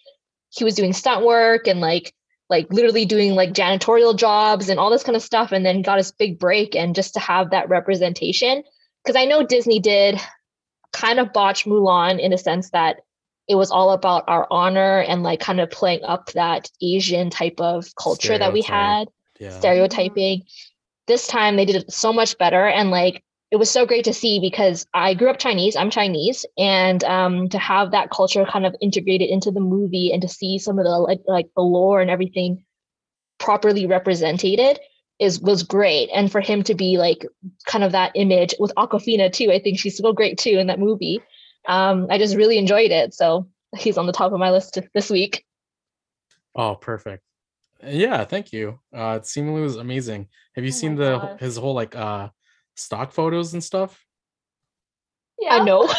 he 0.48 0.64
was 0.64 0.74
doing 0.74 0.94
stunt 0.94 1.24
work 1.24 1.66
and 1.68 1.80
like 1.80 2.14
like 2.48 2.72
literally 2.72 3.04
doing 3.04 3.34
like 3.34 3.52
janitorial 3.52 4.16
jobs 4.16 4.68
and 4.68 4.78
all 4.78 4.90
this 4.90 5.02
kind 5.02 5.16
of 5.16 5.22
stuff, 5.22 5.52
and 5.52 5.66
then 5.66 5.82
got 5.82 5.98
his 5.98 6.12
big 6.12 6.38
break. 6.38 6.76
And 6.76 6.94
just 6.94 7.14
to 7.14 7.20
have 7.20 7.50
that 7.50 7.68
representation, 7.68 8.62
because 9.04 9.16
I 9.16 9.24
know 9.24 9.44
Disney 9.44 9.80
did 9.80 10.20
kind 10.92 11.18
of 11.18 11.32
botch 11.32 11.64
Mulan 11.64 12.18
in 12.18 12.32
a 12.32 12.38
sense 12.38 12.70
that 12.70 13.00
it 13.48 13.54
was 13.54 13.70
all 13.70 13.90
about 13.92 14.24
our 14.26 14.46
honor 14.50 15.00
and 15.00 15.22
like 15.22 15.40
kind 15.40 15.60
of 15.60 15.70
playing 15.70 16.02
up 16.04 16.32
that 16.32 16.70
Asian 16.82 17.30
type 17.30 17.60
of 17.60 17.94
culture 17.96 18.38
that 18.38 18.52
we 18.52 18.62
had 18.62 19.08
Yeah. 19.38 19.50
stereotyping. 19.50 20.42
This 21.06 21.26
time 21.26 21.56
they 21.56 21.64
did 21.64 21.76
it 21.76 21.92
so 21.92 22.12
much 22.12 22.36
better 22.38 22.66
and 22.66 22.90
like 22.90 23.22
it 23.50 23.56
was 23.56 23.70
so 23.70 23.86
great 23.86 24.04
to 24.04 24.12
see 24.12 24.40
because 24.40 24.86
I 24.92 25.14
grew 25.14 25.30
up 25.30 25.38
Chinese, 25.38 25.76
I'm 25.76 25.90
Chinese, 25.90 26.46
and 26.58 27.02
um 27.04 27.48
to 27.50 27.58
have 27.58 27.92
that 27.92 28.10
culture 28.10 28.44
kind 28.44 28.66
of 28.66 28.74
integrated 28.80 29.30
into 29.30 29.50
the 29.50 29.60
movie 29.60 30.12
and 30.12 30.22
to 30.22 30.28
see 30.28 30.58
some 30.58 30.78
of 30.78 30.84
the 30.84 30.98
like 30.98 31.20
like 31.26 31.48
the 31.54 31.62
lore 31.62 32.00
and 32.00 32.10
everything 32.10 32.64
properly 33.38 33.86
represented 33.86 34.80
is 35.18 35.40
was 35.40 35.62
great. 35.62 36.10
And 36.12 36.30
for 36.30 36.40
him 36.40 36.62
to 36.64 36.74
be 36.74 36.98
like 36.98 37.26
kind 37.66 37.84
of 37.84 37.92
that 37.92 38.12
image 38.14 38.54
with 38.58 38.72
Awkwafina 38.76 39.32
too, 39.32 39.50
I 39.50 39.60
think 39.60 39.78
she's 39.78 39.96
so 39.96 40.12
great 40.12 40.38
too 40.38 40.58
in 40.58 40.66
that 40.66 40.78
movie. 40.78 41.20
Um, 41.68 42.06
I 42.10 42.18
just 42.18 42.36
really 42.36 42.58
enjoyed 42.58 42.90
it. 42.90 43.14
So 43.14 43.48
he's 43.76 43.98
on 43.98 44.06
the 44.06 44.12
top 44.12 44.32
of 44.32 44.38
my 44.38 44.50
list 44.50 44.78
this 44.94 45.10
week. 45.10 45.44
Oh, 46.54 46.74
perfect. 46.74 47.22
Yeah, 47.86 48.24
thank 48.24 48.52
you. 48.52 48.78
Uh, 48.92 49.18
Simu 49.20 49.60
was 49.62 49.76
amazing. 49.76 50.28
Have 50.54 50.64
you 50.64 50.70
Oh 50.70 50.74
seen 50.74 50.96
the 50.96 51.18
gosh. 51.18 51.40
his 51.40 51.56
whole 51.56 51.74
like 51.74 51.94
uh 51.94 52.28
stock 52.76 53.12
photos 53.12 53.52
and 53.54 53.62
stuff? 53.64 54.04
Yeah. 55.38 55.56
I 55.56 55.64
know. 55.64 55.88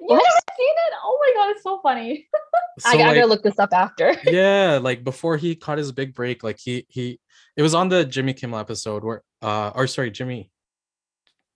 You 0.00 0.06
What? 0.06 0.24
haven't 0.24 0.44
seen 0.56 0.68
it? 0.86 0.94
Oh 1.02 1.18
my 1.20 1.32
god, 1.42 1.50
it's 1.50 1.62
so 1.64 1.80
funny. 1.82 2.28
I, 2.32 2.80
So, 2.80 2.88
I 2.90 2.96
gotta 2.96 3.20
like- 3.20 3.28
look 3.28 3.42
this 3.42 3.58
up 3.58 3.70
after. 3.72 4.14
yeah 4.24 4.78
like 4.80 5.02
before 5.04 5.36
he 5.36 5.56
caught 5.56 5.76
his 5.76 5.90
big 5.92 6.14
break 6.14 6.42
like 6.44 6.58
he 6.58 6.86
he 6.88 7.18
it 7.56 7.62
was 7.62 7.74
on 7.74 7.88
the 7.88 8.04
jimmy 8.04 8.32
kimmel 8.32 8.58
episode 8.60 9.02
where 9.04 9.22
uh 9.42 9.70
or 9.74 9.86
sorry 9.88 10.10
jimmy 10.12 10.50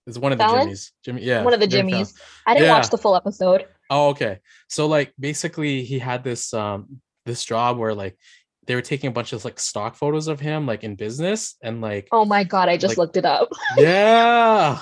it's 0.09 0.19
one 0.19 0.33
of 0.33 0.39
the 0.39 0.45
Fallon? 0.45 0.69
jimmys 0.69 0.91
jimmy 1.05 1.23
yeah 1.23 1.43
One 1.45 1.55
of 1.55 1.61
the 1.61 1.67
Jimmy 1.69 1.93
Fallon. 1.93 2.07
Jimmys. 2.07 2.21
I 2.47 2.55
didn't 2.55 2.69
watch 2.69 2.91
the 2.91 2.99
full 2.99 3.15
episode. 3.17 3.67
oh 3.91 4.09
okay 4.11 4.41
so 4.69 4.87
like 4.87 5.13
basically 5.19 5.85
he 5.85 5.99
had 6.01 6.23
this 6.25 6.53
um 6.53 7.01
this 7.25 7.45
job 7.45 7.79
where 7.79 7.95
like 7.95 8.19
they 8.67 8.75
were 8.75 8.83
taking 8.83 9.09
a 9.09 9.13
bunch 9.13 9.33
of 9.33 9.45
like 9.45 9.59
stock 9.61 9.95
photos 9.95 10.29
of 10.29 10.41
him 10.41 10.67
like 10.67 10.83
in 10.85 10.95
business 10.97 11.57
and 11.63 11.81
like 11.81 12.09
Oh 12.13 12.25
my 12.25 12.45
god, 12.45 12.69
I 12.69 12.77
just 12.77 12.93
Like- 12.93 12.99
looked 12.99 13.17
it 13.17 13.25
up. 13.25 13.49
yeah 13.79 14.81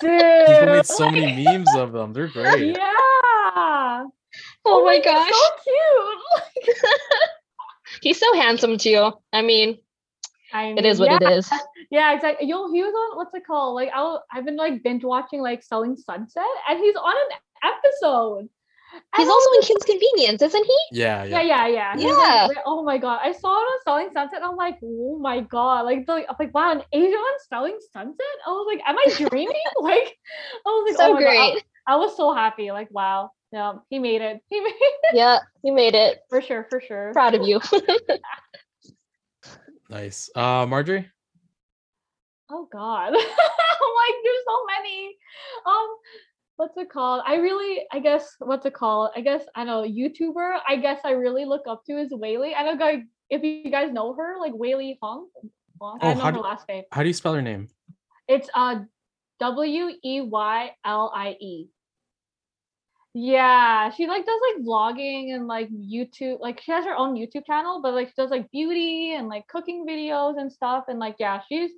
Dude. 0.00 0.46
people 0.46 0.66
made 0.66 0.86
so 0.86 1.10
many 1.10 1.44
memes 1.44 1.68
of 1.76 1.92
them 1.92 2.12
they're 2.12 2.28
great 2.28 2.76
Yeah. 2.76 4.04
Oh, 4.68 4.82
oh 4.82 4.84
my 4.84 4.96
he's 4.96 5.04
gosh. 5.04 5.30
So 5.30 5.48
cute. 6.64 6.76
He's 8.02 8.18
so 8.18 8.34
handsome 8.34 8.76
too. 8.78 9.12
I 9.32 9.42
mean, 9.42 9.78
I 10.52 10.74
it 10.76 10.84
is 10.84 10.98
what 11.00 11.10
yeah. 11.10 11.18
it 11.30 11.38
is. 11.38 11.50
Yeah, 11.90 12.12
exactly. 12.14 12.48
Yo, 12.48 12.70
he 12.72 12.82
was 12.82 12.92
on 12.92 13.16
what's 13.16 13.34
it 13.34 13.46
called? 13.46 13.74
Like 13.76 13.90
I'll 13.94 14.24
I've 14.32 14.44
been 14.44 14.56
like 14.56 14.82
binge 14.82 15.04
watching 15.04 15.40
like 15.40 15.62
Selling 15.62 15.96
Sunset, 15.96 16.44
and 16.68 16.78
he's 16.78 16.96
on 16.96 17.14
an 17.14 17.72
episode. 17.72 18.48
And 18.96 19.22
He's 19.22 19.28
also 19.28 19.50
in 19.52 19.60
Kim's 19.62 19.82
Convenience, 19.84 20.42
isn't 20.42 20.64
he? 20.64 20.78
Yeah, 20.92 21.24
Yeah, 21.24 21.42
yeah. 21.42 21.66
yeah, 21.66 21.94
yeah. 21.96 22.06
Yeah. 22.06 22.46
like, 22.48 22.58
oh 22.66 22.82
my 22.82 22.98
god, 22.98 23.20
I 23.22 23.32
saw 23.32 23.48
it 23.48 23.64
on 23.64 23.78
Selling 23.84 24.10
Sunset. 24.12 24.40
I'm 24.42 24.56
like, 24.56 24.78
oh 24.82 25.18
my 25.20 25.40
god, 25.40 25.82
like, 25.82 26.06
the, 26.06 26.12
I'm 26.28 26.36
like, 26.38 26.54
wow, 26.54 26.72
an 26.72 26.82
Asian 26.92 27.14
on 27.14 27.38
Selling 27.48 27.78
Sunset. 27.92 28.36
I 28.46 28.50
was 28.50 28.66
like, 28.70 28.82
am 28.86 28.96
I 28.98 29.28
dreaming? 29.28 29.56
like, 29.80 30.16
I 30.66 30.68
was 30.68 30.84
like, 30.90 30.96
So 30.98 31.10
oh 31.10 31.14
my 31.14 31.20
God. 31.20 31.28
I- 31.28 31.50
great. 31.52 31.64
I, 31.88 31.96
was 31.96 32.16
so 32.16 32.34
happy. 32.34 32.70
Like, 32.72 32.88
wow, 32.90 33.30
yeah, 33.52 33.74
he 33.90 33.98
made 33.98 34.20
it. 34.22 34.40
He 34.48 34.60
made 34.60 34.74
it 34.74 34.94
Yeah, 35.14 35.38
he 35.62 35.70
made 35.70 35.94
it. 35.94 36.18
for 36.28 36.42
sure, 36.42 36.66
for 36.68 36.80
sure. 36.80 37.12
Proud 37.12 37.34
of 37.34 37.42
you. 37.46 37.60
Nice. 39.88 40.28
Uh, 40.34 40.66
Marjorie. 40.66 41.08
Oh 42.50 42.68
God, 42.72 43.06
I'm 43.08 43.14
like, 43.14 44.16
there's 44.24 44.44
so 44.46 44.58
many. 44.66 45.16
Um, 45.64 45.96
what's 46.56 46.76
it 46.76 46.90
called? 46.90 47.22
I 47.26 47.36
really, 47.36 47.84
I 47.92 47.98
guess, 48.00 48.34
what's 48.38 48.66
it 48.66 48.74
called? 48.74 49.10
I 49.16 49.20
guess 49.20 49.44
I 49.54 49.64
know 49.64 49.82
YouTuber. 49.82 50.58
I 50.68 50.76
guess 50.76 51.00
I 51.04 51.10
really 51.12 51.44
look 51.44 51.62
up 51.68 51.84
to 51.86 51.98
is 51.98 52.12
Weylie. 52.12 52.54
I 52.54 52.62
don't 52.64 52.78
know 52.78 53.02
if 53.30 53.42
you 53.42 53.70
guys 53.70 53.92
know 53.92 54.14
her, 54.14 54.36
like 54.40 54.52
Weylie 54.52 54.96
Hoang. 55.02 55.28
Hong. 55.80 55.98
I 56.00 56.06
Oh, 56.06 56.08
don't 56.10 56.18
know 56.18 56.22
how 56.24 56.30
her 56.30 56.36
do- 56.36 56.40
last 56.40 56.68
name. 56.68 56.84
How 56.92 57.02
do 57.02 57.08
you 57.08 57.14
spell 57.14 57.34
her 57.34 57.42
name? 57.42 57.68
It's 58.28 58.48
uh 58.54 58.80
W 59.40 59.90
E 60.02 60.20
Y 60.22 60.70
L 60.84 61.12
I 61.14 61.36
E. 61.40 61.68
Yeah, 63.18 63.90
she 63.92 64.06
like 64.06 64.26
does 64.26 64.40
like 64.52 64.62
vlogging 64.64 65.34
and 65.34 65.46
like 65.46 65.70
YouTube. 65.70 66.38
Like 66.40 66.60
she 66.60 66.70
has 66.72 66.84
her 66.84 66.94
own 66.94 67.14
YouTube 67.14 67.46
channel, 67.46 67.80
but 67.82 67.94
like 67.94 68.08
she 68.08 68.14
does 68.16 68.30
like 68.30 68.50
beauty 68.50 69.14
and 69.14 69.28
like 69.28 69.46
cooking 69.48 69.86
videos 69.86 70.38
and 70.38 70.52
stuff. 70.52 70.84
And 70.88 70.98
like 70.98 71.16
yeah, 71.18 71.40
she's 71.48 71.70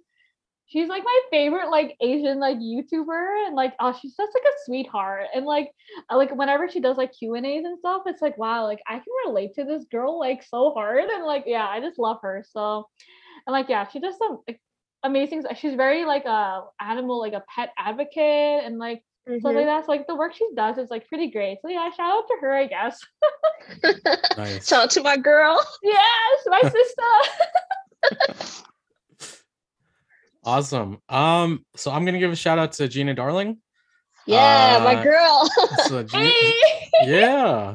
she's 0.68 0.88
like 0.88 1.02
my 1.02 1.20
favorite 1.30 1.70
like 1.70 1.96
Asian 2.00 2.38
like 2.38 2.58
YouTuber. 2.58 3.46
And 3.46 3.56
like 3.56 3.74
oh, 3.80 3.92
she's 4.00 4.14
just 4.16 4.32
like 4.34 4.44
a 4.44 4.56
sweetheart. 4.64 5.26
And 5.34 5.44
like 5.46 5.70
I- 6.08 6.16
like 6.16 6.34
whenever 6.34 6.68
she 6.68 6.80
does 6.80 6.96
like 6.96 7.12
Q 7.12 7.34
and 7.34 7.46
A's 7.46 7.64
and 7.64 7.78
stuff, 7.78 8.02
it's 8.06 8.22
like 8.22 8.38
wow, 8.38 8.64
like 8.64 8.80
I 8.86 8.94
can 8.94 9.04
relate 9.26 9.54
to 9.54 9.64
this 9.64 9.84
girl 9.90 10.18
like 10.18 10.42
so 10.42 10.72
hard. 10.72 11.04
And 11.04 11.24
like 11.24 11.44
yeah, 11.46 11.66
I 11.66 11.80
just 11.80 11.98
love 11.98 12.18
her 12.22 12.44
so. 12.48 12.86
And 13.46 13.52
like 13.52 13.68
yeah, 13.68 13.86
she 13.88 13.98
does 14.00 14.16
some 14.18 14.40
like, 14.46 14.60
amazing. 15.02 15.44
She's 15.56 15.74
very 15.74 16.04
like 16.04 16.24
a 16.26 16.64
animal, 16.80 17.18
like 17.20 17.32
a 17.32 17.44
pet 17.54 17.70
advocate, 17.78 18.64
and 18.64 18.78
like 18.78 19.02
stuff 19.40 19.54
like 19.54 19.56
Mhm. 19.56 19.66
that. 19.66 19.86
So 19.86 19.92
like 19.92 20.06
the 20.06 20.16
work 20.16 20.34
she 20.34 20.46
does 20.56 20.76
is 20.78 20.90
like 20.90 21.06
pretty 21.08 21.30
great. 21.30 21.58
So 21.62 21.68
yeah, 21.68 21.88
shout 21.90 22.10
out 22.12 22.26
to 22.28 22.34
her, 22.40 22.52
I 22.54 22.66
guess. 22.66 22.98
Nice. 24.36 24.68
Shout 24.68 24.84
out 24.84 24.90
to 24.90 25.02
my 25.02 25.16
girl. 25.16 25.60
yes, 25.82 26.46
my 26.46 26.60
sister. 26.62 28.42
Awesome. 30.48 30.96
Um, 31.10 31.62
so 31.76 31.90
I'm 31.90 32.06
gonna 32.06 32.18
give 32.18 32.32
a 32.32 32.36
shout 32.36 32.58
out 32.58 32.72
to 32.72 32.88
Gina 32.88 33.12
Darling. 33.14 33.58
Yeah, 34.26 34.80
my 34.82 34.94
Uh, 34.94 35.02
girl. 35.02 35.50
So 35.88 36.02
Gina, 36.10 36.24
hey. 36.30 36.54
yeah. 37.04 37.74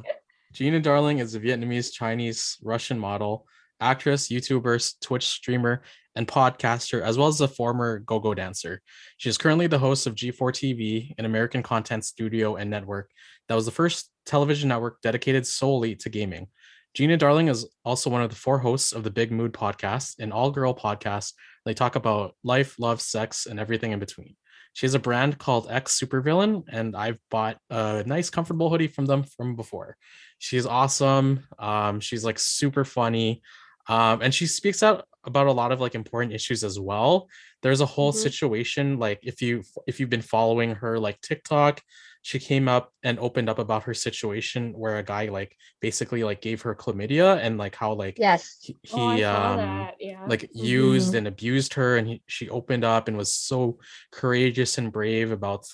Gina 0.54 0.80
Darling 0.80 1.20
is 1.20 1.36
a 1.36 1.40
Vietnamese, 1.40 1.94
Chinese, 1.94 2.58
Russian 2.64 2.98
model, 2.98 3.46
actress, 3.80 4.30
YouTuber, 4.30 4.96
Twitch 5.02 5.28
streamer, 5.28 5.84
and 6.16 6.28
podcaster, 6.28 7.02
as 7.04 7.16
well 7.16 7.28
as 7.28 7.42
a 7.42 7.48
former 7.48 8.00
go 8.00 8.20
go 8.20 8.34
dancer. 8.34 8.82
She 9.18 9.30
is 9.30 9.38
currently 9.38 9.68
the 9.68 9.78
host 9.78 10.08
of 10.08 10.16
G4 10.16 10.52
TV, 10.52 11.14
an 11.20 11.26
American 11.26 11.62
content 11.62 12.06
studio 12.06 12.56
and 12.56 12.72
network 12.72 13.12
that 13.50 13.56
was 13.56 13.66
the 13.66 13.72
first 13.72 14.10
television 14.26 14.70
network 14.70 15.00
dedicated 15.04 15.46
solely 15.46 15.96
to 15.98 16.10
gaming. 16.10 16.48
Gina 16.94 17.18
Darling 17.18 17.48
is 17.48 17.66
also 17.84 18.10
one 18.10 18.22
of 18.22 18.30
the 18.30 18.36
four 18.36 18.60
hosts 18.60 18.92
of 18.92 19.04
the 19.04 19.10
Big 19.10 19.32
Mood 19.32 19.52
podcast, 19.52 20.20
an 20.20 20.32
all 20.32 20.52
girl 20.52 20.76
podcast. 20.76 21.34
They 21.66 21.74
talk 21.74 21.96
about 21.96 22.36
life, 22.44 22.78
love, 22.78 23.02
sex, 23.02 23.48
and 23.48 23.60
everything 23.60 23.92
in 23.94 24.00
between. 24.00 24.36
She 24.74 24.86
has 24.86 24.94
a 24.94 25.00
brand 25.00 25.38
called 25.40 25.68
X 25.72 26.00
Supervillain, 26.00 26.64
and 26.72 26.96
I've 26.96 27.18
bought 27.32 27.58
a 27.70 28.04
nice, 28.06 28.30
comfortable 28.30 28.70
hoodie 28.70 28.88
from 28.88 29.06
them 29.06 29.24
from 29.24 29.56
before. 29.56 29.98
She's 30.38 30.66
awesome. 30.68 31.46
Um, 31.58 32.00
she's 32.00 32.24
like 32.24 32.38
super 32.38 32.86
funny, 32.86 33.42
um, 33.88 34.22
and 34.22 34.34
she 34.34 34.46
speaks 34.46 34.84
out 34.84 35.06
about 35.26 35.48
a 35.48 35.52
lot 35.52 35.72
of 35.72 35.80
like 35.82 35.96
important 35.96 36.34
issues 36.34 36.64
as 36.64 36.80
well. 36.80 37.28
There's 37.62 37.82
a 37.82 37.86
whole 37.86 38.12
Mhm. 38.14 38.18
situation 38.18 39.00
like 39.00 39.20
if 39.24 39.42
you 39.42 39.64
if 39.88 40.00
you've 40.00 40.10
been 40.10 40.22
following 40.22 40.76
her 40.76 41.00
like 41.00 41.22
TikTok, 41.22 41.82
she 42.24 42.40
came 42.40 42.68
up 42.70 42.92
and 43.04 43.20
opened 43.20 43.50
up 43.50 43.60
about 43.60 43.84
her 43.84 43.94
situation 43.94 44.72
where 44.74 44.98
a 44.98 45.04
guy 45.04 45.26
like 45.28 45.56
basically 45.82 46.24
like 46.24 46.42
gave 46.42 46.62
her 46.62 46.74
chlamydia 46.74 47.38
and 47.44 47.58
like 47.58 47.76
how 47.76 47.92
like 47.94 48.18
yes. 48.18 48.58
he, 48.62 48.78
he 48.82 49.24
oh, 49.26 49.30
um. 49.32 49.90
Yeah. 50.00 50.26
like 50.26 50.50
used 50.54 51.14
Mhm. 51.14 51.18
and 51.18 51.28
abused 51.28 51.74
her 51.76 51.98
and 51.98 52.08
he, 52.08 52.24
she 52.28 52.50
opened 52.50 52.86
up 52.86 53.08
and 53.10 53.18
was 53.18 53.34
so 53.34 53.78
courageous 54.12 54.78
and 54.78 54.92
brave 54.92 55.32
about 55.32 55.66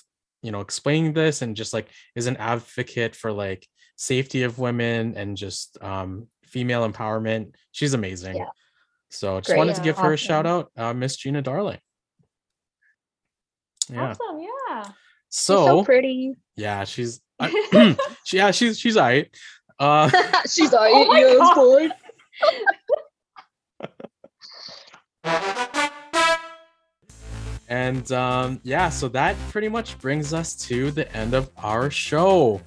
you 0.42 0.50
know 0.50 0.60
explaining 0.60 1.12
this 1.12 1.40
and 1.42 1.54
just 1.54 1.72
like 1.72 1.86
is 2.16 2.26
an 2.26 2.36
advocate 2.36 3.14
for 3.14 3.30
like 3.32 3.66
safety 3.96 4.42
of 4.42 4.58
women 4.58 5.14
and 5.16 5.36
just 5.36 5.78
um 5.82 6.26
female 6.44 6.82
empowerment 6.90 7.54
she's 7.70 7.94
amazing 7.94 8.36
Yeah. 8.36 8.48
so 9.10 9.38
just 9.38 9.48
Great. 9.50 9.58
wanted 9.58 9.74
to 9.76 9.80
Yeah, 9.82 9.84
give 9.84 9.98
her 9.98 10.12
a 10.14 10.16
shout 10.16 10.46
out 10.46 10.72
uh 10.76 10.92
miss 10.94 11.14
gina 11.16 11.42
darling 11.42 11.78
yeah 13.88 14.10
Awesome. 14.10 14.40
Yeah. 14.40 14.59
So, 15.30 15.66
so 15.66 15.84
pretty. 15.84 16.34
yeah 16.56 16.84
she's 16.84 17.20
I, 17.38 17.48
she, 18.24 18.36
yeah 18.36 18.50
she's 18.50 18.78
she's 18.78 18.96
all 18.96 19.04
right 19.04 19.28
uh 19.78 20.10
She's 20.48 20.74
all 20.74 20.82
Oh 20.86 21.06
my 21.06 21.20
yeah, 21.20 21.26
it's 21.30 21.54
God. 21.54 21.92
And 27.68 28.10
um, 28.10 28.60
yeah, 28.64 28.88
so 28.88 29.06
that 29.08 29.36
pretty 29.50 29.68
much 29.68 29.96
brings 30.00 30.34
us 30.34 30.56
to 30.66 30.90
the 30.90 31.10
end 31.16 31.34
of 31.34 31.50
our 31.58 31.88
show. 31.90 32.60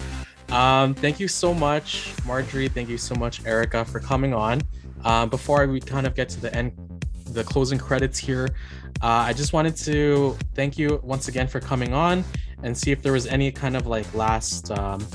Um, 0.48 0.94
thank 0.94 1.20
you 1.20 1.28
so 1.28 1.52
much, 1.52 2.14
Marjorie. 2.24 2.68
Thank 2.68 2.88
you 2.88 2.96
so 2.96 3.14
much, 3.14 3.44
Erika, 3.44 3.84
for 3.84 4.00
coming 4.00 4.32
on. 4.32 4.62
Um, 5.04 5.28
before 5.28 5.66
we 5.66 5.80
kind 5.80 6.06
of 6.06 6.14
get 6.14 6.30
to 6.30 6.40
the 6.40 6.54
end, 6.54 6.72
the 7.26 7.44
closing 7.44 7.78
credits 7.78 8.18
here, 8.18 8.48
uh, 9.02 9.28
I 9.28 9.34
just 9.34 9.52
wanted 9.52 9.76
to 9.78 10.38
thank 10.54 10.78
you 10.78 11.00
once 11.02 11.28
again 11.28 11.48
for 11.48 11.60
coming 11.60 11.92
on 11.92 12.24
and 12.64 12.76
see 12.76 12.90
if 12.90 13.02
there 13.02 13.12
was 13.12 13.26
any 13.26 13.52
kind 13.52 13.76
of 13.76 13.86
like 13.86 14.12
last, 14.14 14.70
um, 14.72 15.06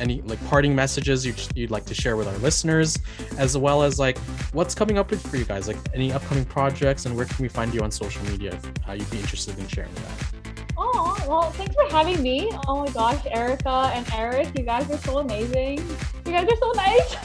any 0.00 0.22
like 0.22 0.44
parting 0.46 0.74
messages 0.74 1.24
you'd, 1.24 1.40
you'd 1.54 1.70
like 1.70 1.84
to 1.86 1.94
share 1.94 2.16
with 2.16 2.26
our 2.26 2.36
listeners, 2.38 2.98
as 3.38 3.56
well 3.56 3.82
as 3.82 3.98
like 3.98 4.18
what's 4.52 4.74
coming 4.74 4.98
up 4.98 5.14
for 5.14 5.36
you 5.36 5.44
guys, 5.44 5.68
like 5.68 5.76
any 5.94 6.12
upcoming 6.12 6.44
projects 6.44 7.06
and 7.06 7.14
where 7.14 7.26
can 7.26 7.40
we 7.42 7.48
find 7.48 7.72
you 7.72 7.80
on 7.82 7.90
social 7.90 8.24
media 8.24 8.54
if 8.54 8.88
uh, 8.88 8.92
you'd 8.92 9.10
be 9.10 9.18
interested 9.18 9.58
in 9.58 9.68
sharing 9.68 9.94
that. 9.94 10.46
Oh, 10.78 11.16
well, 11.26 11.50
thanks 11.52 11.74
for 11.74 11.88
having 11.90 12.22
me. 12.22 12.50
Oh 12.66 12.84
my 12.84 12.90
gosh, 12.92 13.22
Erika 13.30 13.90
and 13.94 14.06
Erik, 14.12 14.58
you 14.58 14.64
guys 14.64 14.90
are 14.90 14.98
so 14.98 15.18
amazing. 15.18 15.78
You 16.26 16.32
guys 16.32 16.48
are 16.48 16.56
so 16.56 16.72
nice. 16.72 17.16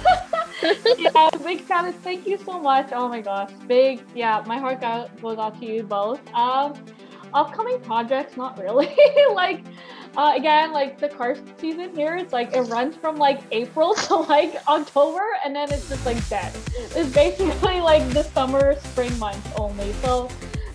yeah, 0.98 1.30
big 1.44 1.62
of- 1.70 1.96
Thank 1.96 2.28
you 2.28 2.38
so 2.38 2.60
much. 2.60 2.90
Oh 2.94 3.10
my 3.10 3.20
gosh, 3.22 3.52
big. 3.68 4.02
Yeah, 4.16 4.44
my 4.46 4.58
heart 4.58 4.82
goes 4.82 5.38
out 5.38 5.60
to 5.60 5.66
you 5.66 5.84
both. 5.84 6.22
Um, 6.34 6.74
upcoming 7.34 7.80
projects, 7.82 8.38
not 8.38 8.58
really. 8.60 8.96
like, 9.34 9.64
uh, 10.18 10.34
again, 10.36 10.72
like 10.72 11.00
the 11.00 11.10
car 11.10 11.36
season 11.58 11.96
here, 11.96 12.16
it's 12.16 12.34
like 12.34 12.54
it 12.54 12.62
runs 12.64 12.96
from 12.96 13.18
like 13.18 13.42
April 13.52 13.94
to 14.08 14.16
like 14.16 14.56
October, 14.68 15.26
and 15.46 15.56
then 15.56 15.72
it's 15.72 15.90
just 15.90 16.06
like 16.06 16.28
dead. 16.30 16.54
It's 16.96 17.14
basically 17.14 17.80
like 17.92 18.08
the 18.10 18.24
summer, 18.24 18.76
spring 18.80 19.18
months 19.20 19.48
only. 19.58 19.94
So 20.02 20.30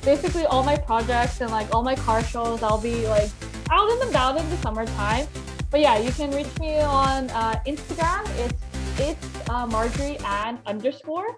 basically 0.07 0.47
all 0.47 0.62
my 0.62 0.77
projects 0.77 1.41
and 1.41 1.51
like 1.51 1.66
all 1.74 1.83
my 1.83 1.97
car 1.97 2.23
shows 2.23 2.62
i'll 2.62 2.81
be 2.81 3.09
like 3.09 3.28
out 3.73 3.91
and 3.91 4.09
about 4.09 4.39
in 4.39 4.49
the 4.51 4.57
summertime 4.59 5.27
but 5.69 5.81
yeah 5.81 5.99
you 5.99 6.12
can 6.12 6.31
reach 6.31 6.53
me 6.61 6.78
on 6.78 7.28
uh, 7.31 7.61
instagram 7.66 8.23
it's 8.45 8.62
it's 9.01 9.51
uh, 9.51 9.66
marjorie 9.66 10.16
and 10.24 10.61
underscore 10.65 11.37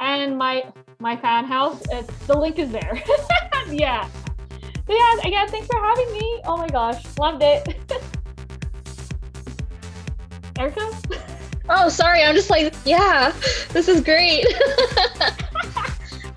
and 0.00 0.38
my 0.38 0.64
my 1.00 1.16
FanHouse 1.16 1.82
it's 1.90 2.26
the 2.26 2.38
link 2.38 2.58
is 2.58 2.70
there 2.70 3.02
yeah 3.70 4.08
so 4.86 4.94
yeah 4.94 5.16
again 5.24 5.48
thanks 5.48 5.66
for 5.66 5.80
having 5.80 6.12
me 6.12 6.40
oh 6.44 6.56
my 6.56 6.68
gosh 6.68 7.02
loved 7.18 7.42
it 7.42 7.76
erika 10.58 10.90
Oh, 11.72 11.88
sorry. 11.88 12.24
I'm 12.24 12.34
just 12.34 12.50
like, 12.50 12.74
yeah, 12.84 13.32
this 13.68 13.86
is 13.86 14.00
great. 14.00 14.44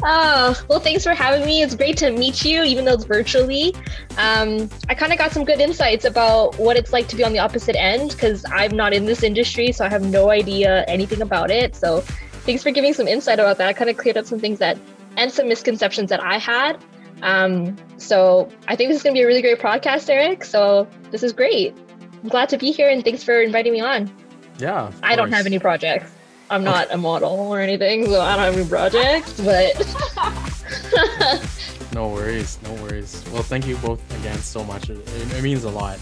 oh, 0.04 0.64
well, 0.70 0.80
thanks 0.80 1.04
for 1.04 1.16
having 1.16 1.44
me. 1.44 1.64
It's 1.64 1.74
great 1.74 1.98
to 1.98 2.12
meet 2.12 2.46
you, 2.46 2.64
even 2.64 2.86
though 2.86 2.94
it's 2.94 3.04
virtually. 3.04 3.74
Um, 4.18 4.70
I 4.90 4.94
kind 4.94 5.12
of 5.12 5.18
got 5.18 5.32
some 5.32 5.44
good 5.44 5.60
insights 5.60 6.06
about 6.06 6.56
what 6.60 6.78
it's 6.78 6.94
like 6.94 7.08
to 7.08 7.16
be 7.16 7.24
on 7.24 7.34
the 7.34 7.40
opposite 7.40 7.76
end 7.76 8.12
because 8.12 8.46
I'm 8.52 8.78
not 8.78 8.94
in 8.94 9.06
this 9.06 9.24
industry, 9.24 9.72
so 9.72 9.86
I 9.86 9.90
have 9.90 10.04
no 10.04 10.30
idea 10.30 10.86
anything 10.88 11.24
about 11.24 11.50
it. 11.50 11.76
So, 11.76 12.04
thanks 12.46 12.64
for 12.64 12.72
giving 12.72 12.94
some 12.94 13.08
insight 13.08 13.40
about 13.40 13.58
that. 13.58 13.68
I 13.68 13.74
kind 13.74 13.90
of 13.90 13.98
cleared 13.98 14.18
up 14.18 14.26
some 14.26 14.40
things 14.40 14.60
that 14.60 14.78
and 15.18 15.32
some 15.32 15.48
misconceptions 15.48 16.10
that 16.10 16.24
I 16.24 16.38
had. 16.38 16.78
Um, 17.22 17.78
so, 17.98 18.50
I 18.68 18.76
think 18.76 18.90
this 18.90 18.98
is 18.98 19.04
going 19.04 19.14
to 19.16 19.20
be 19.20 19.24
a 19.24 19.28
really 19.28 19.42
great 19.42 19.60
podcast, 19.60 20.10
Erik. 20.10 20.44
So, 20.44 20.88
this 21.12 21.24
is 21.24 21.32
great. 21.32 21.74
I'm 22.22 22.30
glad 22.30 22.50
to 22.50 22.58
be 22.58 22.72
here, 22.72 22.90
and 22.90 23.04
thanks 23.04 23.24
for 23.24 23.42
inviting 23.42 23.72
me 23.74 23.80
on. 23.82 24.12
Yeah. 24.58 24.88
of 24.88 25.00
I 25.04 25.16
don't 25.16 25.32
have 25.32 25.46
any 25.46 25.60
projects. 25.60 26.12
I'm 26.50 26.64
not 26.64 26.92
a 26.92 26.98
model 26.98 27.30
or 27.30 27.60
anything, 27.60 28.06
so 28.08 28.20
I 28.22 28.36
don't 28.36 28.46
have 28.46 28.58
any 28.58 28.68
projects, 28.68 29.40
but 29.40 29.74
No 31.94 32.10
worries, 32.10 32.58
no 32.64 32.74
worries. 32.82 33.24
Well, 33.32 33.44
thank 33.44 33.68
you 33.68 33.78
both 33.78 34.02
again 34.20 34.38
so 34.40 34.64
much. 34.64 34.90
It, 34.90 34.98
it- 34.98 35.34
it 35.38 35.44
means 35.44 35.64
a 35.64 35.70
lot. 35.70 36.00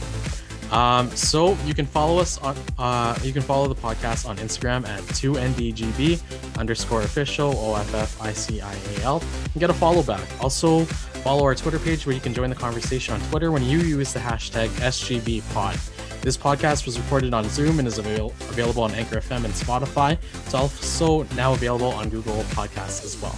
Um, 0.71 1.09
so 1.11 1.57
you 1.65 1.73
can 1.73 1.85
follow 1.85 2.17
us 2.19 2.37
on 2.37 2.55
uh, 2.77 3.17
you 3.23 3.33
can 3.33 3.41
follow 3.41 3.67
the 3.67 3.75
podcast 3.75 4.27
on 4.27 4.37
Instagram 4.37 4.87
at 4.87 5.01
2ndgb 5.03 6.57
underscore 6.57 7.01
official 7.01 7.51
O-F-F-I-C-I-A-L 7.57 9.21
and 9.53 9.59
get 9.59 9.69
a 9.69 9.73
follow 9.73 10.01
back. 10.01 10.25
Also 10.41 10.85
follow 10.85 11.43
our 11.43 11.55
Twitter 11.55 11.79
page 11.79 12.05
where 12.05 12.15
you 12.15 12.21
can 12.21 12.33
join 12.33 12.49
the 12.49 12.55
conversation 12.55 13.13
on 13.13 13.19
Twitter 13.29 13.51
when 13.51 13.63
you 13.63 13.79
use 13.79 14.13
the 14.13 14.19
hashtag 14.19 14.69
SGBpod. 14.79 16.21
This 16.21 16.37
podcast 16.37 16.85
was 16.85 16.99
recorded 16.99 17.33
on 17.33 17.49
Zoom 17.49 17.79
and 17.79 17.87
is 17.87 17.97
avail- 17.97 18.33
available 18.49 18.83
on 18.83 18.91
Anchor 18.91 19.17
FM 19.17 19.43
and 19.43 19.53
Spotify. 19.53 20.17
It's 20.45 20.53
also 20.53 21.23
now 21.35 21.53
available 21.53 21.87
on 21.89 22.09
Google 22.09 22.35
Podcasts 22.55 23.03
as 23.03 23.19
well. 23.21 23.35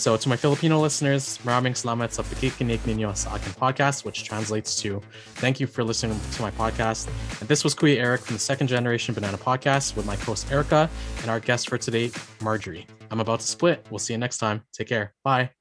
So 0.00 0.16
to 0.16 0.28
my 0.30 0.36
Filipino 0.36 0.80
listeners, 0.80 1.36
maraming 1.44 1.76
salamat 1.76 2.08
sa 2.08 2.24
pakikinig 2.24 2.80
ninyo 2.88 3.12
sa 3.12 3.36
akin 3.36 3.52
podcast, 3.60 4.08
which 4.08 4.24
translates 4.24 4.72
to 4.80 4.96
thank 5.44 5.60
you 5.60 5.68
for 5.68 5.84
listening 5.84 6.16
to 6.16 6.40
my 6.40 6.48
podcast. 6.56 7.12
And 7.44 7.46
this 7.52 7.60
was 7.60 7.76
Kuya 7.76 8.00
Erik 8.00 8.24
from 8.24 8.40
the 8.40 8.40
Second 8.40 8.72
Generation 8.72 9.12
Banana 9.12 9.36
Podcast 9.36 10.00
with 10.00 10.08
my 10.08 10.16
host 10.24 10.48
Erika 10.48 10.88
and 11.20 11.28
our 11.28 11.36
guest 11.36 11.68
for 11.68 11.76
today, 11.76 12.08
Marjorie. 12.40 12.88
I'm 13.12 13.20
about 13.20 13.44
to 13.44 13.46
split. 13.46 13.84
We'll 13.92 14.00
see 14.00 14.16
you 14.16 14.18
next 14.18 14.40
time. 14.40 14.64
Take 14.72 14.88
care. 14.88 15.12
Bye. 15.20 15.59